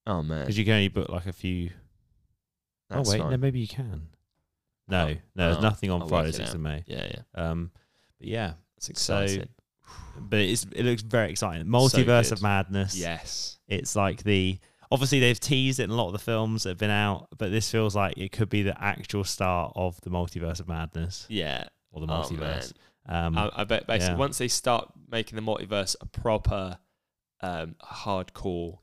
Oh 0.09 0.23
man. 0.25 0.41
because 0.41 0.59
you 0.59 0.65
can 0.65 0.75
only 0.75 0.89
book 0.89 1.09
like 1.09 1.27
a 1.27 1.33
few. 1.33 1.71
That's 2.91 3.09
oh 3.09 3.13
wait, 3.13 3.21
fine. 3.21 3.31
no, 3.31 3.37
maybe 3.37 3.61
you 3.61 3.69
can. 3.69 4.09
No, 4.89 5.07
Oh, 5.07 5.09
no, 5.37 5.45
there's 5.47 5.57
oh, 5.59 5.61
nothing 5.61 5.91
on 5.93 6.03
I'll 6.03 6.09
Friday 6.09 6.33
sixth 6.33 6.51
out. 6.51 6.55
of 6.57 6.61
May. 6.61 6.83
Yeah, 6.87 7.09
yeah. 7.13 7.21
Um, 7.51 7.71
but 8.19 8.27
yeah, 8.29 8.53
So- 8.81 8.91
exciting. 8.91 9.49
but 10.19 10.41
it's 10.41 10.65
it 10.73 10.83
looks 10.85 11.03
very 11.03 11.31
exciting. 11.31 11.67
Multiverse 11.67 12.33
of. 12.33 12.43
Madness. 12.43 12.97
yes. 12.97 13.59
It's 13.69 13.95
like 13.97 14.23
the 14.25 14.59
obviously 14.91 15.21
they've 15.21 15.39
teased 15.41 15.81
it 15.81 15.85
in 15.85 15.91
a 15.91 15.95
lot 15.95 16.07
of 16.09 16.13
the 16.13 16.19
films 16.19 16.63
that 16.63 16.71
have 16.71 16.79
been 16.79 16.91
out, 16.91 17.29
but 17.39 17.51
this 17.51 17.71
feels 17.71 17.95
like 17.97 18.17
it 18.17 18.33
could 18.33 18.49
be 18.49 18.63
the 18.63 18.81
actual 18.83 19.25
start 19.25 19.73
of 19.77 20.01
the 20.03 20.11
multiverse 20.11 20.61
of 20.61 20.69
madness 20.69 21.27
Yeah. 21.29 21.65
or 21.93 22.05
the 22.07 22.13
Oh, 22.13 22.23
multiverse. 22.23 22.73
um, 23.09 23.37
I, 23.39 23.51
I 23.55 23.65
bet 23.65 23.87
basically 23.87 24.15
yeah. 24.15 24.19
once 24.19 24.39
they 24.39 24.49
start 24.49 24.91
making 25.11 25.37
the 25.37 25.43
multiverse 25.43 25.97
a 26.01 26.07
proper 26.07 26.79
um, 27.41 27.75
hardcore, 27.85 28.79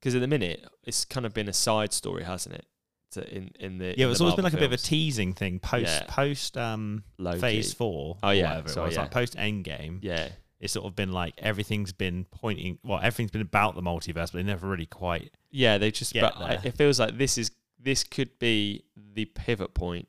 because 0.00 0.14
at 0.14 0.20
the 0.20 0.26
minute 0.28 0.64
it's 0.84 1.04
kind 1.04 1.24
of 1.26 1.32
been 1.34 1.48
a 1.48 1.52
side 1.52 1.92
story, 1.92 2.24
hasn't 2.24 2.54
it? 2.56 2.66
To, 3.12 3.36
in 3.36 3.50
in 3.60 3.76
the 3.76 3.94
yeah, 3.98 4.06
in 4.06 4.10
it's 4.10 4.18
the 4.20 4.24
always 4.24 4.36
been 4.36 4.42
like 4.44 4.54
Marvel 4.54 4.66
a 4.66 4.68
bit 4.70 4.74
of 4.78 4.80
a 4.80 4.82
teasing 4.82 5.34
thing 5.34 5.58
post 5.58 5.84
Yeah. 5.84 6.04
post 6.08 6.56
um 6.56 7.04
Loki. 7.18 7.40
phase 7.40 7.74
four. 7.74 8.16
Oh, 8.22 8.28
or 8.30 8.32
yeah, 8.34 8.48
whatever 8.48 8.68
it 8.68 8.70
sorry, 8.72 8.86
was, 8.86 8.94
yeah. 8.96 9.02
like 9.02 9.10
post 9.10 9.36
Endgame. 9.36 9.98
Yeah, 10.00 10.30
it's 10.60 10.72
sort 10.72 10.86
of 10.86 10.96
been 10.96 11.12
like 11.12 11.34
everything's 11.36 11.92
been 11.92 12.24
pointing. 12.30 12.78
Well, 12.82 12.98
everything's 13.02 13.30
been 13.30 13.42
about 13.42 13.74
the 13.74 13.82
multiverse, 13.82 14.14
but 14.14 14.32
they 14.32 14.42
never 14.42 14.66
really 14.66 14.86
quite. 14.86 15.30
Yeah, 15.52 15.78
they 15.78 15.90
just. 15.90 16.12
Get 16.12 16.22
But 16.22 16.36
I, 16.38 16.48
there. 16.56 16.60
it 16.64 16.76
feels 16.76 16.98
like 16.98 17.16
this 17.18 17.38
is 17.38 17.50
this 17.78 18.02
could 18.02 18.38
be 18.38 18.84
the 19.14 19.26
pivot 19.26 19.74
point 19.74 20.08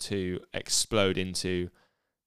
to 0.00 0.40
explode 0.52 1.18
into 1.18 1.68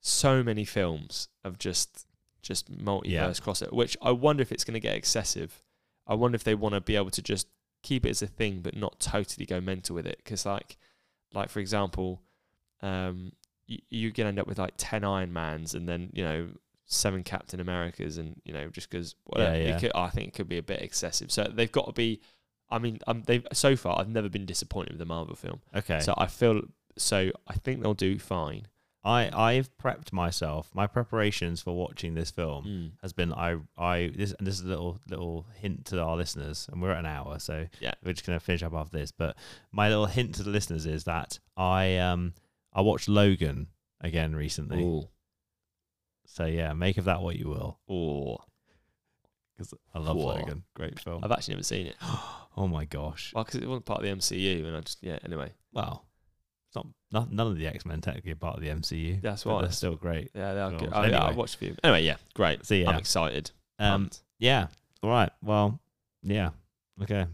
so 0.02 0.44
many 0.44 0.66
films 0.66 1.30
of 1.44 1.58
just 1.58 2.06
just 2.42 2.72
multiverse 2.72 3.06
Yeah. 3.10 3.30
crossover. 3.30 3.74
Which 3.74 3.98
I 4.02 4.12
wonder 4.12 4.42
if 4.42 4.52
it's 4.52 4.64
going 4.64 4.74
to 4.76 4.80
get 4.80 4.96
excessive. 4.96 5.64
I 6.06 6.14
wonder 6.16 6.36
if 6.36 6.44
they 6.44 6.56
want 6.56 6.76
to 6.76 6.82
be 6.82 6.96
able 6.96 7.10
to 7.12 7.22
just 7.22 7.48
keep 7.84 8.06
it 8.06 8.10
as 8.10 8.22
a 8.22 8.28
thing, 8.28 8.62
but 8.62 8.76
not 8.76 9.00
totally 9.00 9.46
go 9.46 9.60
mental 9.62 9.96
with 9.96 10.06
it. 10.08 10.18
Because 10.24 10.46
like, 10.46 10.78
like 11.34 11.50
for 11.50 11.60
example, 11.60 12.22
um, 12.82 13.32
you, 13.68 13.80
you 13.90 14.12
can 14.12 14.28
end 14.28 14.40
up 14.40 14.48
with 14.48 14.58
like 14.60 14.74
ten 14.78 15.04
Iron 15.04 15.34
Mans, 15.34 15.74
and 15.74 15.88
then 15.88 16.10
you 16.14 16.24
know 16.24 16.48
seven 16.86 17.24
Captain 17.24 17.60
Americas, 17.60 18.18
and 18.18 18.42
you 18.46 18.54
know 18.54 18.70
just 18.70 18.90
because 18.90 19.16
Yeah, 19.36 19.54
yeah. 19.54 19.76
It 19.76 19.80
could, 19.82 19.92
I 19.96 20.10
think 20.10 20.30
it 20.30 20.34
could 20.34 20.48
be 20.50 20.58
a 20.58 20.64
bit 20.64 20.82
excessive. 20.82 21.32
So 21.32 21.44
they've 21.44 21.72
got 21.72 21.86
to 21.88 21.94
be. 21.94 22.22
I 22.70 22.80
mean, 22.80 23.00
um, 23.08 23.24
they've 23.26 23.46
so 23.54 23.76
far 23.76 24.00
I've 24.00 24.10
never 24.10 24.30
been 24.30 24.46
disappointed 24.46 24.92
with 24.92 25.00
the 25.00 25.06
Marvel 25.06 25.36
film. 25.36 25.62
Okay. 25.76 26.00
So 26.02 26.14
I 26.18 26.28
feel 26.28 26.62
so 26.98 27.32
I 27.48 27.54
think 27.54 27.82
they'll 27.82 27.94
do 27.94 28.20
fine. 28.20 28.68
I 29.06 29.30
I've 29.32 29.70
prepped 29.78 30.12
myself. 30.12 30.70
My 30.74 30.86
preparations 30.86 31.62
for 31.62 31.74
watching 31.76 32.14
this 32.14 32.30
film 32.32 32.66
Mm. 32.66 32.92
has 33.02 33.14
been 33.14 33.34
I 33.34 33.58
I 33.78 34.12
this 34.14 34.34
and 34.34 34.46
this 34.46 34.56
is 34.56 34.66
a 34.66 34.68
little 34.68 35.00
little 35.08 35.46
hint 35.62 35.86
to 35.86 36.02
our 36.02 36.18
listeners, 36.18 36.68
and 36.72 36.82
we're 36.82 36.92
at 36.92 37.00
an 37.00 37.06
hour, 37.06 37.40
so 37.40 37.68
Yeah. 37.80 37.94
we're 38.04 38.14
just 38.14 38.26
gonna 38.26 38.40
finish 38.40 38.64
up 38.64 38.74
after 38.74 38.98
this. 38.98 39.12
But 39.12 39.38
my 39.72 39.88
little 39.88 40.08
hint 40.08 40.36
to 40.36 40.44
the 40.44 40.50
listeners 40.50 40.86
is 40.86 41.06
that 41.06 41.40
I 41.56 41.98
um 41.98 42.34
I 42.74 42.82
watched 42.82 43.08
Logan 43.08 43.68
again 44.02 44.36
recently. 44.36 44.84
Ooh. 44.84 45.08
So 46.26 46.46
yeah, 46.46 46.74
make 46.74 46.98
of 46.98 47.06
that 47.06 47.22
what 47.22 47.38
you 47.38 47.48
will, 47.48 47.80
Ooh. 47.90 48.36
because 49.56 49.74
I 49.94 50.00
love 50.00 50.18
Whoa. 50.18 50.26
Logan. 50.36 50.64
Great 50.74 51.00
film. 51.00 51.24
I've 51.24 51.32
actually 51.32 51.54
never 51.56 51.64
seen 51.64 51.88
it. 51.88 51.96
oh 52.58 52.68
my 52.68 52.84
gosh. 52.86 53.32
Well, 53.34 53.44
because 53.46 53.62
it 53.62 53.68
wasn't 53.68 53.86
part 53.86 54.00
of 54.00 54.06
the 54.06 54.12
MCU, 54.12 54.66
and 54.66 54.76
I 54.76 54.82
just 54.82 54.98
yeah. 55.02 55.20
Anyway, 55.24 55.52
Well, 55.72 56.06
it's 56.68 56.76
not, 56.76 56.88
not 57.12 57.32
none 57.32 57.48
of 57.48 57.58
the 57.58 57.68
X 57.68 57.86
Men 57.86 58.02
technically 58.02 58.32
are 58.32 58.36
part 58.36 58.58
of 58.58 58.62
the 58.64 58.70
MCU. 58.70 59.22
That's 59.22 59.46
why. 59.46 59.62
They're 59.62 59.72
still 59.72 59.96
great. 59.96 60.32
yeah, 60.34 60.54
they're 60.54 60.72
good. 60.72 60.80
Films. 60.80 60.94
Oh, 60.96 61.04
yeah, 61.06 61.24
I 61.24 61.32
watched 61.32 61.56
a 61.56 61.58
few. 61.60 61.76
Anyway, 61.84 62.04
yeah, 62.04 62.16
great. 62.34 62.66
So 62.66 62.74
yeah, 62.74 62.90
I'm 62.90 62.98
excited. 62.98 63.52
um, 63.80 63.92
Pumped. 64.04 64.22
yeah. 64.40 64.68
All 65.04 65.10
right. 65.10 65.30
Well, 65.44 65.80
yeah. 66.24 66.50
Okay. 67.04 67.28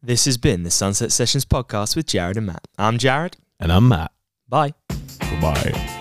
This 0.00 0.26
has 0.26 0.36
been 0.38 0.62
the 0.62 0.70
Sunset 0.70 1.10
Sessions 1.10 1.44
podcast 1.44 1.96
with 1.96 2.06
Jared 2.06 2.36
and 2.36 2.46
Matt. 2.46 2.68
I'm 2.78 2.98
Jared. 2.98 3.36
And 3.58 3.72
I'm 3.72 3.88
Matt. 3.88 4.12
Bye. 4.48 4.74
Goodbye. 5.18 5.97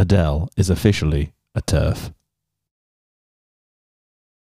Adele 0.00 0.48
is 0.56 0.70
officially 0.70 1.34
a 1.54 1.60
turf. 1.60 2.10